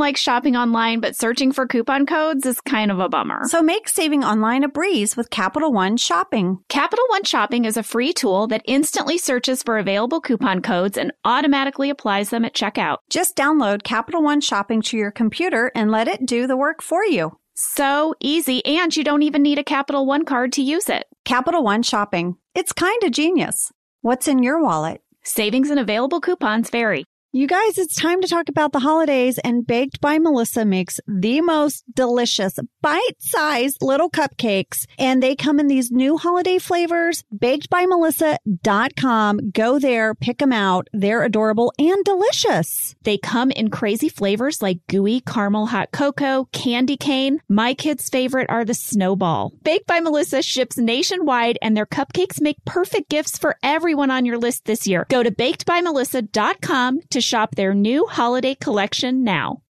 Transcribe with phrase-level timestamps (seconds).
[0.00, 3.42] likes shopping online, but searching for coupon codes is kind of a bummer.
[3.46, 6.58] So make saving online a breeze with Capital One Shopping.
[6.68, 11.12] Capital One Shopping is a free tool that instantly searches for available coupon codes and
[11.24, 12.96] automatically applies them at checkout.
[13.08, 17.04] Just download Capital One Shopping to your computer and let it do the work for
[17.04, 17.38] you.
[17.54, 21.06] So easy, and you don't even need a Capital One card to use it.
[21.24, 22.36] Capital One Shopping.
[22.54, 23.70] It's kind of genius.
[24.00, 25.02] What's in your wallet?
[25.22, 27.04] Savings and available coupons vary.
[27.32, 31.40] You guys, it's time to talk about the holidays and Baked by Melissa makes the
[31.42, 37.22] most delicious bite-sized little cupcakes and they come in these new holiday flavors.
[37.32, 39.50] Bakedbymelissa.com.
[39.52, 40.88] Go there, pick them out.
[40.92, 42.96] They're adorable and delicious.
[43.04, 47.40] They come in crazy flavors like gooey caramel hot cocoa, candy cane.
[47.48, 49.52] My kids' favorite are the snowball.
[49.62, 54.38] Baked by Melissa ships nationwide and their cupcakes make perfect gifts for everyone on your
[54.38, 55.06] list this year.
[55.08, 59.62] Go to bakedbymelissa.com to shop their new holiday collection now.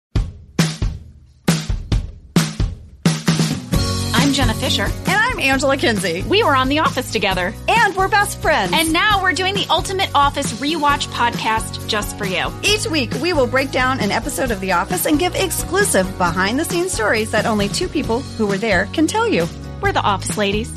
[4.29, 4.83] I'm Jenna Fischer.
[4.83, 6.21] And I'm Angela Kinsey.
[6.21, 7.51] We were on The Office together.
[7.67, 8.73] And we're best friends.
[8.75, 12.51] And now we're doing the Ultimate Office Rewatch podcast just for you.
[12.61, 16.59] Each week, we will break down an episode of The Office and give exclusive behind
[16.59, 19.47] the scenes stories that only two people who were there can tell you.
[19.81, 20.69] We're the Office Ladies.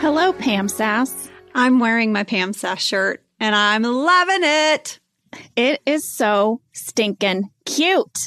[0.00, 1.30] Hello, Pam Sass.
[1.54, 5.00] I'm wearing my Pam Sass shirt and I'm loving it.
[5.56, 8.18] It is so stinking cute.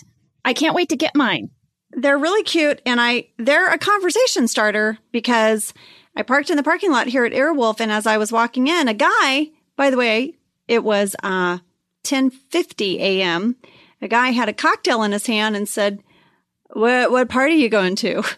[0.44, 1.50] I can't wait to get mine.
[1.92, 5.74] They're really cute and I they're a conversation starter because
[6.16, 8.88] I parked in the parking lot here at Earwolf and as I was walking in,
[8.88, 10.36] a guy, by the way,
[10.68, 11.60] it was uh
[12.04, 13.56] 10:50 a.m.
[14.02, 16.04] A guy had a cocktail in his hand and said,
[16.74, 18.24] "What what party are you going to?"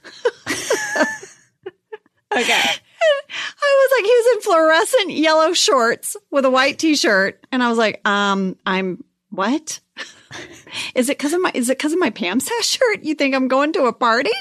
[2.35, 2.61] Okay.
[3.01, 7.45] I was like, he was in fluorescent yellow shorts with a white t-shirt.
[7.51, 9.79] And I was like, um, I'm what?
[10.95, 13.03] is it cause of my, is it cause of my Pam Sass shirt?
[13.03, 14.31] You think I'm going to a party?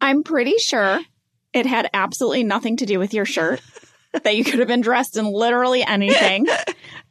[0.00, 1.00] I'm pretty sure
[1.52, 3.60] it had absolutely nothing to do with your shirt.
[4.24, 6.44] that you could have been dressed in literally anything.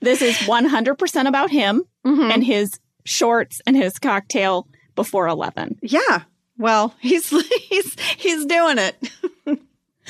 [0.01, 2.33] this is 100% about him Mhm.
[2.33, 5.79] and his shorts and his cocktail before 11.
[5.81, 6.23] Yeah.
[6.57, 7.29] Well, he's,
[7.69, 8.95] he's, he's doing it.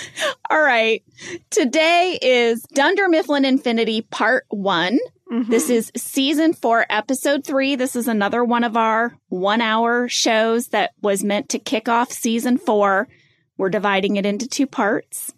[0.49, 1.03] All right.
[1.49, 4.99] Today is Dunder Mifflin Infinity Part 1.
[5.31, 5.51] Mm-hmm.
[5.51, 7.75] This is season four, episode three.
[7.75, 12.11] This is another one of our one hour shows that was meant to kick off
[12.11, 13.07] season four.
[13.55, 15.33] We're dividing it into two parts.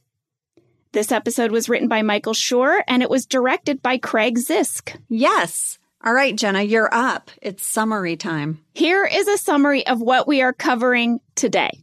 [0.94, 4.98] This episode was written by Michael Schur and it was directed by Craig Zisk.
[5.10, 5.78] Yes.
[6.04, 7.30] All right, Jenna, you're up.
[7.42, 8.60] It's summary time.
[8.74, 11.81] Here is a summary of what we are covering today.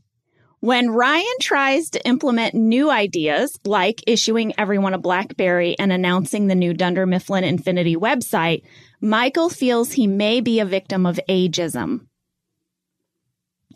[0.61, 6.57] When Ryan tries to implement new ideas, like issuing everyone a Blackberry and announcing the
[6.57, 8.65] new Dunder Mifflin Infinity website,
[9.01, 12.07] Michael feels he may be a victim of ageism.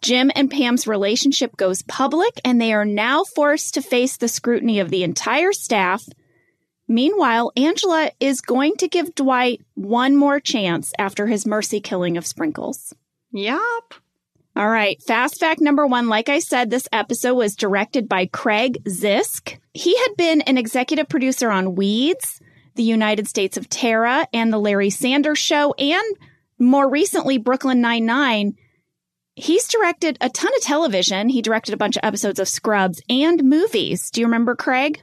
[0.00, 4.80] Jim and Pam's relationship goes public and they are now forced to face the scrutiny
[4.80, 6.04] of the entire staff.
[6.88, 12.26] Meanwhile, Angela is going to give Dwight one more chance after his mercy killing of
[12.26, 12.92] Sprinkles.
[13.30, 13.94] Yup.
[14.54, 15.02] All right.
[15.02, 16.08] Fast fact number one.
[16.08, 19.58] Like I said, this episode was directed by Craig Zisk.
[19.72, 22.38] He had been an executive producer on Weeds,
[22.74, 26.16] The United States of Tara, and The Larry Sanders Show, and
[26.58, 28.54] more recently, Brooklyn Nine-Nine.
[29.34, 31.30] He's directed a ton of television.
[31.30, 34.10] He directed a bunch of episodes of Scrubs and movies.
[34.10, 35.02] Do you remember Craig?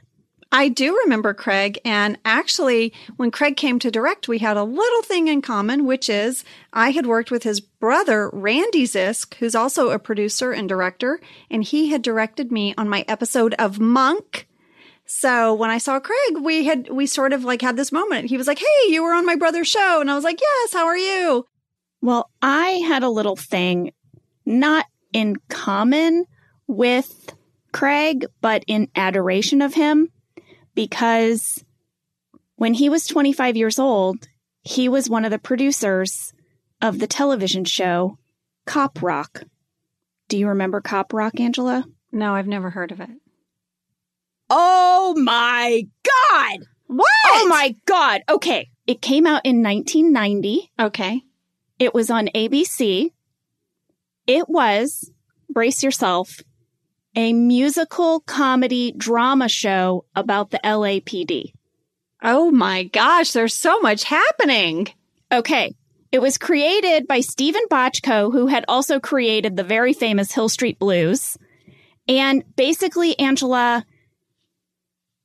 [0.52, 1.78] I do remember Craig.
[1.84, 6.08] And actually, when Craig came to direct, we had a little thing in common, which
[6.08, 11.20] is I had worked with his brother, Randy Zisk, who's also a producer and director,
[11.50, 14.48] and he had directed me on my episode of Monk.
[15.06, 18.28] So when I saw Craig, we had, we sort of like had this moment.
[18.28, 20.00] He was like, Hey, you were on my brother's show.
[20.00, 21.46] And I was like, Yes, how are you?
[22.00, 23.92] Well, I had a little thing,
[24.46, 26.24] not in common
[26.66, 27.34] with
[27.72, 30.08] Craig, but in adoration of him,
[30.80, 31.62] because
[32.56, 34.28] when he was 25 years old,
[34.62, 36.32] he was one of the producers
[36.80, 38.16] of the television show
[38.64, 39.42] Cop Rock.
[40.28, 41.84] Do you remember Cop Rock, Angela?
[42.12, 43.10] No, I've never heard of it.
[44.48, 46.60] Oh my God!
[46.86, 47.06] What?
[47.26, 48.22] Oh my God!
[48.26, 48.70] Okay.
[48.86, 50.72] It came out in 1990.
[50.80, 51.20] Okay.
[51.78, 53.10] It was on ABC.
[54.26, 55.12] It was,
[55.50, 56.40] brace yourself,
[57.16, 61.52] a musical comedy drama show about the LAPD.
[62.22, 64.88] Oh my gosh, there's so much happening.
[65.32, 65.74] Okay.
[66.12, 70.78] It was created by Steven Bochco, who had also created the very famous Hill Street
[70.78, 71.36] Blues.
[72.08, 73.84] And basically, Angela,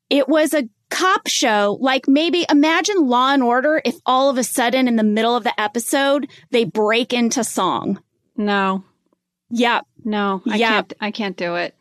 [0.09, 4.43] it was a cop show, like maybe imagine Law and Order if all of a
[4.43, 7.99] sudden in the middle of the episode they break into song.
[8.37, 8.83] No.
[9.49, 9.85] Yep.
[10.03, 10.41] No.
[10.47, 10.69] I Yeah.
[10.69, 11.74] can't I can't do it.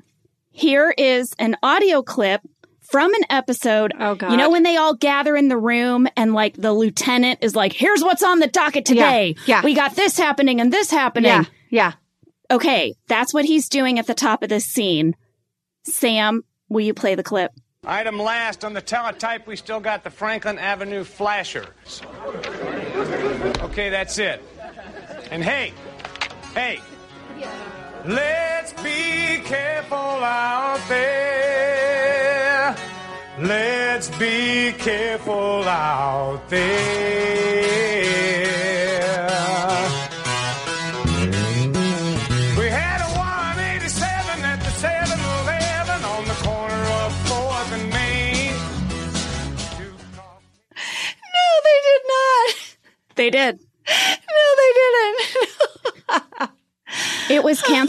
[0.57, 2.41] Here is an audio clip
[2.81, 3.93] from an episode.
[3.99, 4.31] Oh god.
[4.31, 7.73] You know when they all gather in the room and like the lieutenant is like,
[7.73, 9.35] "Here's what's on the docket today.
[9.47, 9.65] Yeah, yeah.
[9.65, 11.45] We got this happening and this happening." Yeah.
[11.71, 11.93] Yeah.
[12.53, 15.17] Okay, that's what he's doing at the top of this scene.
[15.83, 17.51] Sam, will you play the clip?
[17.85, 22.01] Item last on the teletype, we still got the Franklin Avenue flashers.
[23.61, 24.41] Okay, that's it.
[25.33, 25.73] And hey,
[26.55, 26.81] hey,
[28.07, 32.77] let's be careful out there.
[33.39, 38.44] Let's be careful out there.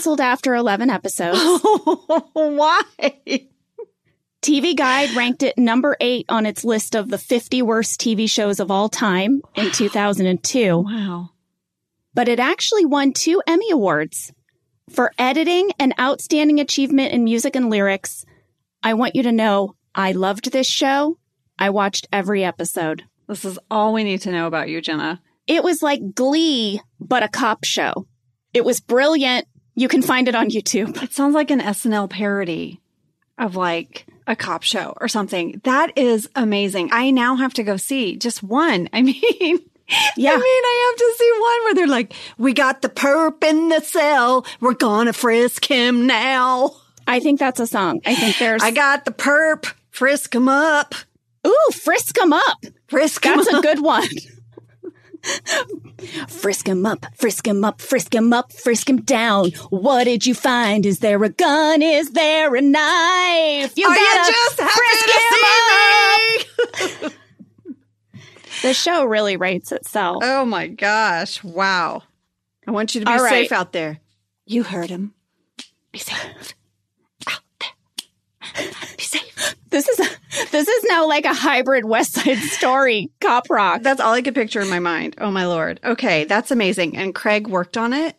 [0.05, 1.39] Canceled after 11 episodes.
[2.33, 2.81] Why?
[4.41, 8.59] TV Guide ranked it number eight on its list of the 50 worst TV shows
[8.59, 10.77] of all time in 2002.
[10.77, 11.31] Wow.
[12.13, 14.31] But it actually won two Emmy Awards
[14.91, 18.25] for editing and outstanding achievement in music and lyrics.
[18.83, 21.17] I want you to know I loved this show.
[21.57, 23.03] I watched every episode.
[23.27, 25.19] This is all we need to know about you, Jenna.
[25.47, 28.05] It was like Glee, but a cop show.
[28.53, 29.47] It was brilliant.
[29.75, 31.01] You can find it on YouTube.
[31.03, 32.79] It sounds like an SNL parody
[33.37, 35.61] of like a cop show or something.
[35.65, 36.89] That is amazing.
[36.91, 38.89] I now have to go see just one.
[38.93, 39.59] I mean,
[40.17, 40.31] Yeah.
[40.31, 43.69] I mean, I have to see one where they're like, we got the perp in
[43.69, 44.45] the cell.
[44.61, 46.77] We're gonna frisk him now.
[47.07, 48.01] I think that's a song.
[48.05, 48.63] I think there's.
[48.63, 49.71] I got the perp.
[49.91, 50.95] Frisk him up.
[51.45, 52.57] Ooh, frisk him up.
[52.87, 54.07] Frisk him That's a good one.
[56.27, 59.51] Frisk him up, frisk him up, frisk him up, frisk him down.
[59.69, 60.85] What did you find?
[60.85, 61.81] Is there a gun?
[61.81, 63.73] Is there a knife?
[63.77, 65.09] You Are you gotta just happy frisk
[67.01, 67.13] him up.
[68.61, 70.23] The show really rates itself.
[70.25, 71.43] Oh my gosh.
[71.43, 72.03] Wow.
[72.65, 73.29] I want you to be All right.
[73.29, 73.99] safe out there.
[74.45, 75.13] You heard him.
[75.91, 76.55] Be safe.
[78.97, 79.55] Be safe.
[79.69, 79.97] This is
[80.51, 83.81] this is now like a hybrid West Side Story cop rock.
[83.81, 85.15] That's all I could picture in my mind.
[85.19, 85.79] Oh my lord.
[85.83, 86.95] Okay, that's amazing.
[86.95, 88.15] And Craig worked on it.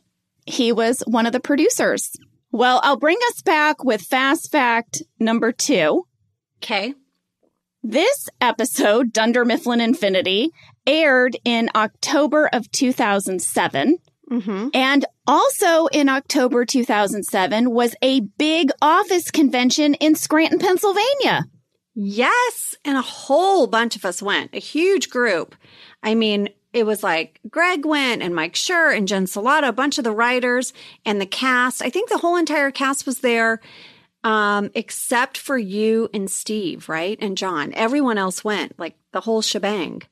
[0.46, 2.12] He was one of the producers.
[2.52, 6.06] Well, I'll bring us back with fast fact number two.
[6.62, 6.94] Okay.
[7.82, 10.50] This episode, Dunder Mifflin Infinity,
[10.86, 13.98] aired in October of 2007.
[14.30, 14.68] Mm-hmm.
[14.74, 21.44] And also in October 2007 was a big office convention in Scranton, Pennsylvania.
[21.94, 24.54] Yes, and a whole bunch of us went.
[24.54, 25.54] A huge group.
[26.02, 29.96] I mean, it was like Greg went and Mike Schur and Jen Celotta, a bunch
[29.96, 30.74] of the writers
[31.06, 31.80] and the cast.
[31.80, 33.60] I think the whole entire cast was there.
[34.24, 37.16] Um, except for you and Steve, right?
[37.20, 37.72] And John.
[37.74, 40.02] Everyone else went, like the whole shebang.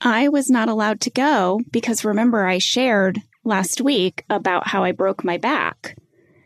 [0.00, 4.92] I was not allowed to go because remember, I shared last week about how I
[4.92, 5.96] broke my back.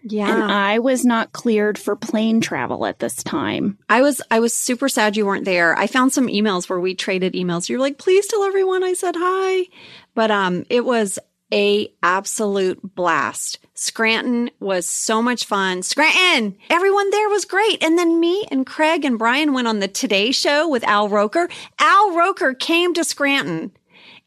[0.04, 0.32] Yeah.
[0.32, 3.78] And I was not cleared for plane travel at this time.
[3.88, 5.78] I was I was super sad you weren't there.
[5.78, 7.68] I found some emails where we traded emails.
[7.68, 9.68] You're like, please tell everyone I said hi.
[10.14, 11.18] But um it was
[11.52, 13.58] a absolute blast.
[13.74, 15.82] Scranton was so much fun.
[15.82, 16.56] Scranton!
[16.70, 17.82] Everyone there was great.
[17.82, 21.48] And then me and Craig and Brian went on the Today Show with Al Roker.
[21.78, 23.70] Al Roker came to Scranton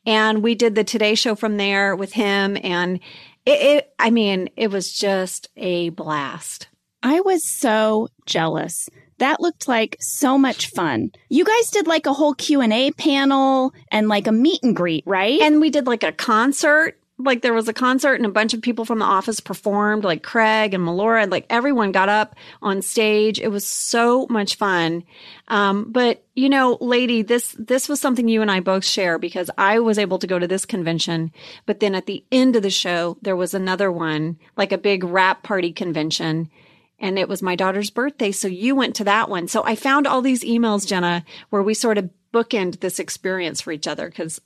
[0.06, 2.58] and we did the Today Show from there with him.
[2.64, 3.00] And
[3.46, 6.68] it, it I mean, it was just a blast.
[7.04, 8.90] I was so jealous.
[9.20, 11.12] That looked like so much fun.
[11.30, 15.40] You guys did like a whole Q&A panel and like a meet and greet, right?
[15.40, 17.00] And we did like a concert.
[17.18, 20.22] Like there was a concert and a bunch of people from the office performed, like
[20.22, 23.40] Craig and Melora, and like everyone got up on stage.
[23.40, 25.04] It was so much fun.
[25.48, 29.50] Um, but you know, lady, this this was something you and I both share because
[29.58, 31.32] I was able to go to this convention,
[31.66, 35.06] but then at the end of the show, there was another one, like a big
[35.06, 36.50] wrap party convention.
[37.00, 38.32] And it was my daughter's birthday.
[38.32, 39.48] So you went to that one.
[39.48, 43.72] So I found all these emails, Jenna, where we sort of bookend this experience for
[43.72, 44.42] each other because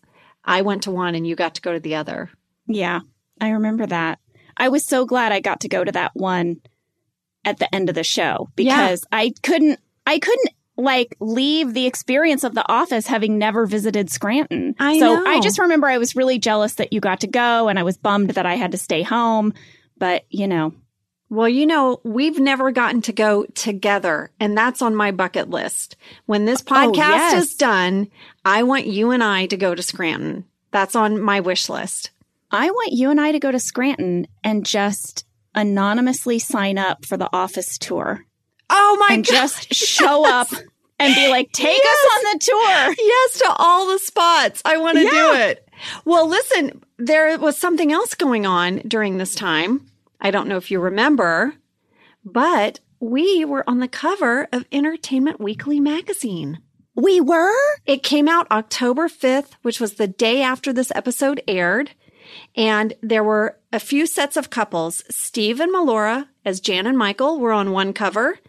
[0.46, 2.30] I went to one and you got to go to the other.
[2.70, 3.02] Yeah,
[3.42, 4.20] I remember that.
[4.56, 6.62] I was so glad I got to go to that one
[7.44, 12.44] at the end of the show because I couldn't I couldn't like leave the experience
[12.44, 14.76] of the office having never visited Scranton.
[14.80, 15.26] I so know.
[15.26, 17.98] I just remember I was really jealous that you got to go and I was
[17.98, 19.54] bummed that I had to stay home,
[19.98, 20.74] but you know,
[21.30, 25.96] Well, you know, we've never gotten to go together, and that's on my bucket list.
[26.26, 27.44] When this oh, podcast yes.
[27.44, 28.08] is done,
[28.44, 30.46] I want you and I to go to Scranton.
[30.72, 32.10] That's on my wish list.
[32.52, 35.26] I want you and I to go to Scranton and just
[35.56, 38.26] anonymously sign up for the office tour
[38.70, 39.32] Oh my and God.
[39.34, 40.48] just show up
[41.00, 41.98] and be like, take Yes.
[42.06, 42.96] us on the tour.
[43.00, 44.62] yes to all the spots.
[44.66, 45.68] I want to do it.
[46.06, 49.90] Well, listen, there was something else going on during this time.
[50.22, 51.54] I don't know if you remember,
[52.26, 56.60] but we were on the cover of Entertainment Weekly magazine.
[56.96, 57.54] We were?
[57.86, 61.92] It came out October 5th, which was the day after this episode aired.
[62.56, 65.04] And there were a few sets of couples.
[65.10, 68.40] Steve and Melora, as Jan and Michael, were on one cover.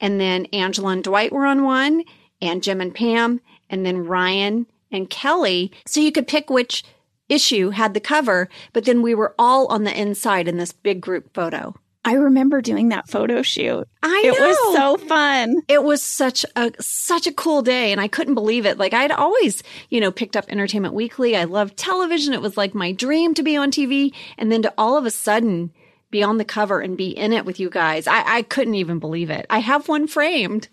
[0.00, 2.04] And then Angela and Dwight were on one,
[2.40, 5.72] and Jim and Pam, and then Ryan and Kelly.
[5.86, 6.84] So you could pick which
[7.28, 11.00] issue had the cover, but then we were all on the inside in this big
[11.00, 11.74] group photo.
[12.04, 13.86] I remember doing that photo shoot.
[14.02, 14.48] I It know.
[14.48, 15.56] was so fun.
[15.68, 18.78] it was such a such a cool day and I couldn't believe it.
[18.78, 21.36] Like I'd always, you know, picked up Entertainment Weekly.
[21.36, 22.32] I loved television.
[22.32, 25.10] It was like my dream to be on TV and then to all of a
[25.10, 25.72] sudden
[26.10, 28.06] be on the cover and be in it with you guys.
[28.06, 29.44] I, I couldn't even believe it.
[29.50, 30.68] I have one framed.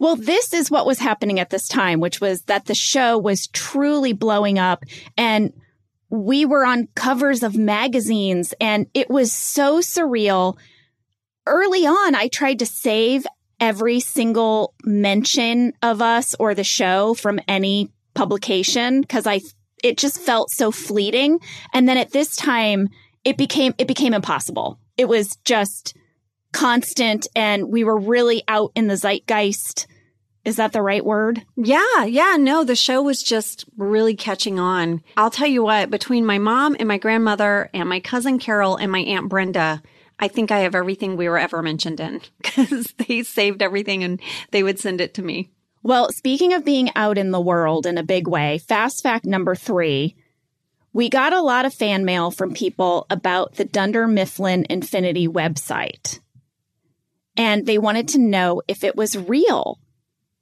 [0.00, 3.46] Well, this is what was happening at this time, which was that the show was
[3.48, 4.84] truly blowing up
[5.16, 5.52] and
[6.10, 10.56] we were on covers of magazines and it was so surreal.
[11.46, 13.26] Early on, I tried to save
[13.60, 19.40] every single mention of us or the show from any publication because I,
[19.82, 21.40] it just felt so fleeting.
[21.72, 22.88] And then at this time,
[23.24, 24.78] it became, it became impossible.
[24.96, 25.96] It was just
[26.52, 29.86] constant and we were really out in the zeitgeist.
[30.48, 31.44] Is that the right word?
[31.56, 35.02] Yeah, yeah, no, the show was just really catching on.
[35.14, 38.90] I'll tell you what, between my mom and my grandmother and my cousin Carol and
[38.90, 39.82] my aunt Brenda,
[40.18, 44.22] I think I have everything we were ever mentioned in because they saved everything and
[44.50, 45.50] they would send it to me.
[45.82, 49.54] Well, speaking of being out in the world in a big way, fast fact number
[49.54, 50.16] three,
[50.94, 56.20] we got a lot of fan mail from people about the Dunder Mifflin Infinity website.
[57.36, 59.78] And they wanted to know if it was real.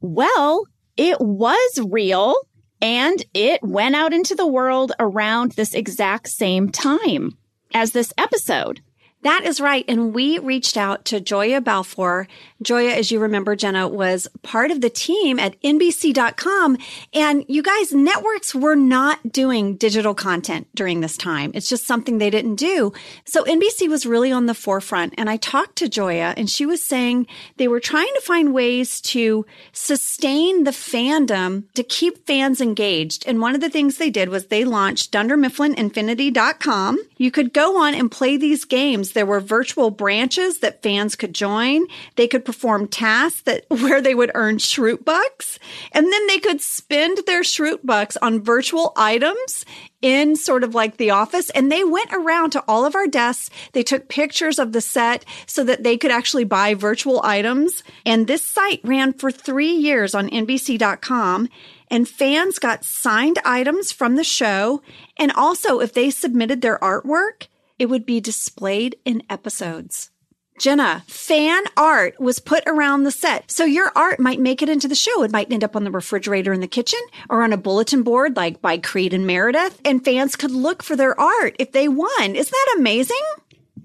[0.00, 0.64] Well,
[0.96, 2.34] it was real
[2.80, 7.36] and it went out into the world around this exact same time
[7.74, 8.80] as this episode.
[9.26, 9.84] That is right.
[9.88, 12.28] And we reached out to Joya Balfour.
[12.62, 16.78] Joya, as you remember, Jenna, was part of the team at NBC.com.
[17.12, 21.50] And you guys, networks were not doing digital content during this time.
[21.54, 22.92] It's just something they didn't do.
[23.24, 25.14] So NBC was really on the forefront.
[25.18, 29.00] And I talked to Joya and she was saying they were trying to find ways
[29.00, 33.26] to sustain the fandom to keep fans engaged.
[33.26, 36.98] And one of the things they did was they launched DunderMifflinInfinity.com.
[37.16, 39.15] You could go on and play these games.
[39.16, 41.86] There were virtual branches that fans could join.
[42.16, 45.58] They could perform tasks that where they would earn Schrute bucks.
[45.92, 49.64] And then they could spend their Schrute bucks on virtual items
[50.02, 51.48] in sort of like the office.
[51.48, 53.48] And they went around to all of our desks.
[53.72, 57.82] They took pictures of the set so that they could actually buy virtual items.
[58.04, 61.48] And this site ran for three years on NBC.com.
[61.90, 64.82] And fans got signed items from the show.
[65.16, 67.46] And also, if they submitted their artwork,
[67.78, 70.10] it would be displayed in episodes.
[70.58, 73.50] Jenna, fan art was put around the set.
[73.50, 75.22] So your art might make it into the show.
[75.22, 78.36] It might end up on the refrigerator in the kitchen or on a bulletin board
[78.36, 79.78] like by Creed and Meredith.
[79.84, 82.34] And fans could look for their art if they won.
[82.34, 83.20] Isn't that amazing?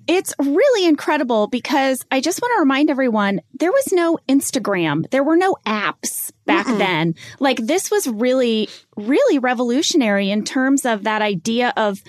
[0.07, 5.09] It's really incredible because I just want to remind everyone there was no Instagram.
[5.09, 7.15] There were no apps back then.
[7.39, 12.01] Like this was really, really revolutionary in terms of that idea of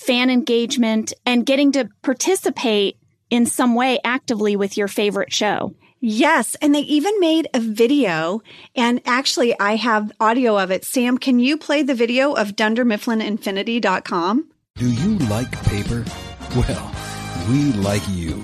[0.00, 2.96] fan engagement and getting to participate
[3.28, 5.74] in some way actively with your favorite show.
[6.00, 6.56] Yes.
[6.62, 8.40] And they even made a video.
[8.74, 10.84] And actually, I have audio of it.
[10.86, 14.50] Sam, can you play the video of DunderMifflinInfinity.com?
[14.76, 16.04] Do you like paper?
[16.56, 16.92] Well,
[17.50, 18.42] we like you.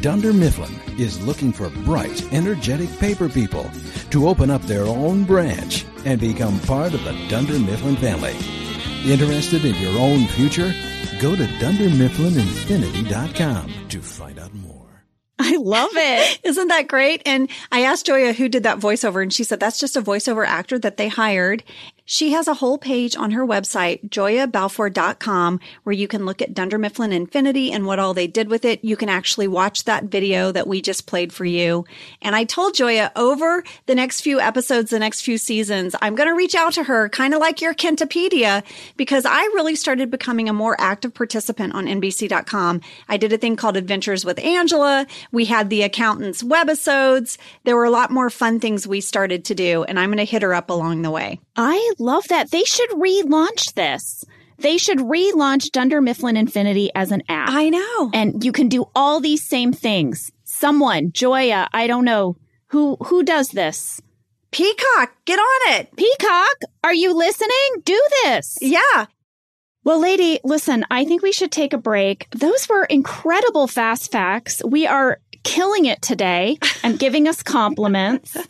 [0.00, 3.70] Dunder Mifflin is looking for bright, energetic paper people
[4.10, 8.61] to open up their own branch and become part of the Dunder Mifflin family.
[9.04, 10.72] Interested in your own future?
[11.18, 15.02] Go to DunderMifflinInfinity.com to find out more.
[15.40, 16.38] I love it.
[16.44, 17.20] Isn't that great?
[17.26, 20.46] And I asked Joya who did that voiceover, and she said that's just a voiceover
[20.46, 21.64] actor that they hired.
[22.04, 26.78] She has a whole page on her website, joyabalfour.com, where you can look at Dunder
[26.78, 28.84] Mifflin Infinity and what all they did with it.
[28.84, 31.84] You can actually watch that video that we just played for you.
[32.20, 36.28] And I told Joya over the next few episodes, the next few seasons, I'm going
[36.28, 38.64] to reach out to her, kind of like your Kentopedia,
[38.96, 42.80] because I really started becoming a more active participant on NBC.com.
[43.08, 45.06] I did a thing called Adventures with Angela.
[45.30, 47.38] We had the accountant's webisodes.
[47.64, 50.24] There were a lot more fun things we started to do, and I'm going to
[50.24, 51.40] hit her up along the way.
[51.56, 52.50] I love that.
[52.50, 54.24] They should relaunch this.
[54.58, 57.50] They should relaunch Dunder Mifflin Infinity as an app.
[57.50, 58.10] I know.
[58.14, 60.30] and you can do all these same things.
[60.44, 62.36] Someone, Joya, I don't know
[62.68, 64.00] who who does this.
[64.52, 65.96] Peacock, get on it.
[65.96, 67.82] Peacock, are you listening?
[67.84, 68.58] Do this.
[68.60, 69.06] Yeah.
[69.84, 72.28] Well, lady, listen, I think we should take a break.
[72.30, 74.62] Those were incredible fast facts.
[74.64, 78.36] We are killing it today and giving us compliments.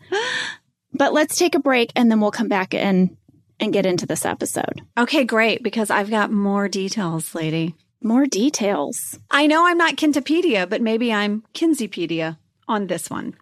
[0.93, 3.17] But let's take a break and then we'll come back and
[3.61, 4.83] and get into this episode.
[4.99, 7.77] Okay, great, because I've got more details, lady.
[8.03, 9.19] More details.
[9.31, 13.35] I know I'm not Kentopedia, but maybe I'm Kinseypedia on this one.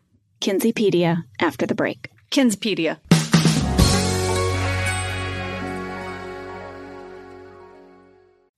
[0.42, 2.10] Kinseypedia after the break.
[2.30, 2.98] Kinspedia.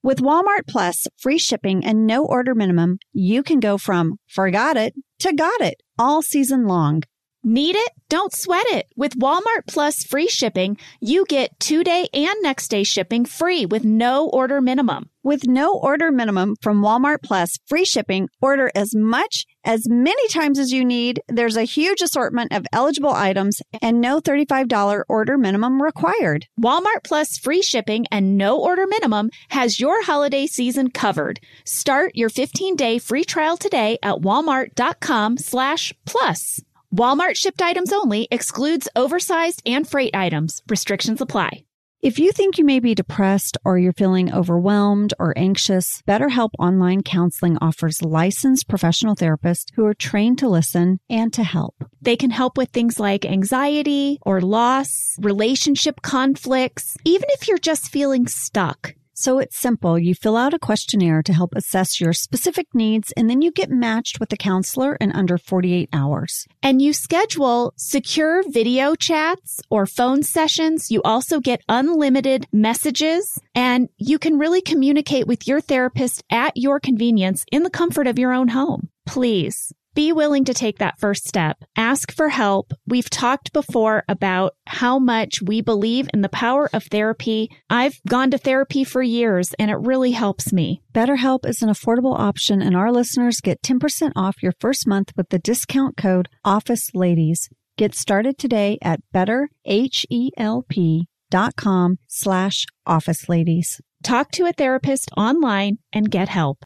[0.05, 4.95] With Walmart Plus free shipping and no order minimum, you can go from forgot it
[5.21, 7.03] to got it all season long.
[7.45, 7.91] Need it?
[8.09, 8.87] Don't sweat it.
[8.95, 13.85] With Walmart Plus free shipping, you get two day and next day shipping free with
[13.85, 15.11] no order minimum.
[15.25, 20.61] With no order minimum from Walmart Plus free shipping, order as much, as many times
[20.61, 21.21] as you need.
[21.29, 26.47] There's a huge assortment of eligible items and no $35 order minimum required.
[26.61, 31.41] Walmart Plus free shipping and no order minimum has your holiday season covered.
[31.65, 36.61] Start your 15 day free trial today at walmart.com slash plus.
[36.95, 40.63] Walmart shipped items only excludes oversized and freight items.
[40.69, 41.65] Restrictions apply.
[42.03, 47.03] If you think you may be depressed or you're feeling overwhelmed or anxious, BetterHelp Online
[47.03, 51.77] Counseling offers licensed professional therapists who are trained to listen and to help.
[52.03, 57.89] They can help with things like anxiety or loss, relationship conflicts, even if you're just
[57.89, 58.97] feeling stuck.
[59.23, 60.01] So it's simple.
[60.01, 63.71] You fill out a questionnaire to help assess your specific needs, and then you get
[63.71, 66.49] matched with a counselor in under 48 hours.
[66.61, 70.91] and you schedule secure video chats or phone sessions.
[70.91, 76.81] You also get unlimited messages and you can really communicate with your therapist at your
[76.81, 78.89] convenience in the comfort of your own home.
[79.07, 81.65] Please be willing to take that first step.
[81.77, 82.73] Ask for help.
[82.87, 87.51] We've talked before about how much we believe in the power of therapy.
[87.69, 90.81] I've gone to therapy for years and it really helps me.
[90.95, 95.31] BetterHelp is an affordable option, and our listeners get 10% off your first month with
[95.31, 97.49] the discount code OFFICELADIES.
[97.79, 103.81] Get started today at betterhelp.com slash office ladies.
[104.03, 106.65] Talk to a therapist online and get help.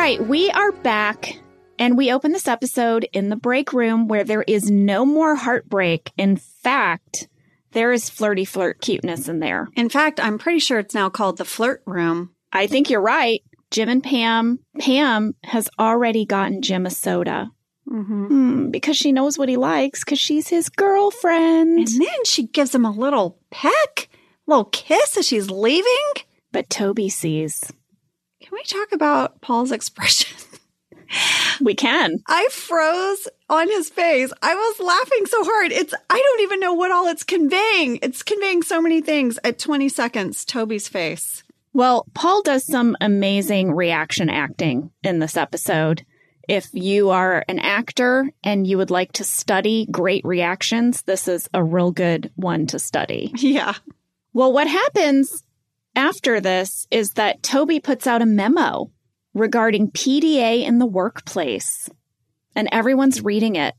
[0.00, 1.34] Right, we are back
[1.78, 6.10] and we open this episode in the break room where there is no more heartbreak.
[6.16, 7.28] In fact,
[7.72, 9.68] there is flirty flirt cuteness in there.
[9.76, 12.30] In fact, I'm pretty sure it's now called the flirt room.
[12.50, 13.42] I think you're right.
[13.70, 17.50] Jim and Pam, Pam has already gotten Jim a soda
[17.86, 18.26] Mm-hmm.
[18.26, 21.78] Hmm, because she knows what he likes because she's his girlfriend.
[21.78, 24.08] And then she gives him a little peck,
[24.46, 26.12] little kiss as she's leaving.
[26.52, 27.72] But Toby sees.
[28.50, 30.36] Can we talk about Paul's expression?
[31.60, 32.22] We can.
[32.28, 34.32] I froze on his face.
[34.42, 35.72] I was laughing so hard.
[35.72, 37.98] It's I don't even know what all it's conveying.
[38.00, 40.44] It's conveying so many things at 20 seconds.
[40.44, 41.42] Toby's face.
[41.72, 46.06] Well, Paul does some amazing reaction acting in this episode.
[46.48, 51.48] If you are an actor and you would like to study great reactions, this is
[51.52, 53.32] a real good one to study.
[53.36, 53.74] Yeah.
[54.32, 55.42] Well, what happens
[56.00, 58.90] after this is that Toby puts out a memo
[59.34, 61.90] regarding PDA in the workplace,
[62.56, 63.74] and everyone's reading it.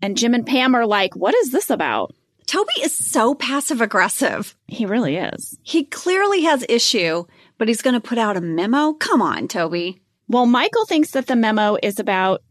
[0.00, 2.14] And Jim and Pam are like, What is this about?
[2.46, 4.56] Toby is so passive aggressive.
[4.66, 5.58] He really is.
[5.62, 7.24] He clearly has issue,
[7.58, 8.94] but he's going to put out a memo.
[8.94, 10.02] Come on, Toby.
[10.28, 12.42] Well, Michael thinks that the memo is about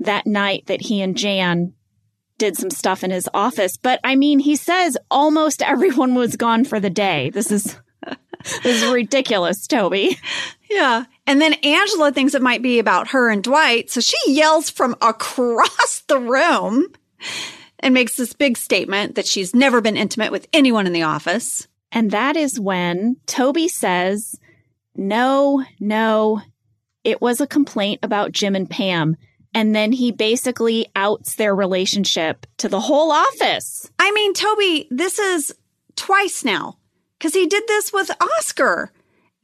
[0.00, 1.74] that night that he and Jan
[2.38, 3.76] did some stuff in his office.
[3.76, 7.30] But I mean, he says almost everyone was gone for the day.
[7.30, 7.76] This is
[8.62, 10.18] this is ridiculous, Toby.
[10.70, 11.04] Yeah.
[11.26, 13.90] And then Angela thinks it might be about her and Dwight.
[13.90, 16.86] So she yells from across the room
[17.80, 21.66] and makes this big statement that she's never been intimate with anyone in the office.
[21.90, 24.38] And that is when Toby says,
[24.94, 26.42] No, no,
[27.04, 29.16] it was a complaint about Jim and Pam.
[29.54, 33.90] And then he basically outs their relationship to the whole office.
[33.98, 35.54] I mean, Toby, this is
[35.96, 36.76] twice now
[37.18, 38.92] because he did this with Oscar.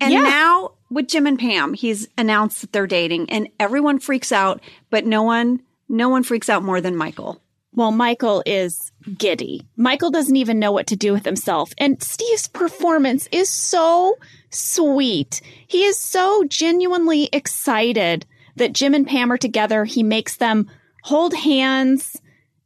[0.01, 0.23] And Yeah.
[0.23, 4.61] now with Jim and Pam, he's announced that they're dating and everyone freaks out,
[4.91, 7.41] but no one, no one freaks out more than Michael.
[7.77, 9.67] Well, Michael is giddy.
[9.77, 11.73] Michael doesn't even know what to do with himself.
[11.77, 14.17] And Steve's performance is so
[14.51, 15.41] sweet.
[15.67, 19.85] He is so genuinely excited that Jim and Pam are together.
[19.85, 20.71] He makes them
[21.03, 22.21] hold hands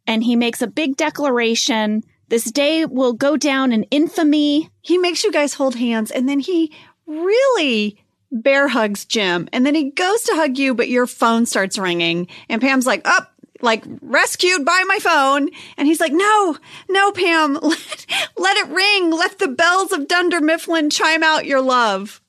[0.06, 2.02] and he makes a big declaration.
[2.28, 4.70] This day will go down in infamy.
[4.82, 6.72] He makes you guys hold hands and then he
[7.06, 11.78] really bear hugs Jim and then he goes to hug you, but your phone starts
[11.78, 13.32] ringing and Pam's like, up.
[13.60, 15.48] like rescued by my phone.
[15.76, 16.56] And he's like, no,
[16.88, 19.10] no, Pam, let, let it ring.
[19.10, 22.20] Let the bells of Dunder Mifflin chime out your love.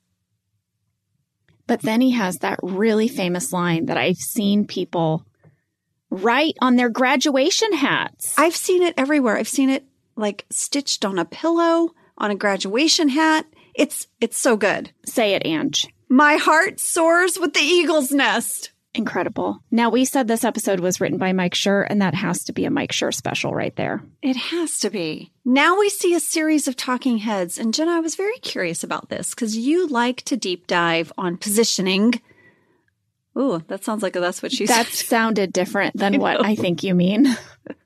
[1.67, 5.23] But then he has that really famous line that I've seen people
[6.09, 8.33] write on their graduation hats.
[8.37, 9.37] I've seen it everywhere.
[9.37, 9.85] I've seen it
[10.19, 13.45] like stitched on a pillow, on a graduation hat.
[13.73, 14.91] It's, it's so good.
[15.05, 15.87] Say it, Ange.
[16.09, 18.71] My heart soars with the eagle's nest.
[18.95, 19.59] Incredible.
[19.69, 22.65] Now, we said this episode was written by Mike Schur, and that has to be
[22.65, 24.01] a Mike Schur special right there.
[24.23, 25.31] It has to be.
[25.45, 27.59] Now we see a series of talking heads.
[27.59, 31.37] And Jenna, I was very curious about this because you like to deep dive on
[31.37, 32.15] positioning.
[33.37, 35.07] Ooh, that sounds like that's what she That said.
[35.07, 37.27] sounded different than what I think you mean.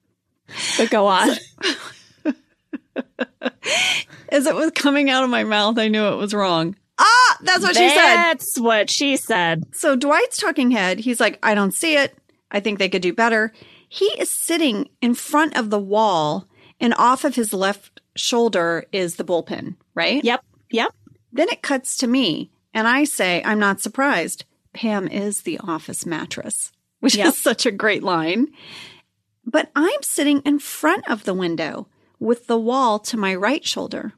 [0.77, 1.31] but go on.
[4.29, 6.75] As it was coming out of my mouth, I knew it was wrong.
[6.97, 8.15] Ah, that's what she said.
[8.15, 9.63] That's what she said.
[9.75, 12.17] So Dwight's talking head, he's like, I don't see it.
[12.51, 13.51] I think they could do better.
[13.89, 16.47] He is sitting in front of the wall,
[16.79, 20.23] and off of his left shoulder is the bullpen, right?
[20.23, 20.43] Yep.
[20.71, 20.93] Yep.
[21.31, 24.45] Then it cuts to me, and I say, I'm not surprised.
[24.73, 27.27] Pam is the office mattress, which Yep.
[27.27, 28.47] is such a great line.
[29.45, 31.87] But I'm sitting in front of the window
[32.23, 34.13] with the wall to my right shoulder.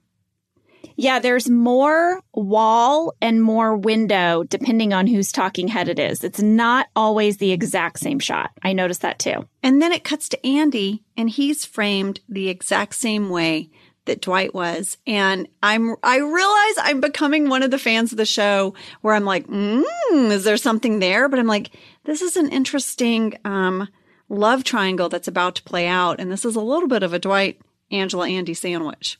[0.95, 6.23] Yeah, there's more wall and more window depending on whose talking head it is.
[6.23, 8.51] It's not always the exact same shot.
[8.61, 9.47] I noticed that too.
[9.61, 13.71] And then it cuts to Andy, and he's framed the exact same way
[14.05, 14.97] that Dwight was.
[15.07, 19.25] And I'm, I realize I'm becoming one of the fans of the show where I'm
[19.25, 19.83] like, mm,
[20.31, 21.27] is there something there?
[21.27, 21.71] But I'm like,
[22.03, 23.89] this is an interesting, um,
[24.29, 26.19] love triangle that's about to play out.
[26.19, 27.59] And this is a little bit of a Dwight,
[27.91, 29.19] Angela, Andy sandwich.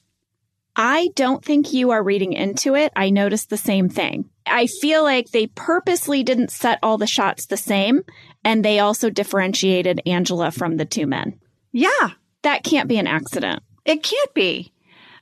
[0.75, 2.91] I don't think you are reading into it.
[2.95, 4.29] I noticed the same thing.
[4.45, 8.03] I feel like they purposely didn't set all the shots the same,
[8.43, 11.39] and they also differentiated Angela from the two men.
[11.71, 12.11] Yeah,
[12.43, 13.63] That can't be an accident.
[13.85, 14.71] It can't be.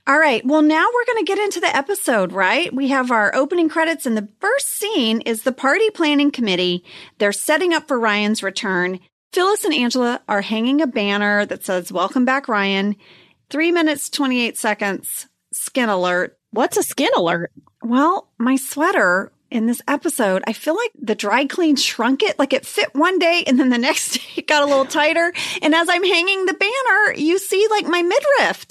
[0.06, 0.45] All right.
[0.45, 2.73] Well, now we're going to get into the episode, right?
[2.73, 6.84] We have our opening credits, and the first scene is the party planning committee.
[7.19, 8.99] They're setting up for Ryan's return.
[9.32, 12.97] Phyllis and Angela are hanging a banner that says, Welcome back, Ryan.
[13.53, 15.27] Three minutes, 28 seconds.
[15.51, 16.39] Skin alert.
[16.49, 17.51] What's a skin alert?
[17.83, 22.39] Well, my sweater in this episode, I feel like the dry clean shrunk it.
[22.39, 25.31] Like it fit one day and then the next day it got a little tighter.
[25.61, 28.65] And as I'm hanging the banner, you see like my midriff.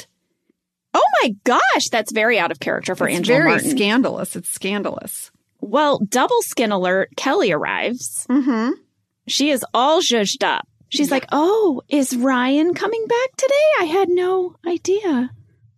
[0.95, 3.71] Oh my gosh, that's very out of character for it's Angela very Martin.
[3.71, 4.35] scandalous.
[4.35, 5.31] It's scandalous.
[5.61, 7.11] well, double skin alert.
[7.17, 8.27] Kelly arrives.
[8.29, 8.73] Mm-hmm.
[9.29, 10.67] She is all zhuzhed up.
[10.93, 13.55] She's like, "Oh, is Ryan coming back today?
[13.81, 15.31] I had no idea."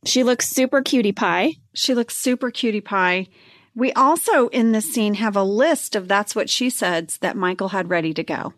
[0.05, 1.55] She looks super cutie pie.
[1.73, 3.29] She looks super cutie pie.
[3.77, 7.69] We also in this scene have a list of that's what she said that Michael
[7.69, 8.55] had ready to go.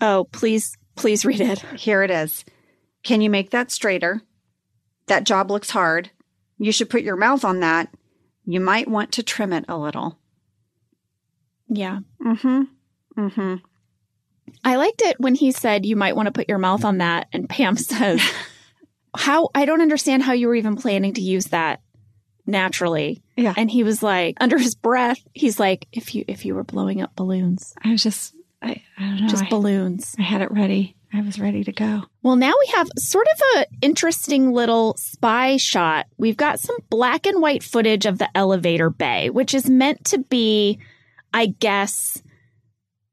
[0.00, 1.60] Oh, please, please read it.
[1.76, 2.44] Here it is.
[3.02, 4.22] Can you make that straighter?
[5.06, 6.10] That job looks hard.
[6.58, 7.94] You should put your mouth on that.
[8.44, 10.18] You might want to trim it a little.
[11.68, 12.00] Yeah.
[12.24, 12.62] Mm-hmm.
[13.18, 13.54] Mm-hmm.
[14.64, 17.28] I liked it when he said you might want to put your mouth on that
[17.32, 18.20] and Pam says,
[19.16, 21.80] "How I don't understand how you were even planning to use that
[22.46, 23.54] naturally." Yeah.
[23.56, 27.00] And he was like, under his breath, he's like, "If you if you were blowing
[27.00, 29.28] up balloons, I was just I, I don't know.
[29.28, 30.96] just I, balloons." I had it ready.
[31.12, 32.02] I was ready to go.
[32.22, 36.06] Well, now we have sort of a interesting little spy shot.
[36.18, 40.18] We've got some black and white footage of the elevator bay, which is meant to
[40.18, 40.78] be,
[41.32, 42.20] I guess,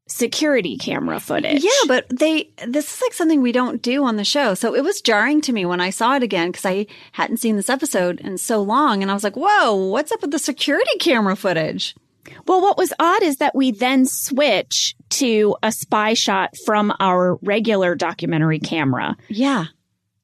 [0.07, 1.63] security camera footage.
[1.63, 4.53] Yeah, but they this is like something we don't do on the show.
[4.53, 7.55] So it was jarring to me when I saw it again because I hadn't seen
[7.55, 10.97] this episode in so long and I was like, "Whoa, what's up with the security
[10.99, 11.95] camera footage?"
[12.47, 17.35] Well, what was odd is that we then switch to a spy shot from our
[17.41, 19.17] regular documentary camera.
[19.27, 19.65] Yeah.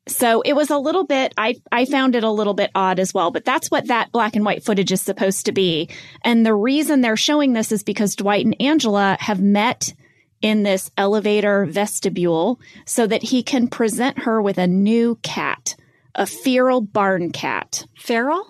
[0.10, 3.14] So it was a little bit, I, I found it a little bit odd as
[3.14, 5.90] well, but that's what that black and white footage is supposed to be.
[6.24, 9.94] And the reason they're showing this is because Dwight and Angela have met
[10.42, 15.76] in this elevator vestibule so that he can present her with a new cat,
[16.16, 17.86] a feral barn cat.
[17.98, 18.46] Feral?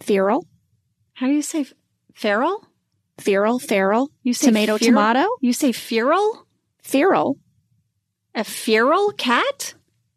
[0.00, 0.46] Feral?
[1.14, 1.72] How do you say f-
[2.14, 2.62] feral?
[3.18, 4.90] Feral, feral, You say tomato, feral?
[4.92, 6.46] tomato, You say feral?
[6.82, 7.38] feral,
[8.34, 9.72] A feral cat?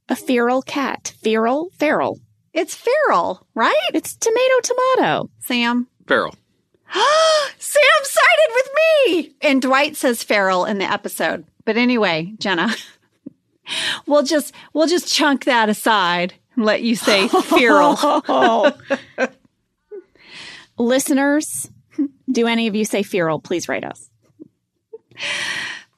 [0.09, 2.19] A feral cat, feral, feral.
[2.53, 3.89] It's feral, right?
[3.93, 5.29] It's tomato, tomato.
[5.39, 5.87] Sam?
[6.07, 6.35] Feral.
[7.59, 9.35] Sam sided with me.
[9.41, 11.45] And Dwight says feral in the episode.
[11.63, 12.69] But anyway, Jenna,
[14.07, 17.95] we'll just we'll just chunk that aside and let you say feral.
[20.77, 21.69] Listeners,
[22.31, 23.39] do any of you say feral?
[23.39, 24.09] Please write us.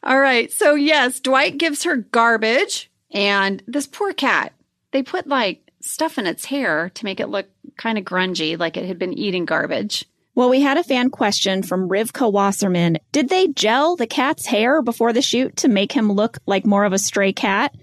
[0.03, 0.51] All right.
[0.51, 4.53] So yes, Dwight gives her garbage and this poor cat.
[4.91, 7.47] They put like stuff in its hair to make it look
[7.77, 10.05] kind of grungy, like it had been eating garbage.
[10.33, 12.97] Well, we had a fan question from Rivka Wasserman.
[13.11, 16.85] Did they gel the cat's hair before the shoot to make him look like more
[16.85, 17.75] of a stray cat?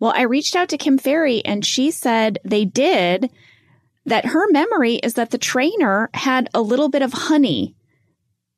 [0.00, 3.30] Well, I reached out to Kim Ferry and she said they did,
[4.06, 7.74] that her memory is that the trainer had a little bit of honey.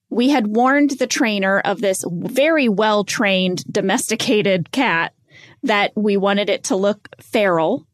[0.08, 5.12] We had warned the trainer of this very well trained domesticated cat
[5.62, 7.86] that we wanted it to look feral.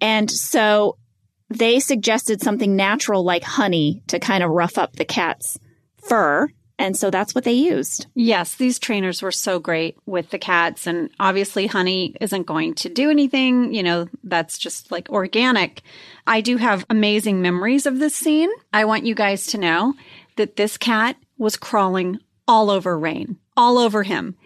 [0.00, 0.96] And so
[1.50, 5.58] they suggested something natural like honey to kind of rough up the cat's
[5.96, 6.48] fur.
[6.80, 8.06] And so that's what they used.
[8.14, 10.86] Yes, these trainers were so great with the cats.
[10.86, 13.74] And obviously, honey isn't going to do anything.
[13.74, 15.82] You know, that's just like organic.
[16.26, 18.50] I do have amazing memories of this scene.
[18.72, 19.94] I want you guys to know
[20.36, 24.36] that this cat was crawling all over Rainn, all over him.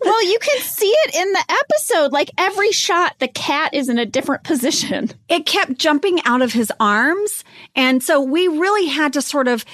[0.00, 2.12] Well, you can see it in the episode.
[2.12, 5.10] Like every shot, the cat is in a different position.
[5.28, 7.44] It kept jumping out of his arms.
[7.74, 9.64] And so we really had to sort of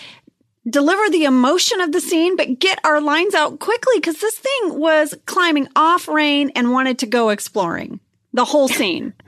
[0.68, 4.78] deliver the emotion of the scene, but get our lines out quickly because this thing
[4.78, 8.00] was climbing off Rainn and wanted to go exploring
[8.32, 9.12] the whole scene.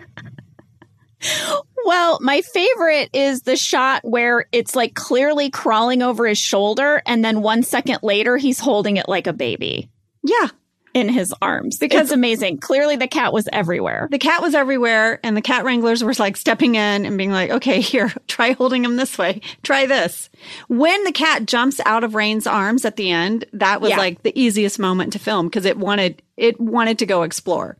[1.84, 7.00] Well, my favorite is the shot where it's like clearly crawling over his shoulder.
[7.06, 9.88] And then one second later, he's holding it like a baby
[10.26, 10.48] yeah.
[10.94, 11.78] in his arms.
[11.78, 12.58] Because- it's amazing.
[12.58, 14.08] Clearly, the cat was everywhere.
[14.10, 17.50] The cat was everywhere, and the cat wranglers were like stepping in and being like,
[17.50, 19.40] okay, here, try holding him this way.
[19.62, 20.30] Try this.
[20.68, 23.98] When the cat jumps out of Rainn's arms at the end, that was Yeah.
[23.98, 27.76] like the easiest moment to film because it wanted it wanted to go explore.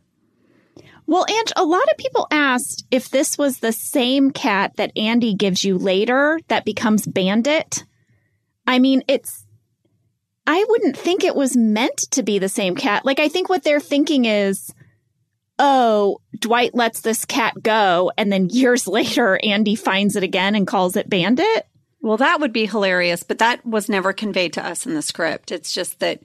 [1.09, 5.33] Well, Ange, a lot of people asked if this was the same cat that Andy
[5.33, 7.85] gives you later that becomes Bandit.
[8.67, 9.45] I mean, it's.
[10.47, 13.05] I wouldn't think it was meant to be the same cat.
[13.05, 14.73] Like, I think what they're thinking is,
[15.59, 20.65] oh, Dwight lets this cat go, and then years later, Andy finds it again and
[20.65, 21.67] calls it Bandit.
[22.01, 25.51] Well, that would be hilarious, but that was never conveyed to us in the script.
[25.51, 26.21] It's just that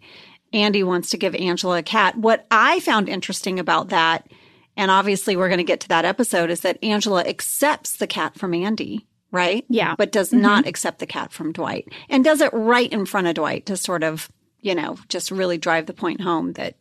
[0.52, 2.16] Andy wants to give Angela a cat.
[2.16, 4.30] What I found interesting about that,
[4.76, 8.38] and obviously we're going to get to that episode, is that Angela accepts the cat
[8.38, 9.64] from Andy, right?
[9.68, 9.96] Yeah.
[9.98, 10.42] But does mm-hmm.
[10.42, 13.76] not accept the cat from Dwight and does it right in front of Dwight to
[13.76, 16.76] sort of, you know, just really drive the point home that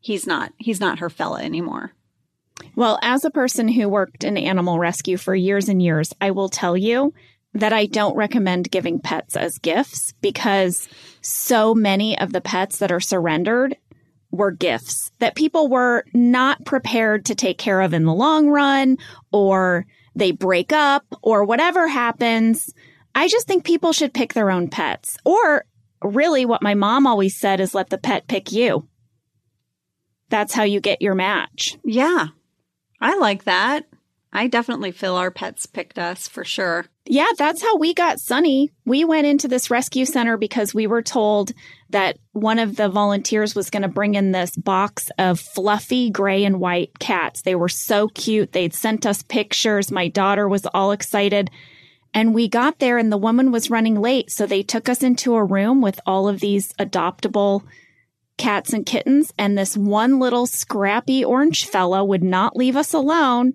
[0.00, 1.92] he's not, he's not her fella anymore.
[2.76, 6.48] Well, as a person who worked in animal rescue for years and years, I will
[6.48, 7.12] tell you
[7.54, 10.88] that I don't recommend giving pets as gifts because
[11.20, 13.76] so many of the pets that are surrendered
[14.30, 18.96] were gifts that people were not prepared to take care of in the long run
[19.32, 22.72] or they break up or whatever happens.
[23.14, 25.16] I just think people should pick their own pets.
[25.24, 25.64] Or
[26.02, 28.88] really what my mom always said is let the pet pick you.
[30.28, 31.76] That's how you get your match.
[31.84, 32.28] Yeah.
[33.00, 33.86] I like that.
[34.32, 36.86] I definitely feel our pets picked us for sure.
[37.04, 38.70] Yeah, that's how we got Sunny.
[38.84, 41.50] We went into this rescue center because we were told
[41.90, 46.44] that one of the volunteers was going to bring in this box of fluffy gray
[46.44, 47.42] and white cats.
[47.42, 48.52] They were so cute.
[48.52, 49.90] They'd sent us pictures.
[49.90, 51.50] My daughter was all excited.
[52.12, 54.30] And we got there and the woman was running late.
[54.30, 57.62] So they took us into a room with all of these adoptable
[58.36, 59.32] cats and kittens.
[59.38, 63.54] And this one little scrappy orange fella would not leave us alone.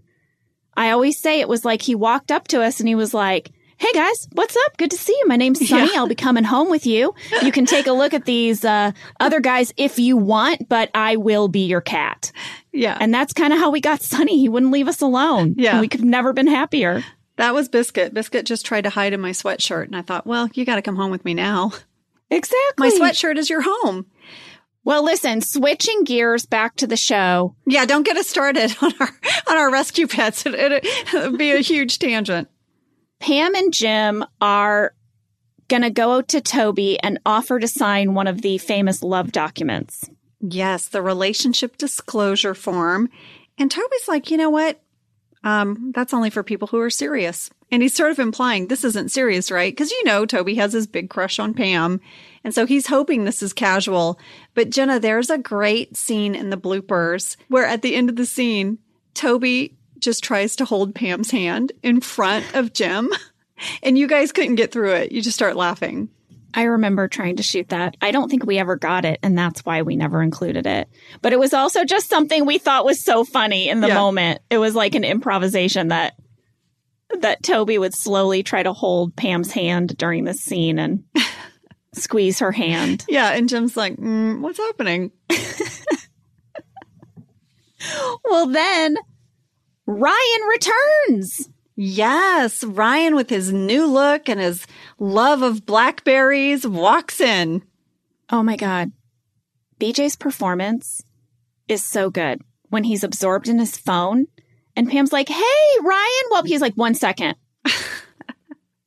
[0.78, 3.52] I always say it was like he walked up to us and he was like,
[3.78, 4.78] Hey guys, what's up?
[4.78, 5.28] Good to see you.
[5.28, 5.96] My name's Sunny.
[5.98, 7.14] I'll be coming home with you.
[7.42, 11.18] You can take a look at these uh, other guys if you want, but I
[11.18, 12.32] will be your cat.
[12.72, 12.98] Yeah.
[13.00, 14.40] And that's kind of how we got Sunny.
[14.40, 15.56] He wouldn't leave us alone.
[15.58, 15.82] Yeah.
[15.82, 17.04] We could have never been happier.
[17.36, 18.14] That was Biscuit.
[18.14, 20.82] Biscuit just tried to hide in my sweatshirt, and I thought, well, you got to
[20.82, 21.74] come home with me now.
[22.30, 22.90] Exactly.
[22.90, 24.06] My sweatshirt is your home.
[24.86, 27.56] Well, listen, switching gears back to the show.
[27.66, 29.10] Yeah, don't get us started on our
[29.50, 30.46] on our rescue pets.
[30.46, 32.48] It, it, it'd be a huge tangent.
[33.20, 34.94] Pam and Jim are
[35.68, 40.10] gonna go to Toby and offer to sign one of the famous love documents.
[40.42, 43.10] Yes, the relationship disclosure form.
[43.58, 44.82] And Toby's like, you know what?
[45.44, 47.52] Um, that's only for people who are serious.
[47.72, 49.72] And he's sort of implying this isn't serious, right?
[49.72, 52.02] Because you know, Toby has his big crush on Pam.
[52.44, 54.20] And so he's hoping this is casual.
[54.56, 58.26] But Jenna, there's a great scene in the bloopers where at the end of the
[58.26, 58.80] scene,
[59.14, 59.75] Toby
[60.06, 63.10] just tries to hold Pam's hand in front of Jim.
[63.84, 65.12] And you guys couldn't get through it.
[65.12, 66.10] You just start laughing.
[66.54, 67.98] I remember trying to shoot that.
[68.02, 70.88] I don't think we ever got it, and that's why we never included it.
[71.22, 73.96] But it was also just something we thought was so funny in the Yeah.
[73.96, 74.42] moment.
[74.50, 76.16] It was like an improvisation that
[77.20, 81.04] that Toby would slowly try to hold Pam's hand during this scene and
[81.94, 83.06] squeeze her hand.
[83.08, 83.32] Yeah.
[83.32, 85.12] And Jim's like, mm, what's happening?
[88.24, 88.98] Well, then
[89.86, 91.50] Ryan returns.
[91.76, 94.66] Yes, Ryan with his new look and his
[94.98, 97.64] love of blackberries walks in.
[98.30, 98.92] Oh my God.
[99.80, 101.04] BJ's performance
[101.68, 104.28] is so good when he's absorbed in his phone.
[104.76, 106.30] And Pam's like, hey, Ryan.
[106.32, 107.36] Well, he's like, one second.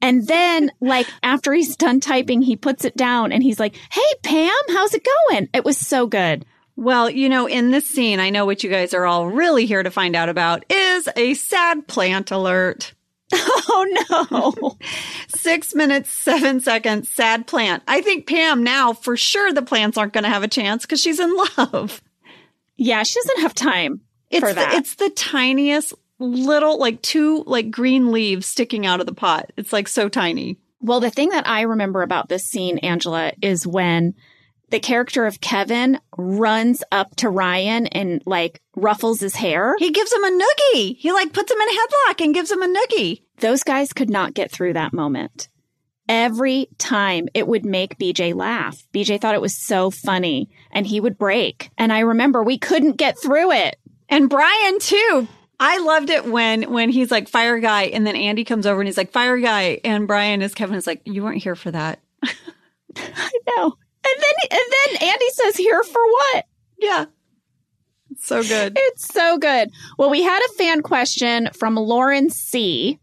[0.02, 4.14] and then, like, after he's done typing, he puts it down and he's like, hey,
[4.22, 5.48] Pam, how's it going?
[5.52, 6.44] It was so good.
[6.80, 9.82] Well, you know, in this scene, I know what you guys are all really here
[9.82, 12.94] to find out about is a sad plant alert.
[13.70, 14.76] Oh, no.
[15.28, 17.82] Six minutes, seven seconds, sad plant.
[17.86, 21.00] I think Pam now, for sure, the plants aren't going to have a chance because
[21.02, 22.00] she's in love.
[22.76, 24.74] yeah, she doesn't have time It's for the, that.
[24.74, 29.52] it's the tiniest little, like two like green leaves sticking out of the pot.
[29.58, 30.56] It's like so tiny.
[30.80, 34.14] Well, the thing that I remember about this scene, Angela, is when
[34.70, 39.74] the character of Kevin runs up to Ryan and like ruffles his hair.
[39.78, 40.96] He gives him a noogie.
[40.96, 43.22] He like puts him in a headlock and gives him a noogie.
[43.38, 45.48] Those guys could not get through that moment.
[46.08, 48.82] Every time it would make BJ laugh.
[48.94, 51.70] BJ thought it was so funny and he would break.
[51.76, 53.76] And I remember we couldn't get through it.
[54.08, 55.28] And Brian too.
[55.60, 58.86] I loved it when when he's like fire guy and then Andy comes over and
[58.86, 61.98] he's like fire guy and Brian is Kevin is like you weren't here for that.
[62.96, 63.74] I know.
[64.08, 66.44] And then and then Andy says, "Here for what?"
[66.78, 67.06] Yeah.
[68.10, 68.72] It's so good.
[68.76, 69.70] It's so good.
[69.98, 72.98] Well, we had a fan question from Lauren C.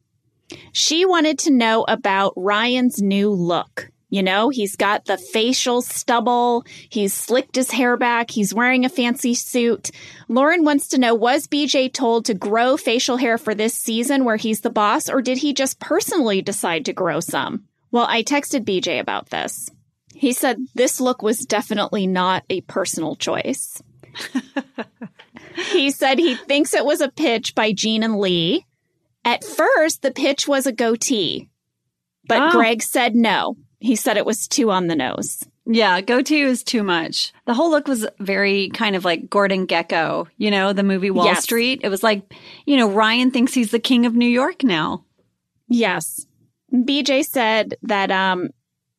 [0.74, 3.92] She wanted to know about Ryan's new look.
[4.10, 8.90] You know, he's got the facial stubble, he's slicked his hair back, he's wearing a
[8.90, 9.92] fancy suit.
[10.30, 14.38] Lauren wants to know Was BJ told to grow facial hair for this season where
[14.38, 17.66] he's the boss, or did he just personally decide to grow some?
[17.92, 19.70] Well, I texted BJ about this.
[20.18, 23.82] He said this look was definitely not a personal choice.
[25.72, 28.66] He said he thinks it was a pitch by Gene and Lee.
[29.24, 31.50] At first, the pitch was a goatee,
[32.28, 32.52] but Oh.
[32.52, 33.56] Greg said no.
[33.80, 35.44] He said it was too on the nose.
[35.66, 37.34] Yeah, goatee is too much.
[37.46, 41.26] The whole look was very kind of like Gordon Gekko, you know, the movie Wall
[41.26, 41.44] Yes.
[41.44, 41.82] Street.
[41.84, 42.22] It was like,
[42.66, 45.04] you know, Ryan thinks he's the king of New York now.
[45.68, 46.26] Yes.
[46.72, 48.50] BJ said that um,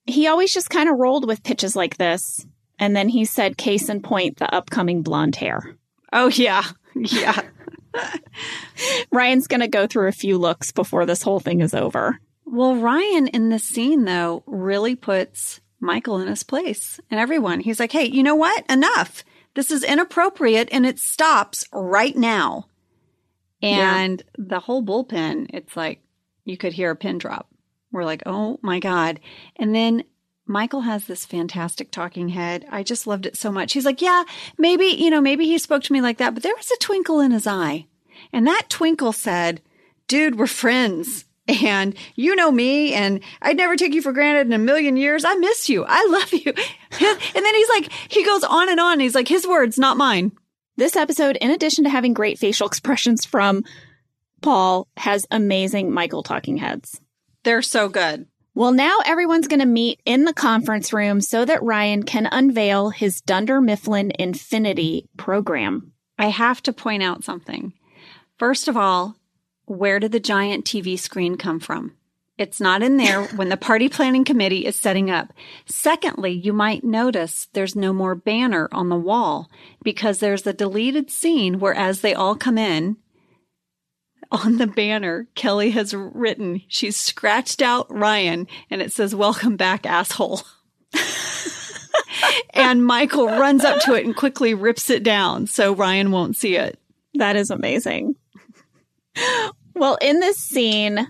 [0.07, 2.47] he always just kind of rolled with pitches like this.
[2.79, 5.77] And then he said, case in point, the upcoming blonde hair.
[6.13, 6.65] Oh yeah.
[6.95, 7.41] Yeah.
[9.11, 12.19] Ryan's going to go through a few looks before this whole thing is over.
[12.45, 17.61] Well, Ryan in this scene, though, really puts Michael in his place and everyone.
[17.61, 18.65] He's like, hey, you know what?
[18.71, 19.25] Enough.
[19.55, 22.67] This is inappropriate and it stops right now.
[23.63, 26.01] And the whole bullpen, it's like
[26.45, 27.49] you could hear a pin drop.
[27.93, 29.21] We're like, oh my God.
[29.57, 30.05] And then
[30.47, 32.67] Michael has this fantastic talking head.
[32.71, 33.73] I just loved it so much.
[33.73, 34.25] He's like, yeah,
[34.59, 37.21] maybe, you know, maybe he spoke to me like that, but there was a twinkle
[37.21, 37.87] in his eye.
[38.33, 39.61] And that twinkle said,
[40.09, 41.25] dude, we're friends.
[41.49, 45.25] And you know me, and I'd never take you for granted in a million years.
[45.25, 45.85] I miss you.
[45.87, 46.53] I love you.
[46.99, 49.01] And then he's like, he goes on and on.
[49.01, 50.33] He's like, his words, not mine.
[50.77, 53.65] This episode, in addition to having great facial expressions from
[54.41, 57.01] Paul, has amazing Michael talking heads.
[57.47, 58.27] They're so good.
[58.57, 62.91] Well, now everyone's going to meet in the conference room so that Ryan can unveil
[62.91, 65.93] his Dunder Mifflin Infinity program.
[66.19, 67.73] I have to point out something.
[68.37, 69.15] First of all,
[69.65, 71.95] where did the giant TV screen come from?
[72.37, 75.33] It's not in there when the party planning committee is setting up.
[75.67, 79.49] Secondly, you might notice there's no more banner on the wall
[79.85, 82.97] because there's a deleted scene where as they all come in,
[84.31, 89.87] on the banner, Kelly has written, she's scratched out Ryan and it says, Welcome back,
[89.87, 90.43] asshole.
[92.55, 96.57] and Michael runs up to it and quickly rips it down so Ryan won't see
[96.57, 96.79] it.
[97.15, 98.17] That is amazing.
[99.75, 101.07] Well, in this scene,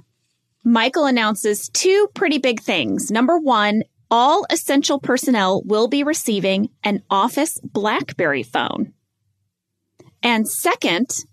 [0.64, 3.10] Michael announces two pretty big things.
[3.10, 8.92] Number one, all essential personnel will be receiving an office Blackberry phone.
[10.22, 11.24] And second,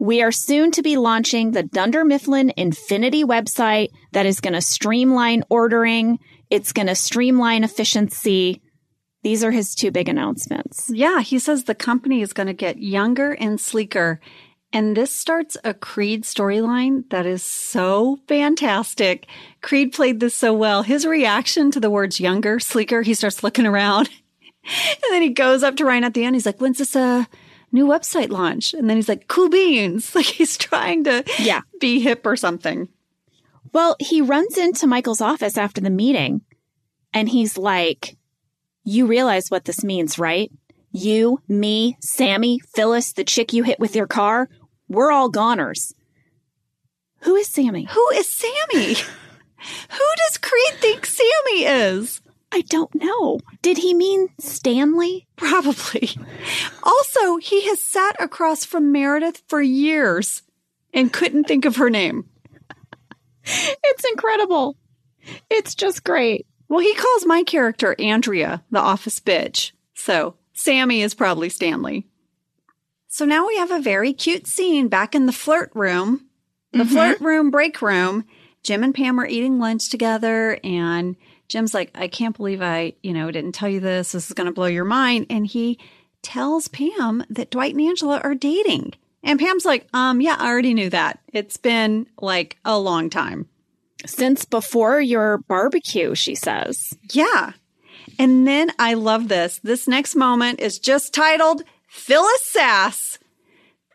[0.00, 4.62] we are soon to be launching the Dunder Mifflin Infinity website that is going to
[4.62, 6.18] streamline ordering.
[6.48, 8.62] It's going to streamline efficiency.
[9.22, 10.90] These are his two big announcements.
[10.90, 14.20] Yeah, he says the company is going to get younger and sleeker.
[14.72, 19.26] And this starts a Creed storyline that is so fantastic.
[19.60, 20.82] Creed played this so well.
[20.82, 24.08] His reaction to the words younger, sleeker, he starts looking around.
[24.64, 26.36] and then he goes up to Ryan at the end.
[26.36, 27.24] He's like, when's this uh,
[27.72, 28.74] new website launch?
[28.74, 30.14] And then he's like, cool beans.
[30.14, 31.60] Like he's trying to Yeah.
[31.80, 32.88] be hip or something.
[33.72, 36.42] Well, he runs into Michael's office after the meeting
[37.12, 38.16] and he's like,
[38.84, 40.50] You realize what this means, right?
[40.92, 44.48] You, me, Sammy, Phyllis, the chick you hit with your car,
[44.88, 45.94] we're all goners.
[47.22, 47.84] Who is Sammy?
[47.84, 48.94] Who is Sammy?
[49.90, 52.20] Who does Creed think Sammy is?
[52.52, 53.38] I don't know.
[53.62, 55.28] Did he mean Stanley?
[55.36, 56.10] Probably.
[56.82, 60.42] Also, he has sat across from Meredith for years
[60.92, 62.28] and couldn't think of her name.
[63.44, 64.76] It's incredible.
[65.48, 66.46] It's just great.
[66.68, 69.72] Well, he calls my character Andrea, the office bitch.
[69.94, 72.06] So Sammy is probably Stanley.
[73.08, 76.26] So now we have a very cute scene back in the flirt room,
[76.72, 76.92] the mm-hmm.
[76.92, 78.24] flirt room break room.
[78.62, 81.16] Jim and Pam are eating lunch together and
[81.50, 84.12] Jim's like, I can't believe I, you know, didn't tell you this.
[84.12, 85.26] This is going to blow your mind.
[85.28, 85.80] And he
[86.22, 88.94] tells Pam that Dwight and Angela are dating.
[89.24, 91.18] And Pam's like, um, yeah, I already knew that.
[91.32, 93.48] It's been like a long time.
[94.06, 96.96] Since before your barbecue, she says.
[97.10, 97.52] Yeah.
[98.16, 99.58] And then I love this.
[99.58, 103.18] This next moment is just titled Phyllis Sass.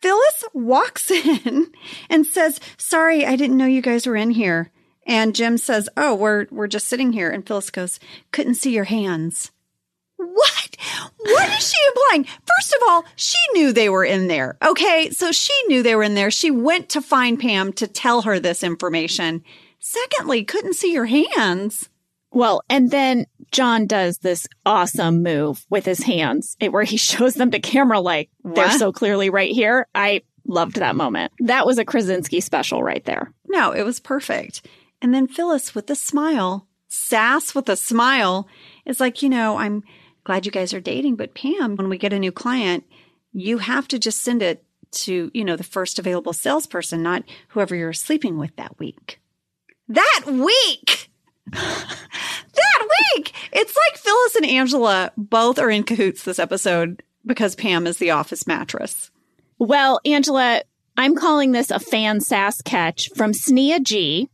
[0.01, 1.71] Phyllis walks in
[2.09, 4.71] and says, Sorry, I didn't know you guys were in here.
[5.05, 7.29] And Jim says, Oh, we're we're just sitting here.
[7.29, 7.99] And Phyllis goes,
[8.31, 9.51] Couldn't see your hands.
[10.17, 10.77] What?
[11.19, 12.23] What is she implying?
[12.25, 14.57] First of all, she knew they were in there.
[14.65, 15.09] Okay.
[15.11, 16.31] So she knew they were in there.
[16.31, 19.43] She went to find Pam to tell her this information.
[19.79, 21.89] Secondly, couldn't see your hands.
[22.31, 27.51] Well, and then John does this awesome move with his hands where he shows them
[27.51, 29.87] to camera like they're so clearly right here.
[29.93, 31.31] I loved that moment.
[31.39, 33.31] That was a Krasinski special right there.
[33.47, 34.67] No, it was perfect.
[35.05, 38.47] And then Phyllis with a smile, sass with a smile,
[38.87, 39.83] is like, you know, I'm
[40.23, 42.85] glad you guys are dating, but Pam, when we get a new client,
[43.31, 47.75] you have to just send it to, you know, the first available salesperson, not whoever
[47.75, 49.21] you're sleeping with that week.
[49.89, 51.11] That week!
[51.51, 53.31] that week!
[53.51, 58.09] It's like Phyllis and Angela both are in cahoots this episode because Pam is the
[58.09, 59.11] office mattress.
[59.59, 60.63] Well, Angela,
[60.97, 64.31] I'm calling this a fan sass catch from Sneha G.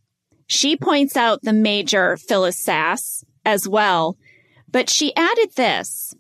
[0.52, 4.18] She points out the major Phyllis Sass as well,
[4.70, 6.14] but she added this.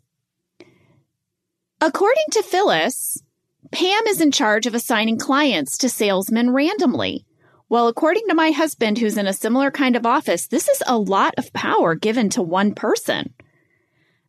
[1.81, 3.21] According to Phyllis,
[3.73, 7.25] Pam is in charge of assigning clients to salesmen randomly.
[7.67, 10.97] Well, according to my husband, who's in a similar kind of office, this is a
[10.97, 13.33] lot of power given to one person.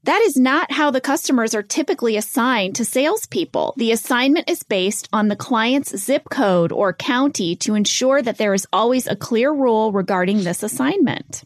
[0.05, 3.75] That is not how the customers are typically assigned to salespeople.
[3.77, 8.53] The assignment is based on the client's zip code or county to ensure that there
[8.53, 11.45] is always a clear rule regarding this assignment.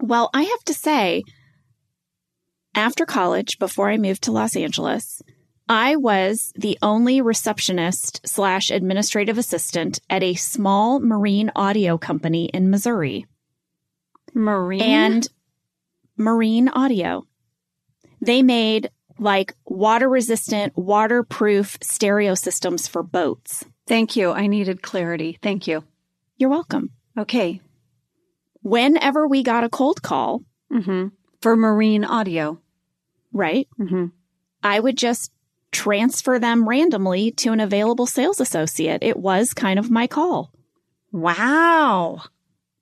[0.00, 1.24] Well, I have to say,
[2.74, 5.22] after college, before I moved to Los Angeles,
[5.68, 12.70] I was the only receptionist slash administrative assistant at a small marine audio company in
[12.70, 13.26] Missouri
[14.34, 14.82] Marine.
[14.82, 15.28] and
[16.16, 17.24] marine audio.
[18.20, 23.64] They made like water resistant, waterproof stereo systems for boats.
[23.86, 24.30] thank you.
[24.32, 25.38] I needed clarity.
[25.42, 25.84] Thank you.
[26.38, 26.90] You're welcome.
[27.18, 27.60] Okay.
[28.62, 31.08] Whenever we got a cold call, hmm
[31.40, 32.60] For marine audio.
[33.32, 34.06] right, hmm
[34.62, 35.32] I would just
[35.72, 39.02] transfer them randomly to an available sales associate.
[39.02, 40.52] It was kind of my call.
[41.10, 42.22] Wow.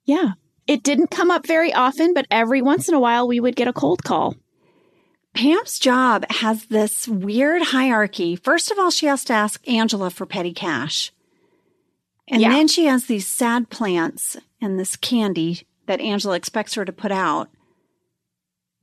[0.04, 0.32] Yeah.
[0.70, 3.66] It didn't come up very often, but every once in a while we would get
[3.66, 4.36] a cold call.
[5.34, 8.36] Pam's job has this weird hierarchy.
[8.36, 11.10] First of all, she has to ask Angela for petty cash.
[12.28, 12.50] And Yeah.
[12.50, 17.10] then she has these sad plants and this candy that Angela expects her to put
[17.10, 17.48] out.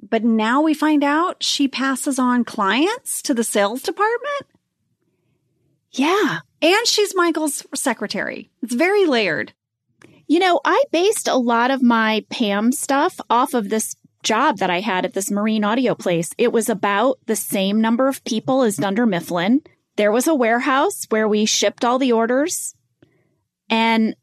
[0.02, 4.46] But now we find out she passes on clients to the sales department
[5.92, 6.40] Yeah.
[6.62, 8.50] and she's Michael's secretary.
[8.62, 9.54] It's very layered.
[10.28, 14.70] You know, I based a lot of my Pam stuff off of this job that
[14.70, 16.32] I had at this marine audio place.
[16.38, 19.62] It was about the same number of people as Dunder Mifflin.
[19.96, 22.76] There was a warehouse where we shipped all the orders.
[23.70, 24.16] And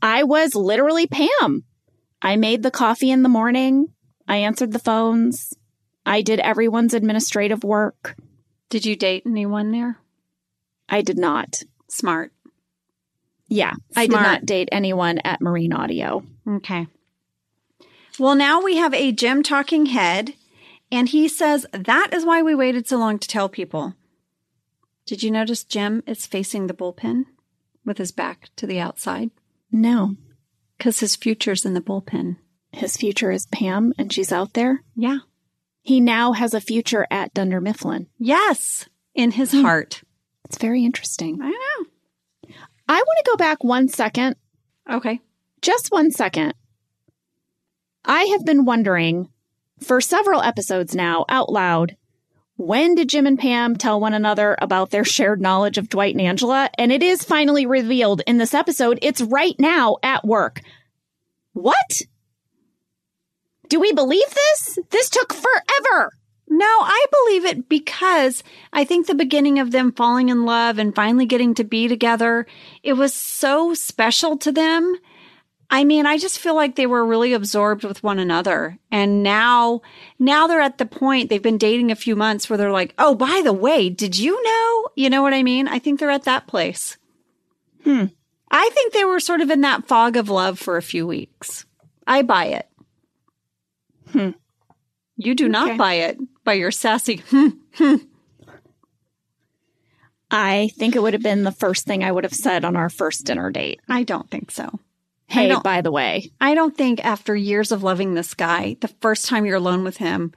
[0.00, 1.64] I was literally Pam.
[2.22, 3.88] I made the coffee in the morning.
[4.28, 5.52] I answered the phones.
[6.06, 8.16] I did everyone's administrative work.
[8.70, 9.98] Did you date anyone there?
[10.88, 11.62] I did not.
[11.88, 12.32] Smart.
[13.48, 16.24] Yeah, I did not date anyone at Marine Audio.
[16.48, 16.86] Okay.
[18.18, 20.34] Well, now we have a Jim talking head,
[20.90, 23.94] and he says that is why we waited so long to tell people.
[25.06, 27.26] Did you notice Jim is facing the bullpen
[27.84, 29.30] with his back to the outside?
[29.70, 30.16] No,
[30.78, 32.36] Because his future's in the bullpen.
[32.72, 34.82] his future is Pam and she's out there.
[34.94, 35.18] Yeah.
[35.82, 38.06] He now has a future at Dunder Mifflin.
[38.18, 38.88] Yes.
[39.14, 39.60] In his hmm.
[39.62, 40.02] heart.
[40.44, 41.40] It's very interesting.
[41.42, 41.86] I know.
[42.88, 44.36] I want to go back one second,
[44.90, 45.20] Okay.
[45.62, 46.54] just one second.
[48.04, 49.30] I have been wondering
[49.80, 51.96] for several episodes now out loud
[52.56, 56.20] when did Jim and Pam tell one another about their shared knowledge of Dwight and
[56.20, 56.70] Angela?
[56.78, 59.00] And it is finally revealed in this episode.
[59.02, 60.60] It's right now at work.
[61.52, 62.02] What?
[63.68, 64.78] Do we believe this?
[64.90, 66.12] This took forever.
[66.48, 70.94] No, I believe it because I think the beginning of them falling in love and
[70.94, 72.46] finally getting to be together,
[72.82, 74.96] it was so special to them.
[75.70, 78.78] I mean, I just feel like they were really absorbed with one another.
[78.92, 79.80] And now,
[80.18, 83.14] now they're at the point they've been dating a few months where they're like, Oh,
[83.14, 84.88] by the way, did you know?
[84.94, 85.66] You know what I mean?
[85.66, 86.98] I think they're at that place.
[87.82, 88.04] Hmm.
[88.50, 91.64] I think they were sort of in that fog of love for a few weeks.
[92.06, 92.68] I buy it.
[94.12, 94.30] Hmm.
[95.16, 97.22] You do not buy it by your sassy.
[97.30, 97.96] Hmm.
[100.30, 102.88] I think it would have been the first thing I would have said on our
[102.88, 103.80] first dinner date.
[103.88, 104.80] I don't think so.
[105.26, 109.26] Hey, by the way, I don't think after years of loving this guy, the first
[109.26, 110.32] time you're alone with him,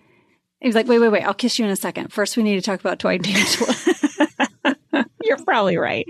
[0.61, 2.11] he's like, wait, wait, wait, I'll kiss you in a second.
[2.11, 5.05] First, we need to talk about Dwight and Angela.
[5.23, 6.07] You're probably right.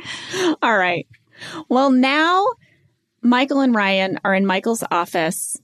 [0.62, 1.08] All right.
[1.70, 2.46] Well, now
[3.22, 5.58] Michael and Ryan are in Michael's office.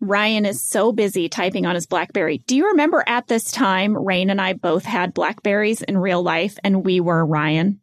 [0.00, 2.38] Ryan is so busy typing on his Blackberry.
[2.46, 6.56] Do you remember at this time, Rainn and I both had Blackberries in real life
[6.64, 7.80] and we were Ryan?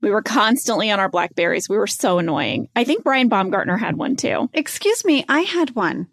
[0.00, 1.68] We were constantly on our Blackberries.
[1.68, 2.68] We were so annoying.
[2.76, 4.48] I think Brian Baumgartner had one too.
[4.52, 6.08] Excuse me, I had one.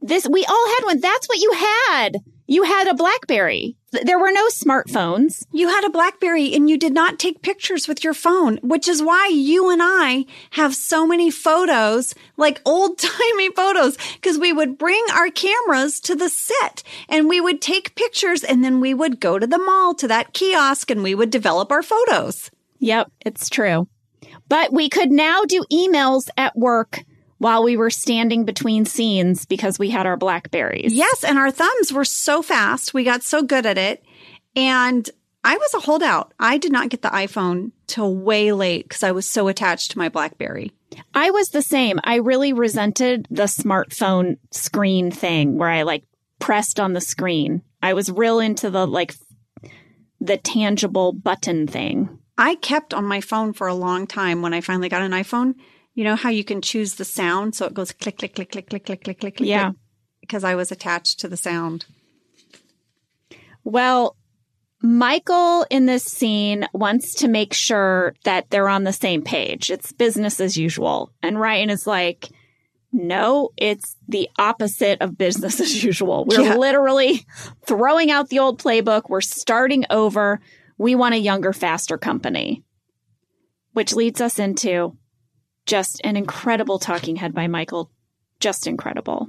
[0.00, 1.00] This, we all had one.
[1.00, 2.16] That's what you had.
[2.46, 3.76] You had a Blackberry.
[4.04, 5.44] There were no smartphones.
[5.52, 9.02] You had a Blackberry and you did not take pictures with your phone, which is
[9.02, 14.78] why you and I have so many photos, like old timey photos, because we would
[14.78, 19.20] bring our cameras to the set and we would take pictures and then we would
[19.20, 22.50] go to the mall to that kiosk and we would develop our photos.
[22.78, 23.88] Yep, it's true.
[24.48, 27.04] But we could now do emails at work
[27.38, 30.92] while we were standing between scenes because we had our Blackberries.
[30.92, 32.94] Yes, and our thumbs were so fast.
[32.94, 34.04] We got so good at it.
[34.54, 35.08] And
[35.44, 36.32] I was a holdout.
[36.40, 39.98] I did not get the iPhone till way late because I was so attached to
[39.98, 40.72] my Blackberry.
[41.14, 42.00] I was the same.
[42.02, 46.04] I really resented the smartphone screen thing where I like
[46.38, 47.62] pressed on the screen.
[47.82, 49.14] I was real into the like
[50.20, 52.18] the tangible button thing.
[52.38, 55.54] I kept on my phone for a long time when I finally got an iPhone.
[55.96, 58.68] You know how you can choose the sound so it goes click, click, click, click,
[58.68, 59.48] click, click, click, click, click.
[59.48, 59.72] Yeah.
[60.20, 61.86] Because I was attached to the sound.
[63.64, 64.14] Well,
[64.82, 69.70] Michael in this scene wants to make sure that they're on the same page.
[69.70, 71.12] It's business as usual.
[71.22, 72.28] And Ryan is like,
[72.92, 76.26] no, it's the opposite of business as usual.
[76.26, 76.56] We're Yeah.
[76.56, 77.24] literally
[77.66, 79.08] throwing out the old playbook.
[79.08, 80.40] We're starting over.
[80.76, 82.62] We want a younger, faster company.
[83.72, 84.96] Which leads us into
[85.66, 87.90] just an incredible talking head by Michael.
[88.40, 89.28] Just incredible.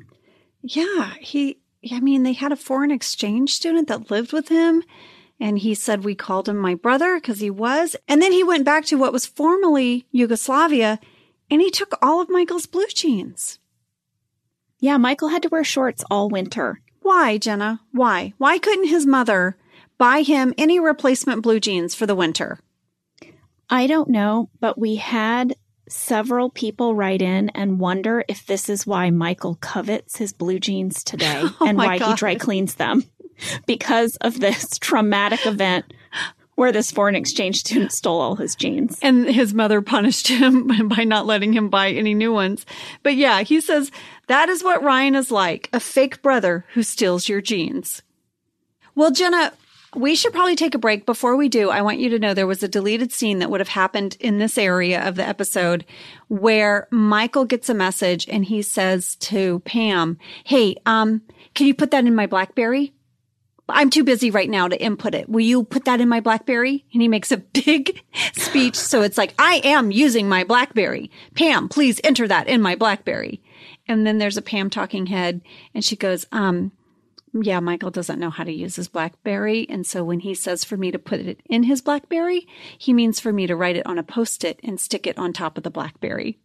[0.61, 1.59] Yeah, he,
[1.91, 4.83] I mean, they had a foreign exchange student that lived with him.
[5.39, 7.95] And he said we called him my brother because he was.
[8.07, 10.99] And then he went back to what was formerly Yugoslavia
[11.49, 13.59] and he took all of Michael's blue jeans.
[14.79, 16.81] Yeah, Michael had to wear shorts all winter.
[17.01, 17.81] Why, Jenna?
[17.91, 18.33] Why?
[18.37, 19.57] Why couldn't his mother
[19.97, 22.59] buy him any replacement blue jeans for the winter?
[23.69, 25.55] I don't know, but we had
[25.89, 31.03] several people write in and wonder if this is why Michael covets his blue jeans
[31.03, 33.03] today Oh and why he dry cleans them
[33.65, 35.85] because of this traumatic event
[36.55, 38.97] where this foreign exchange student stole all his jeans.
[39.03, 42.65] And his mother punished him by not letting him buy any new ones.
[43.03, 43.91] But yeah, he says
[44.27, 48.01] that is what Ryan is like a fake brother who steals your jeans.
[48.95, 49.53] Well, Jenna,
[49.97, 51.05] we should probably take a break.
[51.05, 53.59] Before we do, I want you to know there was a deleted scene that would
[53.59, 55.85] have happened in this area of the episode
[56.27, 61.23] where Michael gets a message and he says to Pam, Hey, um,
[61.55, 62.93] can you put that in my Blackberry?
[63.69, 65.27] I'm too busy right now to input it.
[65.27, 66.85] Will you put that in my Blackberry?
[66.93, 68.01] And he makes a big
[68.33, 68.75] speech.
[68.75, 71.11] So it's like, I am using my Blackberry.
[71.35, 73.41] Pam, please enter that in my Blackberry.
[73.87, 75.41] And then there's a Pam talking head
[75.73, 76.71] and she goes, um,
[77.33, 79.67] yeah, Michael doesn't know how to use his Blackberry.
[79.69, 82.47] And so when he says for me to put it in his Blackberry,
[82.77, 85.33] he means for me to write it on a post it and stick it on
[85.33, 86.39] top of the Blackberry.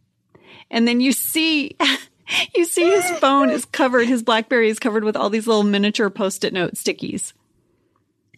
[0.70, 1.76] And then you see,
[2.54, 6.10] you see his phone is covered, his Blackberry is covered with all these little miniature
[6.10, 7.32] post it note stickies.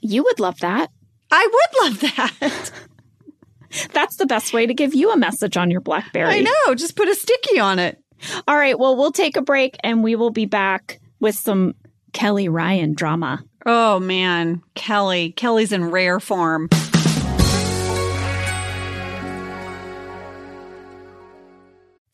[0.00, 0.90] You would love that.
[1.30, 2.70] I would love that.
[3.92, 6.34] That's the best way to give you a message on your Blackberry.
[6.34, 6.74] I know.
[6.74, 7.98] Just put a sticky on it.
[8.46, 8.78] All right.
[8.78, 11.74] Well, we'll take a break and we will be back with some
[12.14, 13.44] Kelly Ryan drama.
[13.66, 15.32] Oh man, Kelly.
[15.32, 16.70] Kelly's in rare form.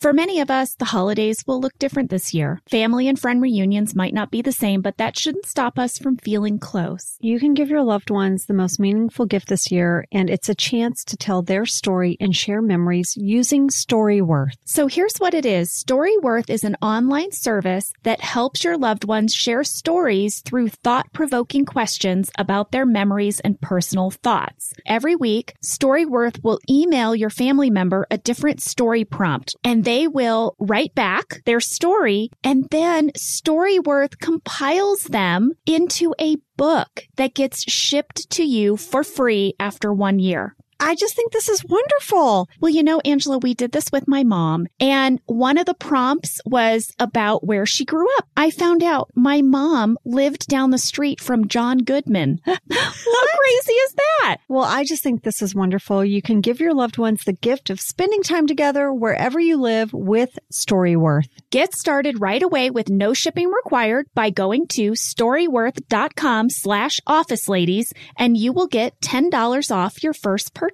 [0.00, 2.62] For many of us, the holidays will look different this year.
[2.70, 6.16] Family and friend reunions might not be the same, but that shouldn't stop us from
[6.16, 7.18] feeling close.
[7.20, 10.54] You can give your loved ones the most meaningful gift this year, and it's a
[10.54, 14.56] chance to tell their story and share memories using Storyworth.
[14.64, 19.34] So here's what it is Storyworth is an online service that helps your loved ones
[19.34, 24.72] share stories through thought provoking questions about their memories and personal thoughts.
[24.86, 30.54] Every week, Storyworth will email your family member a different story prompt, and they will
[30.60, 38.30] write back their story, and then Storyworth compiles them into a book that gets shipped
[38.30, 40.54] to you for free after one year.
[40.82, 42.48] I just think this is wonderful.
[42.58, 46.40] Well, you know, Angela, we did this with my mom, and one of the prompts
[46.46, 48.26] was about where she grew up.
[48.34, 52.40] I found out my mom lived down the street from John Goodman.
[52.46, 54.38] How crazy is that?
[54.48, 56.02] Well, I just think this is wonderful.
[56.02, 59.92] You can give your loved ones the gift of spending time together wherever you live
[59.92, 61.28] with Storyworth.
[61.50, 67.92] Get started right away with no shipping required by going to storyworth.com slash office ladies,
[68.16, 70.69] and you will get $10 off your first purchase.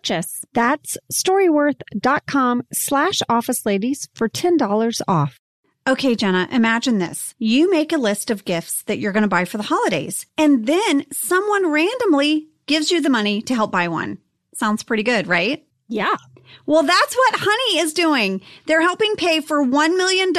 [0.52, 5.38] That's storyworth.com slash office ladies for $10 off.
[5.88, 7.34] Okay, Jenna, imagine this.
[7.38, 10.66] You make a list of gifts that you're going to buy for the holidays, and
[10.66, 14.18] then someone randomly gives you the money to help buy one.
[14.52, 15.64] Sounds pretty good, right?
[15.88, 16.16] Yeah.
[16.66, 18.40] Well, that's what Honey is doing.
[18.66, 20.32] They're helping pay for $1 million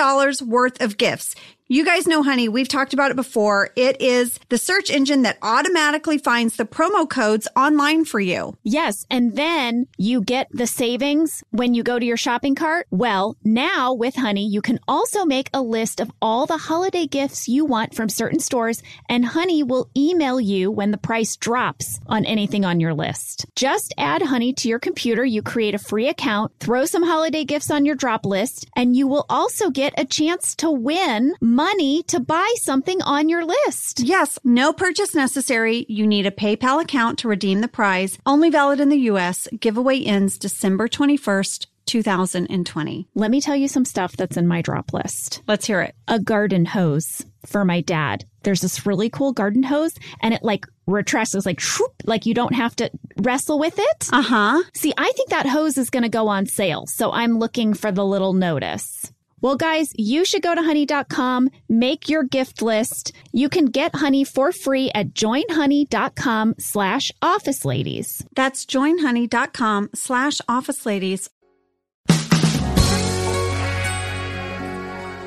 [0.49, 1.35] worth of gifts.
[1.69, 2.47] You guys know Honey.
[2.47, 3.71] We've talked about it before.
[3.75, 8.55] It is the search engine that automatically finds the promo codes online for you.
[8.63, 9.05] Yes.
[9.11, 12.87] And then you get the savings when you go to your shopping cart.
[12.89, 17.49] Well, now with Honey, you can also make a list of all the holiday gifts
[17.49, 22.23] you want from certain stores, and Honey will email you when the price drops on
[22.23, 23.45] anything on your list.
[23.57, 25.25] Just add Honey to your computer.
[25.25, 29.05] You create a free account, throw some holiday gifts on your drop list, and you
[29.05, 33.99] will also get a chance to win money to buy something on your list.
[33.99, 35.87] Yes, no purchase necessary.
[35.89, 38.19] You need a PayPal account to redeem the prize.
[38.27, 39.47] Only valid in the US.
[39.59, 43.07] Giveaway ends December 21st, 2020.
[43.15, 45.41] Let me tell you some stuff that's in my drop list.
[45.47, 45.95] Let's hear it.
[46.07, 48.25] a garden hose for my dad.
[48.43, 51.33] There's this really cool garden hose and it like retracts.
[51.43, 54.09] Like, shoop, like you don't have to wrestle with it.
[54.13, 54.63] Uh huh.
[54.75, 56.85] See, I think that hose is going to go on sale.
[56.85, 59.11] So I'm looking for the little notice.
[59.39, 63.11] Well, guys, you should go to honey.com, make your gift list.
[63.31, 68.25] You can get honey for free at joinhoney.com slash office ladies.
[68.35, 71.29] That's joinhoney.com slash office ladies.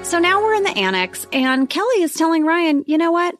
[0.02, 3.36] So now we're in the annex, and Kelly is telling Ryan, you know what?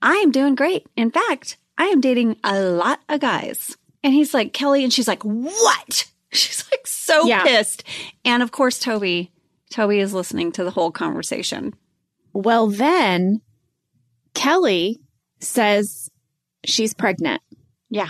[0.00, 0.86] I am doing great.
[0.96, 3.76] In fact, I am dating a lot of guys.
[4.04, 6.06] And he's like, Kelly, and she's like, what?
[6.32, 7.42] She's like so Yeah.
[7.42, 7.82] pissed.
[8.24, 9.32] And of course, Toby,
[9.70, 11.74] Toby is listening to the whole conversation.
[12.32, 13.40] Well, then
[14.34, 15.00] Kelly
[15.40, 16.10] says
[16.64, 17.42] she's pregnant.
[17.88, 18.08] Yeah.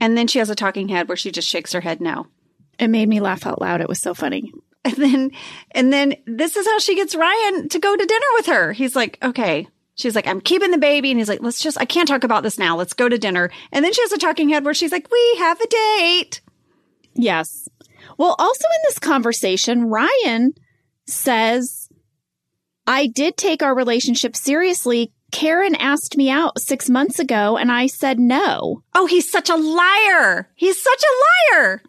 [0.00, 2.26] And then she has a talking head where she just shakes her head no.
[2.78, 3.80] It made me laugh out loud.
[3.80, 4.52] It was so funny.
[4.84, 5.30] And then,
[5.72, 8.72] and then this is how she gets Ryan to go to dinner with her.
[8.72, 9.66] He's like, okay.
[9.96, 11.10] She's like, I'm keeping the baby.
[11.10, 12.76] And he's like, let's just, I can't talk about this now.
[12.76, 13.50] Let's go to dinner.
[13.72, 16.40] And then she has a talking head where she's like, we have a date.
[17.14, 17.68] Yes.
[18.16, 20.54] Well, also in this conversation, Ryan
[21.08, 21.88] says,
[22.86, 25.12] I did take our relationship seriously.
[25.30, 28.82] Karen asked me out six months ago and I said no.
[28.94, 30.48] Oh, he's such a liar.
[30.54, 31.82] He's such a liar.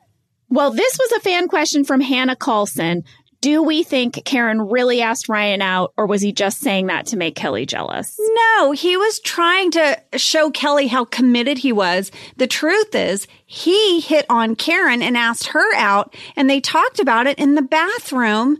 [0.49, 3.03] Well, this was a fan question from Hannah Carlson.
[3.41, 7.17] Do we think Karen really asked Ryan out or was he just saying that to
[7.17, 8.19] make Kelly jealous?
[8.19, 12.11] No, he was trying to show Kelly how committed he was.
[12.35, 17.27] The truth is, he hit on Karen and asked her out, and they talked about
[17.27, 18.57] it in the bathroom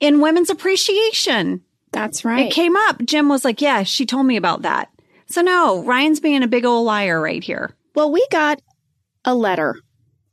[0.00, 1.62] in Women's Appreciation.
[1.92, 2.46] That's right.
[2.46, 3.02] It came up.
[3.04, 4.90] Jim was like, Yeah, she told me about that.
[5.26, 7.74] So, no, Ryan's being a big old liar right here.
[7.94, 8.62] Well, we got
[9.24, 9.76] a letter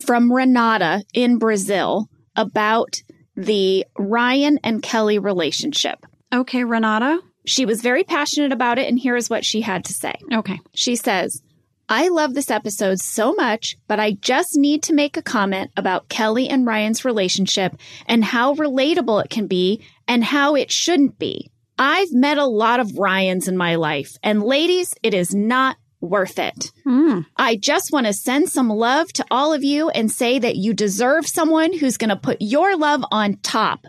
[0.05, 3.01] from Renata in Brazil about
[3.35, 6.05] the Ryan and Kelly relationship.
[6.33, 7.19] Okay, Renata.
[7.45, 10.15] She was very passionate about it, and here is what she had to say.
[10.33, 10.59] Okay.
[10.73, 11.41] She says,
[11.87, 16.09] I love this episode so much, but I just need to make a comment about
[16.09, 17.75] Kelly and Ryan's relationship
[18.07, 21.51] and how relatable it can be and how it shouldn't be.
[21.77, 26.39] I've met a lot of Ryans in my life, and ladies, it is not worth
[26.39, 26.71] it.
[26.85, 27.25] Mm.
[27.37, 30.73] I just want to send some love to all of you and say that you
[30.73, 33.85] deserve someone who's going to put your love on top.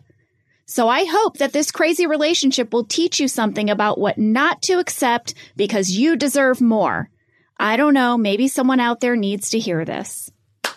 [0.66, 4.80] So I hope that this crazy relationship will teach you something about what not to
[4.80, 7.08] accept because you deserve more.
[7.58, 10.30] I don't know, maybe someone out there needs to hear this.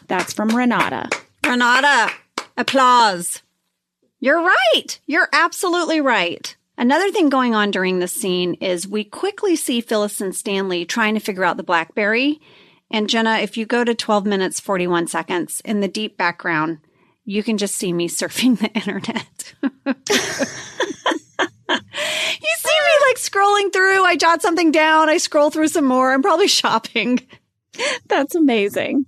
[0.07, 1.09] That's from Renata.
[1.45, 2.11] Renata,
[2.57, 3.41] applause.
[4.19, 4.99] You're right.
[5.05, 6.55] You're absolutely right.
[6.77, 11.13] Another thing going on during this scene is we quickly see Phyllis and Stanley trying
[11.13, 12.39] to figure out the Blackberry.
[12.89, 16.79] And Jenna, if you go to 12 minutes, 41 seconds in the deep background,
[17.25, 19.53] you can just see me surfing the internet.
[23.09, 24.03] you see me like scrolling through.
[24.03, 25.09] I jot something down.
[25.09, 26.11] I scroll through some more.
[26.11, 27.19] I'm probably shopping.
[28.07, 29.05] That's amazing.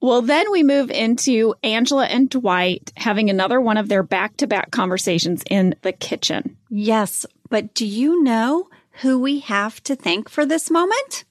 [0.00, 4.48] Well, then we move into Angela and Dwight having another one of their back to
[4.48, 6.56] back conversations in the kitchen.
[6.70, 8.68] Yes, but do you know
[9.02, 11.24] who we have to thank for this moment?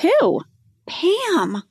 [0.00, 0.42] Who?
[0.86, 1.62] Pam.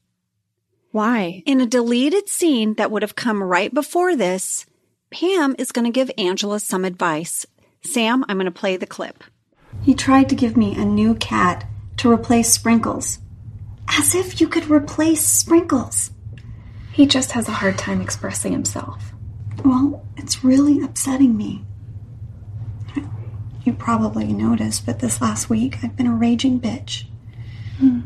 [0.91, 1.43] Why?
[1.45, 4.65] In a deleted scene that would have come right before this,
[5.11, 7.45] Pam is going to give Angela some advice.
[7.83, 9.23] Sam, I'm going to play the clip.
[9.81, 11.65] He tried to give me a new cat
[11.97, 13.19] to replace Sprinkles.
[13.87, 16.11] As if you could replace Sprinkles.
[16.91, 19.13] He just has a hard time expressing himself.
[19.63, 21.65] Well, it's really upsetting me.
[23.63, 27.05] You probably noticed, but this last week I've been a raging bitch.
[27.77, 28.01] Hmm.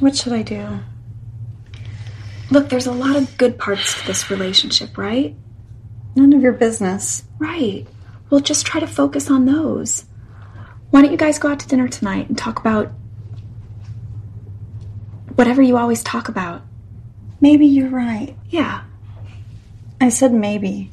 [0.00, 0.80] What should I do?
[2.50, 5.34] Look, there's a lot of good parts to this relationship, right?
[6.14, 7.24] None of your business.
[7.38, 7.86] Right.
[8.34, 10.06] Well, just try to focus on those.
[10.90, 12.90] Why don't you guys go out to dinner tonight and talk about
[15.36, 16.62] whatever you always talk about?
[17.40, 18.34] Maybe you're right.
[18.48, 18.82] Yeah.
[20.00, 20.90] I said maybe.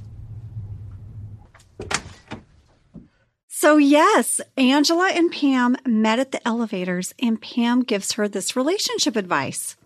[3.48, 9.16] So, yes, Angela and Pam met at the elevators, and Pam gives her this relationship
[9.16, 9.78] advice.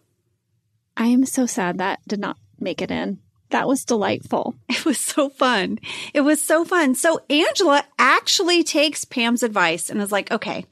[0.97, 3.19] I am so sad that did not make it in.
[3.49, 4.55] That was delightful.
[4.69, 5.79] It was so fun.
[6.13, 6.93] It was so fun.
[6.93, 10.65] So, Angela actually takes Pam's advice and is like, okay,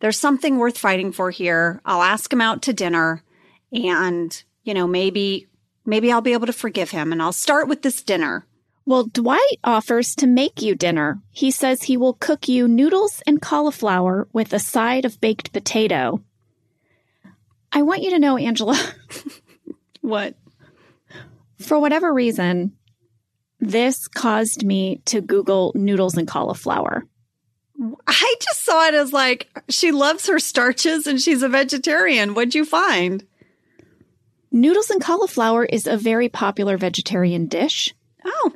[0.00, 1.80] there's something worth fighting for here.
[1.84, 3.22] I'll ask him out to dinner
[3.70, 5.46] and, you know, maybe,
[5.86, 8.44] maybe I'll be able to forgive him and I'll start with this dinner.
[8.84, 11.20] Well, Dwight offers to make you dinner.
[11.30, 16.20] He says he will cook you noodles and cauliflower with a side of baked potato.
[17.70, 18.76] I want you to know, Angela,
[20.02, 20.34] What?
[21.64, 22.72] For whatever reason,
[23.60, 27.04] this caused me to Google noodles and cauliflower.
[28.06, 32.34] I just saw it as like she loves her starches and she's a vegetarian.
[32.34, 33.26] What'd you find?
[34.50, 37.94] Noodles and cauliflower is a very popular vegetarian dish.
[38.24, 38.52] Oh,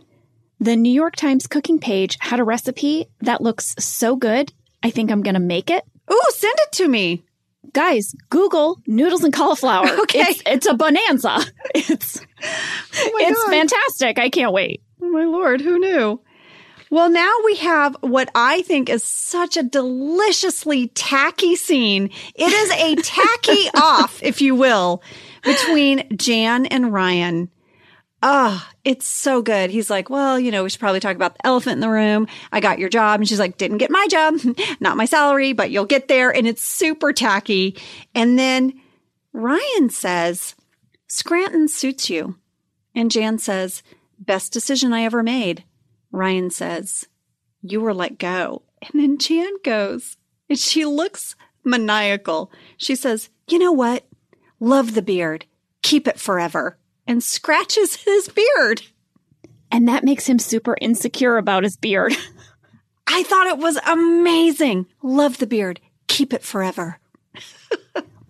[0.61, 4.53] The New York Times cooking page had a recipe that looks so good.
[4.83, 5.85] I think I'm going to make it.
[6.13, 7.25] ooh, send it to me.
[7.73, 9.87] Guys, Google noodles and cauliflower.
[10.07, 10.21] Okay.
[10.21, 11.39] It's, it's a bonanza.
[11.75, 13.51] It's Oh it's God.
[13.51, 14.19] fantastic.
[14.19, 14.83] I can't wait.
[15.03, 16.21] Oh my lord, who knew?
[16.91, 22.11] Well, now we have what I think is such a deliciously tacky scene.
[22.37, 25.03] It is a tacky off, if you will,
[25.43, 27.51] between Jan and Ryan.
[28.29, 29.71] Ah, it's so good.
[29.71, 32.27] He's like, well, you know, we should probably talk about the elephant in the room.
[32.51, 33.21] I got your job.
[33.21, 34.35] And she's like, didn't get my job,
[34.81, 36.35] not my salary, but you'll get there.
[36.35, 37.77] And it's super tacky.
[38.17, 38.81] And then
[39.33, 40.57] Ryan says,
[41.07, 42.37] Scranton suits you.
[42.97, 43.85] And Jan says,
[44.19, 45.63] best decision I ever made.
[46.11, 47.07] Ryan says,
[47.63, 48.63] you were let go.
[48.83, 50.17] And then Jan goes,
[50.49, 52.51] and she looks maniacal.
[52.77, 54.05] She says, you know what?
[54.59, 55.47] Love the beard.
[55.83, 56.77] Keep it forever.
[57.07, 58.83] And scratches his beard.
[59.71, 62.15] And that makes him super insecure about his beard.
[63.07, 64.87] I thought it was amazing.
[65.03, 65.81] Love the beard.
[66.09, 66.99] Keep it forever.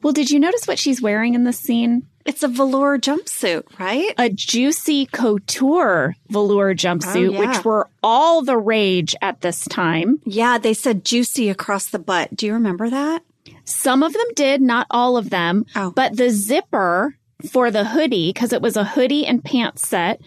[0.03, 2.07] well, did you notice what she's wearing in this scene?
[2.24, 4.12] It's a velour jumpsuit, right?
[4.18, 7.39] A juicy couture velour jumpsuit, Oh, yeah.
[7.57, 10.20] which were all the rage at this time.
[10.24, 12.35] Yeah, they said juicy across the butt.
[12.35, 13.22] Do you remember that?
[13.64, 15.66] Some of them did, not all of them.
[15.77, 15.93] Oh.
[15.93, 17.16] But the zipper
[17.51, 20.20] for the hoodie, because it was a hoodie and pants set,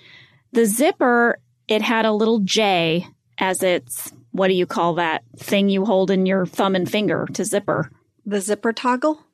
[0.51, 3.07] the zipper, it had a little J
[3.37, 7.27] as its what do you call that thing you hold in your thumb and finger
[7.33, 7.91] to zipper?
[8.25, 9.25] The zipper toggle?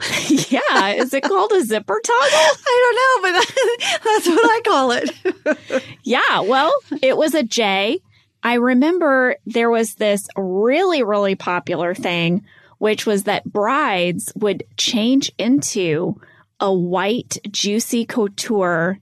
[0.28, 2.28] yeah, is it called a zipper toggle?
[2.66, 5.84] I don't know, but that's what I call it.
[6.02, 8.00] Yeah, well, it was a J.
[8.42, 12.44] I remember there was this really, really popular thing,
[12.78, 16.20] which was that brides would change into
[16.64, 18.98] a white, juicy couture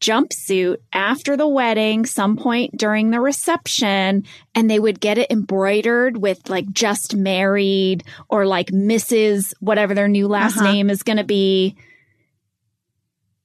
[0.00, 4.24] jumpsuit after the wedding, some point during the reception,
[4.54, 9.54] and they would get it embroidered with like just married or like Mrs.
[9.60, 10.70] whatever their new last Uh-huh.
[10.72, 11.76] name is going to be.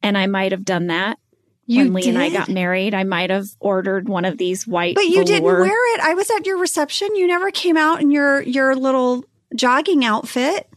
[0.04, 1.18] And I might have done that
[1.66, 2.94] You when Lee and I got married.
[2.94, 4.96] I might have ordered one of these white.
[4.96, 6.02] But you didn't wear it.
[6.02, 7.16] I was at your reception.
[7.16, 9.24] You never came out in your your little
[9.56, 10.68] jogging outfit.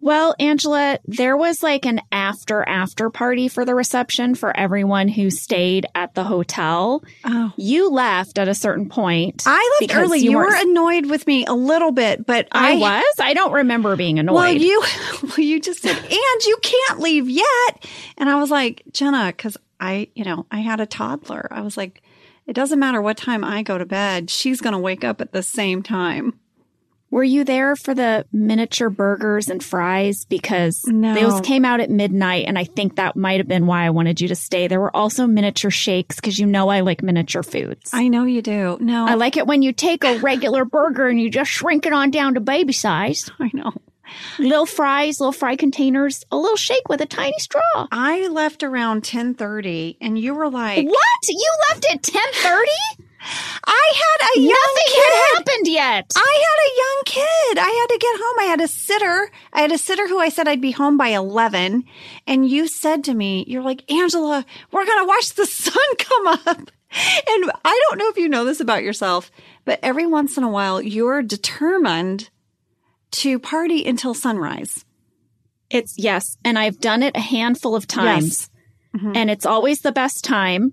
[0.00, 5.30] Well, Angela, there was like an after after party for the reception for everyone who
[5.30, 7.02] stayed at the hotel.
[7.24, 7.52] Oh.
[7.56, 9.42] You left at a certain point.
[9.46, 10.20] I left early.
[10.20, 13.04] You, were weren't- annoyed with me a little bit, but I was.
[13.18, 14.34] I don't remember being annoyed.
[14.34, 14.82] Well, you
[15.22, 17.86] well, you just said, and you can't leave yet.
[18.16, 21.48] And I was like, Jenna, because I, you know, I had a toddler.
[21.50, 22.02] I was like,
[22.46, 24.30] it doesn't matter what time I go to bed.
[24.30, 26.38] She's going to wake up at the same time.
[27.10, 30.26] Were you there for the miniature burgers and fries?
[30.26, 31.14] Because No.
[31.14, 34.20] those came out at midnight, and I think that might have been why I wanted
[34.20, 34.68] you to stay.
[34.68, 37.90] There were also miniature shakes because you know I like miniature foods.
[37.94, 38.76] I know you do.
[38.80, 41.92] No, I like it when you take a regular burger and you just shrink it
[41.94, 43.30] on down to baby size.
[43.40, 43.72] I know.
[44.38, 47.86] Little fries, little fry containers, a little shake with a tiny straw.
[47.92, 51.28] I left around ten thirty, and you were like, What?
[51.28, 52.64] You left at 10:30?
[53.20, 55.12] I had a young Nothing kid.
[55.12, 56.12] had happened yet.
[56.16, 57.58] I had a young kid.
[57.58, 58.36] I had to get home.
[58.40, 59.30] I had a sitter.
[59.52, 61.84] I had a sitter who I said I'd be home by 11.
[62.26, 66.26] And you said to me, you're like, Angela, we're going to watch the sun come
[66.28, 66.70] up.
[66.90, 69.30] And I don't know if you know this about yourself,
[69.64, 72.30] but every once in a while, you're determined
[73.10, 74.84] to party until sunrise.
[75.70, 78.48] It's yes, and I've done it a handful of times.
[78.96, 79.12] Mm-hmm.
[79.14, 80.72] And it's always the best time.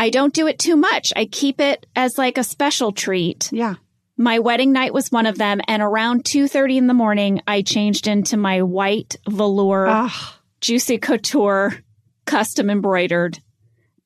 [0.00, 1.12] I don't do it too much.
[1.14, 3.48] I keep it as like a special treat.
[3.52, 3.74] Yeah.
[4.16, 8.06] My wedding night was one of them and around 2:30 in the morning I changed
[8.08, 11.74] into my white velour Oh, juicy couture
[12.26, 13.38] custom embroidered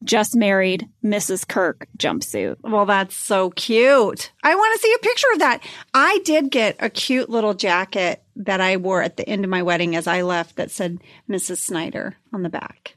[0.02, 1.48] just married Mrs.
[1.48, 2.56] Kirk jumpsuit.
[2.62, 4.32] well, that's so cute.
[4.42, 5.62] I want to see a picture of that.
[5.94, 9.62] I did get a cute little jacket that I wore at the end of my
[9.62, 10.98] wedding as I left that said
[11.30, 11.58] Mrs.
[11.58, 12.96] Snyder on the back.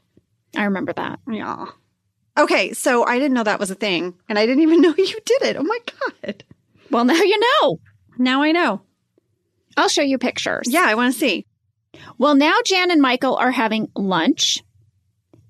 [0.54, 1.20] I remember that.
[1.30, 1.66] Yeah.
[2.38, 5.18] Okay, so I didn't know that was a thing, and I didn't even know you
[5.24, 5.56] did it.
[5.56, 5.78] Oh my
[6.22, 6.44] god!
[6.90, 7.80] Well, now you know.
[8.16, 8.82] Now I know.
[9.76, 10.66] I'll show you pictures.
[10.68, 11.46] Yeah, I want to see.
[12.16, 14.62] Well, now Jan and Michael are having lunch,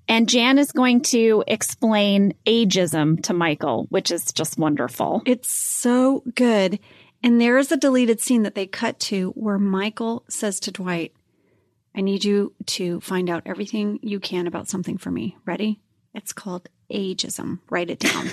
[0.07, 5.21] and Jan is going to explain ageism to Michael, which is just wonderful.
[5.25, 6.79] It's so good.
[7.21, 11.13] And there is a deleted scene that they cut to where Michael says to Dwight,
[11.93, 15.37] "I need you to find out everything you can about something for me.
[15.45, 15.81] Ready?
[16.13, 17.59] It's called ageism.
[17.69, 18.29] Write it down."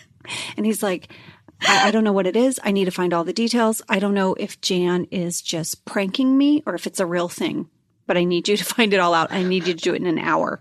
[0.56, 1.12] and he's like.
[1.60, 2.58] I, I don't know what it is.
[2.64, 3.80] I need to find all the details.
[3.88, 7.68] I don't know if Jan is just pranking me or if it's a real thing,
[8.08, 9.32] but I need you to find it all out.
[9.32, 10.60] I need you to do it in an hour.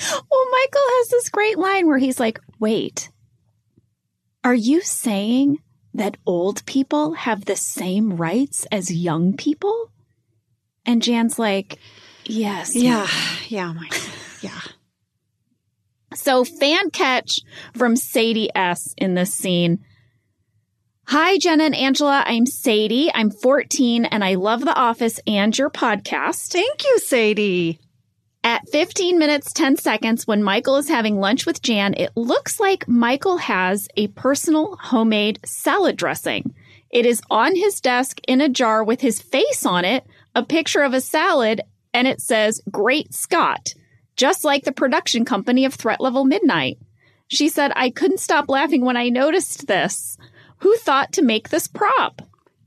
[0.00, 3.10] Well, Michael has this great line where he's like, Wait,
[4.42, 5.58] are you saying
[5.94, 9.90] that old people have the same rights as young people?
[10.84, 11.78] And Jan's like,
[12.26, 12.74] Yes.
[12.74, 13.06] Yeah.
[13.48, 13.74] Yeah.
[14.40, 14.60] Yeah.
[16.14, 17.40] So, fan catch
[17.76, 19.84] from Sadie S in this scene.
[21.08, 22.24] Hi, Jenna and Angela.
[22.26, 23.10] I'm Sadie.
[23.14, 26.50] I'm 14 and I love The Office and your podcast.
[26.50, 27.78] Thank you, Sadie.
[28.42, 32.88] At 15 minutes, 10 seconds, when Michael is having lunch with Jan, it looks like
[32.88, 36.54] Michael has a personal homemade salad dressing.
[36.90, 40.82] It is on his desk in a jar with his face on it, a picture
[40.82, 41.62] of a salad,
[41.92, 43.74] and it says, Great Scott,
[44.16, 46.78] just like the production company of Threat Level Midnight.
[47.28, 50.16] She said, I couldn't stop laughing when I noticed this.
[50.58, 52.22] Who thought to make this prop?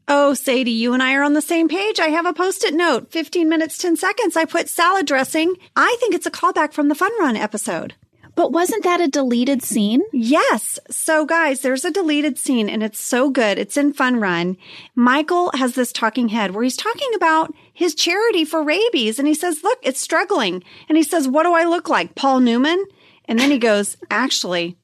[0.10, 2.00] Oh, Sadie, you and I are on the same page.
[2.00, 4.38] I have a post it note 15 minutes, 10 seconds.
[4.38, 5.56] I put salad dressing.
[5.76, 7.96] I think it's a callback from the Fun Run episode.
[8.34, 10.04] But wasn't that a deleted scene?
[10.14, 10.80] Yes.
[10.92, 13.58] So, guys, there's a deleted scene and it's so good.
[13.58, 14.58] It's in Fun Run.
[14.96, 19.36] Michael has this talking head where he's talking about his charity for rabies and he
[19.36, 20.64] says, Look, it's struggling.
[20.90, 22.16] And he says, What do I look like?
[22.16, 22.84] Paul Newman?
[23.26, 24.78] And then he goes, Actually,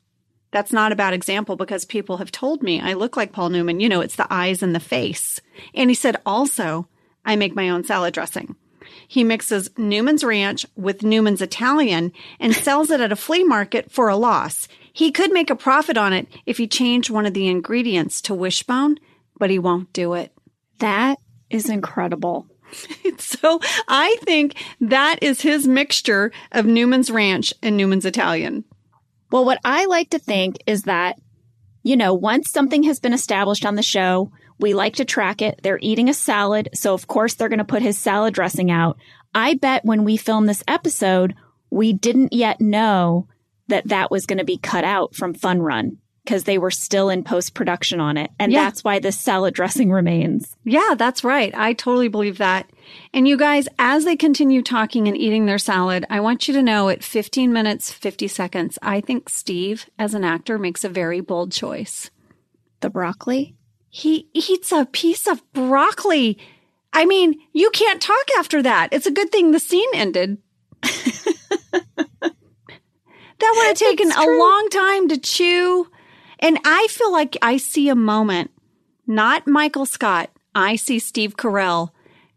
[0.51, 3.79] that's not a bad example because people have told me I look like Paul Newman.
[3.79, 5.41] You know, it's the eyes and the face.
[5.73, 6.87] And he said, Also,
[7.25, 8.55] I make my own salad dressing.
[9.07, 14.07] He mixes Newman's Ranch with Newman's Italian and sells it at a flea market for
[14.07, 14.67] a loss.
[14.93, 18.35] He could make a profit on it if he changed one of the ingredients to
[18.35, 18.99] wishbone,
[19.39, 20.31] but he won't do it.
[20.77, 21.17] That
[21.49, 22.45] is incredible.
[23.17, 28.63] So I think that is his mixture of Newman's Ranch and Newman's Italian.
[29.31, 31.19] Well, what I like to think is that,
[31.83, 35.59] you know, once something has been established on the show, we like to track it.
[35.61, 36.69] They're eating a salad.
[36.73, 38.97] So, of course, they're going to put his salad dressing out.
[39.35, 41.35] I bet when we filmed this episode,
[41.69, 43.27] we didn't yet know
[43.67, 47.09] that that was going to be cut out from Fun Run because they were still
[47.09, 48.31] in post production on it.
[48.39, 48.63] And Yeah.
[48.63, 50.55] that's why this salad dressing remains.
[50.63, 51.53] Yeah, that's right.
[51.55, 52.69] I totally believe that.
[53.13, 56.63] And you guys, as they continue talking and eating their salad, I want you to
[56.63, 61.19] know at 15 minutes, 50 seconds, I think Steve, as an actor, makes a very
[61.19, 62.09] bold choice.
[62.79, 63.55] The broccoli?
[63.89, 66.37] He eats a piece of broccoli.
[66.93, 68.89] I mean, you can't talk after that.
[68.91, 70.37] It's a good thing the scene ended.
[70.81, 72.31] that
[73.41, 75.87] would have taken a long time to chew.
[76.43, 78.51] And I feel like I see a moment,
[79.07, 80.29] not Michael Scott.
[80.53, 81.89] I see Steve Carell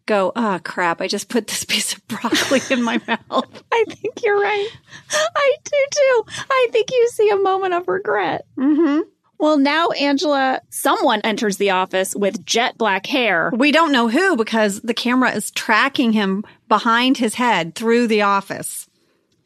[0.06, 3.62] go, oh crap, I just put this piece of broccoli in my mouth.
[3.72, 4.68] I think you're right.
[5.10, 6.24] I do too.
[6.48, 8.46] I think you see a moment of regret.
[8.56, 9.00] hmm
[9.38, 13.50] Well, now Angela, someone enters the office with jet black hair.
[13.54, 18.22] We don't know who because the camera is tracking him behind his head through the
[18.22, 18.88] office.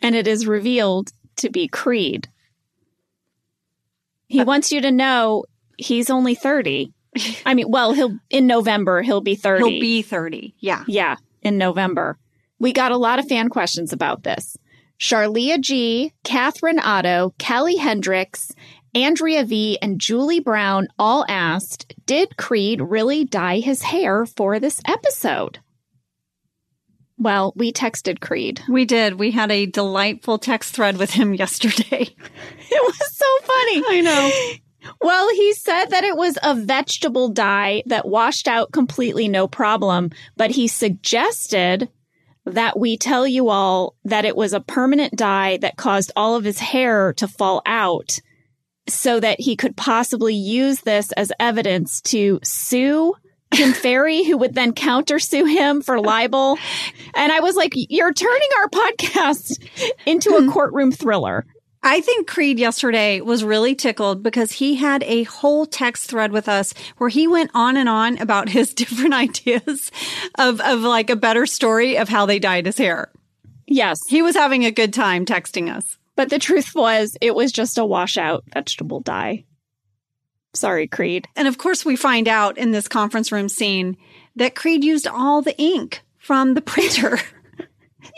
[0.03, 2.29] and it is revealed to be Creed.
[4.31, 5.45] He wants you to know
[5.76, 6.93] he's only 30.
[7.45, 9.68] I mean, well, he'll in November he'll be 30.
[9.68, 10.55] He'll be 30.
[10.61, 10.85] Yeah.
[10.87, 12.16] yeah, in November.
[12.61, 14.57] We got a lot of fan questions about this.
[15.01, 18.53] Charlia G, Catherine Otto, Kelly Hendricks,
[18.95, 24.81] Andrea V, and Julie Brown all asked, did Creed really dye his hair for this
[24.87, 25.59] episode?
[27.21, 28.62] Well, we texted Creed.
[28.66, 29.18] We did.
[29.18, 32.09] We had a delightful text thread with him yesterday.
[32.73, 33.83] It was so funny.
[33.87, 34.91] I know.
[35.03, 40.11] Well, he said that it was a vegetable dye that washed out completely no problem,
[40.39, 41.91] but he suggested
[42.47, 46.45] that we tell you all that it was a permanent dye that caused all of
[46.45, 48.18] his hair to fall out
[48.89, 53.14] so that he could possibly use this as evidence to sue
[53.53, 56.59] Tim Ferry, who would then countersue him for libel.
[57.14, 59.59] And I was like, you're turning our podcast
[60.07, 60.51] into a hmm.
[60.51, 61.46] courtroom thriller.
[61.82, 66.46] I think Creed yesterday was really tickled because he had a whole text thread with
[66.46, 69.90] us where he went on and on about his different ideas
[70.38, 73.11] of, of like a better story of how they dyed his hair.
[73.66, 73.98] Yes.
[74.09, 75.96] He was having a good time texting us.
[76.16, 79.44] But the truth was, it was just a washout vegetable dye.
[80.55, 81.28] Sorry, Creed.
[81.36, 83.96] And of course, we find out in this conference room scene
[84.36, 87.18] that Creed used all the ink from the printer.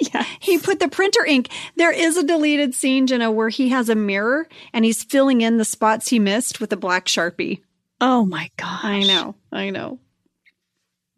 [0.01, 0.25] Yeah.
[0.41, 1.49] He put the printer ink.
[1.77, 5.59] There is a deleted scene, Jenna, where he has a mirror and he's filling in
[5.59, 7.63] the spots he missed with a black sharpie.
[8.01, 8.85] Oh my gosh.
[8.85, 9.35] I know.
[9.53, 9.99] I know.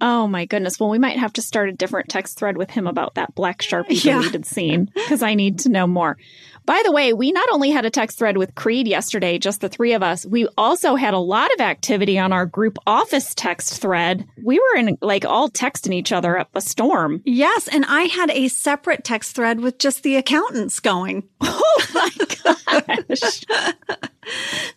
[0.01, 0.81] Oh my goodness.
[0.81, 3.61] Well, we might have to start a different text thread with him about that black
[3.61, 4.19] Sharpie Yeah.
[4.19, 6.17] deleted scene because I need to know more.
[6.67, 9.69] By the way, we not only had a text thread with Creed yesterday, just the
[9.69, 13.81] three of us, we also had a lot of activity on our group office text
[13.81, 14.27] thread.
[14.43, 17.21] We were in like all texting each other up a storm.
[17.25, 17.69] Yes.
[17.69, 21.29] And I had a separate text thread with just the accountants going.
[21.77, 22.11] Oh my
[23.11, 23.45] gosh.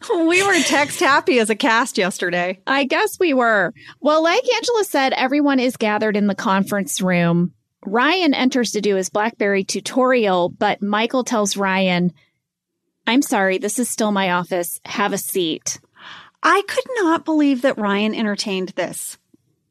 [0.09, 2.59] We were text happy as a cast yesterday.
[2.67, 3.73] I guess we were.
[4.01, 7.53] Well, like Angela said, everyone is gathered in the conference room.
[7.88, 12.11] Ryan enters to do his Blackberry tutorial, but Michael tells Ryan,
[13.07, 14.81] I'm sorry, this is still my office.
[14.85, 15.79] Have a seat.
[16.43, 19.17] I could not believe that Ryan entertained this.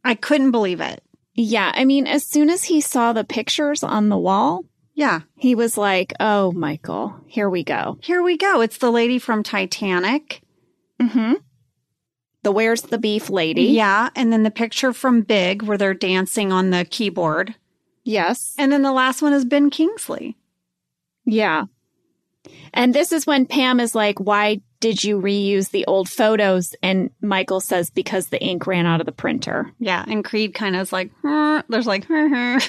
[0.04, 1.02] I couldn't believe it.
[1.34, 4.64] Yeah, I mean, as soon as he saw the pictures on the wall,
[4.94, 5.20] Yeah.
[5.36, 7.98] he was like, Oh, Michael, here we go.
[8.00, 8.62] Here we go.
[8.62, 10.40] It's the lady from Titanic.
[11.00, 11.34] Mm-hmm.
[12.42, 13.64] The Where's the Beef lady.
[13.64, 14.08] Yeah.
[14.16, 17.54] And then the picture from Big where they're dancing on the keyboard.
[18.06, 18.54] Yes.
[18.56, 20.36] And then the last one is Ben Kingsley.
[21.24, 21.64] Yeah.
[22.72, 26.76] And this is when Pam is like, Why did you reuse the old photos?
[26.84, 29.72] And Michael says, Because the ink ran out of the printer.
[29.80, 30.04] Yeah.
[30.06, 32.60] And Creed kind of is like, "Huh." there's like, "Huh, huh."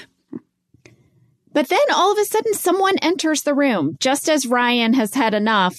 [1.54, 5.34] But then all of a sudden, someone enters the room just as Ryan has had
[5.36, 5.76] enough.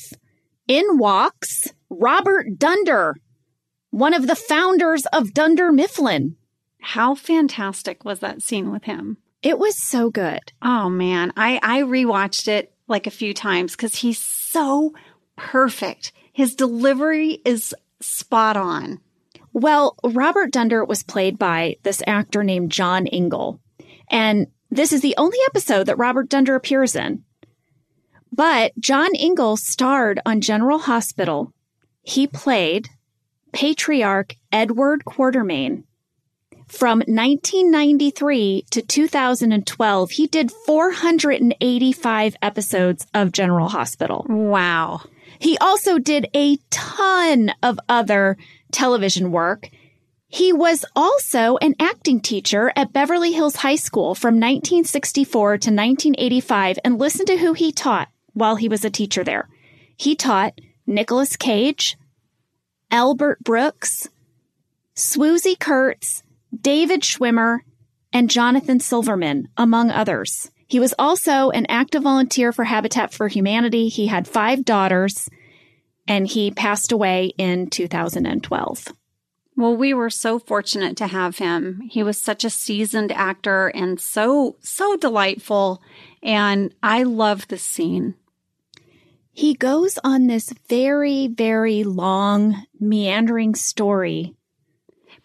[0.69, 3.17] In walks Robert Dunder,
[3.91, 6.37] one of the founders of Dunder Mifflin.
[6.81, 9.17] how fantastic was that scene with him?
[9.43, 10.41] It was so good.
[10.63, 14.93] Oh man, I I rewatched it like a few times cuz he's so
[15.37, 16.13] perfect.
[16.33, 19.01] His delivery is spot on.
[19.53, 23.61] Well, Robert Dunder was played by this actor named John Ingle.
[24.11, 27.25] And this is the only episode that Robert Dunder appears in.
[28.33, 31.53] But John Ingle starred on General Hospital.
[32.03, 32.89] He played
[33.53, 35.85] Patriarch Edward Quartermaine.
[36.69, 44.27] From 1993 to 2012, he did 485 episodes of General Hospital.
[44.29, 45.01] Wow.
[45.39, 48.37] He also did a ton of other
[48.71, 49.71] television work.
[50.29, 56.79] He was also an acting teacher at Beverly Hills High School from 1964 to 1985
[56.85, 59.49] and listen to who he taught while he was a teacher there.
[59.97, 61.97] He taught Nicolas Cage,
[62.91, 64.09] Albert Brooks,
[64.95, 66.23] Swoozie Kurtz,
[66.59, 67.61] David Schwimmer,
[68.13, 70.51] and Jonathan Silverman, among others.
[70.67, 73.89] He was also an active volunteer for Habitat for Humanity.
[73.89, 75.29] He had five daughters,
[76.07, 78.89] and he passed away in 2012.
[79.57, 81.81] Well, we were so fortunate to have him.
[81.91, 85.83] He was such a seasoned actor and so, so delightful.
[86.23, 88.15] And I love the scene.
[89.33, 94.35] He goes on this very, very long, meandering story.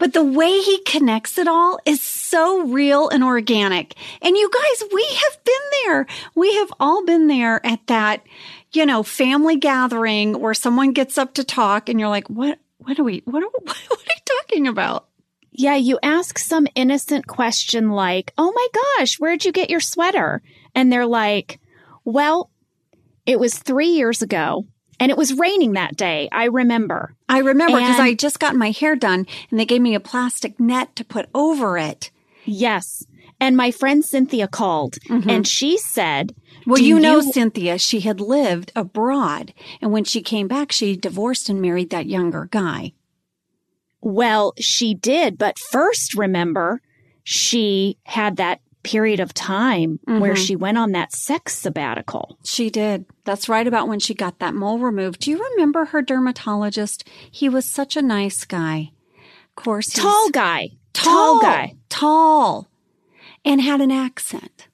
[0.04, 3.95] But the way he connects it all is so real and organic.
[4.22, 6.08] And you guys, we have been there.
[6.36, 8.22] We have all been there at that,
[8.74, 12.99] you know, family gathering where someone gets up to talk and you're like, what, what
[12.99, 15.08] are we, what are, what are you talking about?
[15.51, 20.41] Yeah, you ask some innocent question like, Oh my gosh, where'd you get your sweater?
[20.76, 21.62] And they're like,
[22.04, 22.51] Well,
[23.26, 24.66] it was three years ago
[25.04, 26.30] and it was raining that day.
[26.32, 27.14] I remember.
[27.28, 30.58] I remember because I just got my hair done and they gave me a plastic
[30.62, 32.10] net to put over it.
[32.45, 33.06] Yes.
[33.38, 35.30] And my friend Cynthia called mm-hmm.
[35.30, 36.34] and she said,
[36.66, 39.54] Well, "Do you know, Cynthia, she had lived abroad.
[39.82, 42.93] And when she came back, she divorced and married that younger guy.
[43.99, 46.82] Well, she did, but first remember,
[47.26, 52.38] she had that period of time where she went on that sex sabbatical.
[52.43, 53.05] She did.
[53.23, 55.21] That's right about when she got that mole removed.
[55.21, 57.07] Do you remember her dermatologist?
[57.31, 58.91] He was such a nice guy.
[59.55, 60.69] Of course, Tall guy.
[60.93, 61.75] tall, Tall guy.
[61.89, 62.67] tall,
[63.45, 64.67] and had an accent.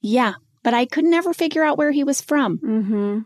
[0.00, 2.58] Yeah, but I could never figure out where he was from.
[2.58, 3.18] Mm-hmm.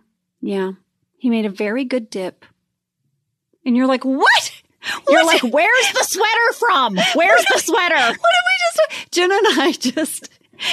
[0.43, 0.73] Yeah,
[1.19, 2.45] he made a very good dip.
[3.65, 4.56] And you're like, what?
[5.09, 5.43] You're What?
[5.43, 6.97] like, where's the sweater from?
[7.15, 7.95] Where's the sweater?
[7.95, 9.13] What did we just?
[9.13, 10.29] Jen and I just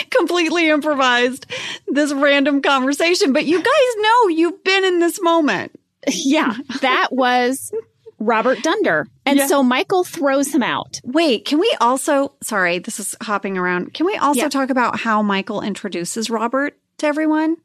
[0.09, 1.45] completely improvised
[1.87, 3.33] this random conversation.
[3.33, 5.71] But you guys know you've been in this moment.
[6.07, 7.71] yeah, that was
[8.19, 9.07] Robert Dunder.
[9.25, 9.47] And Yeah.
[9.47, 10.99] so Michael throws him out.
[11.03, 12.33] Wait, can we also?
[12.43, 13.93] Sorry, this is hopping around.
[13.93, 14.49] Can we also Yeah.
[14.49, 17.57] talk about how Michael introduces Robert to everyone?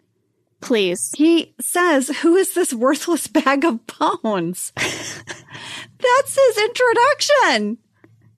[0.60, 1.12] Please.
[1.16, 4.72] He says, "Who is this worthless bag of bones?"
[6.00, 7.78] That's his introduction.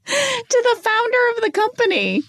[0.07, 2.23] to the founder of the company.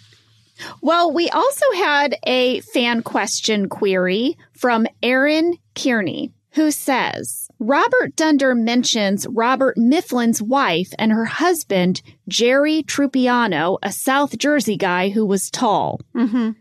[0.82, 8.54] Well, we also had a fan question query from Aaron Kearney, who says Robert Dunder
[8.54, 15.50] mentions Robert Mifflin's wife and her husband, Jerry Trupiano, a South Jersey guy who was
[15.50, 16.00] tall.
[16.16, 16.52] Mm-hmm.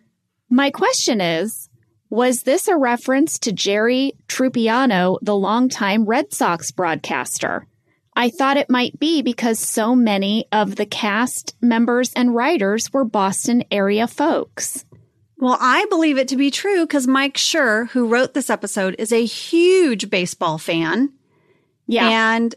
[0.48, 1.68] My question is
[2.08, 7.66] Was this a reference to Jerry Trupiano, the longtime Red Sox broadcaster?
[8.14, 13.04] I thought it might be because so many of the cast members and writers were
[13.04, 14.84] Boston area folks.
[15.38, 19.12] Well, I believe it to be true because Mike Schur, who wrote this episode, is
[19.12, 21.14] a huge baseball fan.
[21.86, 22.54] Yeah, And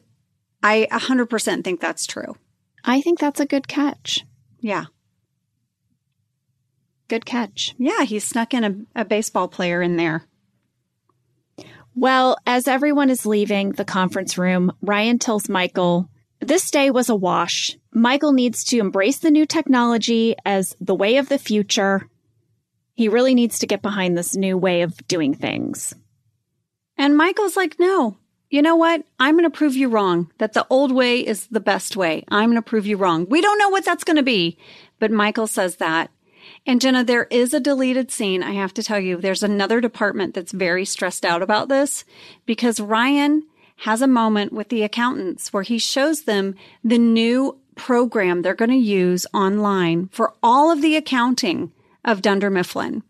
[0.62, 2.36] I 100% think that's true.
[2.84, 4.26] I think that's a good catch.
[4.60, 4.86] Yeah.
[7.08, 7.74] Good catch.
[7.78, 8.64] Yeah, he snuck in
[8.96, 10.26] a, a baseball player in there.
[11.96, 17.16] Well, as everyone is leaving the conference room, Ryan tells Michael, This day was a
[17.16, 17.78] wash.
[17.92, 22.10] Michael needs to embrace the new technology as the way of the future.
[22.96, 25.94] He really needs to get behind this new way of doing things.
[26.98, 28.18] And Michael's like, no,
[28.50, 29.04] you know what?
[29.20, 32.24] I'm going to prove you wrong, that the old way is the best way.
[32.30, 33.28] I'm going to prove you wrong.
[33.30, 34.58] We don't know what that's going to be,
[35.00, 36.12] but Michael says that.
[36.66, 38.42] And Jenna, there is a deleted scene.
[38.42, 42.06] I have to tell you, there's another department that's very stressed out about this
[42.46, 43.44] because Ryan
[43.78, 48.70] has a moment with the accountants where he shows them the new program they're going
[48.72, 51.72] to use online for all of the accounting
[52.06, 53.04] of Dunder Mifflin.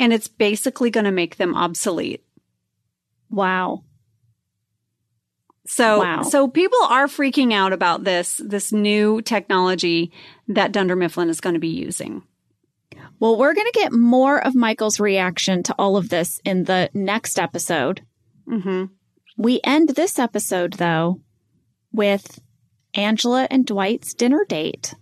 [0.00, 2.24] And it's basically going to make them obsolete.
[3.30, 3.84] Wow.
[5.66, 6.22] So, Wow.
[6.22, 10.10] so people are freaking out about this, this new technology
[10.48, 12.22] that Dunder Mifflin is going to be using.
[13.20, 16.90] Well, we're going to get more of Michael's reaction to all of this in the
[16.94, 18.02] next episode.
[18.46, 18.84] hmm
[19.36, 21.20] We end this episode, though,
[21.92, 22.40] with
[22.94, 24.94] Angela and Dwight's dinner date.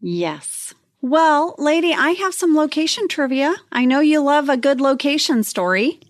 [0.00, 0.74] Yes.
[1.00, 3.54] Well, lady, I have some location trivia.
[3.72, 6.00] I know you love a good location story.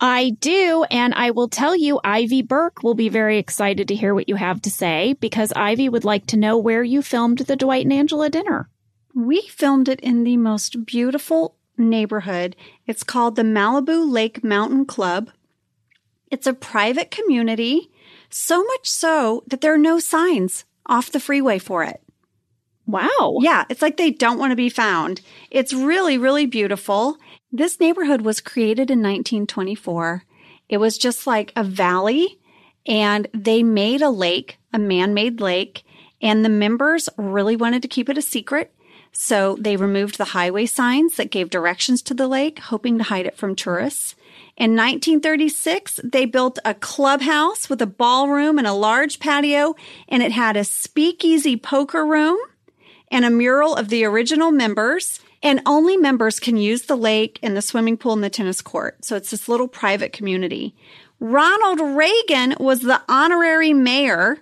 [0.00, 4.14] I do, and I will tell you, Ivy Burke will be very excited to hear
[4.14, 7.56] what you have to say because Ivy would like to know where you filmed the
[7.56, 8.68] Dwight and Angela dinner.
[9.14, 12.56] We filmed it in the most beautiful neighborhood.
[12.86, 15.30] It's called the Malibu Lake Mountain Club.
[16.30, 17.90] It's a private community,
[18.30, 22.00] so much so that there are no signs off the freeway for it.
[22.86, 23.38] Wow.
[23.40, 25.20] Yeah, it's like they don't want to be found.
[25.50, 27.16] It's really, really beautiful.
[27.52, 30.24] This neighborhood was created in 1924.
[30.68, 32.40] It was just like a valley,
[32.86, 35.84] and they made a lake, a man made lake,
[36.20, 38.74] and the members really wanted to keep it a secret.
[39.12, 43.26] So they removed the highway signs that gave directions to the lake, hoping to hide
[43.26, 44.14] it from tourists.
[44.56, 49.74] In 1936, they built a clubhouse with a ballroom and a large patio,
[50.08, 52.38] and it had a speakeasy poker room
[53.10, 55.20] and a mural of the original members.
[55.42, 59.04] And only members can use the lake and the swimming pool and the tennis court.
[59.04, 60.74] So it's this little private community.
[61.18, 64.38] Ronald Reagan was the honorary mayor.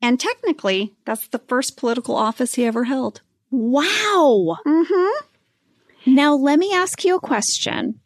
[0.00, 3.22] And technically, that's the first political office he ever held.
[3.50, 4.58] Wow.
[4.66, 6.14] Mm-hmm.
[6.14, 8.00] Now, let me ask you a question.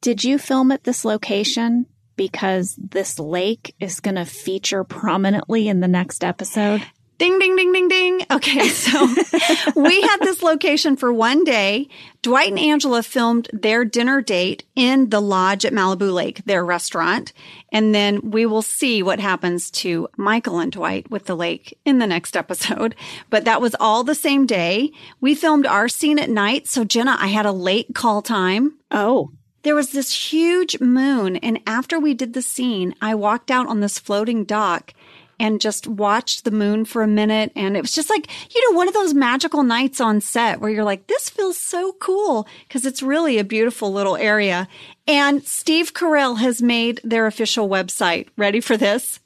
[0.00, 1.86] Did you film at this location
[2.16, 6.82] because this lake is going to feature prominently in the next episode?
[7.18, 8.22] Ding, ding, ding, ding, ding.
[8.30, 9.06] Okay, so
[9.76, 11.88] we had this location for one day.
[12.22, 17.32] Dwight and Angela filmed their dinner date in the lodge at Malibu Lake, their restaurant.
[17.72, 21.98] And then we will see what happens to Michael and Dwight with the lake in
[21.98, 22.94] the next episode.
[23.30, 24.92] But that was all the same day.
[25.20, 26.68] We filmed our scene at night.
[26.68, 28.78] So Jenna, I had a late call time.
[28.92, 29.32] Oh,
[29.62, 31.34] There was this huge moon.
[31.36, 34.94] And after we did the scene, I walked out on this floating dock
[35.40, 37.52] and just watched the moon for a minute.
[37.54, 40.70] And it was just like, you know, one of those magical nights on set where
[40.70, 44.68] you're like, this feels so cool because it's really a beautiful little area.
[45.06, 48.28] And Steve Carell has made their official website.
[48.36, 49.20] Ready for this?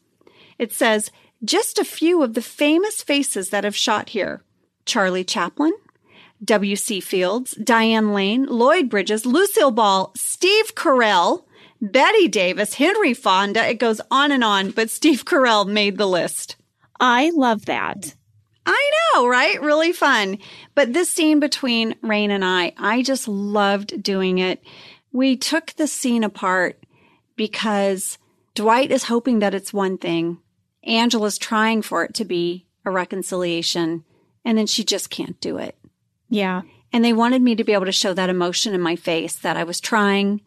[0.58, 1.10] It says,
[1.44, 4.42] just a few of the famous faces that have shot here.
[4.84, 5.72] Charlie Chaplin,
[6.44, 7.00] W.C.
[7.00, 11.44] Fields, Diane Lane, Lloyd Bridges, Lucille Ball, Steve Carell,
[11.82, 13.68] Bette Davis, Henry Fonda.
[13.68, 16.54] It goes on and on, but Steve Carell made the list.
[17.00, 18.14] I love that.
[18.64, 19.60] I know, right?
[19.60, 20.38] Really fun.
[20.76, 24.62] But this scene between Rainn and I, I just loved doing it.
[25.10, 26.78] We took the scene apart
[27.34, 28.16] because
[28.54, 30.38] Dwight is hoping that it's one thing.
[30.84, 34.04] Angela's trying for it to be a reconciliation,
[34.44, 35.76] and then she just can't do it.
[36.28, 36.62] Yeah.
[36.92, 39.56] And they wanted me to be able to show that emotion in my face that
[39.56, 40.42] I was trying.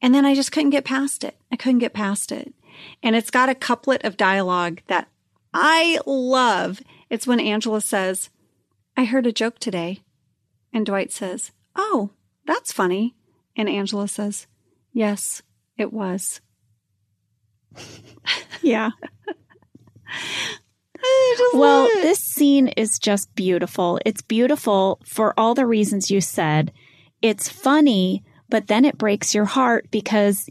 [0.00, 1.36] And then I just couldn't get past it.
[1.50, 2.52] I couldn't get past it.
[3.02, 5.08] And it's got a couplet of dialogue that
[5.52, 6.80] I love.
[7.10, 8.30] It's when Angela says,
[8.96, 10.00] I heard a joke today.
[10.72, 12.10] And Dwight says, Oh,
[12.46, 13.16] that's funny.
[13.56, 14.46] And Angela says,
[14.92, 15.42] Yes,
[15.76, 16.40] it was.
[18.60, 18.90] Yeah.
[21.54, 24.00] Well, this scene is just beautiful.
[24.04, 26.72] It's beautiful for all the reasons you said.
[27.22, 30.48] It's funny, but then it breaks your heart because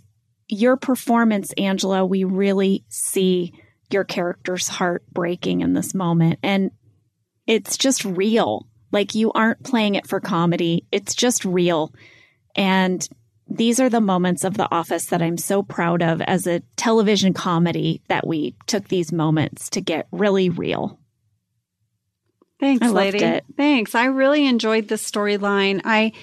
[0.48, 3.53] your performance, Angela, we really see
[3.91, 6.40] your character's heart breaking in this moment.
[6.44, 6.72] And
[7.45, 8.68] it's just real.
[8.91, 11.94] Like you aren't playing it for comedy, it's just real.
[12.56, 13.07] And
[13.49, 17.34] these are the moments of The Office that I'm so proud of as a television
[17.34, 20.99] comedy that we took these moments to get really real.
[22.60, 23.41] Thanks, I lady.
[23.56, 23.95] Thanks.
[23.95, 25.82] I really enjoyed this storyline.
[25.86, 26.14] I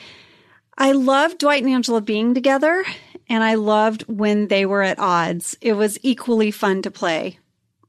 [0.76, 2.84] I loved Dwight and Angela being together,
[3.28, 5.56] and I loved when they were at odds.
[5.60, 7.38] It was equally fun to play.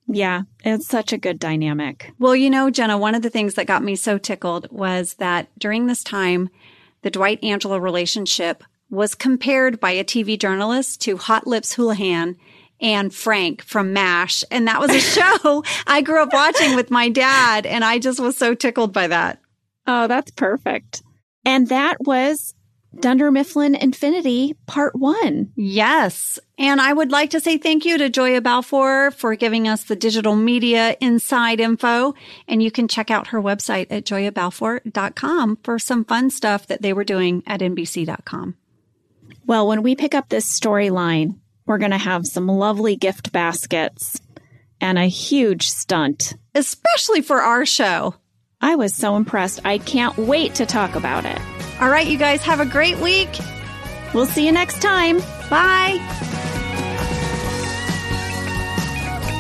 [0.07, 2.11] Yeah, it's such a good dynamic.
[2.19, 5.47] Well, you know, Jenna, one of the things that got me so tickled was that
[5.57, 6.49] during this time,
[7.01, 12.35] the Dwight Angela relationship was compared by a TV journalist to Hot Lips Houlihan
[12.79, 14.43] and Frank from MASH.
[14.51, 17.65] And that was a show I grew up watching with my dad.
[17.65, 19.39] And I just was so tickled by that.
[19.87, 21.01] Oh, that's perfect.
[21.43, 22.53] And that was
[22.99, 25.51] Dunder Mifflin Infinity Part 1.
[25.55, 26.39] Yes.
[26.57, 29.95] And I would like to say thank you to Joya Balfour for giving us the
[29.95, 32.13] digital media inside info.
[32.47, 36.93] And you can check out her website at joyabalfour.com for some fun stuff that they
[36.93, 38.55] were doing at NBC.com.
[39.45, 44.19] Well, when we pick up this storyline, we're going to have some lovely gift baskets
[44.81, 46.33] and a huge stunt.
[46.53, 48.15] Especially for our show.
[48.61, 49.61] I was so impressed.
[49.65, 51.54] I can't wait to talk about it.
[51.81, 53.29] All right, you guys have a great week.
[54.13, 55.19] We'll see you next time.
[55.49, 55.97] Bye.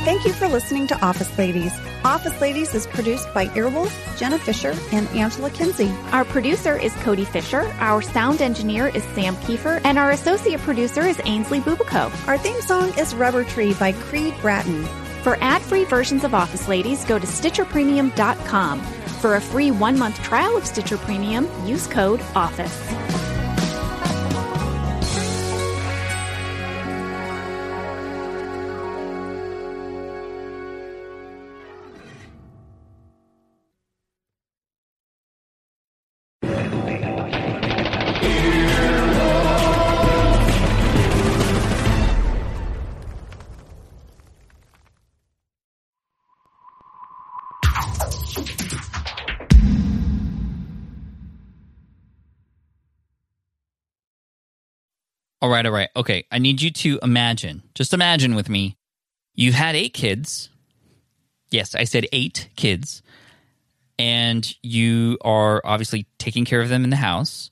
[0.03, 1.71] Thank you for listening to Office Ladies.
[2.03, 5.89] Office Ladies is produced by Earwolf, Jenna Fischer, and Angela Kinsey.
[6.11, 11.01] Our producer is Codi Fischer, our sound engineer is Sam Kiefer, and our associate producer
[11.01, 12.11] is Ainsley Bubico.
[12.27, 14.87] Our theme song is Rubber Tree by Creed Bratton.
[15.25, 18.79] For ad-free versions of Office Ladies, go to StitcherPremium.com.
[19.23, 23.44] For a free one-month trial of Stitcher Premium, use code OFFICE.
[55.41, 55.89] All right, all right.
[55.95, 58.77] Okay, I need you to imagine, just imagine with me,
[59.33, 60.49] you've had eight kids.
[61.51, 63.01] Yes, I said eight kids.
[63.97, 67.49] And you are obviously taking care of them in the house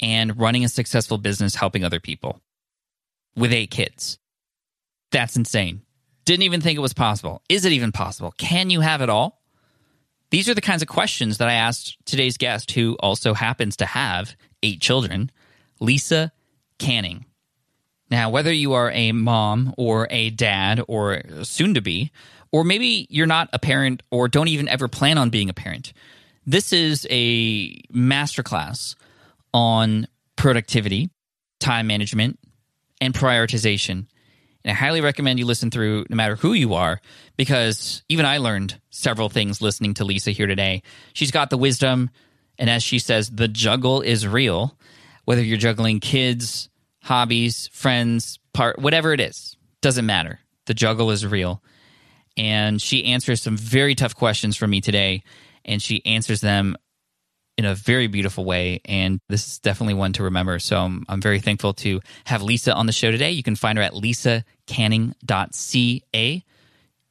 [0.00, 2.40] and running a successful business helping other people
[3.34, 4.18] with eight kids.
[5.10, 5.82] That's insane.
[6.24, 7.42] Didn't even think it was possible.
[7.48, 8.32] Is it even possible?
[8.38, 9.42] Can you have it all?
[10.30, 13.86] These are the kinds of questions that I asked today's guest, who also happens to
[13.86, 15.30] have eight children,
[15.80, 16.32] Lisa
[16.78, 17.26] Canning.
[18.10, 22.12] Now, whether you are a mom or a dad or soon to be,
[22.50, 25.92] or maybe you're not a parent or don't even ever plan on being a parent,
[26.44, 28.96] this is a masterclass
[29.54, 31.08] on productivity,
[31.60, 32.38] time management,
[33.00, 34.06] and prioritization.
[34.64, 37.00] And I highly recommend you listen through no matter who you are,
[37.36, 40.82] because even I learned several things listening to Lisa here today.
[41.14, 42.10] She's got the wisdom,
[42.58, 44.76] and as she says, the juggle is real.
[45.24, 46.68] Whether you're juggling kids,
[47.02, 50.40] hobbies, friends, part, whatever it is, doesn't matter.
[50.66, 51.62] The juggle is real.
[52.36, 55.22] And she answers some very tough questions for me today,
[55.64, 56.76] and she answers them
[57.58, 58.80] in a very beautiful way.
[58.84, 60.58] And this is definitely one to remember.
[60.58, 63.32] So I'm, I'm very thankful to have Lisa on the show today.
[63.32, 66.44] You can find her at lisacanning.ca.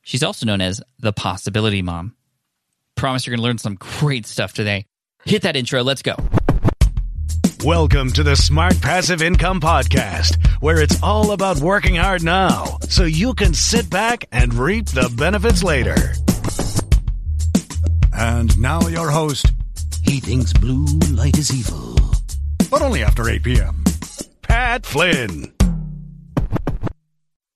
[0.03, 2.15] She's also known as the Possibility Mom.
[2.95, 4.87] Promise you're going to learn some great stuff today.
[5.25, 5.83] Hit that intro.
[5.83, 6.15] Let's go.
[7.63, 13.03] Welcome to the Smart Passive Income Podcast, where it's all about working hard now so
[13.03, 15.95] you can sit back and reap the benefits later.
[18.13, 19.45] And now, your host,
[20.03, 21.95] He thinks blue light is evil.
[22.71, 23.83] but only after 8 p.m.,
[24.41, 25.53] Pat Flynn.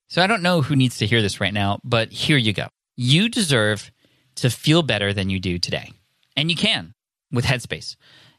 [0.08, 2.68] So I don't know who needs to hear this right now, but here you go.
[2.96, 3.92] You deserve
[4.36, 5.92] to feel better than you do today.
[6.38, 6.94] And you can
[7.32, 7.96] with Headspace.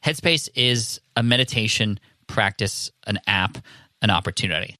[0.07, 3.57] Headspace is a meditation practice, an app,
[4.01, 4.77] an opportunity.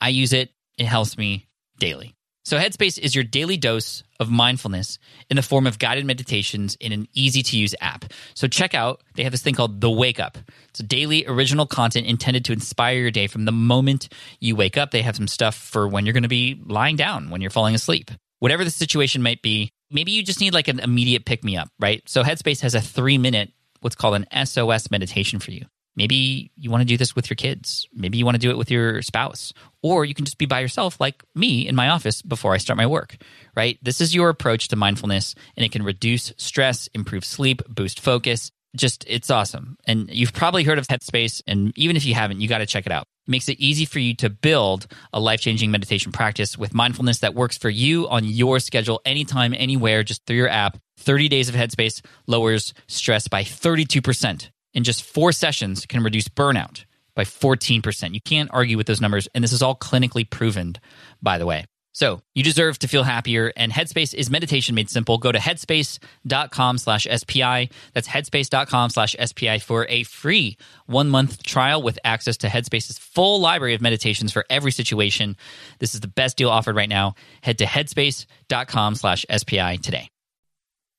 [0.00, 1.48] I use it, it helps me
[1.78, 2.14] daily.
[2.46, 4.98] So, Headspace is your daily dose of mindfulness
[5.28, 8.06] in the form of guided meditations in an easy to use app.
[8.32, 10.38] So, check out, they have this thing called The Wake Up.
[10.70, 14.08] It's daily original content intended to inspire your day from the moment
[14.40, 14.92] you wake up.
[14.92, 17.74] They have some stuff for when you're going to be lying down, when you're falling
[17.74, 18.10] asleep.
[18.38, 21.68] Whatever the situation might be, maybe you just need like an immediate pick me up,
[21.78, 22.02] right?
[22.08, 25.66] So, Headspace has a three minute, what's called an SOS meditation for you.
[25.96, 27.88] Maybe you want to do this with your kids.
[27.92, 29.52] Maybe you want to do it with your spouse.
[29.82, 32.76] Or you can just be by yourself, like me in my office before I start
[32.76, 33.16] my work,
[33.56, 33.78] right?
[33.82, 38.52] This is your approach to mindfulness, and it can reduce stress, improve sleep, boost focus.
[38.76, 39.76] Just, it's awesome.
[39.84, 42.86] And you've probably heard of Headspace, and even if you haven't, you got to check
[42.86, 43.06] it out.
[43.26, 47.18] It makes it easy for you to build a life changing meditation practice with mindfulness
[47.18, 50.78] that works for you on your schedule, anytime, anywhere, just through your app.
[50.98, 56.84] 30 days of Headspace lowers stress by 32% in just four sessions can reduce burnout
[57.14, 58.14] by 14%.
[58.14, 59.28] You can't argue with those numbers.
[59.34, 60.76] And this is all clinically proven,
[61.20, 61.66] by the way.
[62.00, 63.52] So you deserve to feel happier.
[63.58, 65.18] And Headspace is meditation made simple.
[65.18, 67.68] Go to headspace.com slash SPI.
[67.92, 70.56] That's headspace.com slash SPI for a free
[70.86, 75.36] one month trial with access to Headspace's full library of meditations for every situation.
[75.78, 77.16] This is the best deal offered right now.
[77.42, 80.08] Head to headspace.com slash SPI today.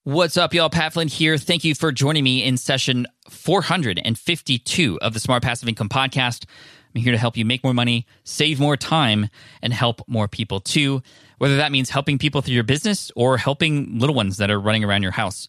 [0.04, 0.70] What's up, y'all?
[0.70, 1.40] Pat Flynn here.
[1.40, 6.46] Thank you for joining me in session 452 of the Smart Passive Income Podcast.
[6.94, 9.30] I'm here to help you make more money, save more time,
[9.62, 11.02] and help more people too,
[11.38, 14.84] whether that means helping people through your business or helping little ones that are running
[14.84, 15.48] around your house.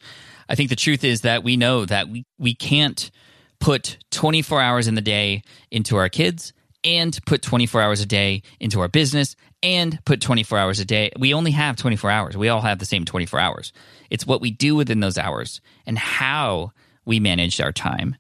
[0.49, 3.11] I think the truth is that we know that we, we can't
[3.59, 6.53] put 24 hours in the day into our kids
[6.85, 11.13] and put 24 hours a day into our business and put 24 hours a day.
[11.19, 12.37] We only have 24 hours.
[12.37, 13.73] We all have the same 24 hours.
[14.11, 16.73] It's what we do within those hours and how
[17.05, 18.17] we manage our time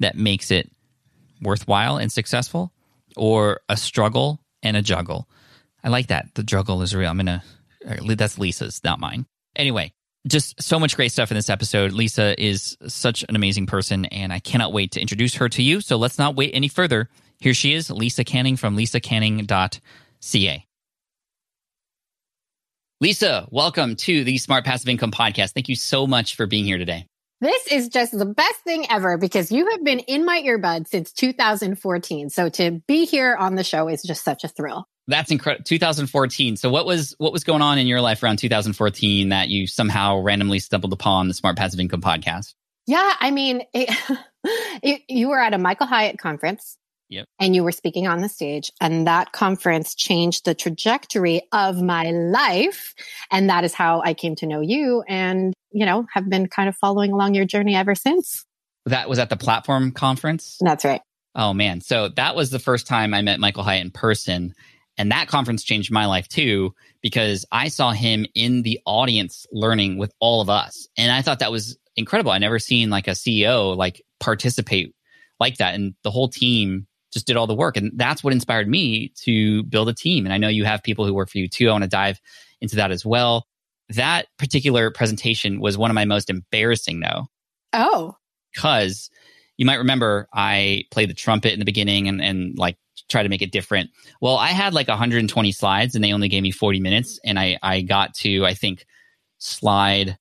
[0.00, 0.70] that makes it
[1.42, 2.72] worthwhile and successful
[3.16, 5.28] or a struggle and a juggle.
[5.84, 6.34] I like that.
[6.34, 7.10] The juggle is real.
[7.10, 7.42] I'm to
[7.86, 9.26] Uh, That's Lisa's, not mine.
[9.56, 9.92] Anyway,
[10.26, 11.92] just so much great stuff in this episode.
[11.92, 15.80] Lisa is such an amazing person, and I cannot wait to introduce her to you.
[15.80, 17.08] So let's not wait any further.
[17.40, 20.66] Here she is, Lisa Canning from lisacanning.ca.
[23.00, 25.54] Lisa, welcome to the Smart Passive Income Podcast.
[25.54, 27.06] Thank you so much for being here today.
[27.42, 31.10] This is just the best thing ever because you have been in my earbud since
[31.10, 32.30] 2014.
[32.30, 34.86] So to be here on the show is just such a thrill.
[35.08, 35.64] That's incredible.
[35.64, 36.56] 2014.
[36.56, 40.20] So what was what was going on in your life around 2014 that you somehow
[40.20, 42.54] randomly stumbled upon the Smart Passive Income podcast?
[42.86, 43.90] Yeah, I mean, it,
[44.80, 46.78] it, you were at a Michael Hyatt conference.
[47.12, 47.26] Yep.
[47.38, 52.10] And you were speaking on the stage, and that conference changed the trajectory of my
[52.10, 52.94] life.
[53.30, 56.70] And that is how I came to know you and, you know, have been kind
[56.70, 58.46] of following along your journey ever since.
[58.86, 60.56] That was at the platform conference.
[60.60, 61.02] That's right.
[61.34, 61.82] Oh man.
[61.82, 64.54] So that was the first time I met Michael Hyatt in person.
[64.96, 69.98] And that conference changed my life too, because I saw him in the audience learning
[69.98, 70.88] with all of us.
[70.96, 72.32] And I thought that was incredible.
[72.32, 74.94] I never seen like a CEO like participate
[75.38, 75.74] like that.
[75.74, 77.76] And the whole team just did all the work.
[77.76, 80.24] And that's what inspired me to build a team.
[80.24, 81.68] And I know you have people who work for you too.
[81.68, 82.20] I want to dive
[82.60, 83.46] into that as well.
[83.90, 87.26] That particular presentation was one of my most embarrassing though,
[87.72, 88.16] Oh,
[88.54, 89.10] because
[89.56, 92.76] you might remember I played the trumpet in the beginning and, and like
[93.08, 93.90] try to make it different.
[94.20, 97.20] Well, I had like 120 slides and they only gave me 40 minutes.
[97.24, 98.86] And I, I got to, I think,
[99.38, 100.18] slide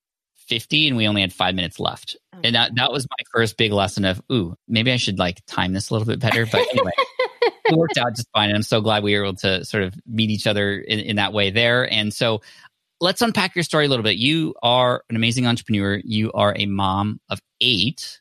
[0.52, 2.18] 50 and we only had five minutes left.
[2.36, 5.40] Oh, and that, that was my first big lesson of, ooh, maybe I should like
[5.46, 6.46] time this a little bit better.
[6.46, 6.92] But anyway,
[7.66, 8.50] it worked out just fine.
[8.50, 11.16] And I'm so glad we were able to sort of meet each other in, in
[11.16, 11.90] that way there.
[11.90, 12.42] And so
[13.00, 14.18] let's unpack your story a little bit.
[14.18, 16.02] You are an amazing entrepreneur.
[16.04, 18.20] You are a mom of eight,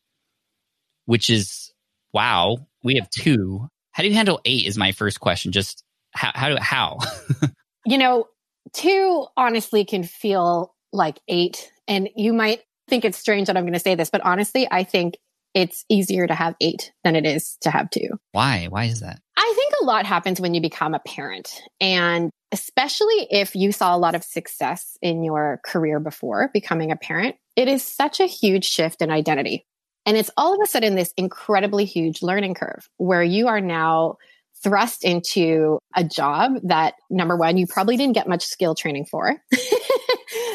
[1.07, 1.73] which is
[2.13, 2.69] wow.
[2.85, 3.69] We have two.
[3.91, 4.69] How do you handle eight?
[4.69, 5.51] Is my first question.
[5.51, 5.83] Just
[6.13, 6.99] how how do how?
[7.87, 8.29] you know,
[8.73, 11.73] two honestly can feel like eight.
[11.91, 14.85] And you might think it's strange that I'm going to say this, but honestly, I
[14.85, 15.19] think
[15.55, 18.09] it's easier to have eight than it is to have two.
[18.31, 18.67] Why?
[18.71, 19.21] Why is that?
[19.37, 21.61] I think a lot happens when you become a parent.
[21.81, 26.97] And especially if you saw a lot of success in your career before becoming a
[26.97, 29.67] parent, it is such a huge shift in identity.
[30.07, 34.17] And it's all of a sudden this incredibly huge learning curve where you are now
[34.63, 39.37] thrust into a job that number one, you probably didn't get much skill training for.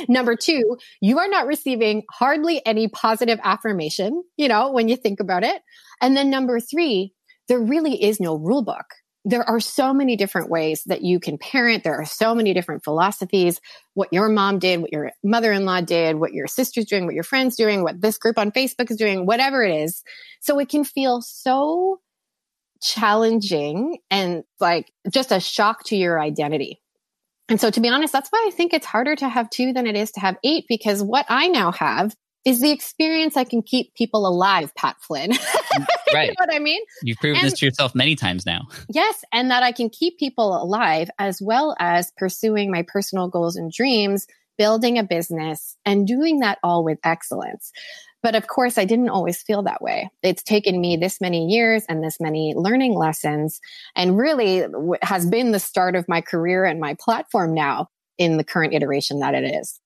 [0.07, 5.19] number two, you are not receiving hardly any positive affirmation, you know, when you think
[5.19, 5.61] about it.
[6.01, 7.13] And then number three,
[7.47, 8.85] there really is no rule book.
[9.27, 11.83] There are so many different ways that you can parent.
[11.83, 13.59] There are so many different philosophies.
[13.95, 17.15] What your mom did, what your mother in law did, what your sister's doing, what
[17.15, 20.03] your friend's doing, what this group on Facebook is doing, whatever it is.
[20.41, 22.01] So it can feel so
[22.83, 26.79] challenging and like just a shock to your identity.
[27.49, 29.85] And so to be honest, that's why I think it's harder to have two than
[29.87, 33.61] it is to have eight because what I now have is the experience I can
[33.63, 35.31] keep people alive, Pat Flynn.
[36.13, 36.27] Right.
[36.27, 36.81] you know what I mean?
[37.03, 38.67] You've proven And- this to yourself many times now.
[38.89, 39.21] Yes.
[39.33, 43.69] And that I can keep people alive as well as pursuing my personal goals and
[43.69, 44.25] dreams,
[44.57, 47.73] building a business and doing that all with excellence.
[48.25, 50.09] But of course, I didn't always feel that way.
[50.23, 53.61] It's taken me this many years and this many learning lessons
[53.95, 54.63] and really
[55.03, 57.87] has been the start of my career and my platform now
[58.17, 59.79] in the current iteration that it is.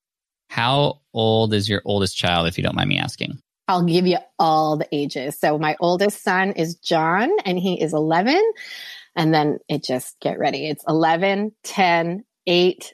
[0.47, 3.41] How old is your oldest child, if you don't mind me asking?
[3.67, 5.37] I'll give you all the ages.
[5.37, 8.41] So my oldest son is John and he is 11.
[9.17, 10.69] And then it just get ready.
[10.69, 12.93] It's 11, 10, 8,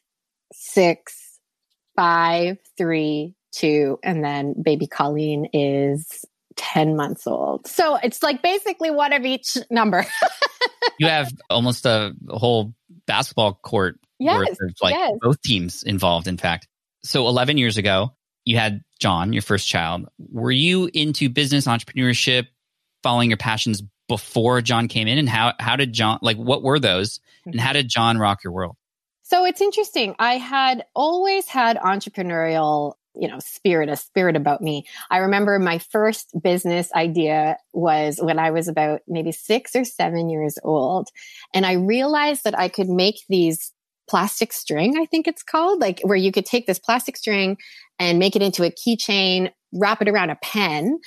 [0.54, 1.40] 6,
[1.96, 4.00] 5, 3, 2.
[4.04, 6.26] And then baby Colleen is
[6.56, 7.68] 10 months old.
[7.68, 10.06] So it's like basically one of each number.
[10.98, 12.74] You have almost a whole
[13.06, 15.12] basketball court Yes, worth of like yes.
[15.20, 16.68] both teams involved, in fact.
[17.04, 18.16] So 11 years ago,
[18.46, 20.08] you had John, your first child.
[20.18, 22.48] Were you into business entrepreneurship,
[23.04, 25.18] following your passions before John came in?
[25.18, 27.20] And how, how did John, like, what were those?
[27.46, 28.78] And how did John rock your world?
[29.24, 30.16] So it's interesting.
[30.18, 34.86] I had always had entrepreneurial, you know, spirit, a spirit about me.
[35.10, 40.30] I remember my first business idea was when I was about maybe six or seven
[40.30, 41.10] years old.
[41.54, 43.72] And I realized that I could make these
[44.08, 47.58] plastic string, I think it's called, like where you could take this plastic string
[48.00, 51.00] and make it into a keychain, wrap it around a pen.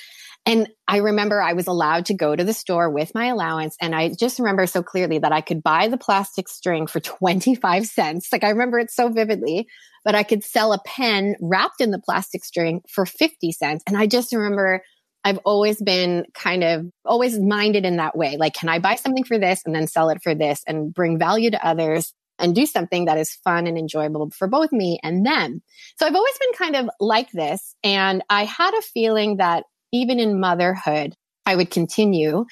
[0.49, 3.77] And I remember I was allowed to go to the store with my allowance.
[3.83, 7.85] And I just remember so clearly that I could buy the plastic string for 25
[7.85, 8.29] cents.
[8.33, 9.69] Like I remember it so vividly,
[10.07, 13.85] but I could sell a pen wrapped in the plastic string for 50 cents.
[13.87, 14.83] And I just remember
[15.23, 18.39] I've always been kind of always minded in that way.
[18.39, 21.19] Like, can I buy something for this and then sell it for this and bring
[21.19, 22.15] value to others?
[22.41, 25.61] and do something that is fun and enjoyable for both me and them.
[25.99, 27.75] So I've always been kind of like this.
[27.83, 31.15] And I had a feeling that even in motherhood,
[31.47, 32.45] I would continue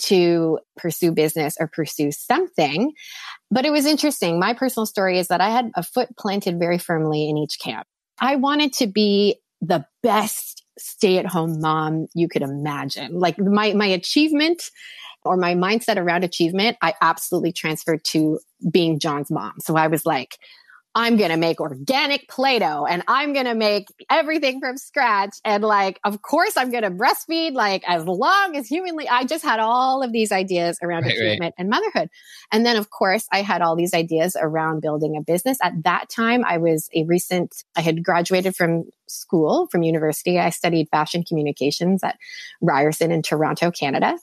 [0.00, 2.92] to pursue business or pursue something.
[3.50, 4.40] But it was interesting.
[4.40, 7.86] My personal story is that I had a foot planted very firmly in each camp.
[8.20, 13.18] I wanted to be the best stay at home mom you could imagine.
[13.18, 14.70] Like my, my achievement
[15.22, 18.38] or my mindset around achievement, I absolutely transferred to
[18.70, 19.54] being John's mom.
[19.60, 20.38] So I was like,
[20.94, 25.36] I'm going to make organic Play Doh and I'm going to make everything from scratch.
[25.44, 29.08] And like, of course, I'm going to breastfeed like as long as humanly.
[29.08, 31.52] I just had all of these ideas around Right, achievement right.
[31.58, 32.08] and motherhood.
[32.50, 35.58] And then, of course, I had all these ideas around building a business.
[35.62, 40.38] At that time, I was a recent, I had graduated from school, from university.
[40.40, 42.16] I studied fashion communications at
[42.60, 44.18] Ryerson in Toronto, Canada.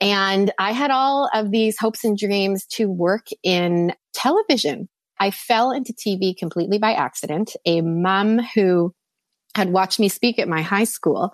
[0.00, 4.88] And I had all of these hopes and dreams to work in television.
[5.18, 7.54] I fell into TV completely by accident.
[7.64, 8.94] A mom who
[9.54, 11.32] had watched me speak at my high school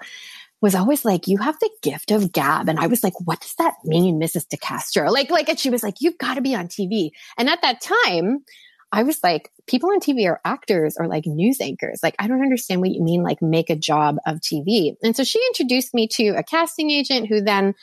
[0.60, 2.68] was always like, you have the gift of gab.
[2.68, 4.46] And I was like, what does that mean, Mrs.
[4.46, 5.10] DeCastro?
[5.10, 7.10] Like, like, and she was like, you've got to be on TV.
[7.38, 8.44] And at that time,
[8.92, 12.00] I was like, people on TV are actors or like news anchors.
[12.02, 14.96] Like, I don't understand what you mean, like, make a job of TV.
[15.02, 17.74] And so she introduced me to a casting agent who then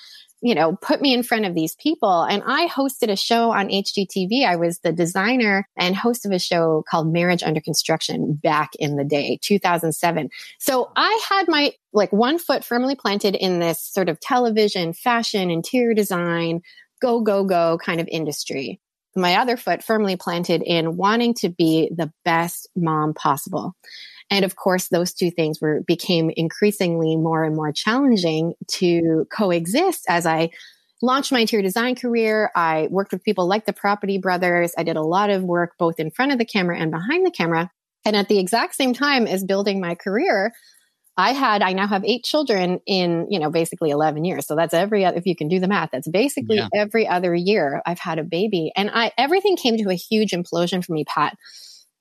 [0.42, 2.24] you know, put me in front of these people.
[2.24, 4.46] And I hosted a show on HGTV.
[4.46, 8.98] I was the designer and host of a show called Marriage Under Construction back in
[8.98, 10.30] the day, 2007.
[10.60, 15.50] So I had my like one foot firmly planted in this sort of television, fashion,
[15.50, 16.62] interior design,
[17.02, 18.80] go, go, go kind of industry.
[19.16, 23.76] My other foot firmly planted in wanting to be the best mom possible.
[24.30, 30.06] And of course, those two things were became increasingly more and more challenging to coexist
[30.10, 30.50] as I
[31.02, 32.52] launched my interior design career.
[32.56, 34.74] I worked with people like the Property Brothers.
[34.78, 37.32] I did a lot of work both in front of the camera and behind the
[37.32, 37.70] camera.
[38.04, 40.54] And at the exact same time as building my career,
[41.18, 44.46] I had, I now have eight children in, you know, basically 11 years.
[44.46, 46.68] So that's every, if you can do the math, that's basically Yeah.
[46.76, 48.72] every other year I've had a baby.
[48.76, 51.36] And I, everything came to a huge implosion for me, Pat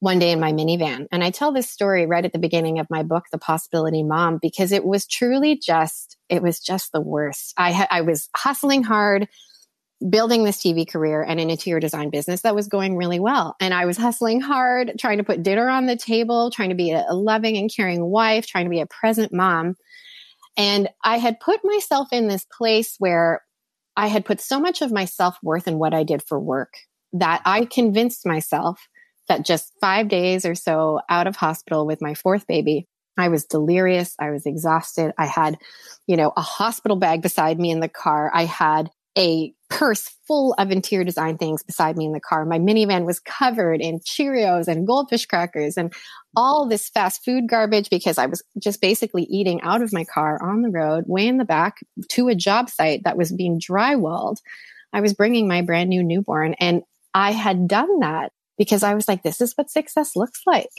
[0.00, 1.06] one day in my minivan.
[1.10, 4.38] And I tell this story right at the beginning of my book, The Possibility Mom,
[4.40, 7.54] because it was truly just, it was just the worst.
[7.56, 9.26] I ha- I was hustling hard,
[10.10, 13.56] building this TV career and an interior design business that was going really well.
[13.58, 16.92] And I was hustling hard, trying to put dinner on the table, trying to be
[16.92, 19.76] a, loving and caring wife, trying to be a present mom.
[20.58, 23.42] And I had put myself in this place where
[23.96, 26.74] I had put so much of my self worth in what I did for work
[27.14, 28.78] that I convinced myself
[29.28, 32.86] that just five days or so out of hospital with my fourth baby,
[33.18, 34.14] I was delirious.
[34.20, 35.12] I was exhausted.
[35.18, 35.58] I had,
[36.06, 38.30] you know, a hospital bag beside me in the car.
[38.32, 42.44] I had a purse full of interior design things beside me in the car.
[42.44, 45.92] My minivan was covered in Cheerios and goldfish crackers and
[46.36, 50.38] all this fast food garbage because I was just basically eating out of my car
[50.42, 51.78] on the road, way in the back
[52.10, 54.36] to a job site that was being drywalled.
[54.92, 56.82] I was bringing my brand new newborn and
[57.14, 60.70] I had done that because I was like, this is what success looks like.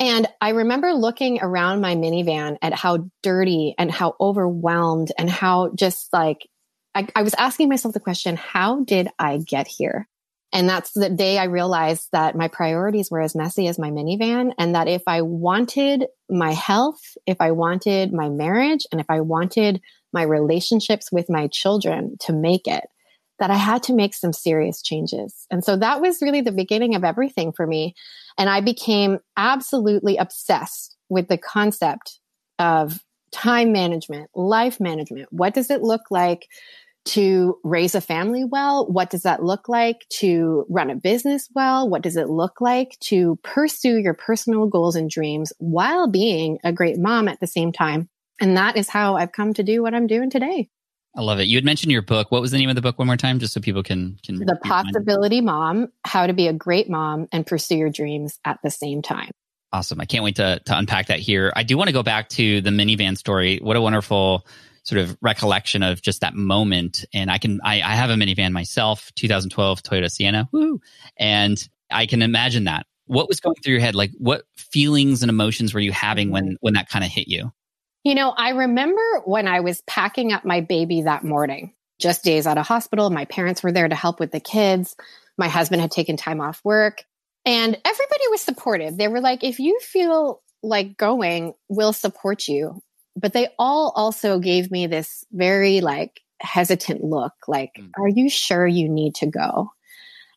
[0.00, 5.70] And I remember looking around my minivan at how dirty and how overwhelmed and how
[5.74, 6.48] just like,
[6.94, 10.08] I, I was asking myself the question, how did I get here?
[10.52, 14.52] And that's the day I realized that my priorities were as messy as my minivan.
[14.58, 19.20] And that if I wanted my health, if I wanted my marriage, and if I
[19.20, 19.80] wanted
[20.12, 22.84] my relationships with my children to make it,
[23.42, 25.48] that I had to make some serious changes.
[25.50, 27.92] And so that was really the beginning of everything for me.
[28.38, 32.20] And I became absolutely obsessed with the concept
[32.60, 33.00] of
[33.32, 35.26] time management, life management.
[35.32, 36.46] What does it look like
[37.06, 38.86] to raise a family well?
[38.86, 41.90] What does that look like to run a business well?
[41.90, 46.72] What does it look like to pursue your personal goals and dreams while being a
[46.72, 48.08] great mom at the same time?
[48.40, 50.68] And that is how I've come to do what I'm doing today.
[51.14, 51.44] I love it.
[51.44, 52.32] You had mentioned your book.
[52.32, 54.36] What was the name of the book one more time, just so people can can
[54.36, 58.70] The Possibility Mom, How to Be a Great Mom and Pursue Your Dreams at the
[58.70, 59.30] Same Time.
[59.74, 60.00] Awesome.
[60.00, 61.52] I can't wait to to unpack that here.
[61.54, 63.58] I do want to go back to the minivan story.
[63.58, 64.46] What a wonderful
[64.84, 67.04] sort of recollection of just that moment.
[67.12, 70.48] And I can I, I have a minivan myself, 2012 Toyota Sienna.
[70.50, 70.80] Woo!
[71.18, 72.86] And I can imagine that.
[73.06, 73.94] What was going through your head?
[73.94, 76.54] Like what feelings and emotions were you having when mm-hmm.
[76.60, 77.52] when that kind of hit you?
[78.04, 82.46] You know, I remember when I was packing up my baby that morning, just days
[82.46, 83.10] out of hospital.
[83.10, 84.96] My parents were there to help with the kids.
[85.38, 87.04] My husband had taken time off work
[87.44, 88.96] and everybody was supportive.
[88.96, 92.80] They were like, if you feel like going, we'll support you.
[93.16, 97.90] But they all also gave me this very like hesitant look like, mm.
[97.98, 99.70] are you sure you need to go?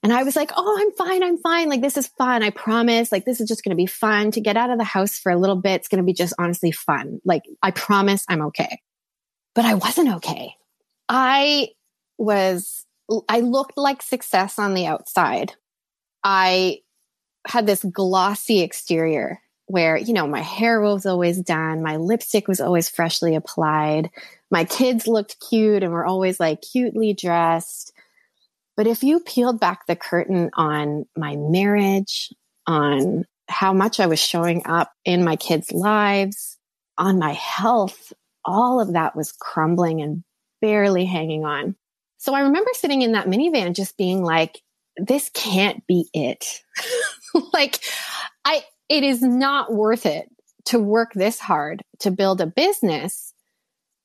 [0.05, 1.23] And I was like, Oh, I'm fine.
[1.23, 1.67] I'm fine.
[1.67, 2.43] Like, this is fun.
[2.43, 3.11] I promise.
[3.11, 5.31] Like, this is just going to be fun to get out of the house for
[5.31, 5.77] a little bit.
[5.81, 7.21] It's going to be just honestly fun.
[7.25, 8.83] Like, I promise I'm okay.
[9.55, 10.53] But I wasn't okay.
[11.09, 11.69] I
[12.19, 12.85] was,
[13.27, 15.53] I looked like success on the outside.
[16.23, 16.81] I
[17.47, 22.61] had this glossy exterior where, you know, my hair was always done, my lipstick was
[22.61, 24.11] always freshly applied,
[24.51, 27.91] my kids looked cute and were always like cutely dressed.
[28.77, 32.33] But if you peeled back the curtain on my marriage,
[32.67, 36.57] on how much I was showing up in my kids' lives,
[36.97, 38.11] on my health,
[38.43, 40.23] all of that was crumbling and
[40.61, 41.75] barely hanging on.
[42.17, 44.61] So I remember sitting in that minivan just being like,
[44.97, 46.63] this can't be it.
[47.53, 47.81] like,
[48.45, 50.29] I, it is not worth it
[50.65, 53.33] to work this hard to build a business,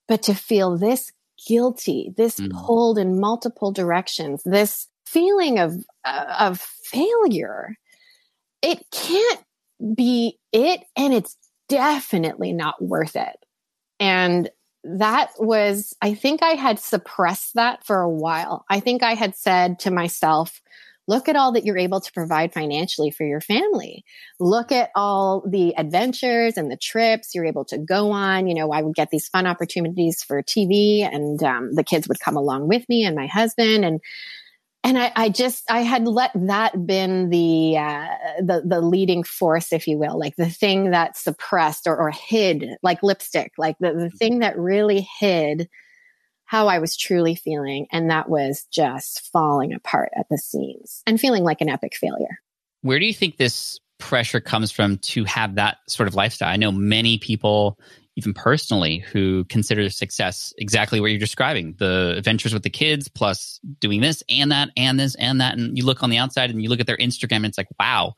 [0.09, 1.13] but to feel this
[1.47, 2.51] guilty, this mm.
[2.53, 7.77] pulled in multiple directions, this feeling of, uh, of failure.
[8.63, 9.41] It can't
[9.95, 10.83] be it.
[10.97, 11.37] And it's
[11.69, 13.37] definitely not worth it.
[13.99, 14.51] And
[14.85, 18.65] that was, I think I had suppressed that for a while.
[18.71, 20.61] I think I had said to myself,
[21.11, 24.05] look at all that you're able to provide financially for your family.
[24.39, 28.47] Look at all the adventures and the trips you're able to go on.
[28.47, 32.21] You know, I would get these fun opportunities for TV and um, the kids would
[32.21, 33.85] come along with me and my husband.
[33.85, 34.01] And
[34.83, 38.07] and I, I, just I had let that been the uh,
[38.39, 42.65] the the leading force, if you will, like the thing that suppressed or, or hid,
[42.83, 44.17] like lipstick, like the, the mm-hmm.
[44.17, 45.69] thing that really hid
[46.51, 51.21] how I was truly feeling, and that was just falling apart at the seams and
[51.21, 52.41] feeling like an epic failure.
[52.83, 56.49] Where do you think this pressure comes from to have that sort of lifestyle?
[56.49, 57.79] I know many people
[58.17, 63.61] even personally, who consider success exactly what you're describing the adventures with the kids, plus
[63.79, 65.57] doing this and that and this and that.
[65.57, 67.69] And you look on the outside and you look at their Instagram, and it's like,
[67.79, 68.15] wow,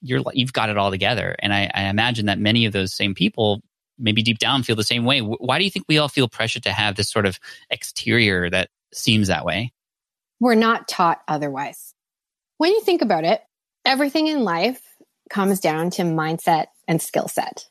[0.00, 1.34] you're you've got it all together.
[1.40, 3.62] And I, I imagine that many of those same people,
[3.98, 5.20] maybe deep down, feel the same way.
[5.20, 7.38] Why do you think we all feel pressure to have this sort of
[7.70, 9.72] exterior that seems that way?
[10.40, 11.94] We're not taught otherwise.
[12.58, 13.42] When you think about it,
[13.84, 14.80] everything in life
[15.30, 17.66] comes down to mindset and skill set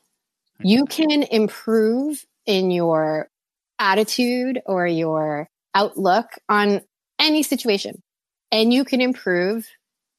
[0.62, 3.28] you can improve in your
[3.78, 6.80] attitude or your outlook on
[7.18, 8.02] any situation.
[8.50, 9.66] And you can improve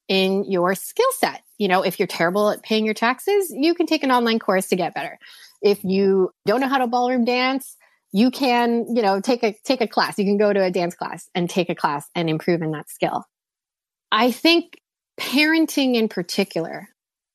[0.08, 1.42] in your skill set.
[1.58, 4.68] You know, if you're terrible at paying your taxes, you can take an online course
[4.70, 5.18] to get better.
[5.62, 7.76] If you don't know how to ballroom dance,
[8.12, 10.18] you can, you know, take a take a class.
[10.18, 12.90] You can go to a dance class and take a class and improve in that
[12.90, 13.26] skill.
[14.12, 14.82] I think
[15.20, 16.90] parenting in particular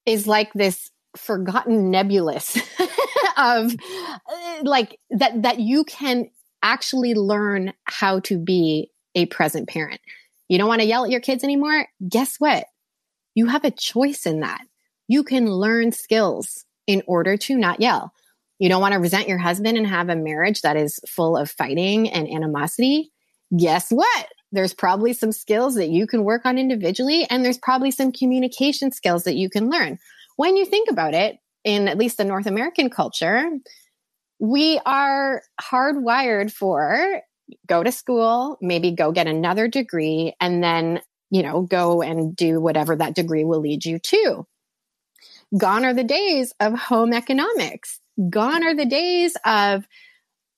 [0.06, 2.56] is like this forgotten nebulous
[3.36, 6.28] of uh, like that that you can
[6.62, 10.00] actually learn how to be a present parent.
[10.48, 11.86] You don't want to yell at your kids anymore?
[12.08, 12.66] Guess what?
[13.34, 14.62] You have a choice in that.
[15.08, 18.12] You can learn skills in order to not yell.
[18.58, 21.50] You don't want to resent your husband and have a marriage that is full of
[21.50, 23.10] fighting and animosity?
[23.56, 24.26] Guess what?
[24.52, 28.92] There's probably some skills that you can work on individually, and there's probably some communication
[28.92, 29.98] skills that you can learn
[30.36, 33.48] when you think about it, in at least the North American culture,
[34.38, 37.22] we are hardwired for
[37.66, 41.00] go to school, maybe go get another degree, and then,
[41.30, 44.46] you know, go and do whatever that degree will lead you to.
[45.56, 48.00] Gone are the days of home economics.
[48.30, 49.86] Gone are the days of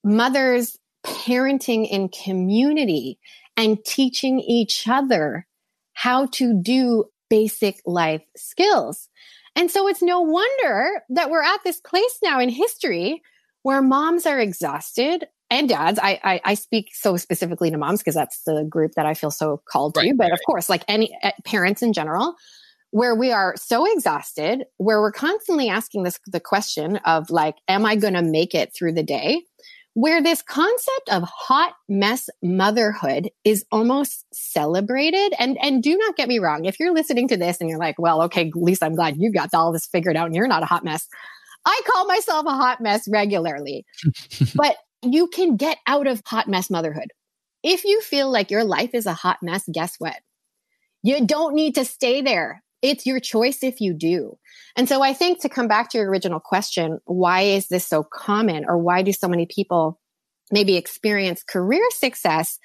[0.04, 3.18] mothers parenting in community
[3.56, 5.46] and teaching each other
[5.92, 9.08] how to do basic life skills.
[9.54, 13.22] And so it's no wonder that we're at this place now in history
[13.62, 15.98] where moms are exhausted and dads.
[16.00, 19.30] I, I, I speak so specifically to moms because that's the group that I feel
[19.30, 20.14] so called right, to.
[20.14, 22.34] But right, of course, like any uh, parents in general,
[22.96, 27.84] where we are so exhausted, where we're constantly asking this the question of like, am
[27.84, 29.42] I going to make it through the day?
[29.92, 35.32] where this concept of hot mess motherhood is almost celebrated.
[35.38, 36.66] And, and do not get me wrong.
[36.66, 39.54] If you're listening to this and you're like, well, okay, Lisa, I'm glad you got
[39.54, 41.08] all this figured out and you're not a hot mess.
[41.64, 43.86] I call myself a hot mess regularly,
[44.54, 47.08] but you can get out of hot mess motherhood.
[47.62, 50.16] If you feel like your life is a hot mess, guess what?
[51.02, 52.62] You don't need to stay there.
[52.82, 54.38] It's your choice if you do.
[54.76, 58.02] And so I think to come back to your original question, why is this so
[58.02, 59.98] common or why do so many people
[60.50, 62.58] maybe experience career success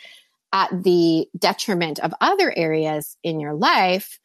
[0.54, 4.20] at the detriment of other areas in your life?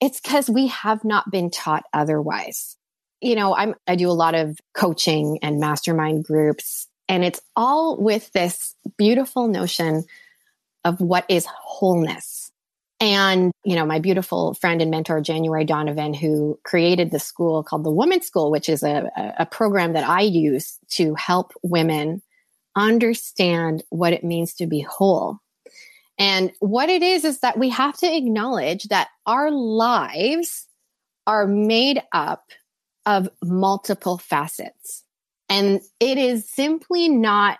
[0.00, 2.76] It's because we have not been taught otherwise.
[3.20, 7.96] You know, I'm, I do a lot of coaching and mastermind groups, and it's all
[7.98, 10.04] with this beautiful notion
[10.84, 12.52] of what is wholeness
[12.98, 17.84] And, you know, my beautiful friend and mentor, January Donovan, who created the school called
[17.84, 22.22] the Women's School, which is a, a program that I use to help women
[22.74, 25.38] understand what it means to be whole.
[26.18, 30.66] And what it is, is that we have to acknowledge that our lives
[31.26, 32.44] are made up
[33.04, 35.04] of multiple facets.
[35.48, 37.58] And it is simply not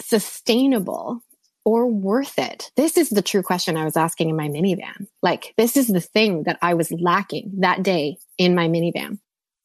[0.00, 1.22] sustainable
[1.64, 2.70] or worth it?
[2.76, 5.06] This is the true question I was asking in my minivan.
[5.22, 9.18] Like, this is the thing that I was lacking that day in my minivan.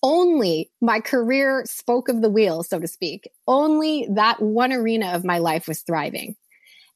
[0.04, 3.30] Only my career spoke of the wheel, so to speak.
[3.48, 6.36] Only that one arena of my life was thriving.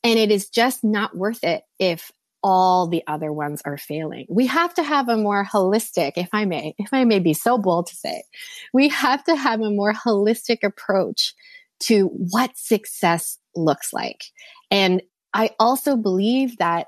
[0.03, 2.11] And it is just not worth it if
[2.41, 4.25] all the other ones are failing.
[4.29, 7.57] We have to have a more holistic, if I may, if I may be so
[7.57, 8.23] bold to say,
[8.73, 11.33] we have to have a more holistic approach
[11.81, 14.23] to what success looks like.
[14.71, 15.01] And
[15.33, 16.87] I also believe that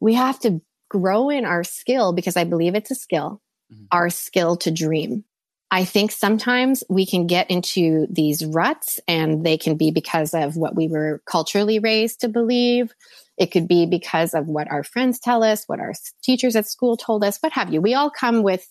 [0.00, 3.40] we have to grow in our skill because I believe it's a skill,
[3.72, 3.84] mm-hmm.
[3.90, 5.24] our skill to dream.
[5.70, 10.56] I think sometimes we can get into these ruts and they can be because of
[10.56, 12.92] what we were culturally raised to believe.
[13.36, 15.92] It could be because of what our friends tell us, what our
[16.22, 17.80] teachers at school told us, what have you.
[17.80, 18.68] We all come with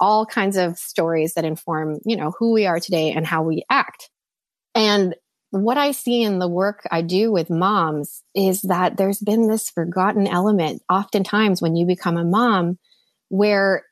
[0.00, 3.64] all kinds of stories that inform, you know, who we are today and how we
[3.68, 4.08] act.
[4.74, 5.14] And
[5.62, 9.70] what I see in the work I do with moms is that there's been this
[9.70, 12.78] forgotten element oftentimes when you become a mom
[13.28, 13.84] where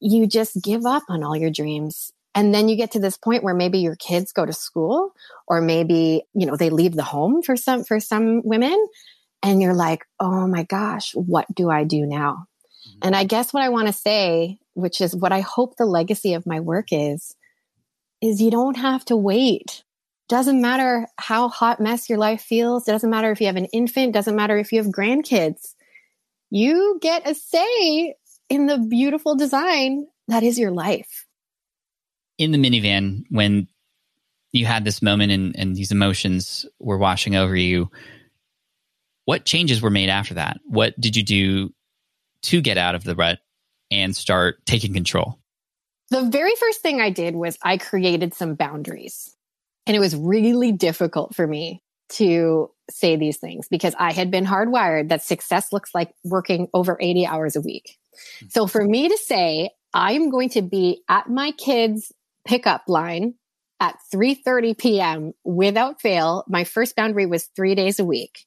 [0.00, 2.12] you just give up on all your dreams.
[2.34, 5.12] And then you get to this point where maybe your kids go to school
[5.46, 8.86] or maybe, you know, they leave the home for some, for some women.
[9.42, 12.46] And you're like, oh my gosh, what do I do now?
[12.88, 12.98] Mm-hmm.
[13.02, 16.34] And I guess what I want to say, which is what I hope the legacy
[16.34, 17.34] of my work is,
[18.22, 19.82] is you don't have to wait
[20.32, 22.88] doesn't matter how hot mess your life feels.
[22.88, 24.14] It doesn't matter if you have an infant.
[24.14, 25.74] Doesn't matter if you have grandkids.
[26.48, 28.14] You get a say
[28.48, 31.26] in the beautiful design that is your life.
[32.38, 33.68] In the minivan, when
[34.52, 37.90] you had this moment and, and these emotions were washing over you,
[39.26, 40.60] what changes were made after that?
[40.64, 41.74] What did you do
[42.44, 43.40] to get out of the rut
[43.90, 45.38] and start taking control?
[46.08, 49.36] The very first thing I did was I created some boundaries.
[49.86, 54.44] And it was really difficult for me to say these things because I had been
[54.44, 57.98] hardwired that success looks like working over 80 hours a week.
[58.50, 62.12] So for me to say, I'm going to be at my kids'
[62.46, 63.34] pickup line
[63.80, 65.32] at 3:30 p.m.
[65.44, 68.46] without fail, my first boundary was 3 days a week.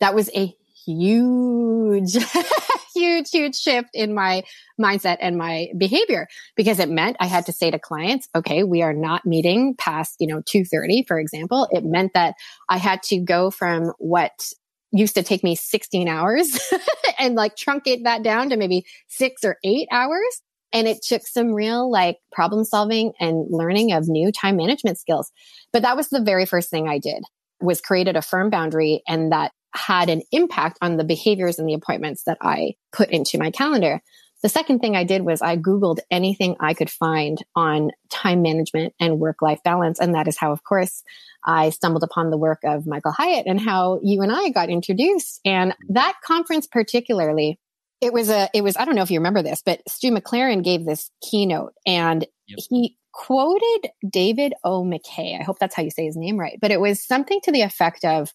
[0.00, 0.54] That was a
[0.84, 2.16] huge
[2.98, 4.42] huge, huge shift in my
[4.80, 6.26] mindset and my behavior
[6.56, 10.16] because it meant I had to say to clients, okay, we are not meeting past,
[10.18, 11.68] you know, 2.30, for example.
[11.70, 12.34] It meant that
[12.68, 14.52] I had to go from what
[14.92, 16.58] used to take me 16 hours
[17.18, 20.42] and like truncate that down to maybe six or eight hours.
[20.72, 25.30] And it took some real like problem solving and learning of new time management skills.
[25.72, 27.22] But that was the very first thing I did
[27.60, 31.74] was created a firm boundary and that had an impact on the behaviors and the
[31.74, 34.00] appointments that I put into my calendar.
[34.42, 38.94] The second thing I did was I Googled anything I could find on time management
[39.00, 39.98] and work life balance.
[39.98, 41.02] And that is how, of course,
[41.44, 45.40] I stumbled upon the work of Michael Hyatt and how you and I got introduced.
[45.44, 47.58] And that conference, particularly,
[48.00, 50.62] it was a, it was, I don't know if you remember this, but Stu McLaren
[50.62, 52.58] gave this keynote and yep.
[52.70, 54.84] he quoted David O.
[54.84, 55.38] McKay.
[55.38, 56.58] I hope that's how you say his name right.
[56.60, 58.32] But it was something to the effect of,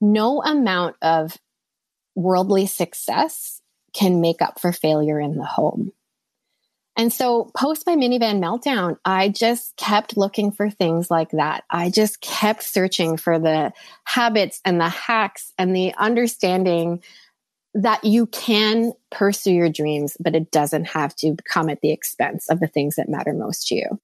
[0.00, 1.36] no amount of
[2.14, 3.60] worldly success
[3.94, 5.92] can make up for failure in the home.
[6.98, 11.64] And so, post my minivan meltdown, I just kept looking for things like that.
[11.70, 13.72] I just kept searching for the
[14.04, 17.02] habits and the hacks and the understanding
[17.74, 22.48] that you can pursue your dreams, but it doesn't have to come at the expense
[22.48, 24.00] of the things that matter most to you.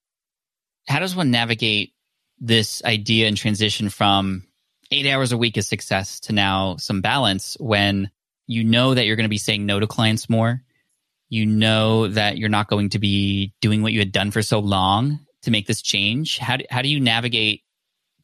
[0.86, 1.94] How does one navigate
[2.38, 4.44] this idea and transition from
[4.92, 8.10] eight hours a week is success to now some balance when
[8.46, 10.62] you know that you're going to be saying no to clients more.
[11.28, 14.58] You know that you're not going to be doing what you had done for so
[14.58, 16.38] long to make this change.
[16.38, 17.62] How do, how do you navigate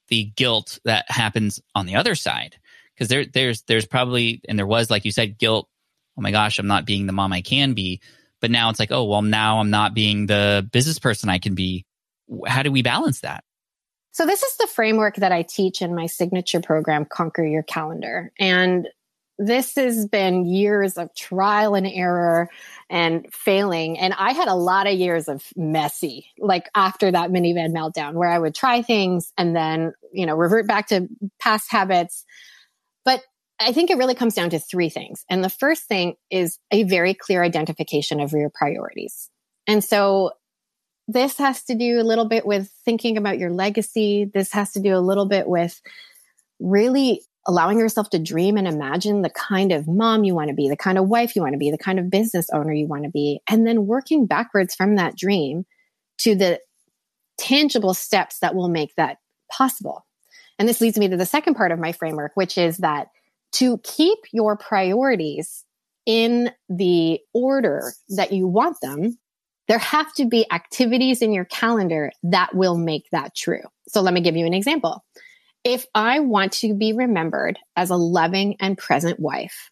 [0.09, 2.57] the guilt that happens on the other side?
[2.95, 5.69] Because there, there's, there's probably, and there was, like you said, guilt.
[6.19, 8.01] Oh my gosh, I'm not being the mom I can be.
[8.41, 11.55] But now it's like, oh, well, now I'm not being the business person I can
[11.55, 11.87] be.
[12.47, 13.43] How do we balance that?
[14.19, 18.33] So this is the framework that I teach in my signature program, Conquer Your Calendar.
[18.37, 18.89] And
[19.39, 22.51] this has been years of trial and error
[22.91, 23.97] and failing.
[23.97, 28.29] And I had a lot of years of messy, like after that minivan meltdown, where
[28.29, 31.07] I would try things and then, you know, revert back to
[31.41, 32.25] past habits.
[33.05, 33.23] But
[33.61, 35.25] I think it really comes down to three things.
[35.31, 39.31] And the first thing is a very clear identification of your priorities.
[39.69, 40.33] And so
[41.09, 44.31] this has to do a little bit with thinking about your legacy.
[44.33, 45.81] This has to do a little bit with
[46.61, 50.69] really allowing yourself to dream and imagine the kind of mom you want to be,
[50.69, 53.05] the kind of wife you want to be, the kind of business owner you want
[53.05, 55.65] to be, and then working backwards from that dream
[56.19, 56.61] to the
[57.39, 59.17] tangible steps that will make that
[59.51, 60.05] possible.
[60.59, 63.09] And this leads me to the second part of my framework, which is that
[63.53, 65.65] to keep your priorities
[66.05, 69.17] in the order that you want them,
[69.69, 73.63] there have to be activities in your calendar that will make that true.
[73.87, 75.05] So let me give you an example.
[75.63, 79.71] If I want to be remembered as a loving and present wife,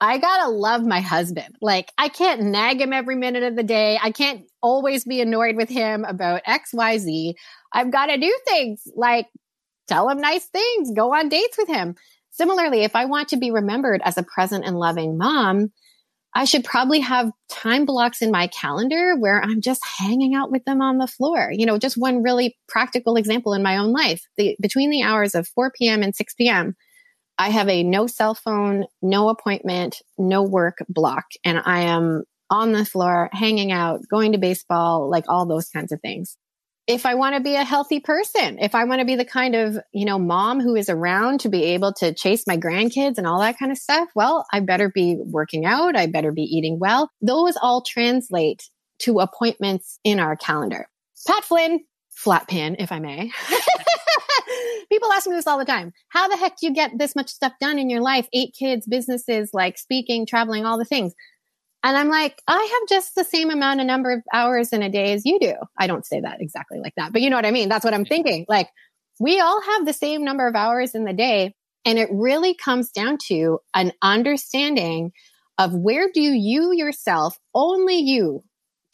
[0.00, 1.56] I gotta love my husband.
[1.62, 3.98] Like, I can't nag him every minute of the day.
[4.02, 7.34] I can't always be annoyed with him about XYZ.
[7.72, 9.28] I've gotta do things like
[9.88, 11.94] tell him nice things, go on dates with him.
[12.30, 15.72] Similarly, if I want to be remembered as a present and loving mom,
[16.34, 20.64] I should probably have time blocks in my calendar where I'm just hanging out with
[20.64, 21.50] them on the floor.
[21.52, 24.26] You know, just one really practical example in my own life.
[24.36, 26.02] The, between the hours of 4 p.m.
[26.02, 26.74] and 6 p.m.,
[27.38, 32.72] I have a no cell phone, no appointment, no work block, and I am on
[32.72, 36.36] the floor, hanging out, going to baseball, like all those kinds of things
[36.86, 39.54] if I want to be a healthy person, if I want to be the kind
[39.54, 43.26] of, you know, mom who is around to be able to chase my grandkids and
[43.26, 45.96] all that kind of stuff, well, I better be working out.
[45.96, 47.10] I better be eating well.
[47.22, 48.68] Those all translate
[49.00, 50.86] to appointments in our calendar.
[51.26, 51.80] Pat Flynn,
[52.10, 53.30] flat pin, if I may.
[54.90, 55.92] People ask me this all the time.
[56.10, 58.28] How the heck do you get this much stuff done in your life?
[58.34, 61.14] Eight kids, businesses, like speaking, traveling, all the things.
[61.84, 64.88] And I'm like, I have just the same amount of number of hours in a
[64.88, 65.52] day as you do.
[65.78, 67.68] I don't say that exactly like that, but you know what I mean?
[67.68, 68.46] That's what I'm thinking.
[68.48, 68.70] Like,
[69.20, 71.54] we all have the same number of hours in the day.
[71.84, 75.12] And it really comes down to an understanding
[75.58, 78.42] of where do you yourself, only you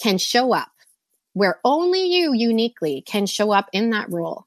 [0.03, 0.73] can show up,
[1.33, 4.47] where only you uniquely can show up in that role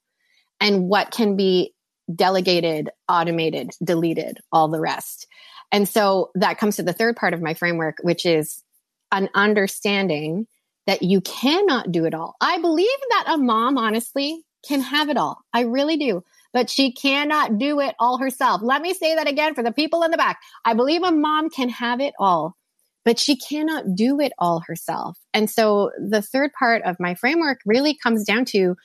[0.59, 1.73] and what can be
[2.13, 5.27] delegated, automated, deleted, all the rest.
[5.73, 8.63] And so that comes to the third part of my framework, which is
[9.11, 10.47] an understanding
[10.85, 12.35] that you cannot do it all.
[12.39, 15.39] I believe that a mom, honestly, can have it all.
[15.51, 16.23] I really do.
[16.53, 18.61] But she cannot do it all herself.
[18.63, 20.39] Let me say that again for the people in the back.
[20.63, 22.55] I believe a mom can have it all,
[23.03, 25.17] but she cannot do it all herself.
[25.33, 28.75] And so the third part of my framework really comes down to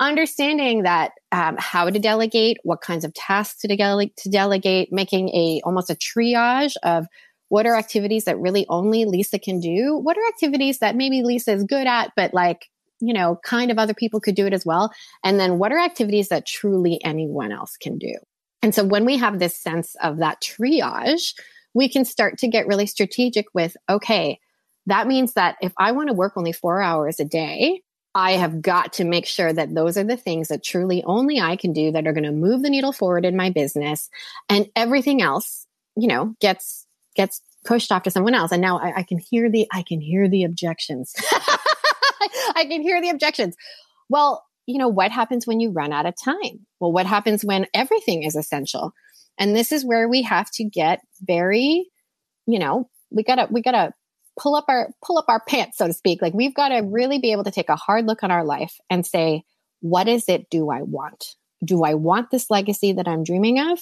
[0.00, 5.60] understanding that um, how to delegate, what kinds of tasks to, to delegate, making a
[5.64, 7.06] almost a triage of
[7.48, 11.52] what are activities that really only Lisa can do, what are activities that maybe Lisa
[11.52, 12.66] is good at, but like
[13.00, 14.92] you know, kind of other people could do it as well,
[15.22, 18.14] and then what are activities that truly anyone else can do.
[18.62, 21.34] And so when we have this sense of that triage,
[21.74, 24.40] we can start to get really strategic with okay.
[24.86, 27.82] That means that if I want to work only four hours a day,
[28.18, 31.54] I have got to make sure that those are the things that truly only I
[31.54, 34.10] can do that are going to move the needle forward in my business
[34.48, 36.84] and everything else, you know, gets,
[37.14, 38.50] gets pushed off to someone else.
[38.50, 41.14] And now I, I can hear the, I can hear the objections.
[42.56, 43.54] I can hear the objections.
[44.08, 46.66] Well, you know, what happens when you run out of time?
[46.80, 48.94] Well, what happens when everything is essential?
[49.38, 51.88] And this is where we have to get very,
[52.46, 53.92] you know, we gotta, we gotta
[54.38, 56.22] pull up our pull up our pants so to speak.
[56.22, 58.80] Like we've got to really be able to take a hard look on our life
[58.88, 59.44] and say
[59.80, 61.34] what is it do i want?
[61.64, 63.80] Do i want this legacy that i'm dreaming of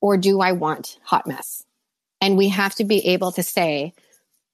[0.00, 1.64] or do i want hot mess?
[2.20, 3.94] And we have to be able to say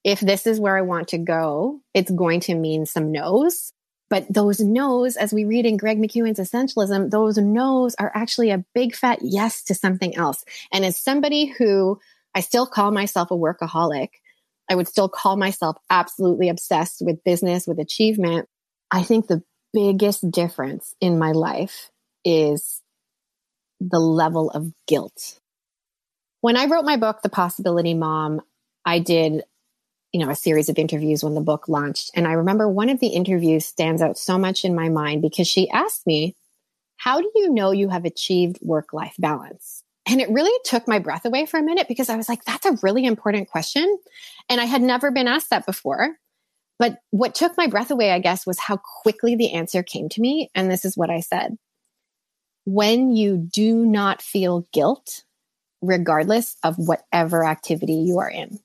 [0.04, 3.72] if this is where i want to go it's going to mean some no's.
[4.08, 8.64] But those no's as we read in greg mckeown's essentialism those no's are actually a
[8.72, 10.44] big fat yes to something else.
[10.72, 11.98] And as somebody who
[12.34, 14.10] i still call myself a workaholic
[14.70, 18.48] I would still call myself absolutely obsessed with business, with achievement.
[18.90, 21.90] I think the biggest difference in my life
[22.24, 22.82] is
[23.80, 25.38] the level of guilt.
[26.40, 28.40] When I wrote my book, The Possibility Mom,
[28.84, 29.42] I did,
[30.12, 32.10] you know, a series of interviews when the book launched.
[32.14, 35.48] And I remember one of the interviews stands out so much in my mind because
[35.48, 36.36] she asked me,
[36.96, 39.82] How do you know you have achieved work life balance?
[40.08, 42.66] And it really took my breath away for a minute because I was like, that's
[42.66, 43.98] a really important question.
[44.48, 46.16] And I had never been asked that before.
[46.78, 50.20] But what took my breath away, I guess, was how quickly the answer came to
[50.20, 50.50] me.
[50.54, 51.58] And this is what I said
[52.64, 55.24] When you do not feel guilt,
[55.82, 58.60] regardless of whatever activity you are in.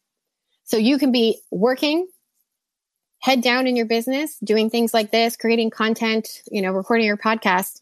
[0.66, 2.08] So you can be working
[3.20, 7.18] head down in your business, doing things like this, creating content, you know, recording your
[7.18, 7.82] podcast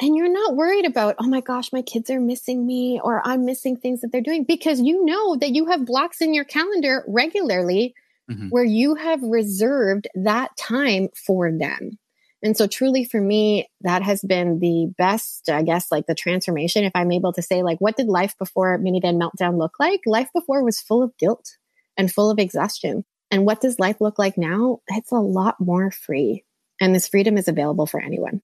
[0.00, 3.44] and you're not worried about, oh my gosh, my kids are missing me or I'm
[3.44, 7.04] missing things that they're doing because you know that you have blocks in your calendar
[7.06, 7.94] regularly
[8.30, 8.50] Mhm.
[8.50, 11.98] where you have reserved that time for them.
[12.42, 16.84] And so truly for me, that has been the best, I guess, like the transformation.
[16.84, 20.00] If I'm able to say, like, what did life before Mini minivan meltdown look like?
[20.06, 21.56] Life before was full of guilt
[21.96, 23.04] and full of exhaustion.
[23.30, 24.78] And what does life look like now?
[24.88, 26.44] It's a lot more free.
[26.80, 28.40] And this freedom is available for anyone.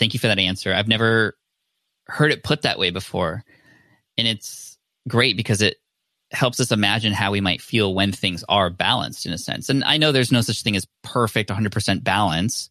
[0.00, 0.72] Thank you for that answer.
[0.72, 1.36] I've never
[2.06, 3.44] heard it put that way before.
[4.16, 5.76] And it's great because it
[6.30, 9.68] helps us imagine how we might feel when things are balanced in a sense.
[9.68, 12.70] And I know there's no such thing as perfect 100% balance.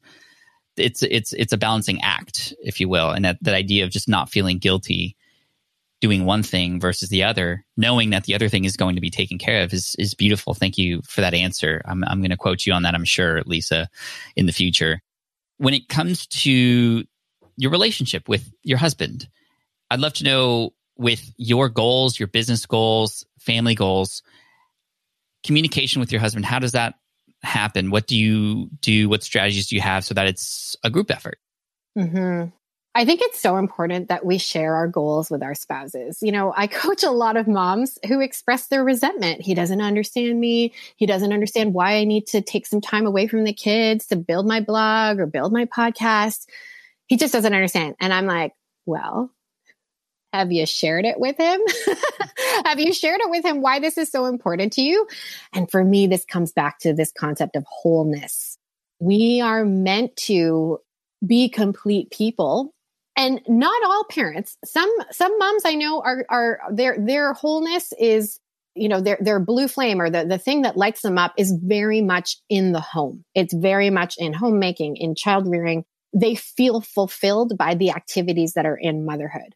[0.76, 3.12] It's it's it's a balancing act, if you will.
[3.12, 5.16] And that that idea of just not feeling guilty
[6.02, 9.12] doing one thing versus the other, knowing that the other thing is going to be
[9.12, 10.56] taken care of is is beautiful.
[10.56, 11.84] Thank you for that answer.
[11.86, 13.88] I'm I'm going to quote you on that, I'm sure, Lisa,
[14.36, 15.02] in the future.
[15.58, 17.04] When it comes to
[17.60, 19.28] your relationship with your husband,
[19.92, 24.24] I'd love to know with your goals, your business goals, family goals,
[25.46, 26.96] communication with your husband, how does that
[27.44, 27.92] happen?
[27.92, 29.10] What do you do?
[29.10, 31.38] What strategies do you have so that it's a group effort?
[31.96, 32.46] hmm
[32.96, 36.18] I think it's so important that we share our goals with our spouses.
[36.22, 39.42] You know, I coach a lot of moms who express their resentment.
[39.42, 40.74] He doesn't understand me.
[40.96, 44.16] He doesn't understand why I need to take some time away from the kids to
[44.16, 46.48] build my blog or build my podcast.
[47.10, 47.96] He just doesn't understand.
[48.00, 48.54] And I'm like,
[48.86, 49.32] well,
[50.32, 51.60] have you shared it with him?
[52.66, 55.08] have you shared it with him why this is so important to you?
[55.54, 58.58] And for me, this comes back to this concept of wholeness.
[59.00, 60.80] We are meant to
[61.26, 62.74] be complete people
[63.18, 68.40] and not all parents some some moms i know are are their their wholeness is
[68.76, 71.54] you know their their blue flame or the the thing that lights them up is
[71.62, 75.84] very much in the home it's very much in homemaking in child rearing
[76.14, 79.56] they feel fulfilled by the activities that are in motherhood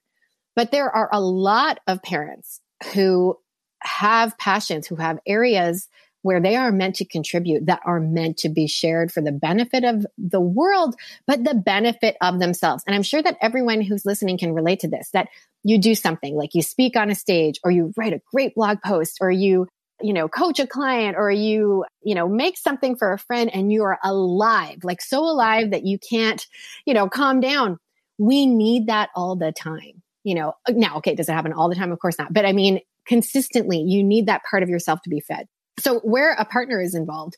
[0.55, 2.61] but there are a lot of parents
[2.93, 3.37] who
[3.81, 5.87] have passions who have areas
[6.23, 9.83] where they are meant to contribute that are meant to be shared for the benefit
[9.83, 10.95] of the world,
[11.27, 12.83] but the benefit of themselves.
[12.87, 15.27] And I'm sure that everyone who's listening can relate to this, that
[15.63, 18.81] you do something like you speak on a stage or you write a great blog
[18.81, 19.67] post or you,
[20.03, 23.71] you know, coach a client or you, you know, make something for a friend and
[23.71, 26.45] you are alive, like so alive that you can't,
[26.85, 27.79] you know, calm down.
[28.17, 30.03] We need that all the time.
[30.23, 31.91] You know, uh, now, okay, does it happen all the time?
[31.91, 32.33] Of course not.
[32.33, 35.47] But I mean, consistently, you need that part of yourself to be fed.
[35.79, 37.35] So where a partner is involved,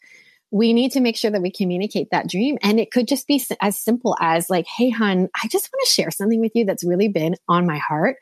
[0.52, 2.58] we need to make sure that we communicate that dream.
[2.62, 5.94] And it could just be as simple as like, Hey, hun, I just want to
[5.94, 8.18] share something with you that's really been on my heart.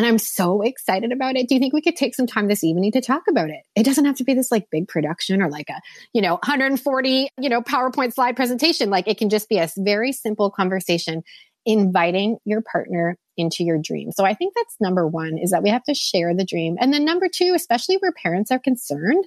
[0.00, 1.46] And I'm so excited about it.
[1.46, 3.60] Do you think we could take some time this evening to talk about it?
[3.76, 5.78] It doesn't have to be this like big production or like a,
[6.14, 8.88] you know, 140, you know, PowerPoint slide presentation.
[8.88, 11.22] Like it can just be a very simple conversation
[11.66, 14.10] inviting your partner into your dream.
[14.10, 16.78] So I think that's number one is that we have to share the dream.
[16.80, 19.26] And then number two, especially where parents are concerned,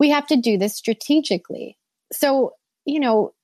[0.00, 1.76] we have to do this strategically.
[2.14, 2.54] So,
[2.86, 3.34] you know,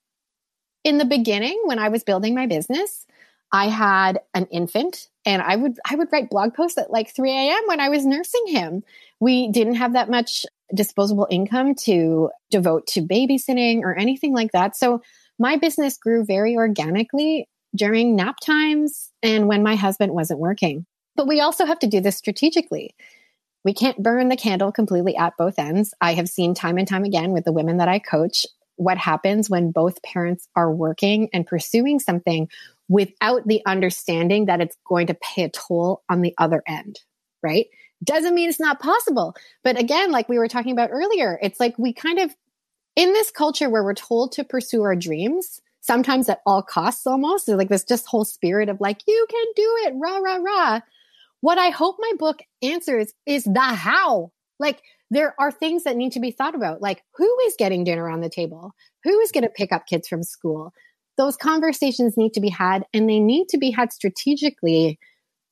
[0.83, 3.05] in the beginning when I was building my business,
[3.53, 7.31] I had an infant and I would I would write blog posts at like 3
[7.31, 7.61] a.m.
[7.67, 8.83] when I was nursing him.
[9.21, 14.75] We didn't have that much disposable income to devote to babysitting or anything like that.
[14.75, 15.03] So
[15.39, 17.47] my business grew very organically
[17.77, 20.87] during nap times and when my husband wasn't working.
[21.15, 22.95] But we also have to do this strategically.
[23.65, 25.93] We can't burn the candle completely at both ends.
[26.01, 28.47] I have seen time and time again with the women that I coach
[28.77, 32.49] what happens when both parents are working and pursuing something
[32.89, 37.01] without the understanding that it's going to pay a toll on the other end,
[37.43, 37.67] right?
[38.03, 39.35] Doesn't mean it's not possible.
[39.63, 42.35] But again, like we were talking about earlier, it's like we kind of,
[42.97, 47.49] in this culture where we're told to pursue our dreams, sometimes at all costs almost,
[47.49, 50.81] like this just whole spirit of like, you can do it, rah, rah, rah.
[51.41, 54.33] What I hope my book answers is the how.
[54.59, 58.09] Like, there are things that need to be thought about, like who is getting dinner
[58.09, 58.75] on the table?
[59.05, 60.73] Who is going to pick up kids from school?
[61.19, 64.99] Those conversations need to be had, and they need to be had strategically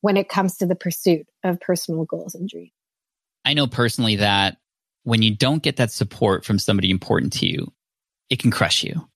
[0.01, 2.71] when it comes to the pursuit of personal goals and dreams.
[3.45, 4.57] I know personally that
[5.03, 7.71] when you don't get that support from somebody important to you,
[8.29, 9.07] it can crush you.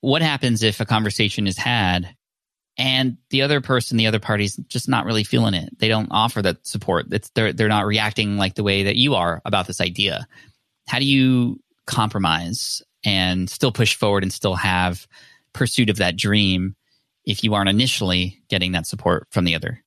[0.00, 2.14] What happens if a conversation is had
[2.76, 5.78] and the other person, the other party's just not really feeling it?
[5.78, 7.06] They don't offer that support.
[7.10, 10.26] It's they're they're not reacting like the way that you are about this idea.
[10.88, 15.06] How do you compromise and still push forward and still have
[15.52, 16.76] pursuit of that dream
[17.24, 19.82] if you aren't initially getting that support from the other?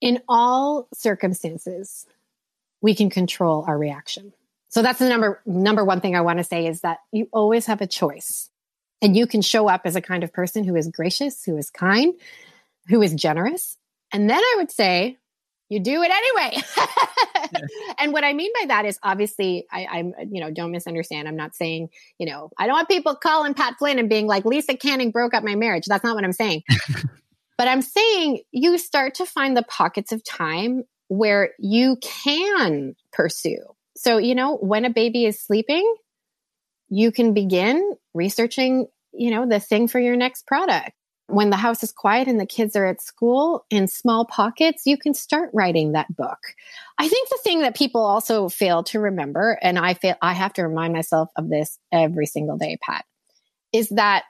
[0.00, 2.06] In all circumstances,
[2.82, 4.32] we can control our reaction.
[4.68, 7.66] So that's the number number one thing I want to say is that you always
[7.66, 8.50] have a choice.
[9.00, 11.68] And you can show up as a kind of person who is gracious, who is
[11.68, 12.14] kind,
[12.88, 13.76] who is generous.
[14.12, 15.18] And then I would say,
[15.68, 16.62] you do it anyway.
[17.98, 21.26] and what I mean by that is obviously I, I'm, you know, don't misunderstand.
[21.26, 21.88] I'm not saying,
[22.18, 25.34] you know, I don't want people calling Pat Flynn and being like, Lisa Canning broke
[25.34, 25.86] up my marriage.
[25.86, 26.62] That's not what I'm saying.
[27.58, 33.64] but I'm saying you start to find the pockets of time where you can pursue.
[33.96, 35.94] So, you know, when a baby is sleeping,
[36.88, 40.92] you can begin researching, you know, the thing for your next product
[41.26, 44.98] when the house is quiet and the kids are at school in small pockets, you
[44.98, 46.38] can start writing that book.
[46.98, 50.52] I think the thing that people also fail to remember, and I feel I have
[50.54, 53.04] to remind myself of this every single day, Pat,
[53.72, 54.24] is that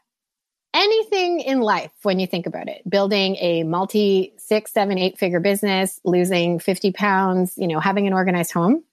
[0.72, 5.40] anything in life, when you think about it, building a multi six, seven, eight figure
[5.40, 8.84] business, losing 50 pounds, you know, having an organized home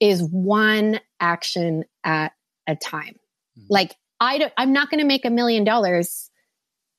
[0.00, 2.32] is one action at
[2.66, 3.18] a time.
[3.58, 3.66] Mm-hmm.
[3.70, 6.30] Like I don't, I'm not going to make a million dollars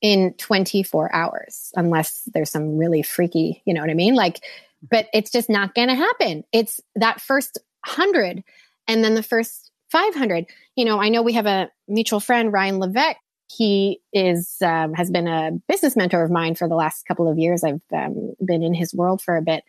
[0.06, 4.14] in 24 hours unless there's some really freaky, you know what I mean?
[4.14, 4.40] Like,
[4.88, 6.44] but it's just not going to happen.
[6.52, 7.58] It's that first
[7.88, 8.44] 100
[8.88, 10.46] and then the first 500.
[10.76, 13.18] You know, I know we have a mutual friend, Ryan Levesque.
[13.52, 17.40] He is um, has been a business mentor of mine for the last couple of
[17.40, 17.64] years.
[17.64, 19.64] I've um, been in his world for a bit,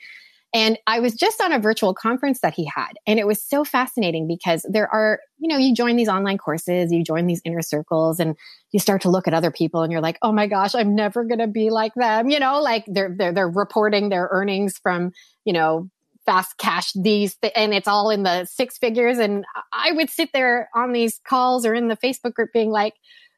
[0.57, 2.93] and I was just on a virtual conference that he had.
[3.07, 6.91] And it was so fascinating because there are, you know, you join these online courses,
[6.91, 8.35] you join these inner circles, and
[8.73, 11.28] you start to look at other people and you're like, oh my gosh, I'm never
[11.28, 12.31] to be like them.
[12.31, 15.12] You know, like they're, they're, they're reporting their earnings from,
[15.45, 15.91] you know,
[16.24, 20.28] fast cash these th- and it's all in the six figures and i would sit
[20.33, 22.95] there on these calls or in the facebook group being like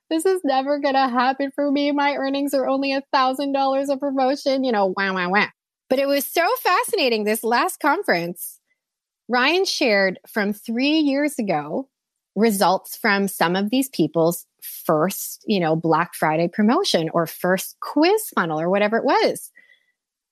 [0.08, 3.98] this is never gonna happen for me my earnings are only a thousand dollars a
[3.98, 5.48] promotion you know wow wow wow
[5.88, 7.24] but it was so fascinating.
[7.24, 8.60] This last conference,
[9.28, 11.88] Ryan shared from three years ago
[12.36, 18.30] results from some of these people's first, you know, Black Friday promotion or first quiz
[18.34, 19.50] funnel or whatever it was.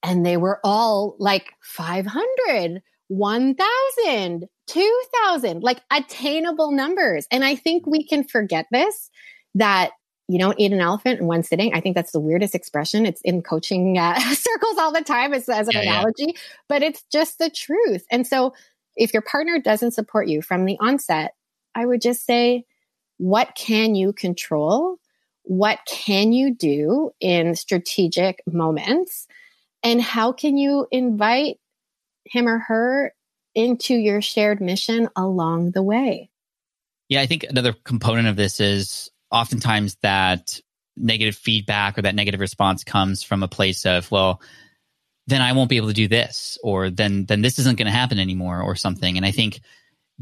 [0.03, 7.27] And they were all like 500, 1000, 2000, like attainable numbers.
[7.31, 9.11] And I think we can forget this
[9.55, 9.93] that
[10.29, 11.73] you don't eat an elephant in one sitting.
[11.75, 13.07] I think that's the weirdest expression.
[13.07, 16.41] It's in coaching uh, circles all the time as, as an yeah, analogy, yeah.
[16.69, 18.05] but it's just the truth.
[18.11, 18.53] And so
[18.97, 21.35] if your partner doesn't support you from the onset,
[21.75, 22.65] I would just say,
[23.19, 24.99] what can you control?
[25.43, 29.29] What can you do in strategic moments?
[29.83, 31.61] And how can you invite
[32.25, 33.15] him or her
[33.55, 36.31] into your shared mission along the way?
[37.09, 40.61] Yeah, I think another component of this is oftentimes that
[40.97, 44.41] negative feedback or that negative response comes from a place of, well,
[45.27, 47.93] then I won't be able to do this, or then then this isn't going to
[47.93, 49.17] happen anymore, or something.
[49.17, 49.61] And I think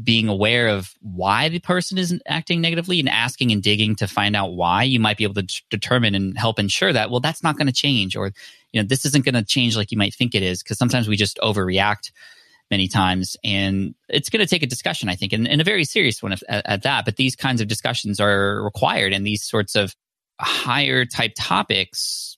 [0.03, 4.35] being aware of why the person isn't acting negatively and asking and digging to find
[4.35, 7.43] out why, you might be able to d- determine and help ensure that well, that's
[7.43, 8.31] not going to change, or
[8.73, 11.07] you know, this isn't going to change like you might think it is, because sometimes
[11.07, 12.11] we just overreact
[12.71, 13.37] many times.
[13.43, 16.33] And it's going to take a discussion, I think, and, and a very serious one
[16.33, 17.05] at, at, that.
[17.05, 19.93] But these kinds of discussions are required, and these sorts of
[20.39, 22.37] higher type topics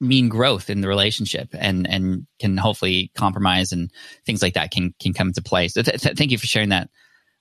[0.00, 3.90] mean growth in the relationship and and can hopefully compromise and
[4.26, 5.68] things like that can can come into play.
[5.68, 6.90] So th- th- thank you for sharing that,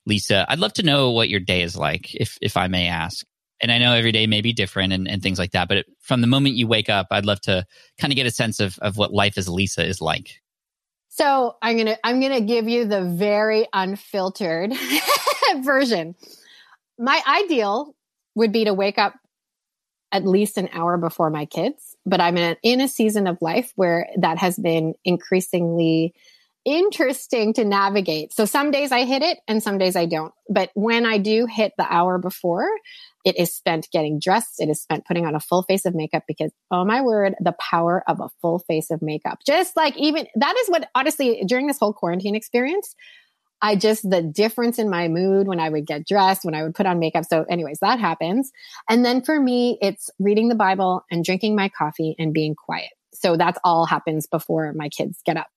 [0.05, 0.45] Lisa.
[0.47, 3.25] I'd love to know what your day is like, if if I may ask.
[3.61, 6.19] And I know every day may be different and, and things like that, but from
[6.19, 7.65] the moment you wake up, I'd love to
[7.97, 10.41] kind of get a sense of, of what life as Lisa is like.
[11.15, 14.73] So I'm gonna I'm gonna give you the very unfiltered
[15.61, 16.15] version.
[16.97, 17.95] My ideal
[18.33, 19.13] would be to wake up
[20.11, 23.37] at least an hour before my kids, but I'm in a, in a season of
[23.41, 26.15] life where that has been increasingly
[26.65, 28.33] interesting to navigate.
[28.33, 30.33] So some days I hit it and some days I don't.
[30.49, 32.67] But when I do hit the hour before,
[33.23, 34.59] it is spent getting dressed.
[34.59, 37.53] It is spent putting on a full face of makeup because, oh my word, the
[37.53, 39.39] power of a full face of makeup.
[39.45, 42.95] Just like even that is what honestly during this whole quarantine experience,
[43.61, 46.75] I just the difference in my mood when I would get dressed, when I would
[46.75, 47.23] put on makeup.
[47.29, 48.51] So, anyways, that happens.
[48.89, 52.89] And then for me, it's reading the Bible and drinking my coffee and being quiet.
[53.13, 55.47] So that's all happens before my kids get up.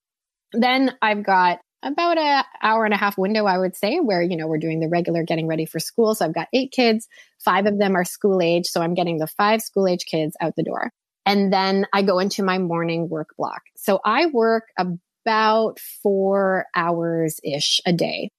[0.52, 4.36] Then I've got about a hour and a half window, I would say, where, you
[4.36, 6.14] know, we're doing the regular getting ready for school.
[6.14, 7.06] So I've got eight kids,
[7.38, 8.66] five of them are school age.
[8.66, 10.90] So I'm getting the five school age kids out the door.
[11.24, 13.62] And then I go into my morning work block.
[13.76, 18.30] So I work about four hours ish a day.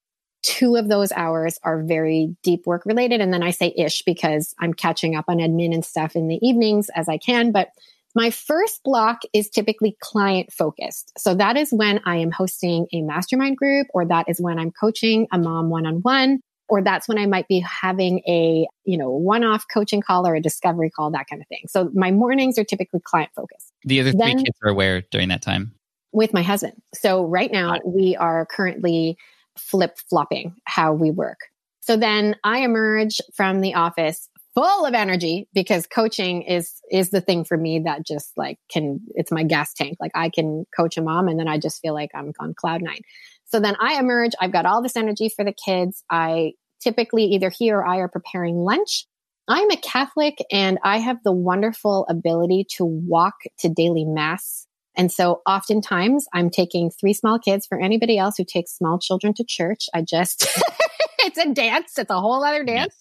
[0.42, 3.20] Two of those hours are very deep work related.
[3.20, 6.38] And then I say ish because I'm catching up on admin and stuff in the
[6.40, 7.52] evenings as I can.
[7.52, 7.68] But
[8.14, 11.12] my first block is typically client focused.
[11.18, 14.70] So that is when I am hosting a mastermind group or that is when I'm
[14.70, 16.40] coaching a mom one on one.
[16.70, 20.40] or that's when I might be having a, you know, one-off coaching call or a
[20.40, 21.62] discovery call, that kind of thing.
[21.66, 25.28] So my mornings are typically client focused The other three Then- kids are aware during
[25.28, 25.72] that time.
[26.12, 26.74] with my husband.
[26.94, 29.16] So right now we are currently
[29.56, 31.38] flip flopping how we work.
[31.80, 34.28] So then I emerge from the office
[34.58, 38.98] full of energy because coaching is is the thing for me that just like can
[39.10, 39.96] it's my gas tank.
[40.00, 42.82] Like I can coach a mom and then I just feel like I'm on cloud
[42.82, 43.02] nine.
[43.44, 46.02] So then I emerge, I've got all this energy for the kids.
[46.10, 49.06] I typically either he or I are preparing lunch.
[49.46, 54.66] I'm a Catholic and I have the wonderful ability to walk to daily mass
[54.96, 59.32] and so oftentimes I'm taking three small kids for anybody else who takes small children
[59.34, 59.84] to church.
[59.94, 60.42] I just,
[61.20, 61.96] it's a dance.
[61.96, 62.96] It's a whole other dance.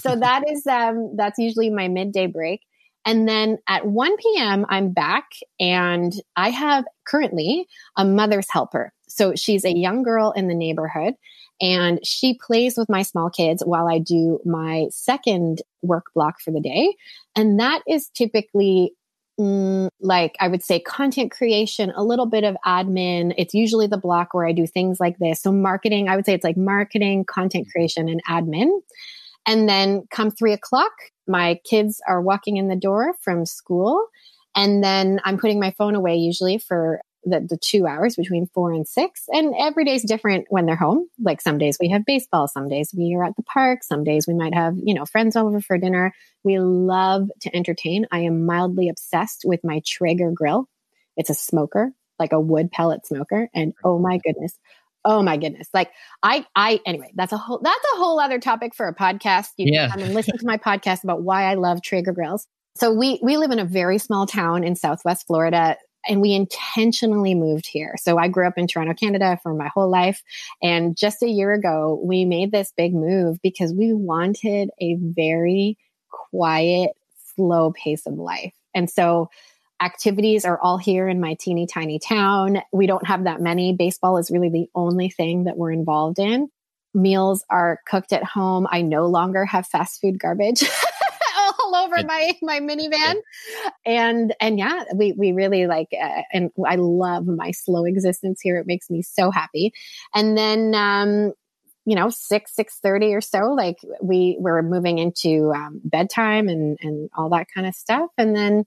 [0.00, 2.60] So that is, um, that's usually my midday break.
[3.04, 5.24] And then at 1 p.m., I'm back
[5.58, 8.92] and I have currently a mother's helper.
[9.08, 11.14] So she's a young girl in the neighborhood
[11.60, 16.50] and she plays with my small kids while I do my second work block for
[16.50, 16.94] the day.
[17.36, 18.94] And that is typically
[19.38, 23.34] mm, like I would say content creation, a little bit of admin.
[23.36, 25.40] It's usually the block where I do things like this.
[25.40, 28.80] So marketing, I would say it's like marketing, content creation, and admin.
[29.46, 30.92] And then come three o'clock,
[31.26, 34.06] my kids are walking in the door from school.
[34.54, 38.72] And then I'm putting my phone away usually for the, the two hours between four
[38.72, 39.22] and six.
[39.28, 41.06] And every day's different when they're home.
[41.20, 44.26] Like some days we have baseball, some days we are at the park, some days
[44.26, 46.12] we might have, you know, friends over for dinner.
[46.44, 48.06] We love to entertain.
[48.10, 50.68] I am mildly obsessed with my Traeger grill.
[51.16, 53.48] It's a smoker, like a wood pellet smoker.
[53.54, 54.58] And oh my goodness.
[55.04, 55.68] Oh my goodness.
[55.74, 55.90] Like
[56.22, 59.48] I, I, anyway, that's a whole, that's a whole other topic for a podcast.
[59.56, 59.88] You Yeah.
[59.88, 62.46] can come and listen to my podcast about why I love Traeger grills.
[62.76, 65.76] So we, we live in a very small town in Southwest Florida
[66.08, 67.94] and we intentionally moved here.
[67.98, 70.22] So I grew up in Toronto, Canada for my whole life.
[70.62, 75.76] And just a year ago, we made this big move because we wanted a very
[76.30, 76.90] quiet,
[77.36, 78.54] slow pace of life.
[78.74, 79.28] And so
[79.82, 82.62] activities are all here in my teeny tiny town.
[82.72, 83.74] We don't have that many.
[83.74, 86.48] Baseball is really the only thing that we're involved in.
[86.94, 88.66] Meals are cooked at home.
[88.70, 90.62] I no longer have fast food garbage.
[91.58, 93.14] all over my my minivan
[93.84, 98.58] and and yeah we we really like uh, and i love my slow existence here
[98.58, 99.72] it makes me so happy
[100.14, 101.32] and then um
[101.84, 106.78] you know six six thirty or so like we we're moving into um, bedtime and
[106.82, 108.64] and all that kind of stuff and then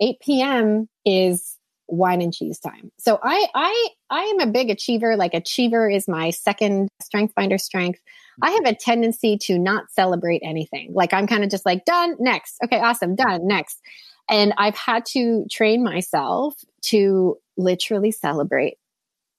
[0.00, 1.56] 8 p.m is
[1.90, 6.06] wine and cheese time so i i i am a big achiever like achiever is
[6.06, 8.00] my second strength finder strength
[8.42, 10.92] I have a tendency to not celebrate anything.
[10.92, 12.56] Like I'm kind of just like, done, next.
[12.64, 13.80] Okay, awesome, done, next.
[14.28, 18.78] And I've had to train myself to literally celebrate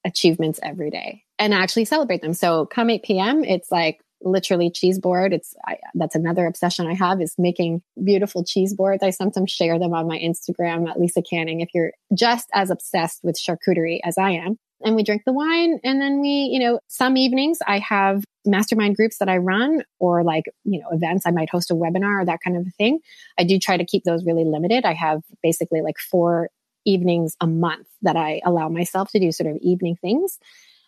[0.06, 2.34] achievements every day and actually celebrate them.
[2.34, 5.34] So come 8 p.m., it's like literally cheese board.
[5.34, 9.04] It's I, that's another obsession I have is making beautiful cheese boards.
[9.04, 13.22] I sometimes share them on my Instagram at Lisa Canning if you're just as obsessed
[13.24, 14.58] with charcuterie as I am.
[14.82, 18.96] And we drink the wine and then we, you know, some evenings I have mastermind
[18.96, 21.26] groups that I run or like, you know, events.
[21.26, 23.00] I might host a webinar or that kind of a thing.
[23.38, 24.86] I do try to keep those really limited.
[24.86, 26.50] I have basically like four
[26.86, 30.40] evenings a month that I allow myself to do sort of evening things.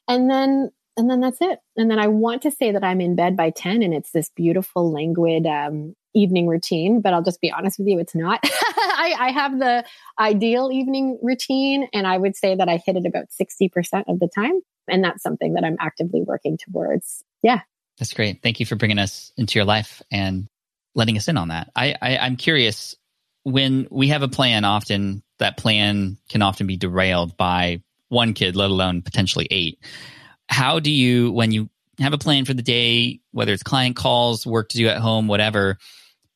[0.07, 1.59] And then and then that's it.
[1.77, 4.29] And then I want to say that I'm in bed by 10 and it's this
[4.35, 8.39] beautiful languid um, evening routine, but I'll just be honest with you, it's not.
[8.43, 9.85] I, I have the
[10.19, 14.27] ideal evening routine and I would say that I hit it about 60% of the
[14.27, 14.59] time.
[14.89, 17.23] And that's something that I'm actively working towards.
[17.41, 17.61] Yeah.
[17.97, 18.41] That's great.
[18.41, 20.47] Thank you for bringing us into your life and
[20.95, 21.71] letting us in on that.
[21.75, 22.95] I, I I'm curious
[23.43, 24.65] when we have a plan.
[24.65, 29.79] Often that plan can often be derailed by one kid, let alone potentially eight.
[30.47, 31.69] How do you when you
[31.99, 35.27] have a plan for the day, whether it's client calls, work to do at home,
[35.27, 35.77] whatever,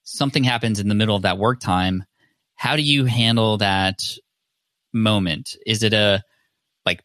[0.04, 2.04] something happens in the middle of that work time.
[2.56, 4.02] How do you handle that
[4.94, 5.56] moment?
[5.66, 6.24] Is it a
[6.86, 7.04] like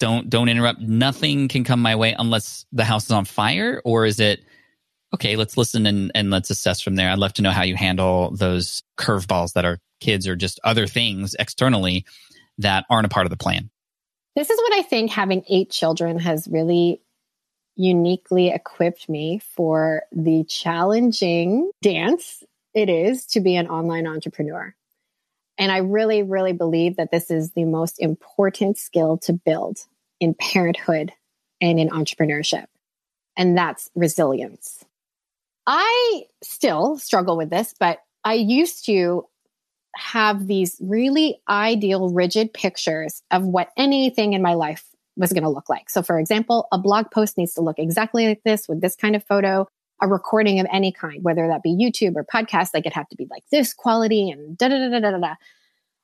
[0.00, 4.06] don't don't interrupt nothing can come my way unless the house is on fire or
[4.06, 4.40] is it
[5.14, 7.74] okay let's listen and, and let's assess from there i'd love to know how you
[7.74, 12.04] handle those curveballs that are kids or just other things externally
[12.58, 13.70] that aren't a part of the plan
[14.38, 17.02] This is what I think having eight children has really
[17.74, 24.76] uniquely equipped me for the challenging dance it is to be an online entrepreneur.
[25.58, 29.78] And I really, really believe that this is the most important skill to build
[30.20, 31.10] in parenthood
[31.60, 32.66] and in entrepreneurship.
[33.36, 34.84] And that's resilience.
[35.66, 39.26] I still struggle with this, but I used to
[39.98, 44.84] have these really ideal, rigid pictures of what anything in my life
[45.16, 45.90] was going to look like.
[45.90, 49.16] So for example, a blog post needs to look exactly like this with this kind
[49.16, 49.66] of photo,
[50.00, 53.16] a recording of any kind, whether that be YouTube or podcast, like it have to
[53.16, 55.34] be like this quality and da da da da da da.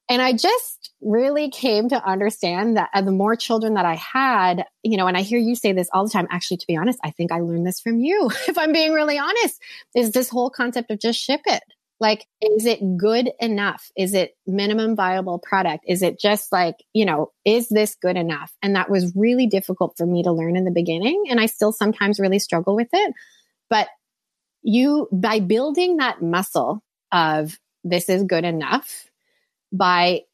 [0.09, 4.67] And I just really came to understand that uh, the more children that I had,
[4.83, 6.27] you know, and I hear you say this all the time.
[6.31, 9.19] Actually, to be honest, I think I learned this from you, if I'm being really
[9.19, 9.63] honest,
[9.95, 11.63] is this whole concept of just ship it.
[12.05, 13.91] Like, is it good enough?
[13.97, 15.87] Is it minimum viable product?
[15.89, 18.53] Is it just like, you know, is this good enough?
[18.63, 21.25] And that was really difficult for me to learn in the beginning.
[21.31, 23.15] And I still sometimes really struggle with it.
[23.71, 23.89] But
[24.61, 29.07] you, by building that muscle of this is good enough,
[29.73, 30.25] by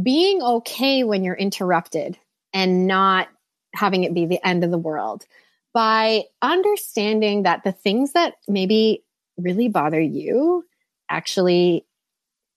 [0.00, 2.16] being okay when you're interrupted
[2.52, 3.26] and not
[3.74, 5.26] having it be the end of the world
[5.72, 9.02] by understanding that the things that maybe
[9.36, 10.64] really bother you
[11.08, 11.84] actually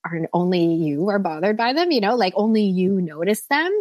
[0.06, 3.72] are only you are bothered by them, you know, like only you notice them.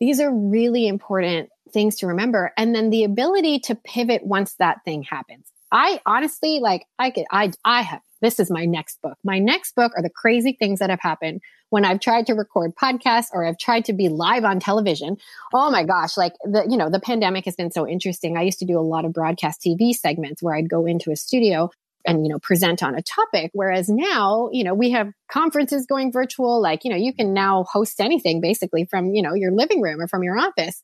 [0.00, 2.52] These are really important things to remember.
[2.56, 5.46] And then the ability to pivot once that thing happens.
[5.72, 9.18] I honestly like I could I I have this is my next book.
[9.24, 12.74] My next book are the crazy things that have happened when I've tried to record
[12.74, 15.16] podcasts or I've tried to be live on television.
[15.52, 18.36] Oh my gosh, like the you know, the pandemic has been so interesting.
[18.36, 21.16] I used to do a lot of broadcast TV segments where I'd go into a
[21.16, 21.70] studio
[22.06, 23.50] and you know present on a topic.
[23.52, 27.64] Whereas now you know we have conferences going virtual like you know you can now
[27.64, 30.82] host anything basically from you know your living room or from your office.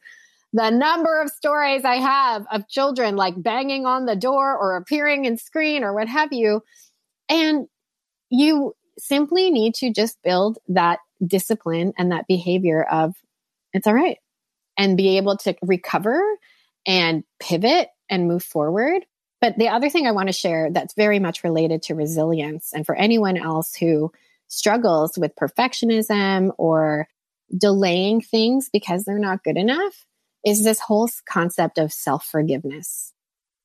[0.54, 5.24] The number of stories i have of children like banging on the door or appearing
[5.24, 6.62] in screen or what have you.
[7.28, 7.66] And
[8.28, 13.14] you simply need to just build that discipline and that behavior of
[13.72, 14.18] it's all right
[14.76, 16.20] and be able to recover
[16.86, 19.04] and pivot and move forward.
[19.42, 22.86] But the other thing I want to share that's very much related to resilience and
[22.86, 24.12] for anyone else who
[24.46, 27.08] struggles with perfectionism or
[27.58, 30.06] delaying things because they're not good enough
[30.46, 33.12] is this whole concept of self forgiveness.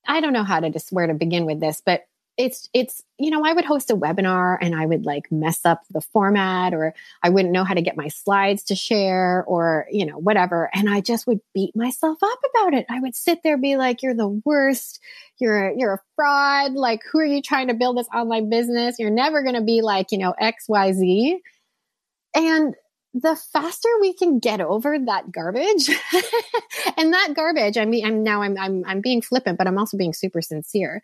[0.04, 2.02] I don't know how to just where to begin with this, but
[2.38, 5.82] it's it's you know i would host a webinar and i would like mess up
[5.90, 6.94] the format or
[7.24, 10.70] i wouldn't know how to get my slides to share or you know whatever.
[10.72, 12.86] And i just would beat myself up about it.
[12.88, 15.00] I would sit there be like you're the worst.
[15.38, 16.72] You're you're a fraud.
[16.72, 18.98] Like who are you trying to build this online business?
[18.98, 21.38] You're never going to be like you know xyz
[22.34, 22.74] and
[23.14, 25.88] the faster we can get over that garbage
[26.96, 29.96] and that garbage i mean i'm now I'm, I'm i'm being flippant but i'm also
[29.96, 31.02] being super sincere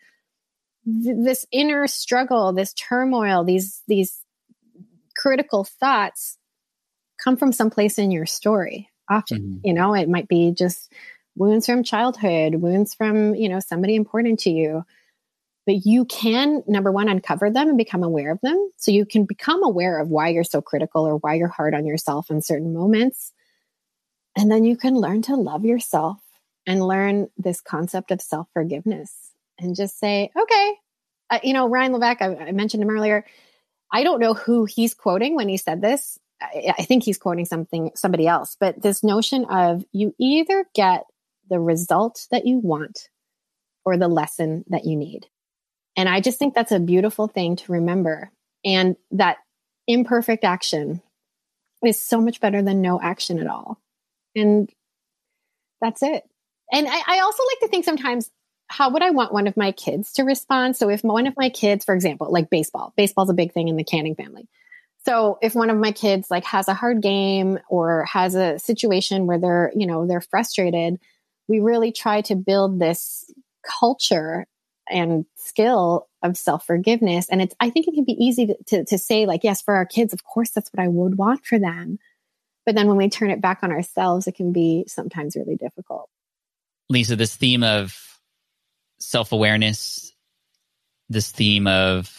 [0.85, 4.21] th- this inner struggle, this turmoil, these these
[5.15, 6.37] critical thoughts
[7.23, 8.89] come from someplace in your story.
[9.09, 9.57] Often, mm-hmm.
[9.63, 10.91] you know, it might be just
[11.35, 14.83] wounds from childhood, wounds from, you know, somebody important to you.
[15.65, 18.69] But you can, number one, uncover them and become aware of them.
[18.77, 21.85] So you can become aware of why you're so critical or why you're hard on
[21.85, 23.31] yourself in certain moments.
[24.37, 26.17] And then you can learn to love yourself
[26.67, 29.24] and learn this concept of self forgiveness
[29.59, 30.73] and just say, okay,
[31.29, 33.25] uh, you know, Ryan Levesque, I, I, mentioned him earlier.
[33.91, 36.19] I don't know who he's quoting when he said this.
[36.41, 41.05] I, I think he's quoting something, somebody else, but this notion of you either get
[41.49, 43.09] the result that you want
[43.85, 45.27] or the lesson that you need.
[45.95, 48.31] And I just think that's a beautiful thing to remember.
[48.65, 49.37] And that
[49.87, 51.01] imperfect action
[51.85, 53.79] is so much better than no action at all.
[54.35, 54.69] And
[55.81, 56.23] that's it.
[56.71, 58.29] And I, I also like to think sometimes
[58.67, 60.75] how would I want one of my kids to respond?
[60.75, 63.77] So if one of my kids, for example, like baseball, baseball's a big thing in
[63.77, 64.47] the Canning family.
[65.05, 69.27] So if one of my kids like has a hard game or has a situation
[69.27, 70.99] where they're, you know, they're frustrated,
[71.47, 73.31] we really try to build this
[73.79, 74.47] culture
[74.89, 77.29] and skill of self-forgiveness.
[77.29, 79.75] And it's, I think it can be easy to, to, to say like, yes, for
[79.75, 81.99] our kids, of course, that's what I would want for them.
[82.65, 86.09] But then when we turn it back on ourselves, it can be sometimes really difficult.
[86.89, 88.14] Lisa, this theme of
[89.05, 90.13] self awareness,
[91.09, 92.11] this theme of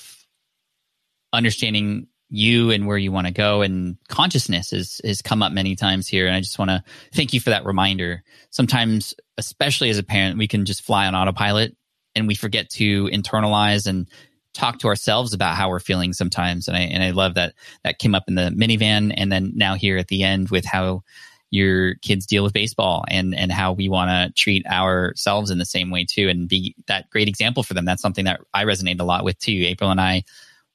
[1.32, 5.76] understanding you and where you want to go and consciousness has has come up many
[5.76, 6.82] times here and i just want to
[7.14, 8.24] thank you for that reminder.
[8.50, 11.76] Sometimes especially as a parent we can just fly on autopilot
[12.16, 14.08] and we forget to internalize and
[14.54, 17.54] talk to ourselves about how we're feeling sometimes and i and i love that
[17.84, 21.02] that came up in the minivan and then now here at the end with how
[21.50, 25.64] your kids deal with baseball and and how we want to treat ourselves in the
[25.64, 26.28] same way too.
[26.28, 27.84] And be that great example for them.
[27.84, 29.52] That's something that i resonate a lot with too.
[29.52, 30.24] April and i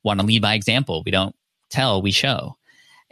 [0.03, 1.03] want to lead by example.
[1.05, 1.35] We don't
[1.69, 2.57] tell we show.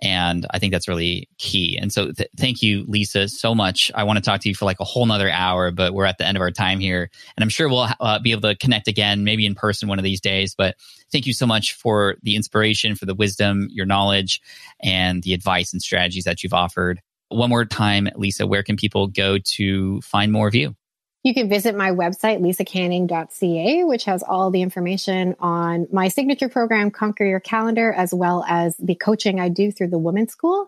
[0.02, 1.78] And i think that's really key.
[1.78, 3.92] And so th- thank you lisa so much.
[3.94, 6.18] I want to talk to you for like a whole nother hour but we're at
[6.18, 7.10] the end of our time here.
[7.36, 10.06] And i'm sure we'll uh, be able to connect again maybe in person one of
[10.06, 10.56] these days.
[10.56, 10.78] But
[11.12, 14.40] thank you so much for the inspiration for the wisdom your knowledge
[14.82, 19.08] and the advice and strategies that you've offered one more time, Lisa, where can people
[19.08, 20.76] go to find more of you?
[21.24, 26.92] You can visit my website, lisacanning.ca, which has all the information on my signature program,
[26.92, 30.68] Conquer Your Calendar, as well as the coaching I do through the Women's School.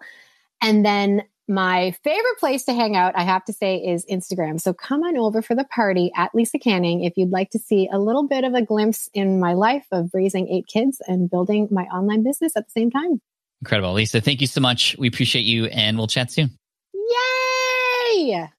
[0.61, 4.59] And then my favorite place to hang out, I have to say, is Instagram.
[4.59, 7.89] So come on over for the party at Lisa Canning if you'd like to see
[7.91, 11.69] a little bit of a glimpse in my life of raising eight kids and building
[11.71, 13.21] my online business at the same time.
[13.61, 13.93] Incredible.
[13.93, 14.95] Lisa, thank you so much.
[14.97, 16.51] We appreciate you and we'll chat soon.
[16.93, 18.49] Yay!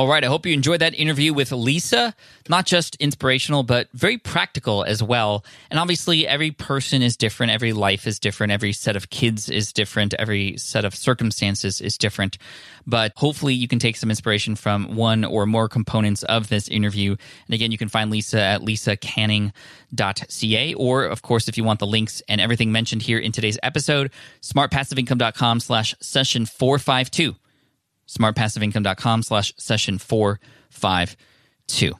[0.00, 0.24] All right.
[0.24, 2.14] I hope you enjoyed that interview with Lisa.
[2.48, 5.44] Not just inspirational, but very practical as well.
[5.70, 7.52] And obviously, every person is different.
[7.52, 8.50] Every life is different.
[8.50, 10.14] Every set of kids is different.
[10.14, 12.38] Every set of circumstances is different.
[12.86, 17.14] But hopefully, you can take some inspiration from one or more components of this interview.
[17.46, 20.74] And again, you can find Lisa at lisacanning.ca.
[20.76, 24.12] Or, of course, if you want the links and everything mentioned here in today's episode,
[24.40, 27.36] smartpassiveincome.com slash session 452
[28.10, 31.94] smartpassiveincome.com slash session 452.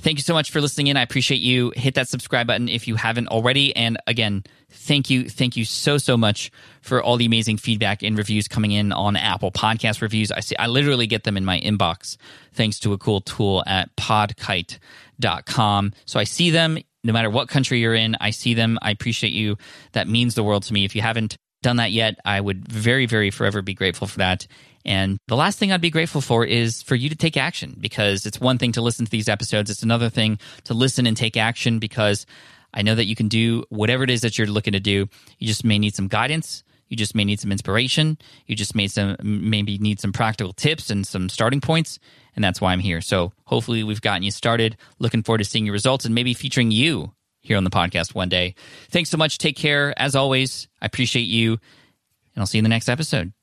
[0.00, 0.96] Thank you so much for listening in.
[0.96, 1.72] I appreciate you.
[1.74, 3.74] Hit that subscribe button if you haven't already.
[3.74, 5.28] And again, thank you.
[5.28, 6.52] Thank you so, so much
[6.82, 10.30] for all the amazing feedback and reviews coming in on Apple Podcast reviews.
[10.30, 12.16] I see, I literally get them in my inbox
[12.52, 15.92] thanks to a cool tool at podkite.com.
[16.04, 18.16] So I see them no matter what country you're in.
[18.20, 18.78] I see them.
[18.80, 19.56] I appreciate you.
[19.92, 20.84] That means the world to me.
[20.84, 24.46] If you haven't done that yet, I would very, very forever be grateful for that.
[24.88, 28.24] And the last thing I'd be grateful for is for you to take action because
[28.24, 31.36] it's one thing to listen to these episodes, it's another thing to listen and take
[31.36, 32.24] action because
[32.72, 35.06] I know that you can do whatever it is that you're looking to do.
[35.38, 36.64] You just may need some guidance.
[36.88, 38.16] You just may need some inspiration.
[38.46, 41.98] You just may some maybe need some practical tips and some starting points,
[42.34, 43.02] and that's why I'm here.
[43.02, 44.78] So hopefully we've gotten you started.
[44.98, 47.12] Looking forward to seeing your results and maybe featuring you
[47.42, 48.54] here on the podcast one day.
[48.88, 49.36] Thanks so much.
[49.36, 49.92] Take care.
[49.98, 53.34] As always, I appreciate you, and I'll see you in the next episode.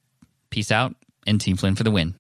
[0.49, 0.95] Peace out
[1.25, 2.15] and Team Flynn for the win.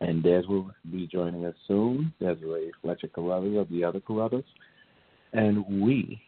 [0.00, 2.14] and Des will be joining us soon.
[2.18, 4.44] Desiree Fletcher Carruthers of the other Carruthers.
[5.34, 6.20] And we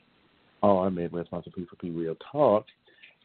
[0.62, 2.66] are Midwest Muscle P4P Real Talk.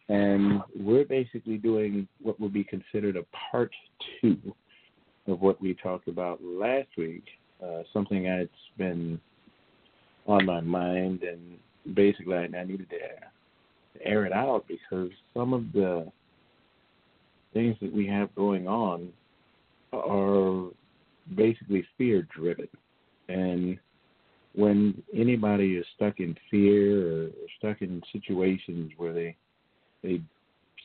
[0.07, 3.71] And we're basically doing what would be considered a part
[4.21, 4.37] two
[5.27, 7.23] of what we talked about last week,
[7.63, 9.19] uh, something that's been
[10.27, 11.57] on my mind, and
[11.95, 16.11] basically I, I needed to air it out because some of the
[17.53, 19.09] things that we have going on
[19.93, 20.69] are
[21.35, 22.67] basically fear driven.
[23.29, 23.77] And
[24.53, 29.35] when anybody is stuck in fear or stuck in situations where they
[30.03, 30.21] they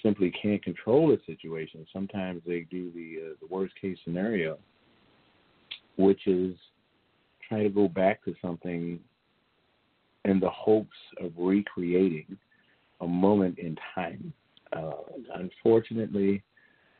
[0.07, 1.85] simply can't control the situation.
[1.93, 4.57] Sometimes they do the uh, the worst case scenario,
[5.97, 6.55] which is
[7.49, 9.01] try to go back to something
[10.25, 12.37] in the hopes of recreating
[13.01, 14.33] a moment in time.
[14.73, 14.93] Uh,
[15.35, 16.43] unfortunately,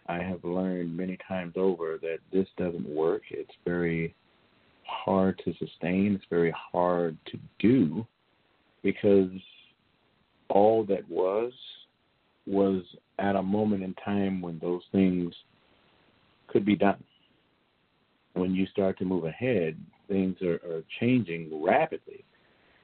[0.09, 3.23] I have learned many times over that this doesn't work.
[3.31, 4.15] It's very
[4.85, 6.15] hard to sustain.
[6.15, 8.07] It's very hard to do
[8.83, 9.31] because
[10.49, 11.53] all that was
[12.47, 12.83] was
[13.19, 15.35] at a moment in time when those things
[16.49, 17.03] could be done.
[18.35, 19.77] When you start to move ahead,
[20.09, 22.25] things are, are changing rapidly.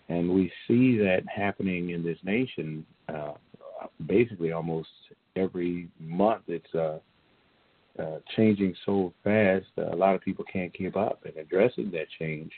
[0.09, 3.33] And we see that happening in this nation uh,
[4.07, 4.89] basically almost
[5.37, 6.43] every month.
[6.49, 6.99] It's uh,
[7.99, 11.21] uh, changing so fast, a lot of people can't keep up.
[11.25, 12.51] And addressing that change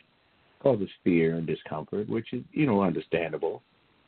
[0.63, 3.63] causes fear and discomfort, which is, you know, understandable.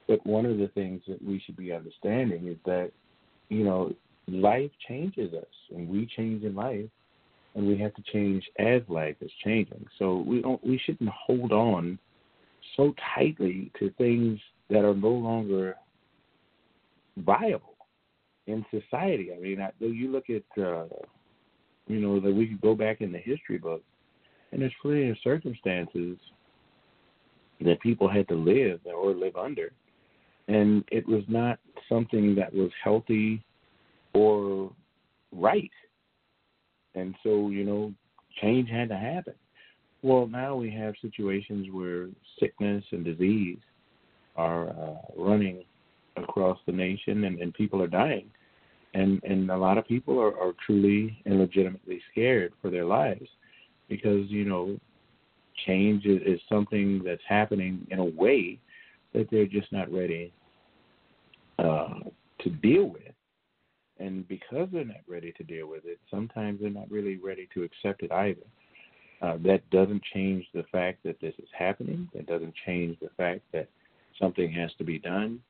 [0.09, 2.93] But one of the things that we should be understanding is that,
[3.49, 3.93] you know,
[4.29, 6.89] life changes us and we change in life.
[7.57, 9.85] and we have to change as life is changing.
[9.99, 11.99] So we don't we shouldn't hold on
[12.77, 14.39] so tightly to things
[14.71, 15.75] that are no longer
[17.17, 17.75] viable
[18.47, 19.31] in society.
[19.35, 20.85] I mean, I, you look at uh,
[21.87, 23.85] you know that we could go back in the history books,
[24.53, 26.19] and there's plenty of circumstances
[27.63, 29.73] that people had to live or live under,
[30.49, 31.59] and it was not
[31.89, 33.43] something that was healthy
[34.15, 34.71] or
[35.33, 35.71] right.
[36.95, 37.93] And so, you know,
[38.41, 39.35] change had to happen.
[40.03, 42.09] Well, now we have situations where
[42.39, 43.59] sickness and disease
[44.37, 45.65] are uh, running
[46.17, 48.31] across the nation and, and people are dying.
[48.95, 53.29] And, and a lot of people are, are truly and legitimately scared for their lives
[53.89, 54.79] because, you know,
[55.67, 58.59] change is, is something that's happening in a way
[59.17, 60.33] that they're just not ready
[61.59, 61.95] uh,
[62.41, 63.03] to deal with.
[63.99, 67.63] And because they're not ready to deal with it, sometimes they're not really ready to
[67.63, 68.43] accept it either.
[69.23, 72.07] Uh, that doesn't change the fact that this is happening.
[72.15, 73.69] That doesn't change the fact that
[74.21, 75.41] something has to be done,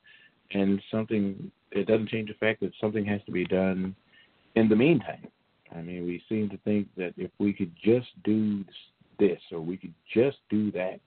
[0.52, 1.51] and something.
[1.72, 3.97] It doesn't change the fact that something has to be done
[4.55, 5.26] in the meantime.
[5.76, 8.64] I mean, we seem to think that if we could just do
[9.18, 11.01] this or we could just do that,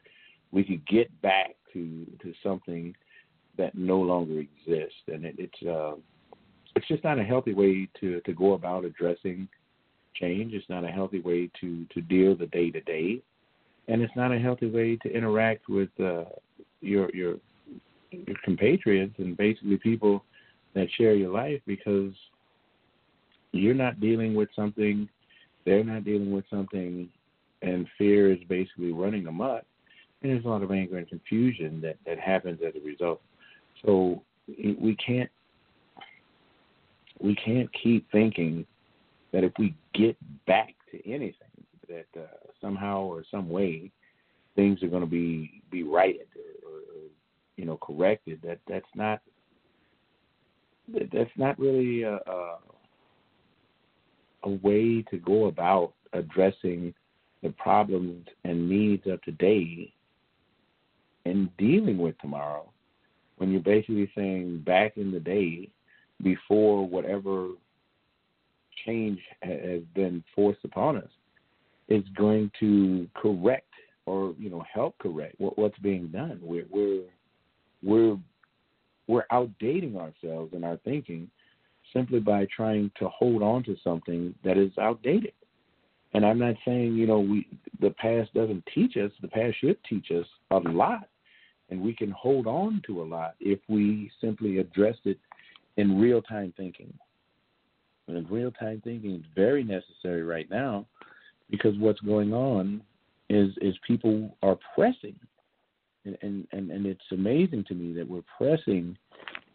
[0.52, 2.96] we could get back to to something
[3.58, 5.96] that no longer exists, and it, it's uh,
[6.76, 9.48] it's just not a healthy way to to go about addressing
[10.16, 10.54] change.
[10.54, 13.22] It's not a healthy way to to deal the day to day,
[13.88, 16.26] and it's not a healthy way to interact with uh,
[16.82, 17.36] your your
[18.12, 20.24] your compatriots and basically people
[20.74, 22.14] that share your life because
[23.52, 25.10] you're not dealing with something,
[25.66, 27.10] they're not dealing with something,
[27.62, 29.64] and fear is basically running amok.
[30.22, 33.22] And there's a lot of anger and confusion that, that happens as a result.
[33.86, 35.30] So we can't
[37.22, 38.66] we can't keep thinking
[39.34, 40.16] that if we get
[40.48, 41.34] back to anything,
[41.88, 42.28] that uh,
[42.62, 43.91] somehow or some way
[44.56, 46.28] things are going to be be righted
[46.64, 47.02] or, or,
[47.58, 48.40] you know corrected.
[48.44, 49.22] That that's not
[51.14, 52.58] that's not really a, a,
[54.44, 56.94] a way to go about addressing
[57.44, 59.94] the problems and needs of today
[61.26, 62.70] and dealing with tomorrow
[63.38, 65.70] when you're basically saying back in the day
[66.24, 67.50] before whatever
[68.86, 71.10] change has been forced upon us
[71.88, 73.66] is going to correct
[74.06, 76.40] or you know help correct what, what's being done.
[76.41, 77.04] We're we're
[77.84, 78.18] we're
[79.08, 81.30] we're outdating ourselves in our thinking
[81.94, 85.34] simply by trying to hold on to something that is outdated.
[86.14, 87.48] And I'm not saying you know we
[87.80, 89.11] the past doesn't teach us.
[89.22, 91.07] The past should teach us a lot,
[91.69, 95.18] and we can hold on to a lot if we simply address it
[95.77, 96.94] in real time thinking.
[98.07, 100.88] And real time thinking is very necessary right now
[101.52, 102.81] because what's going on
[103.30, 105.15] is is people are pressing
[106.06, 108.98] and, and, and, and it's amazing to me that we're pressing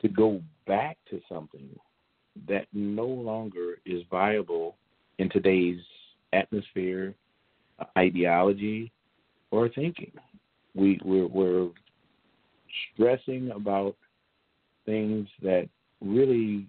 [0.02, 1.68] to go back to something
[2.48, 4.76] that no longer is viable
[5.18, 5.81] in today's
[6.35, 7.15] atmosphere,
[7.97, 8.93] ideology,
[9.51, 10.12] or thinking.
[10.74, 11.69] We we're, we're
[12.93, 13.97] stressing about
[14.85, 15.69] things that
[16.01, 16.66] really,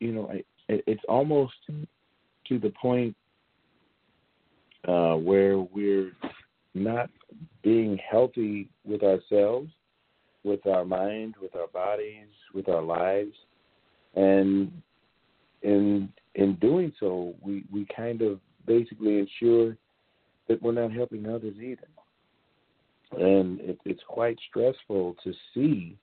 [0.00, 0.32] you know,
[0.68, 3.14] it's almost to the point
[4.86, 6.12] uh, where we're
[6.74, 7.10] not
[7.62, 9.70] being healthy with ourselves,
[10.44, 13.34] with our mind, with our bodies, with our lives,
[14.14, 14.70] and
[15.62, 19.76] in in doing so, we we kind of basically ensure
[20.48, 21.88] that we're not helping others either,
[23.20, 25.96] and it, it's quite stressful to see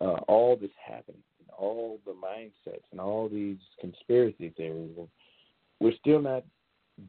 [0.00, 5.08] uh, all this happening and all the mindsets and all these conspiracy theories, and
[5.80, 6.44] we're still not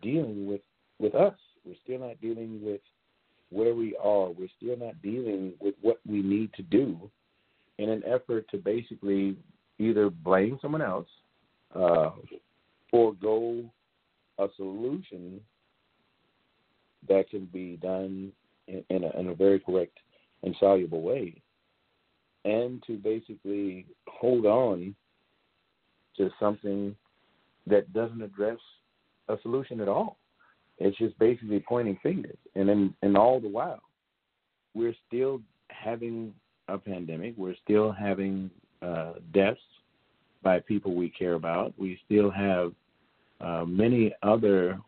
[0.01, 0.61] dealing with
[0.99, 1.35] with us.
[1.65, 2.81] We're still not dealing with
[3.49, 4.29] where we are.
[4.29, 7.09] We're still not dealing with what we need to do
[7.77, 9.35] in an effort to basically
[9.79, 11.07] either blame someone else,
[11.73, 12.11] uh,
[12.89, 13.69] forego
[14.37, 15.39] a solution
[17.07, 18.31] that can be done
[18.67, 19.97] in, in, a, in a very correct
[20.43, 21.41] and soluble way,
[22.43, 24.95] and to basically hold on
[26.17, 26.95] to something
[27.67, 28.59] that doesn't address
[29.29, 30.17] a solution at all.
[30.77, 32.37] It's just basically pointing fingers.
[32.55, 33.81] And then and all the while,
[34.73, 36.33] we're still having
[36.67, 37.33] a pandemic.
[37.37, 38.49] We're still having
[38.81, 39.59] uh, deaths
[40.43, 41.73] by people we care about.
[41.77, 42.73] We still have
[43.41, 44.79] uh, many other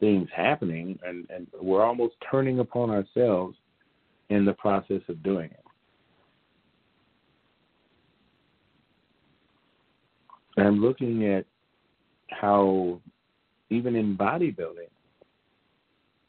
[0.00, 3.56] things happening, and, and we're almost turning upon ourselves
[4.28, 5.64] in the process of doing it.
[10.56, 11.46] I'm looking at
[12.30, 13.00] how
[13.70, 14.90] even in bodybuilding,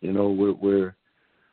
[0.01, 0.95] you know, we're we're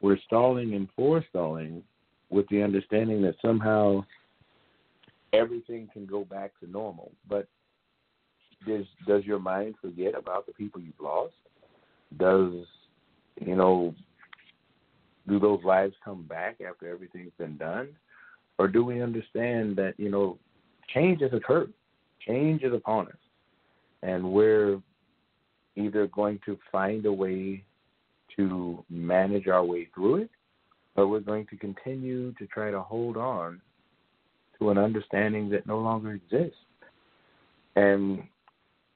[0.01, 1.83] we're stalling and forestalling
[2.31, 4.05] with the understanding that somehow
[5.33, 7.13] everything can go back to normal.
[7.29, 7.47] But
[8.67, 11.35] does does your mind forget about the people you've lost?
[12.19, 12.53] Does
[13.41, 13.95] you know
[15.29, 17.89] do those lives come back after everything's been done?
[18.59, 20.39] Or do we understand that, you know,
[20.93, 21.73] change has occurred.
[22.27, 23.15] Change is upon us.
[24.03, 24.81] And we're
[25.77, 27.65] either going to find a way
[28.37, 30.31] to manage our way through it,
[30.97, 33.61] or we're going to continue to try to hold on
[34.59, 36.57] to an understanding that no longer exists.
[37.77, 38.23] And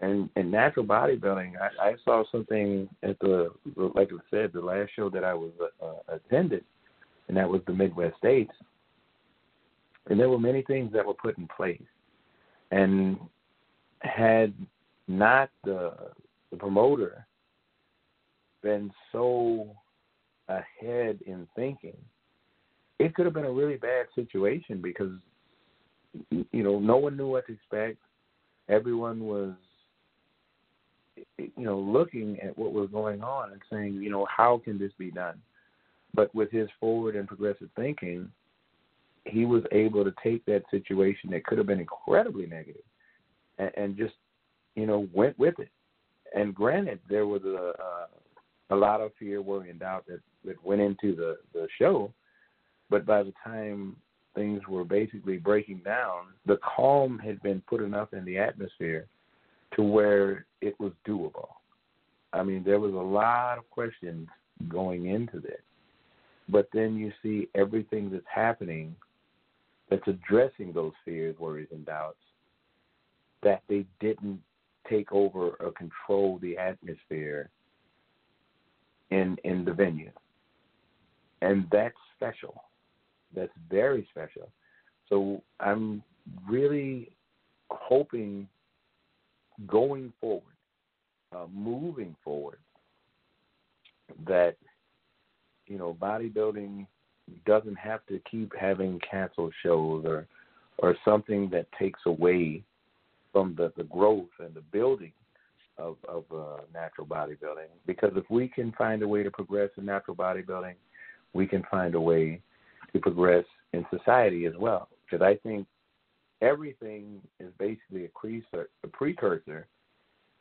[0.01, 3.51] and in natural bodybuilding, I, I saw something at the
[3.94, 5.52] like I said, the last show that I was
[5.82, 6.64] uh, attended,
[7.28, 8.52] and that was the Midwest States.
[10.09, 11.81] And there were many things that were put in place,
[12.70, 13.18] and
[14.01, 14.52] had
[15.09, 15.94] not the
[16.51, 17.27] the promoter
[18.62, 19.68] been so
[20.48, 21.97] ahead in thinking,
[22.98, 25.12] it could have been a really bad situation because
[26.31, 27.98] you know no one knew what to expect.
[28.68, 29.52] Everyone was
[31.38, 34.92] you know looking at what was going on and saying, you know, how can this
[34.98, 35.40] be done?
[36.14, 38.30] But with his forward and progressive thinking,
[39.24, 42.82] he was able to take that situation that could have been incredibly negative
[43.58, 44.14] and, and just
[44.74, 45.70] you know went with it.
[46.34, 48.06] And granted, there was a uh,
[48.70, 52.12] a lot of fear, worry, and doubt that that went into the the show.
[52.88, 53.96] But by the time
[54.34, 59.06] things were basically breaking down, the calm had been put enough in the atmosphere
[59.77, 61.48] to where it was doable.
[62.32, 64.28] I mean, there was a lot of questions
[64.69, 65.61] going into this.
[66.48, 68.94] But then you see everything that's happening
[69.90, 72.19] that's addressing those fears, worries, and doubts,
[73.43, 74.40] that they didn't
[74.89, 77.51] take over or control the atmosphere
[79.11, 80.11] in in the venue.
[81.43, 82.62] And that's special.
[83.35, 84.51] That's very special.
[85.09, 86.03] So I'm
[86.48, 87.11] really
[87.70, 88.48] hoping
[89.66, 90.42] going forward,
[91.34, 92.58] uh, moving forward,
[94.26, 94.56] that
[95.66, 96.86] you know bodybuilding
[97.44, 100.26] doesn't have to keep having canceled shows or
[100.78, 102.62] or something that takes away
[103.32, 105.12] from the, the growth and the building
[105.78, 107.68] of, of uh, natural bodybuilding.
[107.86, 110.74] Because if we can find a way to progress in natural bodybuilding,
[111.32, 112.40] we can find a way
[112.92, 114.88] to progress in society as well.
[115.04, 115.66] Because I think
[116.40, 119.66] everything is basically a, precursor, a precursor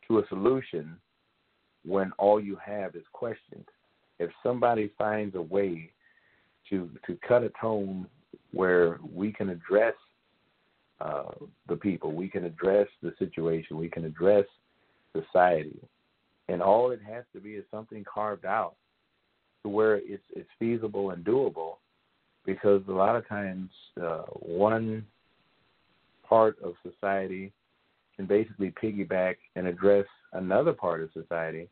[0.07, 0.97] to a solution
[1.85, 3.65] when all you have is questions.
[4.19, 5.91] If somebody finds a way
[6.69, 8.07] to to cut a tone
[8.51, 9.93] where we can address
[10.99, 11.31] uh,
[11.67, 14.45] the people, we can address the situation, we can address
[15.13, 15.79] society,
[16.47, 18.75] and all it has to be is something carved out
[19.63, 21.75] to where it's it's feasible and doable.
[22.45, 23.71] Because a lot of times,
[24.01, 25.05] uh, one
[26.27, 27.51] part of society
[28.15, 31.69] can basically piggyback and address another part of society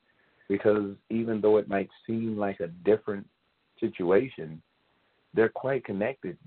[0.49, 3.27] because even though it might seem like a different
[3.79, 4.61] situation,
[5.33, 6.37] they're quite connected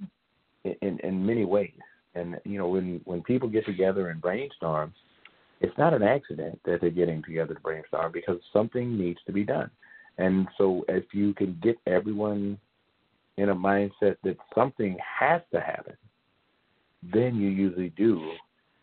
[0.65, 1.78] in, in, in many ways.
[2.15, 4.94] And you know, when when people get together and brainstorm,
[5.60, 9.44] it's not an accident that they're getting together to brainstorm because something needs to be
[9.44, 9.70] done.
[10.18, 12.59] And so, if you can get everyone
[13.36, 15.94] in a mindset that something has to happen,
[17.12, 18.33] then you usually do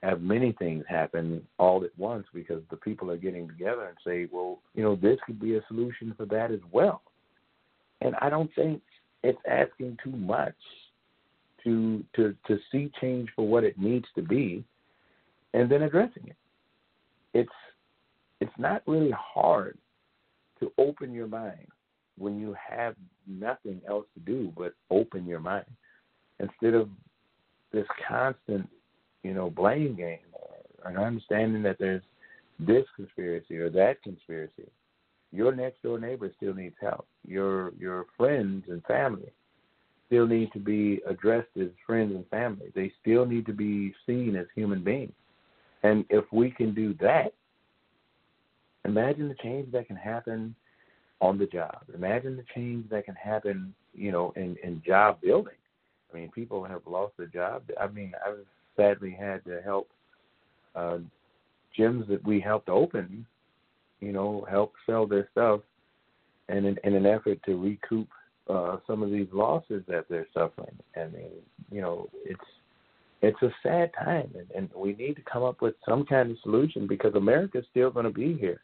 [0.02, 4.28] have many things happen all at once because the people are getting together and say,
[4.32, 7.02] well, you know, this could be a solution for that as well.
[8.02, 8.82] And I don't think
[9.24, 10.56] it's asking too much
[11.64, 14.66] to to to see change for what it needs to be
[15.54, 16.36] and then addressing it.
[17.34, 17.50] It's
[18.42, 19.78] it's not really hard
[20.60, 21.68] to open your mind
[22.18, 22.96] when you have
[23.26, 25.66] nothing else to do but open your mind
[26.40, 26.90] instead of
[27.74, 28.70] this constant,
[29.24, 32.04] you know, blame game or an understanding that there's
[32.60, 34.70] this conspiracy or that conspiracy.
[35.32, 37.08] Your next door neighbor still needs help.
[37.28, 39.32] Your your friends and family
[40.08, 42.72] still need to be addressed as friends and family.
[42.76, 45.14] They still need to be seen as human beings.
[45.82, 47.34] And if we can do that,
[48.86, 50.56] imagine the change that can happen
[51.20, 51.78] on the job.
[51.96, 55.54] Imagine the change that can happen, you know, in, in job building.
[56.14, 57.64] I mean, people have lost their job.
[57.82, 58.46] I mean, I've
[58.78, 59.90] sadly had to help
[60.76, 61.00] uh,
[61.78, 63.26] gyms that we helped open,
[64.00, 65.62] you know, help sell their stuff,
[66.50, 68.08] and in, in an effort to recoup
[68.50, 70.78] uh, some of these losses that they're suffering.
[70.96, 71.32] I mean,
[71.72, 72.40] you know, it's
[73.22, 76.38] it's a sad time, and, and we need to come up with some kind of
[76.44, 78.60] solution because America's still going to be here.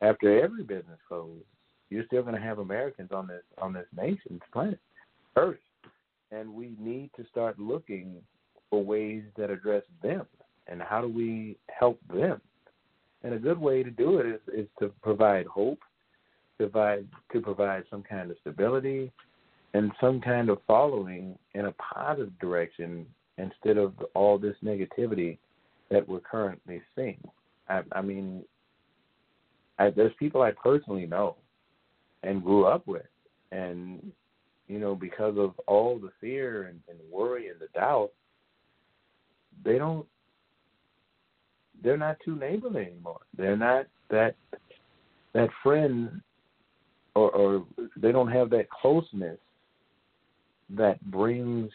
[0.00, 1.44] after every business closes,
[1.90, 4.78] you're still going to have Americans on this on this nation's planet,
[5.36, 5.58] Earth,
[6.30, 8.16] and we need to start looking
[8.70, 10.26] for ways that address them
[10.66, 12.40] and how do we help them.
[13.24, 15.80] And a good way to do it is, is to provide hope,
[16.58, 19.10] to provide to provide some kind of stability,
[19.74, 23.06] and some kind of following in a positive direction
[23.38, 25.38] instead of all this negativity
[25.90, 27.20] that we're currently seeing.
[27.68, 28.44] I, I mean,
[29.78, 31.36] I, there's people I personally know
[32.22, 33.06] and grew up with,
[33.52, 34.12] and
[34.68, 38.10] you know, because of all the fear and, and worry and the doubt,
[39.64, 40.06] they don't.
[41.82, 43.20] They're not too neighborly anymore.
[43.36, 44.34] They're not that
[45.34, 46.20] that friend,
[47.14, 47.66] or, or
[47.96, 49.38] they don't have that closeness
[50.70, 51.70] that brings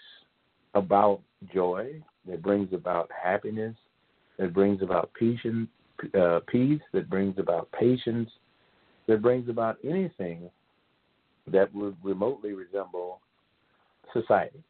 [0.73, 1.22] about
[1.53, 3.75] joy, that brings about happiness,
[4.38, 5.67] that brings about peace, and,
[6.19, 8.30] uh, peace, that brings about patience,
[9.07, 10.49] that brings about anything
[11.51, 13.22] that would remotely resemble
[14.11, 14.63] society.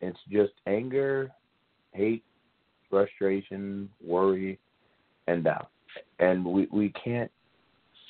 [0.00, 1.30] It's just anger,
[1.92, 2.24] hate,
[2.90, 4.58] frustration, worry,
[5.26, 5.70] and doubt.
[6.18, 7.30] And we, we can't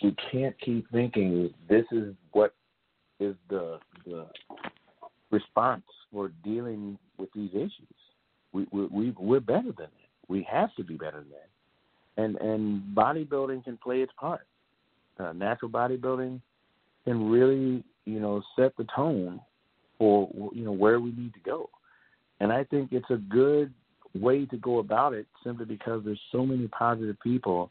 [0.02, 2.54] we can't keep thinking this is what
[3.20, 4.26] is the the
[5.30, 7.72] response for dealing with these issues.
[8.52, 10.28] We, we, we we're better than that.
[10.28, 12.22] We have to be better than that.
[12.22, 14.46] And and bodybuilding can play its part.
[15.18, 16.40] Uh, natural bodybuilding
[17.04, 19.40] can really you know set the tone
[19.98, 21.70] for you know where we need to go.
[22.40, 23.72] And I think it's a good
[24.14, 27.70] way to go about it simply because there's so many positive people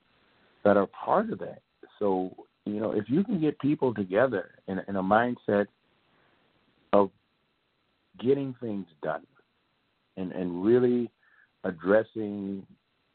[0.64, 1.62] that are part of that.
[2.00, 5.68] So, you know, if you can get people together in, in a mindset
[6.92, 7.10] of
[8.20, 9.26] getting things done
[10.18, 11.10] and, and really
[11.64, 12.66] addressing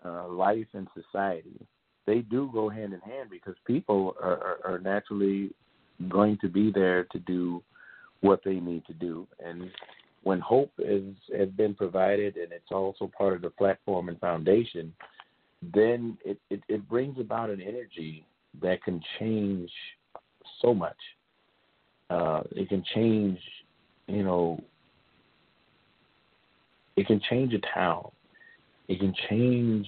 [0.05, 1.67] uh, life and society,
[2.07, 5.51] they do go hand in hand because people are, are, are naturally
[6.09, 7.63] going to be there to do
[8.21, 9.27] what they need to do.
[9.45, 9.71] And
[10.23, 14.93] when hope is has been provided and it's also part of the platform and foundation,
[15.75, 18.25] then it, it, it brings about an energy
[18.63, 19.71] that can change
[20.61, 20.97] so much.
[22.11, 23.39] Uh, it can change,
[24.07, 24.59] you know,
[26.97, 28.11] it can change a town.
[28.89, 29.87] It can change,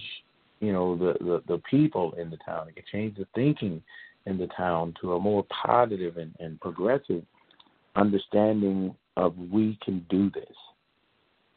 [0.60, 2.68] you know, the, the, the people in the town.
[2.68, 3.82] It can change the thinking
[4.26, 7.24] in the town to a more positive and, and progressive
[7.96, 10.56] understanding of we can do this.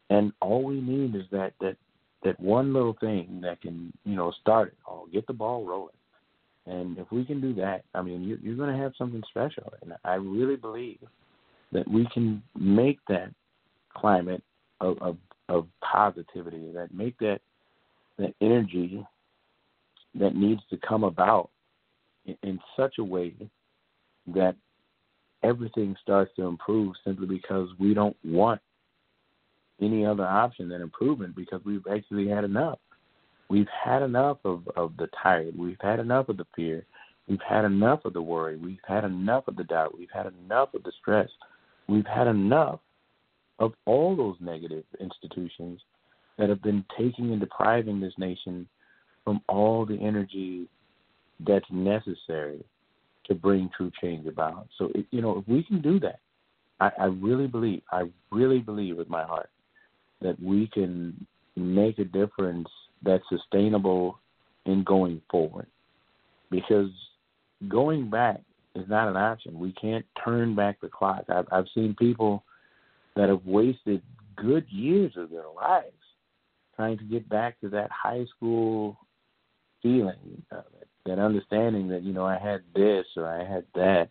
[0.09, 1.77] And all we need is that that
[2.23, 5.95] that one little thing that can, you know, start it all, get the ball rolling.
[6.65, 9.73] And if we can do that, I mean, you, you're going to have something special.
[9.81, 10.99] And I really believe
[11.73, 13.33] that we can make that
[13.93, 14.41] climate
[14.79, 15.17] of, of,
[15.49, 17.39] of positivity, that make that
[18.17, 19.05] that energy
[20.15, 21.49] that needs to come about
[22.25, 23.33] in, such a way
[24.27, 24.55] that
[25.43, 28.61] everything starts to improve simply because we don't want
[29.81, 32.79] any other option than improvement because we've actually had enough.
[33.49, 35.57] We've had enough of, of the tired.
[35.57, 36.85] We've had enough of the fear.
[37.27, 38.57] We've had enough of the worry.
[38.57, 39.97] We've had enough of the doubt.
[39.97, 41.29] We've had enough of the stress.
[41.87, 42.79] We've had enough
[43.59, 45.81] of all those negative institutions
[46.37, 48.67] that have been taking and depriving this nation
[49.23, 50.67] from all the energy
[51.39, 52.63] that's necessary
[53.25, 54.67] to bring true change about.
[54.77, 56.19] So, it, you know, if we can do that,
[56.79, 59.49] I, I really believe, I really believe with my heart
[60.21, 62.67] that we can make a difference
[63.03, 64.19] that's sustainable
[64.65, 65.67] in going forward.
[66.49, 66.89] Because
[67.67, 68.41] going back
[68.75, 69.59] is not an option.
[69.59, 71.25] We can't turn back the clock.
[71.29, 72.43] I've, I've seen people
[73.15, 74.01] that have wasted
[74.35, 75.93] good years of their lives
[76.75, 78.97] trying to get back to that high school
[79.81, 84.09] feeling, uh, that that understanding that you know I had this or I had that,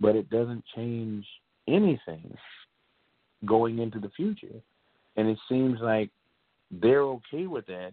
[0.00, 1.26] but it doesn't change
[1.68, 2.36] anything
[3.44, 4.62] going into the future.
[5.16, 6.10] And it seems like
[6.70, 7.92] they're okay with that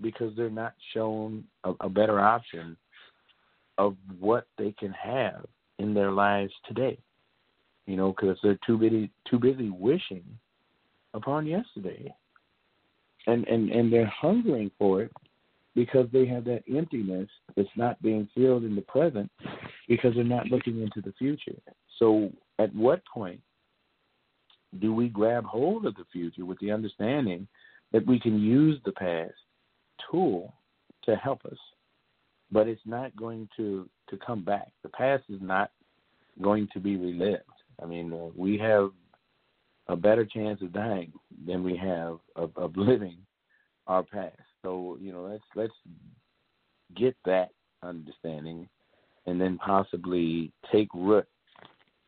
[0.00, 2.76] because they're not shown a, a better option
[3.78, 5.46] of what they can have
[5.78, 6.98] in their lives today.
[7.86, 10.24] You know, because they're too busy too busy wishing
[11.12, 12.14] upon yesterday,
[13.26, 15.12] and and and they're hungering for it
[15.74, 19.30] because they have that emptiness that's not being filled in the present
[19.88, 21.56] because they're not looking into the future.
[21.98, 23.40] So, at what point
[24.80, 27.46] do we grab hold of the future with the understanding
[27.92, 29.34] that we can use the past
[30.10, 30.52] tool
[31.04, 31.58] to help us,
[32.50, 34.70] but it's not going to to come back.
[34.82, 35.70] The past is not
[36.42, 37.42] going to be relived.
[37.82, 38.90] I mean, uh, we have
[39.88, 41.12] a better chance of dying
[41.46, 43.18] than we have of, of living
[43.86, 44.36] our past.
[44.64, 45.74] So you know, let's let's
[46.96, 47.50] get that
[47.82, 48.68] understanding
[49.26, 51.26] and then possibly take root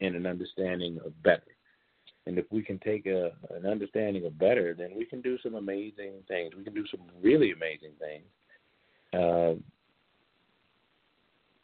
[0.01, 1.43] in an understanding of better.
[2.27, 5.55] And if we can take a, an understanding of better, then we can do some
[5.55, 6.55] amazing things.
[6.57, 8.25] We can do some really amazing things.
[9.15, 9.61] Uh,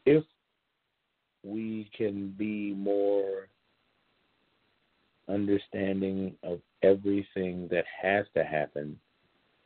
[0.07, 0.25] if
[1.43, 3.49] we can be more
[5.29, 8.97] understanding of everything that has to happen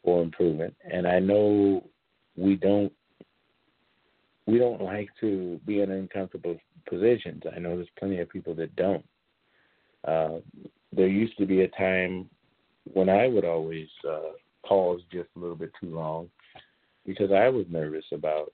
[0.07, 0.73] for improvement.
[0.91, 1.85] And I know
[2.36, 2.93] we don't
[4.47, 6.57] we don't like to be in uncomfortable
[6.89, 7.43] positions.
[7.55, 9.05] I know there's plenty of people that don't.
[10.07, 10.36] Uh,
[10.93, 12.31] there used to be a time
[12.85, 14.31] when I would always uh,
[14.65, 16.31] pause just a little bit too long
[17.05, 18.52] because I was nervous about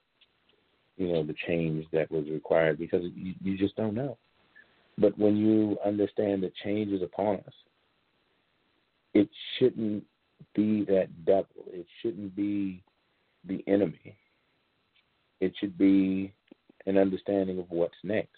[0.96, 4.16] you know the change that was required because you, you just don't know.
[4.96, 7.54] But when you understand that change is upon us,
[9.12, 10.04] it shouldn't
[10.54, 11.64] be that devil.
[11.68, 12.82] It shouldn't be
[13.46, 14.16] the enemy.
[15.40, 16.32] It should be
[16.86, 18.30] an understanding of what's next.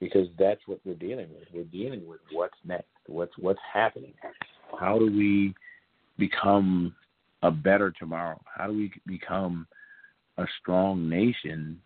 [0.00, 1.44] Because that's what we're dealing with.
[1.52, 4.14] We're dealing with what's next, what's what's happening.
[4.78, 5.54] How do we
[6.18, 6.94] become
[7.42, 8.40] a better tomorrow?
[8.46, 9.66] How do we become
[10.38, 11.80] a strong nation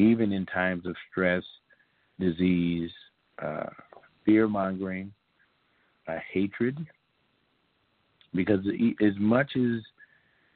[0.00, 1.42] even in times of stress,
[2.18, 2.90] disease,
[3.42, 3.66] uh,
[4.24, 5.12] fear mongering,
[6.08, 6.78] uh, hatred.
[8.34, 8.60] Because
[9.00, 9.82] as much as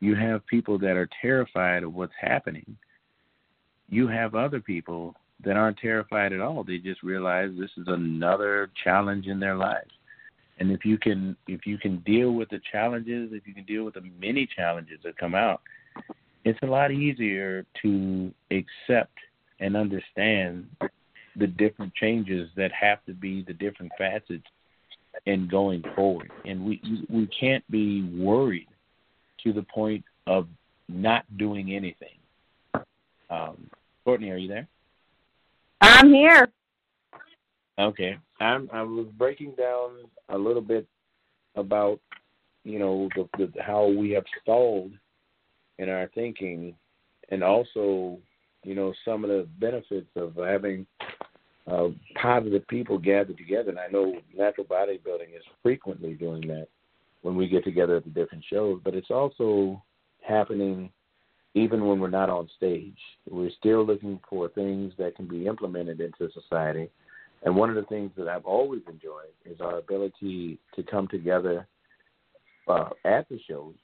[0.00, 2.76] you have people that are terrified of what's happening,
[3.88, 6.64] you have other people that aren't terrified at all.
[6.64, 9.90] They just realize this is another challenge in their lives.
[10.58, 13.84] And if you can if you can deal with the challenges, if you can deal
[13.84, 15.60] with the many challenges that come out,
[16.44, 19.18] it's a lot easier to accept
[19.60, 20.68] and understand
[21.36, 24.46] the different changes that have to be the different facets
[25.26, 26.30] in going forward.
[26.44, 28.68] And we we can't be worried
[29.42, 30.48] to the point of
[30.88, 32.18] not doing anything.
[33.30, 33.68] Um,
[34.04, 34.68] Courtney, are you there?
[35.80, 36.48] I'm here.
[37.78, 38.68] Okay, I'm.
[38.72, 39.90] I was breaking down
[40.28, 40.86] a little bit
[41.56, 42.00] about
[42.64, 44.92] you know the, the how we have stalled
[45.78, 46.74] in our thinking,
[47.30, 48.18] and also
[48.62, 50.86] you know some of the benefits of having
[51.70, 51.88] uh,
[52.20, 53.70] positive people gathered together.
[53.70, 56.68] And I know natural bodybuilding is frequently doing that
[57.22, 59.82] when we get together at the different shows, but it's also
[60.26, 60.90] happening
[61.54, 62.98] even when we're not on stage.
[63.30, 66.90] We're still looking for things that can be implemented into society.
[67.44, 71.66] And one of the things that I've always enjoyed is our ability to come together
[72.68, 73.74] uh, at the shows.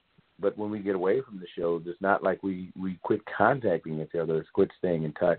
[0.41, 4.01] But when we get away from the shows, it's not like we, we quit contacting
[4.01, 5.39] each other, it's quit staying in touch.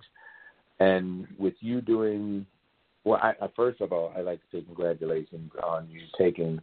[0.81, 2.43] And with you doing,
[3.03, 6.59] well, I, I, first of all, I'd like to say congratulations on you taking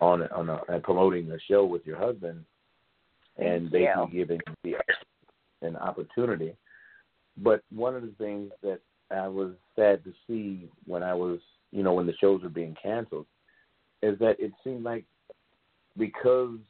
[0.00, 2.44] on on a, and promoting a show with your husband,
[3.38, 4.74] and Thank basically giving the
[5.62, 6.54] an opportunity.
[7.38, 8.78] But one of the things that
[9.10, 11.40] I was sad to see when I was,
[11.72, 13.26] you know, when the shows were being canceled,
[14.00, 15.04] is that it seemed like
[15.98, 16.60] because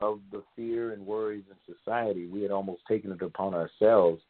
[0.00, 4.20] of the fear and worries in society, we had almost taken it upon ourselves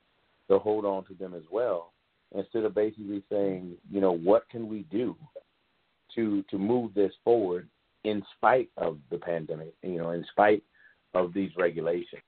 [0.49, 1.93] to hold on to them as well,
[2.35, 5.17] instead of basically saying, you know, what can we do
[6.15, 7.69] to to move this forward
[8.05, 10.63] in spite of the pandemic, you know, in spite
[11.15, 12.23] of these regulations.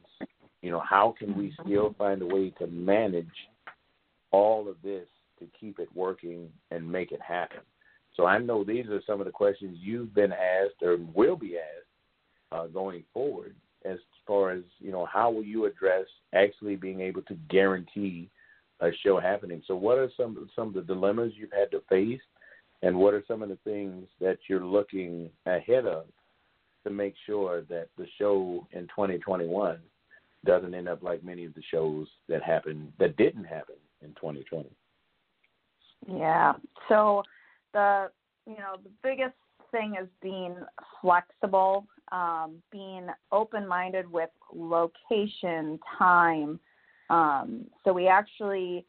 [0.62, 3.26] You know, how can we still find a way to manage
[4.30, 5.06] all of this
[5.38, 7.60] to keep it working and make it happen?
[8.16, 11.58] So I know these are some of the questions you've been asked or will be
[11.58, 13.54] asked uh, going forward
[13.88, 18.30] as far as you know how will you address actually being able to guarantee
[18.80, 19.62] a show happening?
[19.66, 22.20] So what are some some of the dilemmas you've had to face?
[22.82, 26.04] And what are some of the things that you're looking ahead of
[26.84, 29.78] to make sure that the show in 2021
[30.44, 34.68] doesn't end up like many of the shows that happened that didn't happen in 2020
[36.06, 36.52] Yeah.
[36.88, 37.22] So
[37.72, 38.10] the
[38.46, 39.34] you know the biggest
[39.72, 40.54] thing is being
[41.00, 46.60] flexible, um, being open minded with location, time.
[47.10, 48.84] Um, so we actually,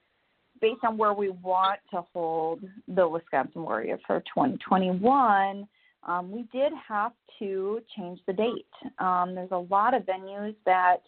[0.62, 5.68] based on where we want to hold the Wisconsin Warrior for 2021,
[6.04, 8.66] um, we did have to change the date.
[9.00, 11.04] Um, there's a lot of venues that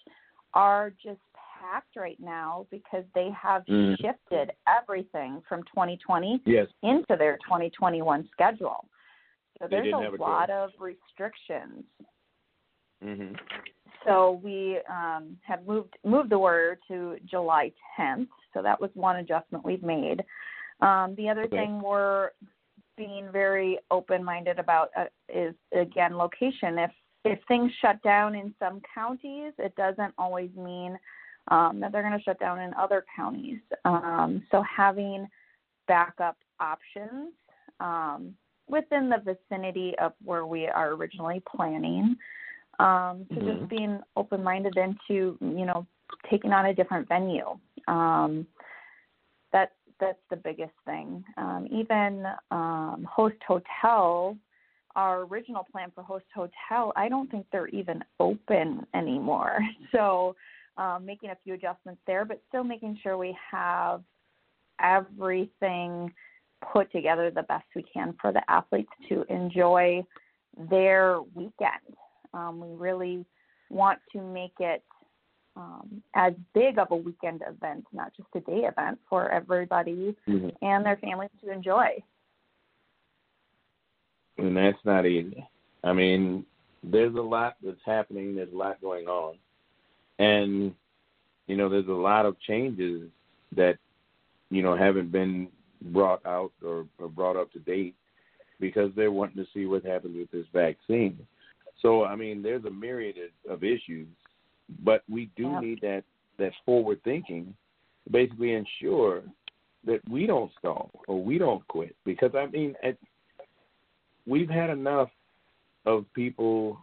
[0.53, 1.19] are just
[1.59, 3.97] packed right now because they have Mm.
[3.99, 6.67] shifted everything from 2020 Yes.
[6.81, 8.85] into their 2021 schedule.
[9.59, 11.83] So They there's a a lot of restrictions.
[13.03, 13.35] Mm-hmm.
[14.05, 18.27] So we um, have moved moved the Warrior to July 10th.
[18.53, 20.23] So that was one adjustment we've made.
[20.81, 21.57] Um, the other Okay.
[21.57, 22.31] thing we're
[22.95, 26.79] being very open minded about uh, is again location.
[26.79, 26.91] If
[27.25, 30.97] if things shut down in some counties, it doesn't always mean
[31.49, 33.59] um, that they're going to shut down in other counties.
[33.83, 35.27] Um, so having
[35.87, 37.33] backup options
[37.79, 38.33] um,
[38.69, 42.15] within the vicinity of where we are originally planning.
[42.79, 43.45] Um, to Mhm.
[43.45, 45.85] just being open minded into, you know,
[46.29, 47.59] taking on a different venue.
[47.87, 48.47] Um,
[49.51, 51.25] that that's the biggest thing.
[51.35, 54.37] Um, even um, host hotel,
[54.95, 59.59] our original plan for host hotel, I don't think they're even open anymore.
[59.91, 60.35] So
[60.77, 64.01] um, making a few adjustments there, but still making sure we have
[64.79, 66.13] everything
[66.61, 70.03] put together the best we can for the athletes to enjoy
[70.69, 71.95] their weekend.
[72.33, 73.25] Um, we really
[73.69, 74.83] want to make it
[75.55, 80.55] um, as big of a weekend event, not just a day event, for everybody Mhm.
[80.61, 82.01] and their families to enjoy.
[84.37, 85.45] and that's not easy.
[85.83, 86.45] I mean,
[86.81, 88.35] there's a lot that's happening.
[88.35, 89.37] There's a lot going on,
[90.17, 90.73] and
[91.47, 93.09] you know, there's a lot of changes
[93.55, 93.77] that
[94.49, 95.49] you know haven't been
[95.81, 97.95] brought out or, or brought up to date
[98.59, 101.17] because they're wanting to see what happens with this vaccine.
[101.81, 104.07] So, I mean, there's a myriad of of issues,
[104.83, 105.59] but we do Yeah.
[105.61, 106.03] need that
[106.37, 107.55] that forward thinking
[108.03, 109.23] to basically ensure
[109.85, 112.97] that we don't stall or we don't quit because I mean, at,
[114.27, 115.09] we've had enough
[115.85, 116.77] of people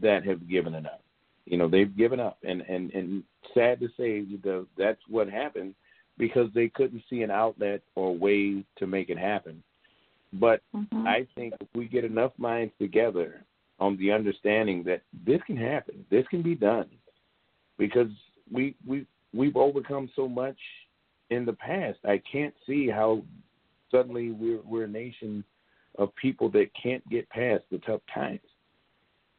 [0.00, 1.02] that have given it up.
[1.46, 3.24] You know, they've given up, and and and
[3.54, 5.74] sad to say, the, that's what happened
[6.18, 9.62] because they couldn't see an outlet or way to make it happen.
[10.34, 11.06] But mm-hmm.
[11.06, 13.42] I think if we get enough minds together
[13.80, 16.88] on the understanding that this can happen, this can be done,
[17.78, 18.10] because
[18.52, 20.58] we we we've overcome so much
[21.30, 21.98] in the past.
[22.04, 23.22] I can't see how
[23.90, 25.44] suddenly we're we're a nation
[25.98, 28.40] of people that can't get past the tough times.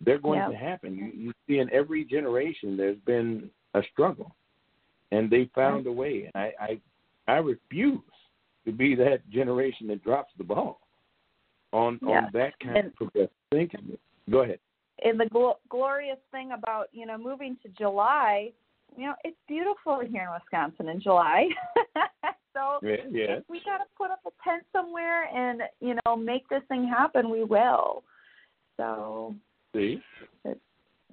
[0.02, 0.50] They're going Yeah.
[0.50, 0.96] to happen.
[0.96, 4.36] You, you see, in every generation, there's been a struggle,
[5.12, 6.30] and they found a way.
[6.34, 6.82] And I, I
[7.34, 8.00] I refuse
[8.66, 10.80] to be that generation that drops the ball
[11.74, 12.26] on Yeah.
[12.26, 13.98] on that kind And- of progressive thinking.
[14.30, 14.60] Go ahead.
[15.04, 18.52] and the gl- glorious thing about you know moving to July,
[18.98, 21.48] you know it's beautiful here in Wisconsin in July.
[22.54, 23.36] so Yeah, yeah.
[23.38, 26.86] if we got to put up a tent somewhere and you know make this thing
[26.88, 28.04] happen, we will.
[28.78, 29.36] So
[29.74, 30.02] See,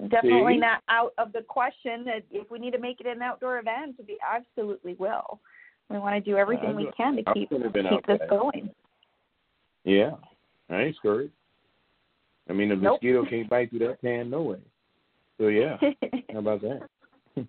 [0.08, 0.58] definitely See?
[0.58, 3.96] not out of the question that if we need to make it an outdoor event,
[4.06, 5.40] we absolutely will.
[5.88, 8.28] We want to do everything we can to keep keep this outside.
[8.28, 8.70] going.
[9.84, 10.12] yeah,
[10.68, 11.30] I ain't scared.
[12.48, 12.94] I mean, a Nope.
[12.94, 14.60] mosquito can't bite through that can no way.
[15.38, 15.76] So yeah,
[16.32, 16.88] how about that?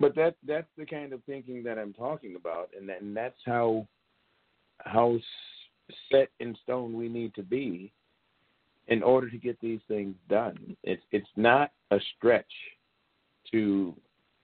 [0.00, 3.38] but that that's the kind of thinking that I'm talking about, and that, and that's
[3.44, 3.86] how
[4.78, 5.18] how
[6.12, 7.92] set in stone we need to be
[8.88, 10.76] in order to get these things done.
[10.82, 12.52] It's it's not a stretch
[13.52, 13.94] to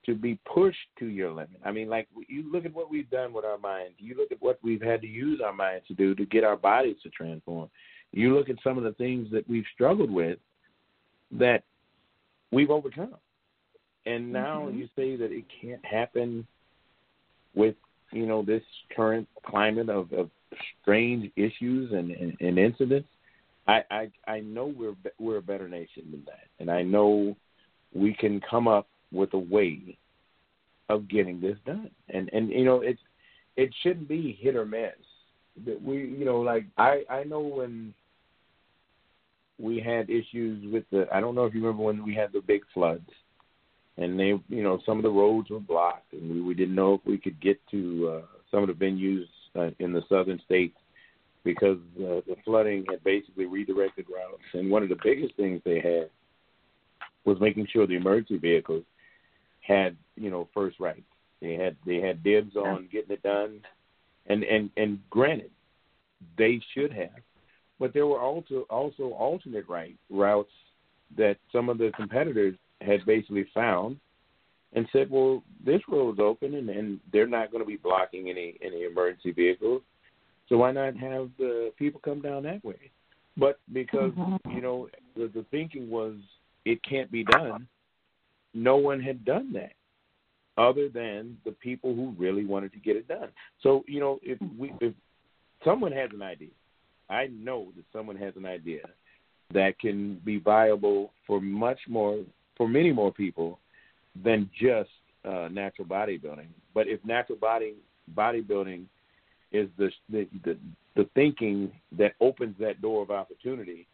[0.05, 1.59] to be pushed to your limit.
[1.65, 3.95] I mean, like you look at what we've done with our minds.
[3.97, 6.55] You look at what we've had to use our minds to do to get our
[6.55, 7.69] bodies to transform.
[8.11, 10.37] You look at some of the things that we've struggled with
[11.31, 11.63] that
[12.51, 13.15] we've overcome.
[14.05, 14.77] And now Mhm.
[14.77, 16.45] you say that it can't happen
[17.55, 17.75] with,
[18.11, 18.63] you know, this
[18.95, 20.29] current climate of, of
[20.81, 23.09] strange issues and, and, and incidents.
[23.67, 27.35] I, I I know we're we're a better nation than that, and I know
[27.93, 29.97] we can come up with a way
[30.89, 31.89] of getting this done.
[32.09, 33.01] And and you know it's
[33.55, 34.91] it shouldn't be hit or miss.
[35.65, 37.93] That we you know like I I know when
[39.57, 42.41] we had issues with the I don't know if you remember when we had the
[42.41, 43.09] big floods
[43.97, 46.95] and they you know some of the roads were blocked and we, we didn't know
[46.95, 50.77] if we could get to uh, some of the venues uh, in the southern states
[51.45, 55.79] because uh, the flooding had basically redirected routes and one of the biggest things they
[55.79, 56.09] had
[57.23, 58.83] was making sure the emergency vehicles
[59.61, 61.01] had you know first rights.
[61.41, 63.61] They had they had dibs on getting it done
[64.27, 65.51] and and and granted
[66.37, 67.21] they should have
[67.79, 70.51] but there were also also alternate right routes
[71.17, 73.97] that some of the competitors had basically found
[74.73, 78.57] and said, well, this road's open and, and they're not going to be blocking any
[78.61, 79.81] any emergency vehicles,
[80.47, 82.91] so why not have the people come down that way?
[83.37, 84.11] But because
[84.49, 86.15] you know the, the thinking was
[86.65, 87.67] it can't be done,
[88.53, 89.73] no one had done that
[90.57, 93.29] other than the people who really wanted to get it done.
[93.61, 94.93] So you know if we if
[95.63, 96.49] someone has an idea,
[97.09, 98.81] I know that someone has an idea
[99.53, 102.19] that can be viable for much more
[102.55, 103.59] for many more people
[104.23, 104.89] than just
[105.25, 106.47] uh, natural bodybuilding.
[106.73, 107.73] But if natural body
[108.15, 108.85] bodybuilding
[109.55, 110.57] is the, the the
[110.95, 113.87] the thinking that opens that door of opportunity,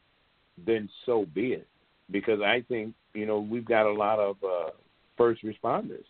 [0.66, 1.68] then so be it.
[2.12, 4.70] Because I think you know we've got a lot of uh,
[5.18, 6.06] first responders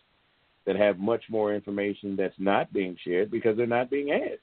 [0.66, 4.40] that have much more information that's not being shared because they're not being asked.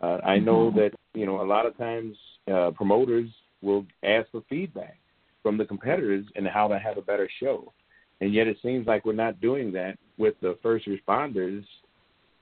[0.00, 0.78] Uh, I know Mm-hmm.
[0.78, 2.16] that you know a lot of times
[2.52, 3.28] uh, promoters
[3.62, 4.98] will ask for feedback
[5.42, 7.72] from the competitors and how to have a better show,
[8.20, 11.64] and yet it seems like we're not doing that with the first responders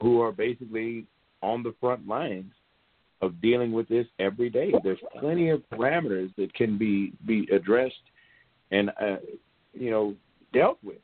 [0.01, 1.07] who are basically
[1.45, 2.53] on the front lines
[3.21, 4.73] of dealing with this every day.
[4.83, 7.95] There's plenty of parameters that can be be addressed
[8.71, 9.17] and uh,
[9.73, 10.15] you know
[10.53, 10.99] dealt with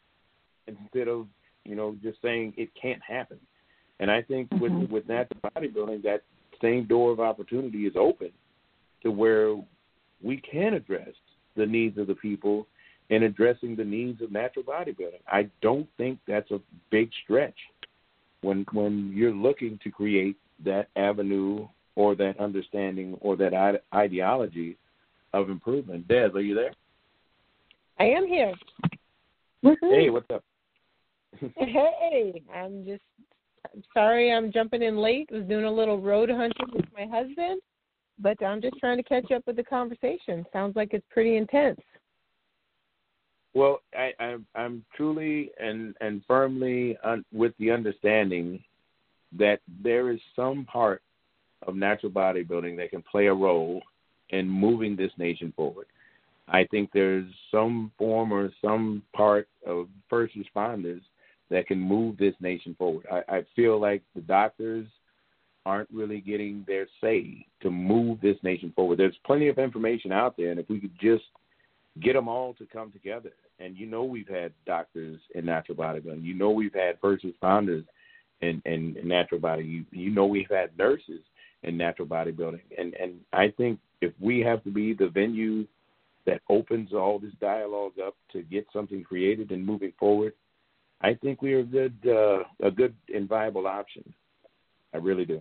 [0.66, 1.26] instead of
[1.64, 3.38] you know just saying it can't happen.
[4.00, 6.22] And I think with with natural bodybuilding, that
[6.62, 8.30] same door of opportunity is open
[9.02, 9.56] to where
[10.22, 11.14] we can address
[11.56, 12.66] the needs of the people
[13.10, 15.20] and addressing the needs of natural bodybuilding.
[15.26, 16.60] I don't think that's a
[16.90, 17.56] big stretch
[18.42, 24.76] when when you're looking to create that avenue or that understanding or that ide- ideology
[25.32, 26.08] of improvement.
[26.08, 26.72] Des, are you there?
[27.98, 28.54] I am here.
[29.62, 30.44] Hey, what's up?
[31.56, 33.02] Hey, I'm just
[33.72, 35.28] I'm sorry I'm jumping in late.
[35.32, 37.60] I Was doing a little road hunting with my husband,
[38.18, 40.44] but I'm just trying to catch up with the conversation.
[40.52, 41.78] Sounds like it's pretty intense.
[43.54, 48.62] Well, I, I'm I'm truly and and firmly un, with the understanding
[49.38, 51.02] that there is some part
[51.66, 53.82] of natural bodybuilding that can play a role
[54.30, 55.86] in moving this nation forward.
[56.48, 61.02] I think there's some form or some part of first responders
[61.50, 63.06] that can move this nation forward.
[63.10, 64.86] I, I feel like the doctors
[65.66, 68.98] aren't really getting their say to move this nation forward.
[68.98, 71.24] There's plenty of information out there, and if we could just
[72.00, 73.32] get them all to come together.
[73.58, 76.22] And you know we've had doctors in natural bodybuilding.
[76.24, 77.84] You know we've had first responders
[78.40, 79.64] in, in, in natural body.
[79.64, 81.20] You, you know we've had nurses
[81.62, 82.60] in natural bodybuilding.
[82.78, 85.66] And and I think if we have to be the venue
[86.26, 90.32] that opens all this dialogue up to get something created and moving forward,
[91.02, 94.04] I think we are a good uh, a good and viable option.
[94.94, 95.40] I really do.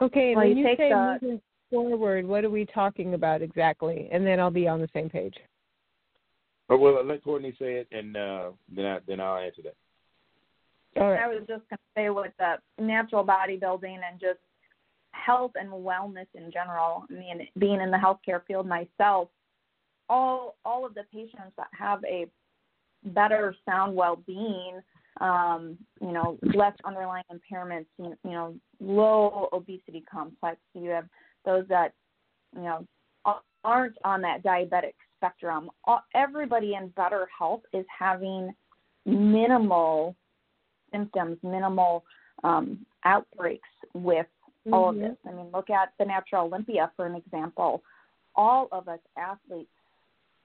[0.00, 3.42] Okay, Well, when you you take say the- moving forward, what are we talking about
[3.42, 4.08] exactly?
[4.12, 5.34] And then I'll be on the same page.
[6.68, 9.76] But well, let Courtney say it, and uh, then I, then I'll answer that.
[11.00, 11.20] All right.
[11.20, 14.38] I was just going to say with the natural bodybuilding and just
[15.12, 17.04] health and wellness in general.
[17.10, 19.28] I mean, being in the healthcare field myself,
[20.08, 22.26] all all of the patients that have a
[23.06, 24.80] better sound well-being,
[25.20, 30.58] um, you know, less underlying impairments, you, you know, low obesity complex.
[30.74, 31.06] You have
[31.46, 31.94] those that,
[32.54, 32.84] you know,
[33.64, 35.70] aren't on that diabetic spectrum.
[36.14, 38.54] Everybody in better health is having
[39.04, 40.14] minimal
[40.92, 42.04] symptoms, minimal
[42.44, 44.26] um, outbreaks with
[44.70, 45.00] all of Mhm.
[45.00, 45.16] this.
[45.26, 47.82] I mean, look at the Natural Olympia for an example.
[48.34, 49.72] All of us athletes,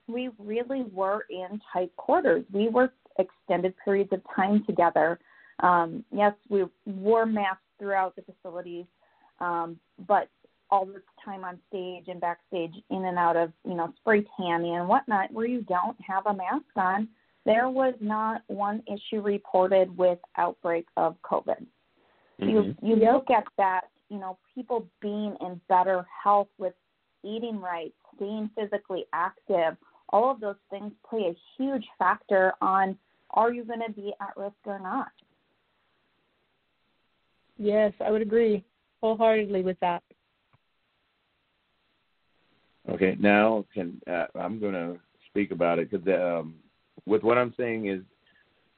[0.08, 2.44] we really were in tight quarters.
[2.52, 5.20] We worked extended periods of time together.
[5.60, 8.86] Um, yes, we wore masks throughout the facilities,
[9.38, 10.28] um, but
[10.72, 14.74] all this time on stage and backstage, in and out of you know spray tanning
[14.74, 17.06] and whatnot, where you don't have a mask on,
[17.44, 21.64] there was not one issue reported with outbreak of COVID.
[22.38, 22.86] You mm-hmm.
[22.86, 26.74] you look at that, you know, people being in better health with
[27.22, 29.76] eating right, staying physically active,
[30.08, 32.96] all of those things play a huge factor on
[33.30, 35.12] are you going to be at risk or not.
[37.58, 38.64] Yes, I would agree
[39.00, 40.02] wholeheartedly with that.
[42.90, 46.54] Okay, now can uh, I'm going to speak about it because um,
[47.06, 48.00] with what I'm saying is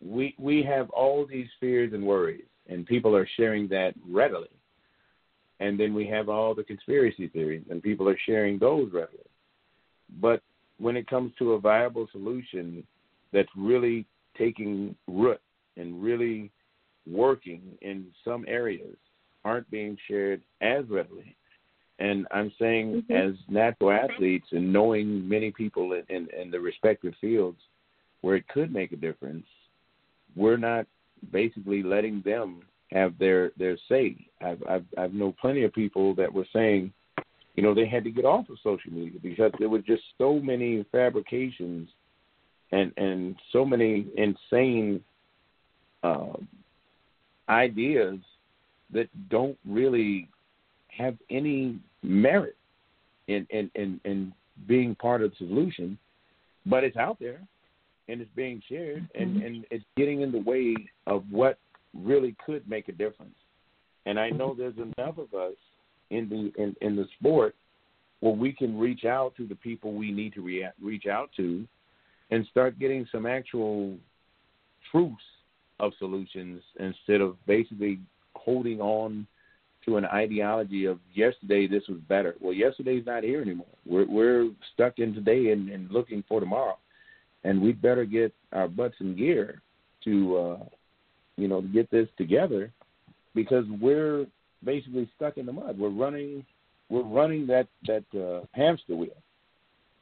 [0.04, 4.50] we we have all these fears and worries, and people are sharing that readily,
[5.60, 9.24] and then we have all the conspiracy theories, and people are sharing those readily.
[10.20, 10.42] But
[10.78, 12.84] when it comes to a viable solution
[13.32, 15.40] that's really taking root
[15.76, 16.50] and really
[17.10, 18.96] working in some areas,
[19.44, 21.36] aren't being shared as readily.
[21.98, 27.14] And I'm saying, as natural athletes and knowing many people in, in, in the respective
[27.20, 27.58] fields
[28.20, 29.46] where it could make a difference,
[30.34, 30.86] we're not
[31.32, 34.16] basically letting them have their their say.
[34.40, 36.92] I've I've I've known plenty of people that were saying,
[37.54, 40.40] you know, they had to get off of social media because there were just so
[40.40, 41.88] many fabrications
[42.72, 45.00] and and so many insane
[46.02, 46.32] uh,
[47.48, 48.18] ideas
[48.92, 50.28] that don't really
[50.96, 52.56] have any merit
[53.28, 54.32] in, in, in, in
[54.68, 55.98] being part of the solution,
[56.66, 57.40] but it's out there
[58.08, 59.22] and it's being shared mm-hmm.
[59.22, 60.74] and, and it's getting in the way
[61.06, 61.58] of what
[61.94, 63.34] really could make a difference.
[64.06, 65.54] And I know there's enough of us
[66.10, 67.54] in the in, in the sport
[68.20, 71.66] where we can reach out to the people we need to rea- reach out to
[72.30, 73.96] and start getting some actual
[74.90, 75.22] truths
[75.80, 77.98] of solutions instead of basically
[78.36, 79.26] holding on
[79.84, 82.34] to an ideology of yesterday this was better.
[82.40, 83.66] Well, yesterday's not here anymore.
[83.86, 86.78] We're we're stuck in today and, and looking for tomorrow,
[87.44, 89.60] and we better get our butts in gear
[90.04, 90.64] to uh,
[91.36, 92.72] you know get this together
[93.34, 94.26] because we're
[94.64, 95.78] basically stuck in the mud.
[95.78, 96.44] We're running
[96.88, 99.16] we're running that that uh, hamster wheel,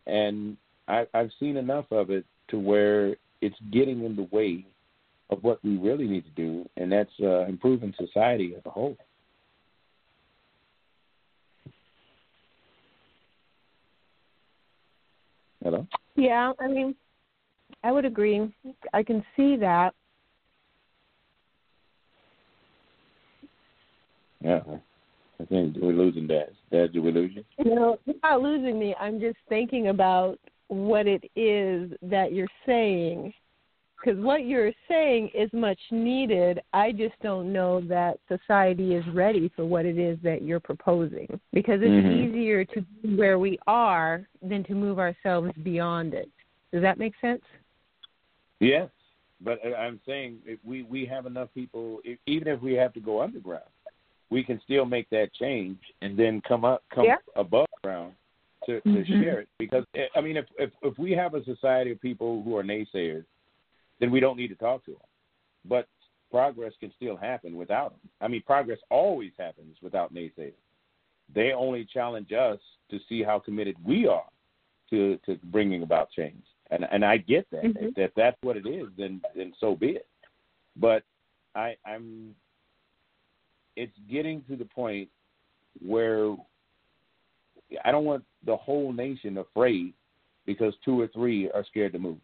[0.07, 0.57] and
[0.89, 4.67] I, I've seen enough of it to where it's getting in the way
[5.31, 8.97] of what we really need to do, and that's uh, improving society as a whole.
[15.63, 15.87] Hello.
[16.17, 16.95] Yeah, I mean,
[17.85, 18.53] I would agree.
[18.93, 19.95] I can see that.
[24.41, 24.61] Yeah,
[25.41, 26.51] I think we're losing Dad.
[26.71, 27.45] Dad, did we lose you?
[27.65, 28.95] No, you're not losing me.
[28.99, 33.33] I'm just thinking about what it is that you're saying.
[34.03, 36.61] Because what you're saying is much needed.
[36.73, 41.29] I just don't know that society is ready for what it is that you're proposing.
[41.53, 42.29] Because it's Mhm.
[42.29, 46.29] easier to be where we are than to move ourselves beyond it.
[46.73, 47.45] Does that make sense?
[48.59, 48.91] Yes,
[49.41, 52.01] but I- I'm saying if we we have enough people.
[52.27, 53.71] Even if we have to go underground,
[54.31, 57.19] we can still make that change and then come up come Yeah.
[57.37, 58.15] above ground
[58.67, 59.21] to to Mhm.
[59.21, 59.49] share it.
[59.59, 62.65] Because eh, I mean, if if if we have a society of people who are
[62.65, 63.25] naysayers,
[64.03, 65.01] then we don't need to talk to them.
[65.65, 65.87] But
[66.29, 68.11] progress can still happen without them.
[68.21, 70.55] I mean, progress always happens without naysayers.
[71.33, 72.59] They only challenge us
[72.91, 74.25] to see how committed we are
[74.91, 76.43] to to bringing about change.
[76.73, 77.63] And and I get that.
[77.63, 77.77] Mhm.
[77.77, 80.09] If, if that's what it is, then then so be it.
[80.75, 81.05] But
[81.55, 82.35] I I'm
[83.77, 85.09] it's getting to the point
[85.81, 86.35] where
[87.85, 89.95] I don't want the whole nation afraid
[90.45, 92.19] because two or three are scared to move.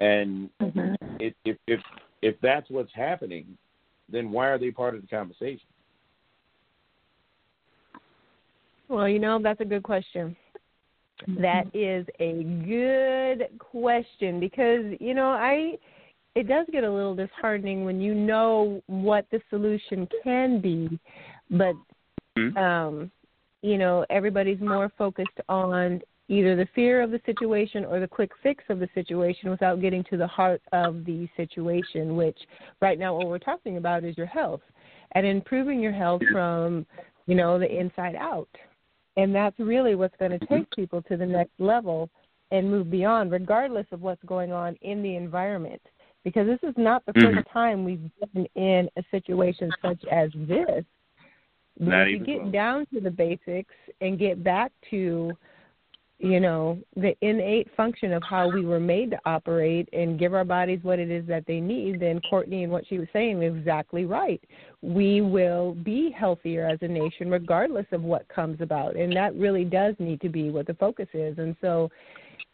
[0.00, 0.94] And mm-hmm.
[1.20, 1.80] if if if
[2.22, 3.56] if that's what's happening,
[4.10, 5.60] then why are they part of the conversation?
[8.88, 10.36] Well, you know, that's a good question.
[11.28, 11.42] Mm-hmm.
[11.42, 15.78] That is a good question because, you know, I
[16.34, 20.98] it does get a little disheartening when you know what the solution can be,
[21.50, 21.74] but
[22.36, 22.56] hmm?
[22.56, 23.10] um
[23.62, 28.30] you know, everybody's more focused on either the fear of the situation or the quick
[28.40, 32.38] fix of the situation without getting to the heart of the situation, which
[32.80, 34.62] right now what we're talking about is your health
[35.12, 36.86] and improving your health from,
[37.26, 38.48] you know, the inside out.
[39.16, 42.08] And that's really what's going to take people to the next level
[42.52, 45.82] and move beyond, regardless of what's going on in the environment.
[46.22, 47.34] Because this is not the Mhm.
[47.34, 50.84] first time we've been in a situation such as this.
[51.80, 55.36] But Not if you get down to the basics and get back to,
[56.22, 60.44] you know, the innate function of how we were made to operate and give our
[60.44, 63.56] bodies what it is that they need, then Courtney and what she was saying is
[63.56, 64.40] exactly right.
[64.82, 68.96] We will be healthier as a nation regardless of what comes about.
[68.96, 71.38] And that really does need to be what the focus is.
[71.38, 71.90] And so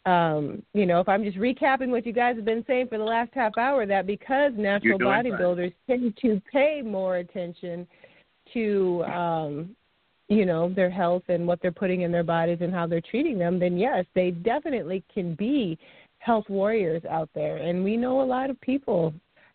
[0.05, 3.03] um, you know, if I'm just recapping what you guys have been saying for the
[3.03, 7.85] last half hour, that because natural bodybuilders tend to pay more attention
[8.53, 9.75] to um
[10.29, 13.37] you know their health and what they're putting in their bodies and how they're treating
[13.37, 15.77] them then yes they definitely can be
[16.19, 17.57] health warriors out there.
[17.57, 19.13] And we know a lot of people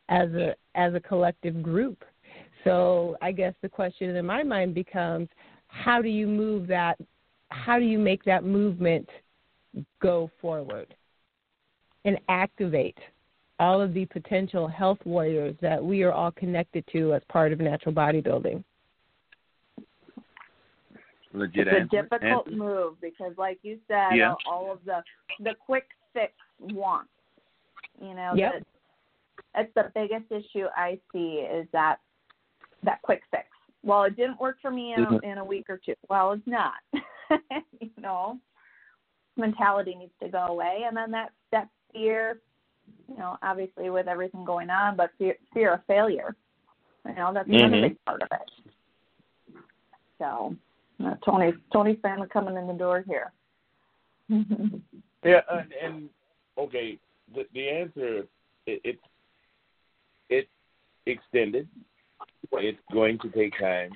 [0.09, 2.05] as a as a collective group.
[2.65, 5.29] So i guess the question in my mind becomes
[5.69, 6.97] how do you move that
[7.51, 9.09] how do you make that movement
[10.01, 10.95] go forward
[12.05, 12.99] and activate
[13.59, 17.61] all of the potential health warriors that we are all connected to as part of
[17.61, 18.63] natural bodybuilding
[21.33, 22.03] Legit it's a answer.
[22.03, 22.51] difficult Answer.
[22.57, 24.33] move because, like you said, Yeah.
[24.33, 25.03] uh, all of the
[25.41, 27.11] the quick fix wants.
[28.01, 28.53] You know, Yep.
[28.53, 28.67] that-
[29.55, 32.01] that's the biggest issue I see is that
[32.83, 33.49] that quick fix.
[33.83, 35.23] Well, it didn't work for me in, Mhm.
[35.23, 35.95] a, in a week or two.
[36.09, 36.75] Well, it's not.
[37.81, 38.39] you know,
[39.37, 42.41] mentality needs to go away, and then that that fear.
[43.09, 46.35] You know, obviously with everything going on, but fear fear of failure.
[47.07, 47.83] You know, that's another Mhm.
[47.83, 48.51] big part of it.
[50.19, 50.55] So,
[51.05, 53.33] uh, Tony Tony's family coming in the door here.
[55.25, 56.09] Yeah, and, and
[56.59, 56.99] okay,
[57.33, 58.27] the the answer
[58.67, 58.99] it, it
[60.29, 60.49] it's
[61.07, 61.69] extended.
[62.51, 63.93] It's going to take time,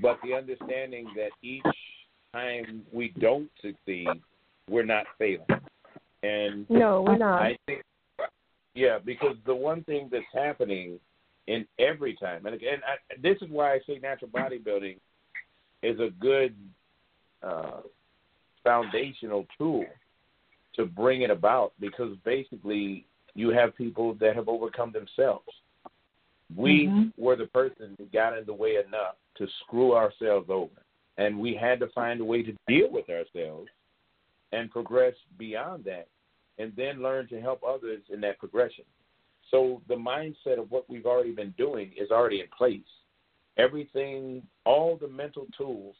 [0.00, 1.62] but the understanding that each
[2.32, 4.08] time we don't succeed,
[4.68, 5.44] we're not failing.
[6.22, 7.42] And No, we're not.
[7.42, 7.82] I think,
[8.74, 10.98] yeah, because the one thing that's happening
[11.46, 14.96] in every time, and again, I, this is why I say natural bodybuilding
[15.82, 16.54] is a good
[17.42, 17.80] uh,
[18.62, 19.84] foundational tool
[20.74, 25.48] to bring it about because basically you have people that have overcome themselves.
[26.56, 27.22] We Mm-hmm.
[27.22, 30.82] were the person who got in the way enough to screw ourselves over.
[31.16, 33.68] And we had to find a way to deal with ourselves
[34.52, 36.08] and progress beyond that
[36.58, 38.84] and then learn to help others in that progression.
[39.50, 42.80] So the mindset of what we've already been doing is already in place.
[43.56, 45.94] Everything, all the mental tools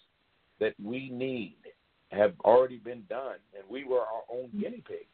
[0.60, 1.56] that we need
[2.10, 4.60] have already been done, and we were our own mm-hmm.
[4.60, 5.06] guinea pig.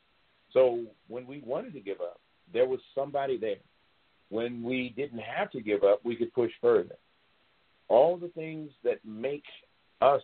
[0.52, 2.20] So when we wanted to give up,
[2.52, 3.56] there was somebody there.
[4.28, 6.96] When we didn't have to give up, we could push further.
[7.88, 9.44] All the things that make
[10.00, 10.22] us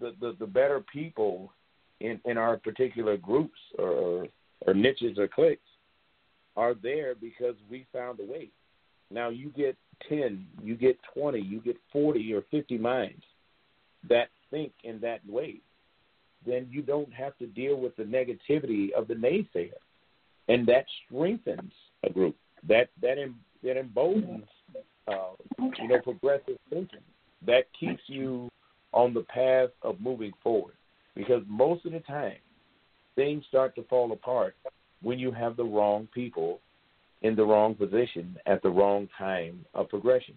[0.00, 1.52] the, the, the better people
[2.00, 4.26] in, in our particular groups or,
[4.60, 5.60] or niches or cliques
[6.56, 8.48] are there because we found a way.
[9.10, 9.76] Now you get
[10.08, 13.22] 10, you get 20, you get 40 or 50 minds
[14.08, 15.56] that think in that way.
[16.46, 19.72] Then you don't have to deal with the negativity of the naysayer.
[20.48, 21.72] And that strengthens
[22.04, 22.36] a group.
[22.66, 24.46] That that em, that emboldens
[25.06, 27.00] uh, you know progressive thinking.
[27.46, 28.48] That keeps you
[28.92, 30.74] on the path of moving forward.
[31.14, 32.38] Because most of the time,
[33.14, 34.54] things start to fall apart
[35.02, 36.60] when you have the wrong people
[37.22, 40.36] in the wrong position at the wrong time of progression.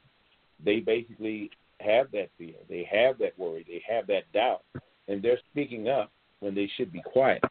[0.63, 4.63] They basically have that fear, they have that worry, they have that doubt,
[5.07, 7.43] and they're speaking up when they should be quiet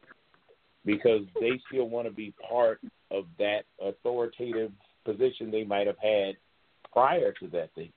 [0.85, 2.79] because they still want to be part
[3.11, 4.71] of that authoritative
[5.05, 6.35] position they might have had
[6.91, 7.91] prior to that thing.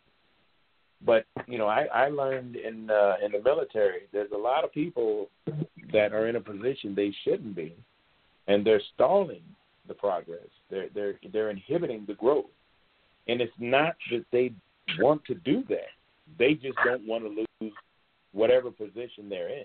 [1.04, 4.72] But you know, I, I learned in uh, in the military, there's a lot of
[4.72, 5.28] people
[5.92, 7.74] that are in a position they shouldn't be,
[8.48, 9.42] and they're stalling
[9.88, 10.46] the progress.
[10.70, 12.50] They're they're they're inhibiting the growth,
[13.28, 14.52] and it's not that they
[14.98, 15.92] want to do that.
[16.38, 17.72] They just don't want to lose
[18.32, 19.64] whatever position they're in.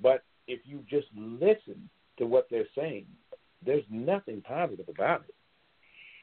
[0.00, 3.06] But if you just listen to what they're saying,
[3.64, 5.34] there's nothing positive about it,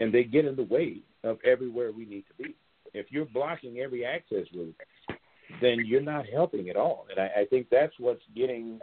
[0.03, 2.55] and they get in the way of everywhere we need to be.
[2.93, 4.75] If you're blocking every access route,
[5.61, 7.05] then you're not helping at all.
[7.09, 8.79] And I, I think that's what's getting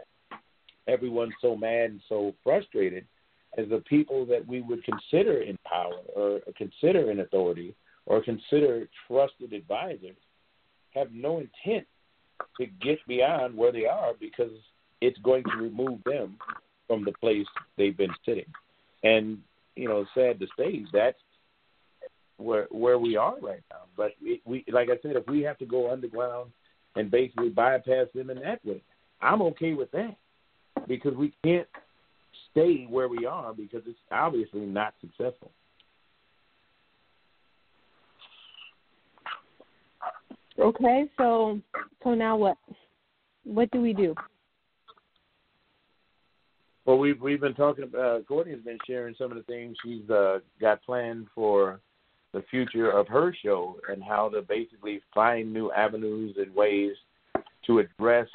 [0.87, 3.05] everyone so mad and so frustrated
[3.57, 8.87] is the people that we would consider in power or consider in authority or consider
[9.07, 10.15] trusted advisors
[10.93, 11.85] have no intent
[12.59, 14.51] to get beyond where they are because
[15.01, 16.37] it's going to remove them
[16.87, 17.45] from the place
[17.77, 18.45] they've been sitting.
[19.03, 19.39] And,
[19.75, 21.17] you know, sad to say, that's
[22.37, 23.81] where where we are right now.
[23.95, 26.51] But we, we like I said, if we have to go underground
[26.95, 28.81] and basically bypass them in that way,
[29.21, 30.15] I'm okay with that
[30.87, 31.67] because we can't
[32.57, 35.51] stay where we are because it's obviously not successful.
[40.59, 41.59] Okay, so
[42.03, 42.57] so now what?
[43.43, 44.15] What do we do?
[46.85, 48.25] Well, we've we've been talking about.
[48.27, 51.79] Courtney's been sharing some of the things she's uh, got planned for
[52.33, 56.93] the future of her show and how to basically find new avenues and ways
[57.67, 58.27] to address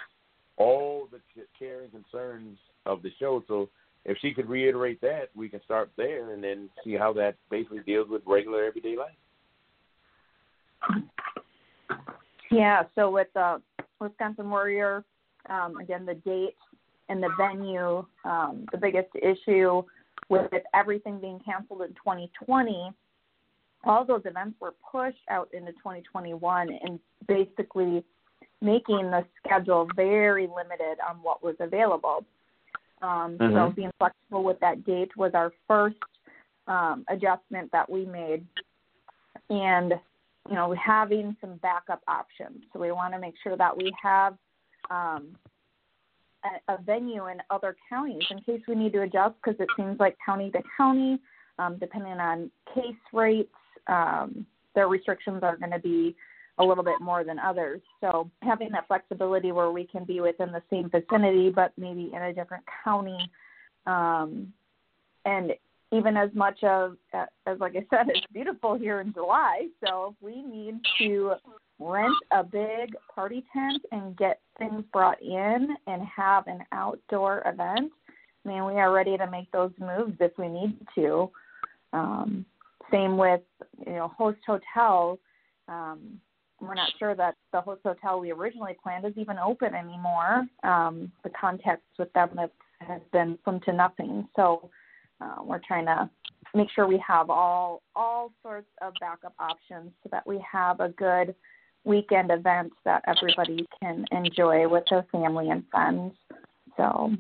[0.57, 1.18] all the
[1.59, 3.42] care and concerns of the show.
[3.49, 3.68] So
[4.05, 7.81] if she could reiterate that, we can start there and then see how that basically
[7.81, 11.05] deals with regular everyday life.
[12.50, 13.58] Yeah, so with uh,
[14.00, 15.05] Wisconsin Warrior,
[15.48, 16.56] um, again, the date
[17.08, 19.82] and the venue, um, the biggest issue
[20.28, 22.90] with everything being canceled in 2020,
[23.84, 28.05] all those events were pushed out into 2021 and basically
[28.60, 32.24] making the schedule very limited on what was available.
[33.02, 33.74] Um, So Mhm.
[33.74, 35.97] being flexible with that date was our first
[36.68, 38.47] um, adjustment that we made,
[39.50, 40.00] and
[40.48, 42.64] you know having some backup options.
[42.72, 44.39] So we want to make sure that we have
[44.90, 45.36] um,
[46.44, 49.98] a, a venue in other counties in case we need to adjust because it seems
[49.98, 51.20] like county to county,
[51.58, 53.55] um, depending on case rates,
[53.86, 56.14] um, their restrictions are going to be
[56.62, 57.81] a little bit more than others.
[58.00, 62.23] So having that flexibility where we can be within the same vicinity but maybe in
[62.23, 63.31] a different county,
[63.86, 64.52] um,
[65.24, 65.52] and
[65.92, 69.68] even as much of as like I said, it's beautiful here in July.
[69.86, 71.34] So if we need to
[71.78, 77.92] rent a big party tent and get things brought in and have an outdoor event,
[78.44, 81.31] I mean, we are ready to make those moves if we need to.
[81.92, 82.47] Um,
[82.91, 83.41] same with
[83.86, 85.18] you know host hotels.
[85.68, 86.20] Um,
[86.62, 90.47] we're not sure that the host hotel we originally planned is even open anymore.
[90.62, 92.50] Um, the contacts with them have,
[92.81, 94.28] have been slim to nothing.
[94.36, 94.70] So
[95.20, 96.08] uh, we're trying to
[96.55, 100.91] make sure we have all all sorts of backup options so that we have a
[100.91, 101.34] good
[101.84, 106.15] weekend event that everybody can enjoy with their family and friends.
[106.76, 107.10] So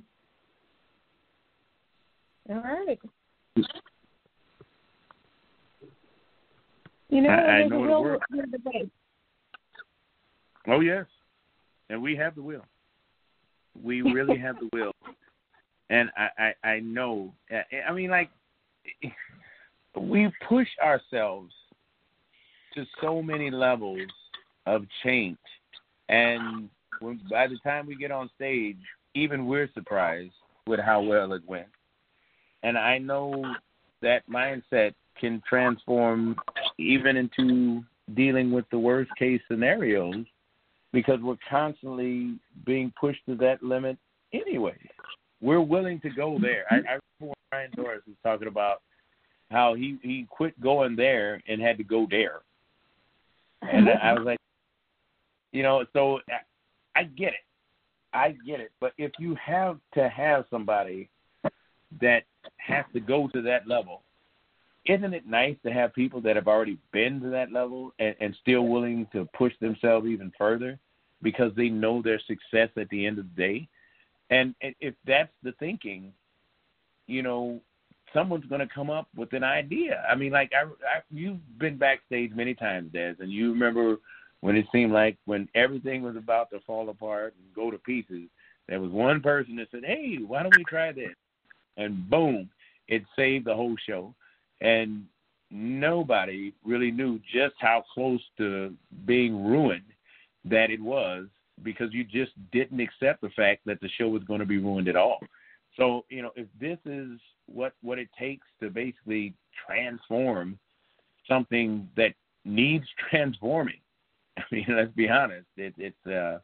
[2.48, 2.98] All right.
[7.08, 8.20] You know, I- I there's know a the will word.
[8.30, 8.90] with the way.
[10.68, 11.06] Oh yes,
[11.90, 12.64] and we have the will.
[13.82, 14.92] We really have the will,
[15.90, 17.32] and I, I I know.
[17.50, 18.30] I- mean, like
[19.96, 21.52] we push ourselves
[22.74, 24.00] to so many levels
[24.66, 25.38] of change,
[26.08, 26.68] and
[27.00, 28.78] when by the time we get on stage,
[29.14, 30.32] even we're surprised
[30.66, 31.66] with how well it went.
[32.62, 33.44] And I know
[34.00, 36.36] that mindset can transform
[36.78, 37.82] even into
[38.14, 40.24] dealing with the worst case scenarios
[40.92, 43.96] because we're constantly being pushed to that limit
[44.32, 44.76] anyway.
[45.40, 46.64] We're willing to go there.
[46.70, 48.82] I, I remember when Ryan Doris was talking about
[49.50, 52.40] how he he quit going there and had to go there,
[53.62, 54.38] and I was like,
[55.52, 57.44] you know, so I, I get it,
[58.12, 58.70] I get it.
[58.80, 61.08] But if you have to have somebody
[62.00, 62.22] that
[62.56, 64.02] has to go to that level,
[64.86, 68.36] isn't it nice to have people that have already been to that level and, and
[68.40, 70.78] still willing to push themselves even further
[71.22, 73.68] because they know their success at the end of the day?
[74.30, 76.12] And if that's the thinking,
[77.06, 77.60] you know,
[78.12, 80.04] someone's going to come up with an idea.
[80.10, 83.96] I mean, like I, I, you've been backstage many times, Des, and you remember
[84.40, 88.28] when it seemed like when everything was about to fall apart and go to pieces,
[88.68, 91.14] there was one person that said, "Hey, why don't we try this?"
[91.76, 92.50] And boom,
[92.88, 94.14] it saved the whole show.
[94.62, 95.04] And
[95.50, 98.74] nobody really knew just how close to
[99.04, 99.82] being ruined
[100.44, 101.26] that it was
[101.62, 104.88] because you just didn't accept the fact that the show was going to be ruined
[104.88, 105.20] at all.
[105.76, 109.34] So, you know, if this is what what it takes to basically
[109.66, 110.58] transform
[111.28, 113.80] something that needs transforming,
[114.38, 116.38] I mean, let's be honest, it, it's uh,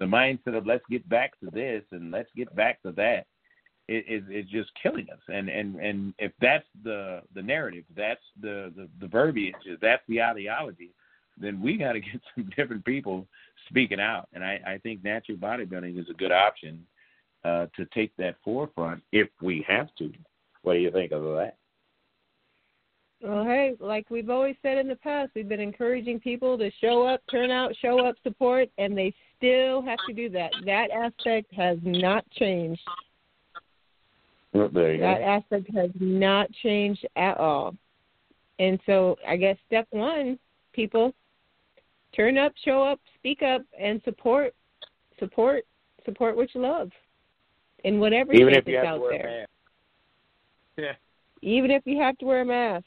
[0.00, 3.26] the mindset of let's get back to this and let's get back to that
[3.88, 5.20] is just killing us.
[5.28, 10.22] And and and if that's the the narrative, that's the the, the verbiage, that's the
[10.22, 10.90] ideology,
[11.40, 13.26] then we got to get some different people
[13.68, 14.28] speaking out.
[14.32, 16.84] And I I think natural bodybuilding is a good option
[17.44, 20.12] uh, to take that forefront if we have to.
[20.62, 21.56] What do you think of that?
[23.20, 27.04] Well, hey, like we've always said in the past, we've been encouraging people to show
[27.04, 30.52] up, turn out, show up, support, and they still have to do that.
[30.64, 32.80] That aspect has not changed.
[34.52, 35.24] Well, there you That go.
[35.24, 37.74] aspect has not changed at all.
[38.58, 40.38] And so I guess step one,
[40.72, 41.14] people,
[42.14, 44.54] turn up, show up, speak up, and support,
[45.18, 45.64] support,
[46.04, 46.90] support what you love,
[47.84, 49.26] in whatever Even if you it's have out to wear there.
[49.26, 49.50] a mask.
[50.78, 50.92] Yeah.
[51.42, 52.86] Even if you have to wear a mask.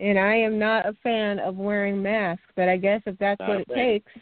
[0.00, 3.48] And I am not a fan of wearing masks, but I guess if that's Not
[3.48, 3.76] what it fan.
[3.76, 4.12] takes,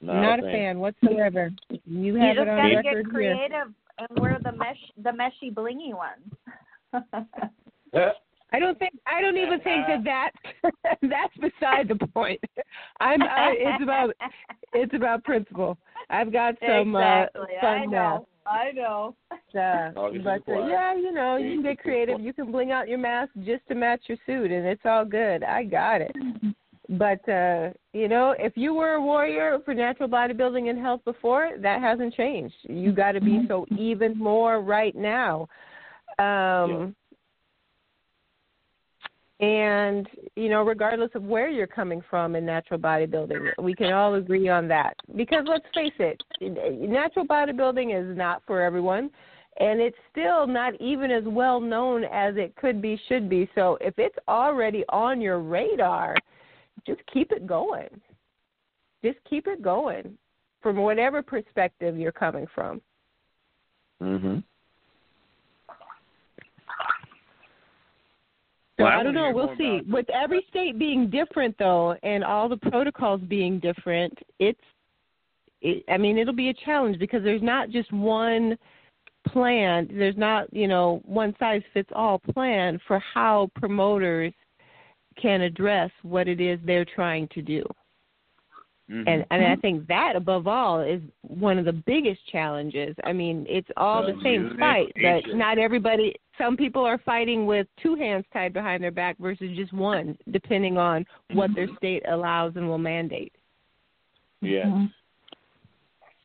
[0.00, 0.52] Not, not a a fan.
[0.52, 1.50] fan whatsoever.
[1.68, 3.66] You You have just it on gotta record get here.
[4.00, 6.32] Creative and wear the mesh, the meshy blingy ones.
[8.52, 10.30] I don't think I don't even think that that
[11.02, 12.40] that's beside the point.
[13.00, 14.10] I'm I, it's about
[14.72, 15.78] it's about principle.
[16.08, 17.56] I've got some exactly.
[17.62, 18.26] uh, I fun know.
[18.46, 19.14] I know.
[19.30, 19.90] Uh,
[20.24, 22.20] but uh, yeah, you know, you can get creative.
[22.20, 25.44] You can bling out your mask just to match your suit, and it's all good.
[25.44, 26.16] I got it.
[26.90, 31.52] But uh, you know, if you were a warrior for natural bodybuilding and health before,
[31.58, 32.56] that hasn't changed.
[32.62, 35.46] You got to be so even more right now.
[36.18, 36.94] Um,
[39.40, 44.14] And you know, regardless of where you're coming from in natural bodybuilding, we can all
[44.14, 44.94] agree on that.
[45.16, 49.10] Because let's face it, natural bodybuilding is not for everyone,
[49.58, 53.48] and it's still not even as well known as it could be, should be.
[53.54, 56.16] So if it's already on your radar,
[56.86, 57.88] just keep it going.
[59.02, 60.16] Just keep it going
[60.62, 62.80] from whatever perspective you're coming from.
[64.02, 64.42] Mhm.
[68.78, 69.30] So Well, I I don't know.
[69.30, 69.78] We'll see.
[69.78, 74.60] about- With every state being different, though, and all the protocols being different, it's.
[75.60, 78.56] It, I mean, it'll be a challenge because there's not just one
[79.26, 79.86] plan.
[79.92, 84.32] There's not, you know, one size fits all plan for how promoters
[85.20, 87.64] can address what it is they're trying to do.
[88.90, 89.04] Mhm.
[89.06, 92.96] And and I think that above all is one of the biggest challenges.
[93.04, 96.16] I mean, it's all the same fight, but not everybody.
[96.36, 100.76] Some people are fighting with two hands tied behind their back versus just one, depending
[100.76, 103.32] on what their state allows and will mandate.
[104.40, 104.66] Yes.
[104.66, 104.86] Mm-hmm.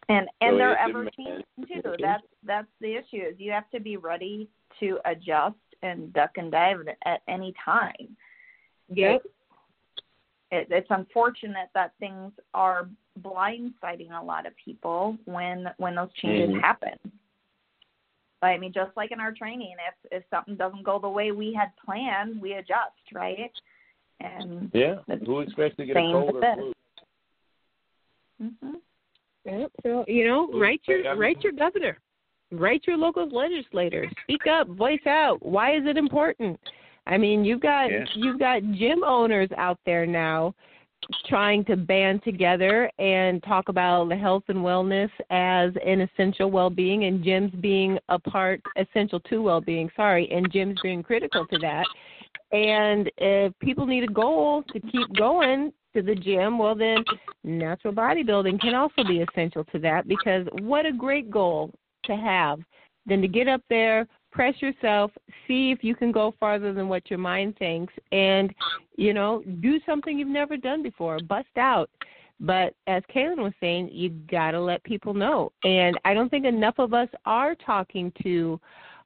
[0.09, 1.95] And and So they're ever changing too.
[1.99, 3.21] That's that's the issue.
[3.29, 4.47] Is you have to be ready
[4.79, 8.17] to adjust and duck and dive at, at any time.
[8.89, 9.21] Yep.
[10.51, 12.87] It, it's unfortunate that things are
[13.21, 16.61] blindsiding a lot of people when when those changes Mhm.
[16.61, 16.97] happen.
[18.41, 21.31] But I mean, just like in our training, if if something doesn't go the way
[21.31, 23.51] we had planned, we adjust, right?
[24.19, 24.99] And Yeah.
[25.25, 26.55] Who expects to get a Same cold with or this.
[26.55, 26.73] flu?
[28.61, 28.75] hmm
[29.45, 29.71] Yep.
[29.83, 31.99] So you know, write your write your governor,
[32.51, 35.43] write your local legislator, speak up, voice out.
[35.43, 36.59] Why is it important?
[37.07, 38.05] I mean, you've got Yeah.
[38.13, 40.55] you've got gym owners out there now
[41.27, 47.05] trying to band together and talk about the health and wellness as an essential well-being
[47.05, 51.85] and gyms being a part essential to well-being sorry and gyms being critical to that
[52.51, 57.03] and if people need a goal to keep going to the gym well then
[57.43, 61.71] natural bodybuilding can also be essential to that because what a great goal
[62.03, 62.59] to have
[63.05, 65.11] than to get up there press yourself
[65.47, 68.53] see if you can go farther than what your mind thinks and
[68.97, 71.89] you know do something you've never done before bust out
[72.39, 75.51] but as Kaylin was saying, you got to let people know.
[75.63, 78.59] And I don't think enough of us are talking to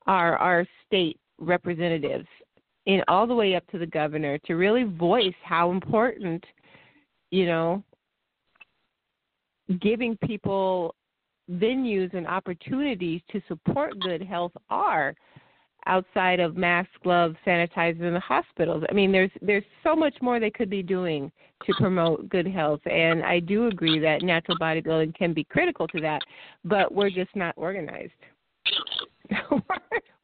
[0.08, 2.28] our our state representatives
[2.88, 6.44] and all the way up to the governor to really voice how important,
[7.30, 7.84] you know,
[9.80, 10.96] giving people
[11.50, 15.16] venues and opportunities to support good health are
[15.86, 18.84] outside of masks, gloves, sanitizers in the hospitals.
[18.90, 21.32] I mean, there's there's so much more they could be doing
[21.66, 26.00] to promote good health, and I do agree that natural bodybuilding can be critical to
[26.02, 26.22] that,
[26.64, 28.12] but we're just not organized.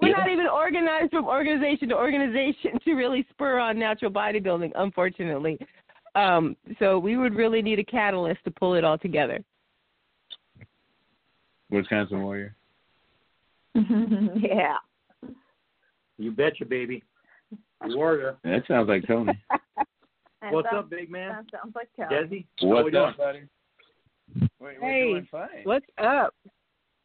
[0.02, 5.58] we're not even organized from organization to organization to really spur on natural bodybuilding, unfortunately.
[6.16, 9.40] Um, so we would really need a catalyst to pull it all together.
[11.70, 12.56] Wisconsin Warrior.
[13.76, 14.76] yeah.
[16.18, 17.04] You betcha, baby.
[17.84, 18.38] Warrior.
[18.44, 19.34] That sounds like Tony.
[20.50, 21.30] What's sounds- up, big man?
[21.52, 22.16] That sounds like Kelly.
[22.16, 22.46] Desi?
[22.62, 23.04] How we What's doing?
[23.06, 23.42] up, buddy?
[24.60, 25.48] We're, we're Hey, doing fine.
[25.64, 26.34] what's up?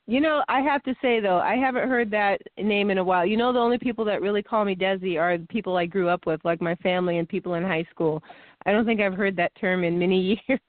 [0.06, 3.24] You know, I have to say though, I haven't heard that name in a while.
[3.24, 6.08] You know, the only people that really call me Desi are the people I grew
[6.08, 8.22] up with, like my family and people in high school.
[8.66, 10.60] I don't think I've heard that term in many years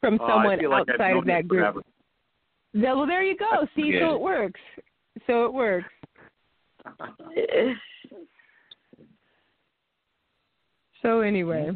[0.00, 1.62] from Oh, someone feel like outside of that group.
[1.62, 1.80] forever.
[2.72, 3.66] Yeah, well, there you go.
[3.74, 4.00] See, Yeah.
[4.08, 4.60] so it works.
[5.26, 5.90] So it works.
[11.02, 11.70] So anyway,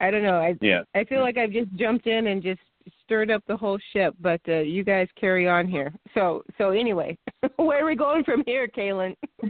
[0.00, 0.38] I don't know.
[0.40, 0.82] I Yeah.
[0.94, 2.60] I feel like I've just jumped in and just
[3.04, 5.92] stirred up the whole ship, but uh, you guys carry on here.
[6.14, 7.18] So so anyway,
[7.56, 9.14] where are we going from here, Kaylin?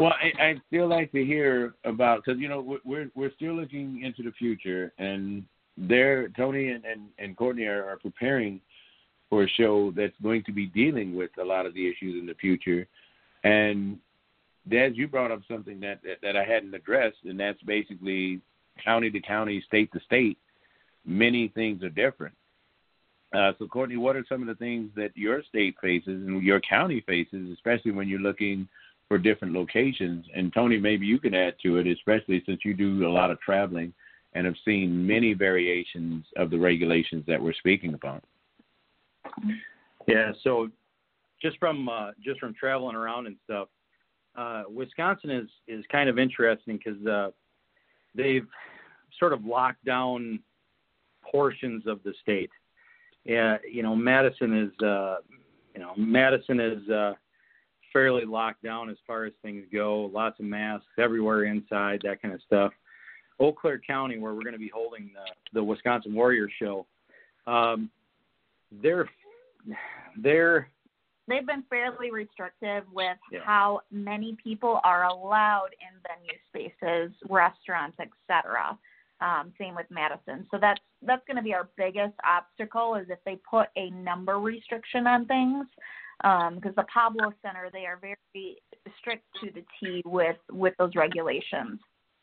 [0.00, 4.02] Well, I, I'd still like to hear about because you know we're- we're still looking
[4.02, 5.44] into the future, and
[5.76, 8.60] there Tony and and, and Courtney are, are preparing
[9.30, 12.26] for a show that's going to be dealing with a lot of the issues in
[12.26, 12.86] the future.
[13.44, 13.98] And
[14.68, 18.40] Dad, you brought up something that, that that I hadn't addressed, and that's basically
[18.82, 20.38] county to county, state to state.
[21.04, 22.34] Many things are different.
[23.34, 26.60] Uh, so, Courtney, what are some of the things that your state faces and your
[26.60, 28.68] county faces, especially when you're looking
[29.06, 30.24] for different locations?
[30.34, 33.40] And Tony, maybe you can add to it, especially since you do a lot of
[33.40, 33.92] traveling
[34.34, 38.22] and have seen many variations of the regulations that we're speaking about.
[40.06, 40.68] Yeah, so
[41.40, 43.68] just from uh, just from traveling around and stuff,
[44.36, 47.30] uh, Wisconsin is is kind of interesting because uh,
[48.14, 48.46] they've
[49.18, 50.40] sort of locked down
[51.22, 52.50] portions of the state.
[53.24, 55.16] Yeah, you know, Madison is uh,
[55.74, 57.12] you know Madison is uh,
[57.92, 60.10] fairly locked down as far as things go.
[60.12, 62.72] Lots of masks everywhere inside, that kind of stuff.
[63.40, 66.86] Eau Claire County, where we're going to be holding the, the Wisconsin Warrior Show,
[67.46, 67.88] um,
[68.82, 69.08] they're
[70.16, 70.68] they're
[71.28, 73.40] They've been fairly restrictive with Yeah.
[73.44, 78.78] how many people are allowed in venue spaces, restaurants, etc.
[79.20, 80.46] Um, same with Madison.
[80.50, 84.38] So that's that's going to be our biggest obstacle is if they put a number
[84.38, 85.66] restriction on things.
[86.18, 88.56] Because the Pablo Center, they are very
[88.98, 91.78] strict to the T with with those regulations.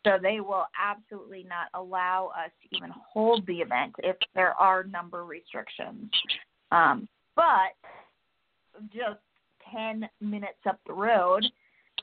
[0.06, 4.83] So they will absolutely not allow us to even hold the event if there are
[4.83, 6.11] number restrictions.
[6.72, 7.73] Um, but
[8.93, 9.19] just
[9.73, 11.43] 10 minutes up the road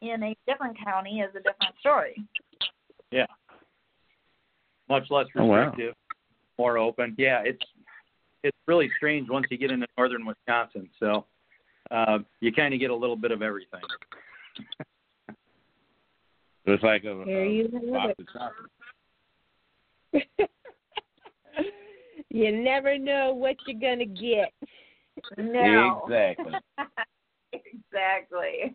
[0.01, 2.17] in a different county is a different story.
[3.11, 3.27] yeah
[4.89, 5.67] much less Oh, wow.
[5.67, 5.95] restrictive,
[6.59, 7.15] more open.
[7.17, 7.63] Yeah, it's
[8.43, 10.91] it's really strange once you get into northern Wisconsin.
[11.01, 11.25] So
[11.91, 13.81] uh, you kind of get a little bit of everything.
[16.67, 18.27] It's like a, There a you have box of
[20.13, 20.51] chocolates.
[22.29, 24.53] you never know what you're gonna get.
[25.37, 26.03] No.
[26.05, 26.53] Exactly.
[27.53, 28.75] exactly.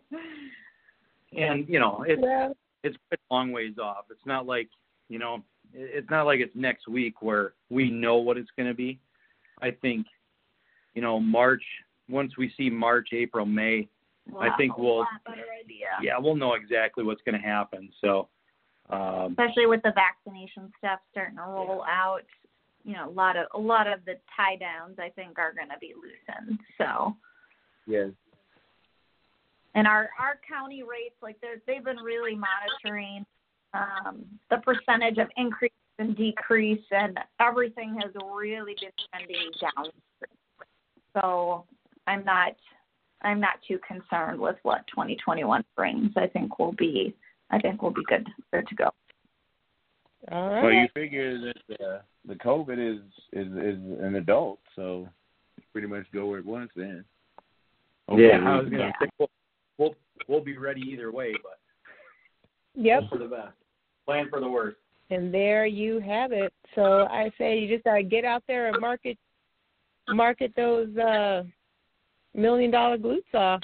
[1.36, 2.54] And you know, it's Well,
[2.84, 4.06] it's quite a long ways off.
[4.10, 4.68] It's not like
[5.08, 8.74] you know, it's not like it's next week where we know what it's going to
[8.74, 8.98] be.
[9.60, 10.06] I think,
[10.94, 11.62] you know, March
[12.08, 13.88] once we see March, April, May,
[14.38, 15.86] I think we'll idea.
[16.02, 17.90] yeah we'll know exactly what's going to happen.
[18.00, 18.28] So
[18.90, 22.24] um, especially with the vaccination stuff starting to roll out.
[22.84, 25.68] You know, a lot of a lot of the tie downs I think are going
[25.68, 26.58] to be loosened.
[26.78, 27.16] So,
[27.86, 28.10] Yes.
[29.74, 33.24] and our our county rates, like they're they've been really monitoring
[33.74, 39.90] um, the percentage of increase and decrease, and everything has really been trending down.
[41.14, 41.64] So,
[42.06, 42.54] I'm not
[43.22, 46.12] I'm not too concerned with what 2021 brings.
[46.16, 47.14] I think we'll be
[47.50, 48.90] I think we'll be good good to go.
[50.30, 53.00] All Well, you figure that uh, the COVID is
[53.32, 55.08] is is an adult, so
[55.72, 57.04] pretty much go where it wants then.
[58.10, 59.30] yeah, I was going to say we'll,
[59.78, 59.94] we'll
[60.26, 61.58] we'll be ready either way, but
[62.74, 63.04] Yep.
[63.10, 63.54] for the best.
[64.06, 64.76] Plan for the worst.
[65.10, 66.52] And there you have it.
[66.74, 69.16] So I say you just gotta get out there and market
[70.08, 71.42] market those uh
[72.34, 73.60] million dollar glutes off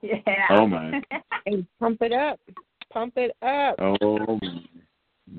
[0.00, 0.20] Yeah.
[0.50, 1.00] Oh my.
[1.46, 2.40] and pump it up.
[2.92, 3.76] Pump it up.
[3.78, 4.38] Oh,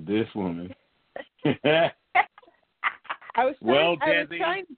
[0.05, 0.73] this woman.
[3.35, 4.65] I was trying, Well, I was trying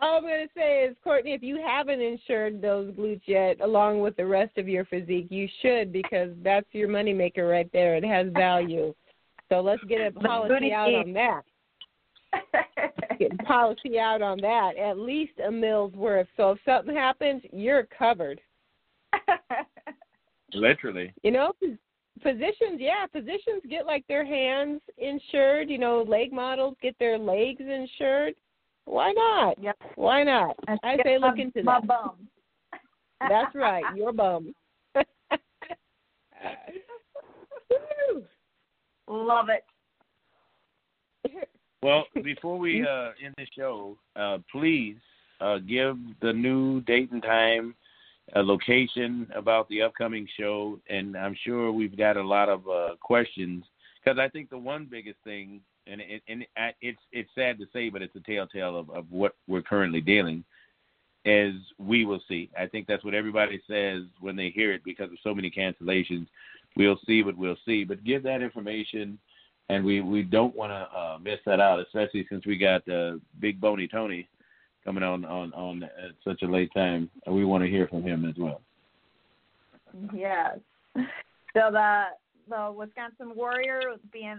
[0.00, 4.00] All I'm going to say is, Courtney, if you haven't insured those glutes yet, along
[4.00, 7.96] with the rest of your physique, you should because that's your moneymaker right there.
[7.96, 8.94] It has value.
[9.48, 11.06] So let's get a policy out teeth.
[11.06, 11.42] on that.
[13.18, 14.76] Get policy out on that.
[14.76, 16.26] At least a mill's worth.
[16.36, 18.40] So if something happens, you're covered.
[20.54, 21.12] Literally.
[21.22, 21.78] You know, phys-
[22.22, 25.68] physicians, yeah, physicians get like their hands insured.
[25.68, 28.34] You know, leg models get their legs insured.
[28.86, 29.62] Why not?
[29.62, 29.76] Yep.
[29.96, 30.56] Why not?
[30.68, 31.86] I say look into my that.
[31.86, 32.28] bum.
[33.28, 34.54] That's right, your bum.
[39.08, 39.64] Love it.
[41.82, 44.96] Well, before we uh, end the show, uh, please
[45.40, 47.74] uh, give the new date and time,
[48.34, 52.96] a location about the upcoming show, and I'm sure we've got a lot of uh,
[53.00, 53.64] questions
[54.02, 56.46] because I think the one biggest thing, and it, and
[56.80, 60.44] it's it's sad to say, but it's a telltale of, of what we're currently dealing.
[61.26, 62.50] Is we will see.
[62.58, 66.26] I think that's what everybody says when they hear it because of so many cancellations.
[66.76, 69.18] We'll see what we'll see, but give that information
[69.68, 73.14] and we we don't want to uh, miss that out, especially since we got uh,
[73.40, 74.28] Big Boney Tony
[74.84, 77.10] coming on on on at such a late time.
[77.26, 78.60] We want to hear from him as well.
[80.14, 80.58] Yes.
[80.96, 82.04] So the
[82.48, 84.38] the Wisconsin Warriors being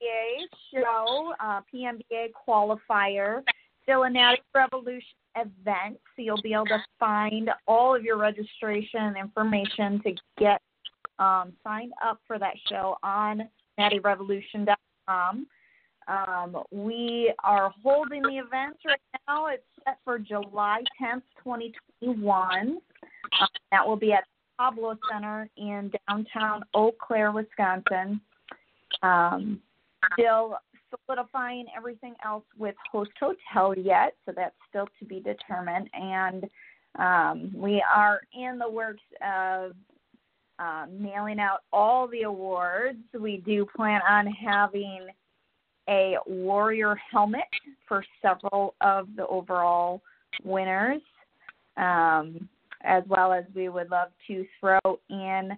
[0.00, 3.42] PA show, uh, PMBA qualifier,
[3.88, 5.02] Natty Revolution
[5.36, 5.98] event.
[6.14, 10.60] So you'll be able to find all of your registration information to get
[11.18, 15.46] um, signed up for that show on nattyrevolution.com.
[16.08, 19.46] Um, we are holding the event right now.
[19.46, 22.68] It's set for July 10th, 2021.
[22.68, 22.78] Um,
[23.72, 24.24] that will be at
[24.56, 28.20] Pablo Center in downtown Eau Claire, Wisconsin.
[29.02, 29.60] Um,
[30.12, 30.58] still
[31.06, 35.90] solidifying everything else with Host Hotel yet, so that's still to be determined.
[35.92, 36.44] And
[36.98, 39.72] um, we are in the works of
[40.58, 42.98] um, mailing out all the awards.
[43.18, 45.08] We do plan on having
[45.88, 47.42] a warrior helmet
[47.88, 50.02] for several of the overall
[50.44, 51.02] winners,
[51.76, 52.48] um,
[52.82, 55.56] as well as we would love to throw in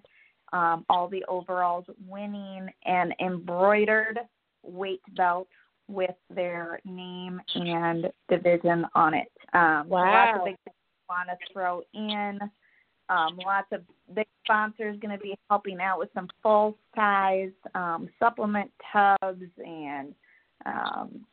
[0.53, 4.19] um, all the overalls winning an embroidered
[4.63, 5.47] weight belt
[5.87, 9.31] with their name and division on it.
[9.53, 12.39] Um, so Lots of big things we want to throw in.
[13.09, 13.81] Um, lots of
[14.13, 20.13] big sponsors going to be helping out with some full size um, supplement tubs and
[20.65, 21.25] um,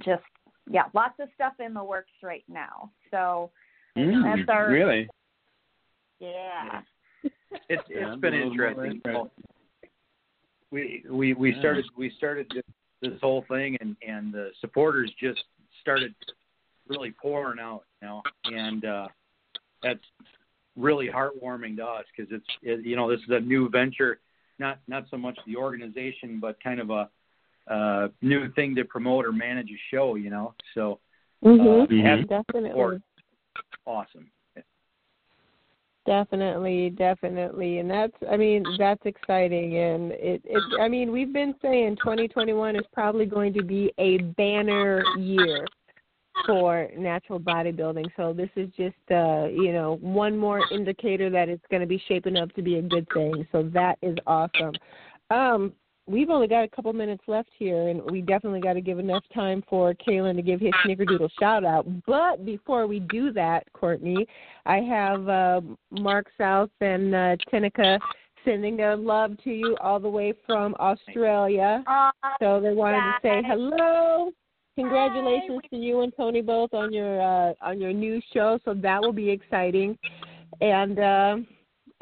[0.00, 0.22] just
[0.68, 2.90] yeah, lots of stuff in the works right now.
[3.10, 3.50] So
[3.96, 5.08] Mm, that's our really?
[6.20, 6.82] yeah.
[7.68, 9.30] It's Yeah, it's been I'm a little more interesting.
[10.70, 11.58] We we we Yeah.
[11.60, 12.64] started we started this,
[13.00, 15.42] this whole thing and and the supporters just
[15.80, 16.14] started
[16.88, 19.08] really pouring out, you know, and uh,
[19.82, 20.04] that's
[20.76, 24.20] really heartwarming to us because it's it, you know this is a new venture,
[24.58, 27.08] not not so much the organization, but kind of a
[27.68, 30.54] uh, new thing to promote or manage a show, you know.
[30.74, 31.00] So
[31.44, 31.82] Mhm.
[31.84, 32.70] uh, Definitely.
[32.70, 33.02] support,
[33.86, 34.30] awesome.
[36.06, 37.78] Definitely, definitely.
[37.78, 42.76] And that's I mean, that's exciting and it it I mean, we've been saying 2021
[42.76, 45.66] is probably going to be a banner year
[46.44, 48.06] for natural bodybuilding.
[48.16, 52.02] So this is just uh, you know, one more indicator that it's going to be
[52.08, 53.46] shaping up to be a good thing.
[53.52, 54.72] So that is awesome.
[55.30, 55.72] Um
[56.06, 59.24] we've only got a couple minutes left here, and we definitely got to give enough
[59.34, 61.86] time for Kalen to give his snickerdoodle shout out.
[62.06, 64.26] But before we do that, Courtney,
[64.64, 67.98] I have uh, Mark South and uh, Tenica
[68.44, 71.82] sending their love to you all the way from Australia.
[72.40, 74.30] So they wanted to say hello.
[74.76, 78.58] Congratulations to you and Tony both on your uh, on your new show.
[78.64, 79.96] So that will be exciting.
[80.60, 81.36] And uh,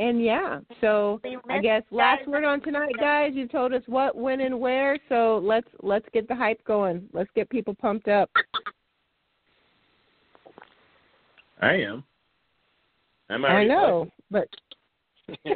[0.00, 3.30] and yeah, so I guess last word on tonight, guys.
[3.34, 4.98] You told us what, when, and where.
[5.08, 7.08] So let's let's get the hype going.
[7.12, 8.28] Let's get people pumped up.
[11.60, 12.02] I am.
[13.30, 14.48] I'm I know, but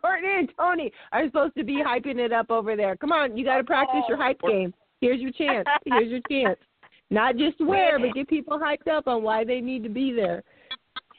[0.00, 2.96] Courtney and Tony are supposed to be hyping it up over there.
[2.96, 4.72] Come on, you got to practice your hype game.
[5.00, 5.66] Here's your chance.
[5.84, 6.58] Here's your chance.
[7.10, 10.42] Not just where, but get people hyped up on why they need to be there.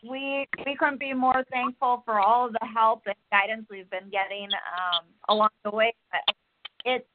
[0.10, 4.10] we we couldn't be more thankful for all of the help and guidance we've been
[4.10, 5.94] getting um, along the way.
[6.86, 7.06] It's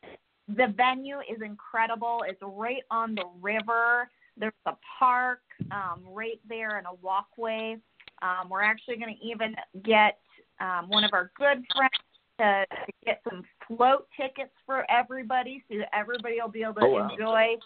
[0.48, 2.20] the venue is incredible.
[2.28, 4.08] It's right on the river.
[4.36, 7.78] There's a park um, right there and a walkway.
[8.22, 10.18] Um, we're actually going to even get
[10.60, 11.92] um, one of our good friends
[12.38, 16.80] to, to get some float tickets for everybody, so that everybody will be able to
[16.82, 17.08] Oh, wow.
[17.10, 17.56] enjoy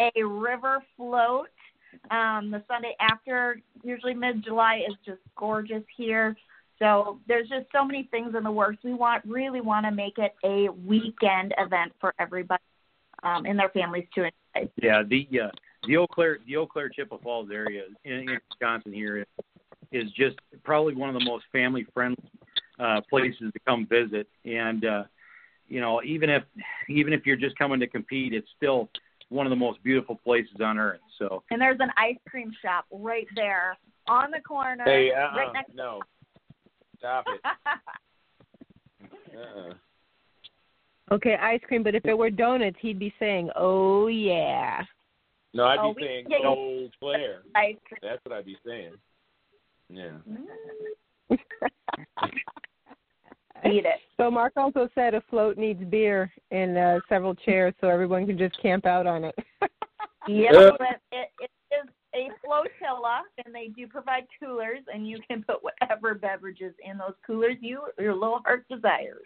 [0.00, 1.48] a river float
[2.10, 6.36] um, the Sunday after, usually mid July, is just gorgeous here.
[6.80, 8.78] So there's just so many things in the works.
[8.82, 12.62] We want really want to make it a weekend event for everybody
[13.22, 14.24] um, and their families to
[14.56, 14.70] enjoy.
[14.82, 15.50] Yeah, the uh,
[15.86, 19.26] the Eau Claire the Eau Claire Chippewa Falls area in, in Wisconsin here is,
[19.92, 22.28] is just probably one of the most family friendly
[22.80, 24.26] uh, places to come visit.
[24.44, 25.04] And uh,
[25.68, 26.42] you know, even if
[26.88, 28.90] even if you're just coming to compete, it's still
[29.30, 31.00] one of the most beautiful places on earth.
[31.18, 33.76] So And there's an ice cream shop right there
[34.06, 35.74] on the corner, Hey, uh-uh, right next.
[35.74, 36.00] no.
[36.98, 37.40] Stop it.
[39.36, 39.74] Uh-uh.
[41.12, 44.82] Okay, ice cream, but if it were donuts, he'd be saying, "Oh yeah."
[45.52, 47.42] No, I'd Oh, be saying can get Claire.
[47.54, 47.98] ice cream.
[48.02, 48.92] That's what I'd be saying.
[49.90, 50.18] Yeah.
[50.28, 51.34] Mm-hmm.
[53.66, 54.00] Eat it.
[54.16, 58.38] So Mark also said a float needs beer and uh, several chairs, so everyone can
[58.38, 59.34] just camp out on it.
[60.26, 65.18] Yep, Uh, but it, it is a flotilla, and they do provide coolers, and you
[65.28, 69.22] can put whatever beverages in those coolers you your little heart desires.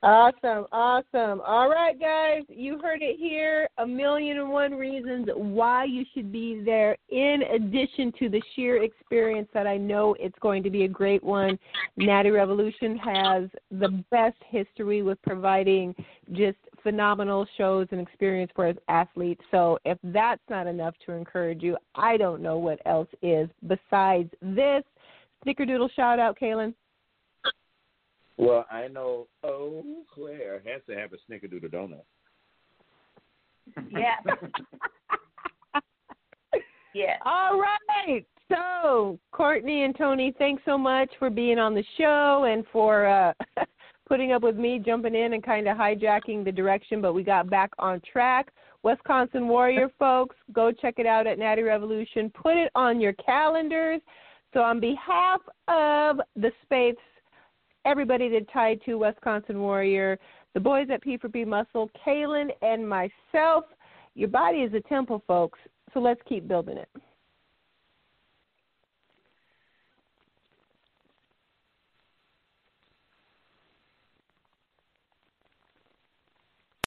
[0.04, 1.40] Awesome, awesome.
[1.46, 3.66] All right, guys, you heard it here.
[3.78, 8.82] A million and one reasons why you should be there, in addition to the sheer
[8.82, 11.58] experience that I know it's going to be a great one.
[11.96, 15.94] Natty Revolution has the best history with providing
[16.32, 19.40] just phenomenal shows and experience for athletes.
[19.50, 24.30] So if that's not enough to encourage you, I don't know what else is besides
[24.42, 24.82] this.
[25.46, 26.74] Snickerdoodle shout out, Kaylin.
[28.36, 32.02] Well, I know oh Claire has to have a snickerdoodle donut.
[33.90, 34.16] yeah.
[36.94, 37.16] yeah.
[37.24, 38.26] All right.
[38.50, 43.32] So, Courtney and Tony, thanks so much for being on the show and for uh,
[44.08, 47.48] putting up with me jumping in and kind of hijacking the direction, but we got
[47.48, 48.48] back on track.
[48.82, 52.30] Wisconsin Warrior folks, go check it out at Natty Revolution.
[52.30, 54.00] Put it on your calendars.
[54.52, 57.00] So, on behalf of the Spates,
[57.84, 60.18] everybody that tied to Wisconsin Warrior,
[60.54, 63.64] the boys at P4P Muscle, Kaylin, and myself,
[64.14, 65.58] your body is a temple, folks.
[65.92, 66.88] So let's keep building it.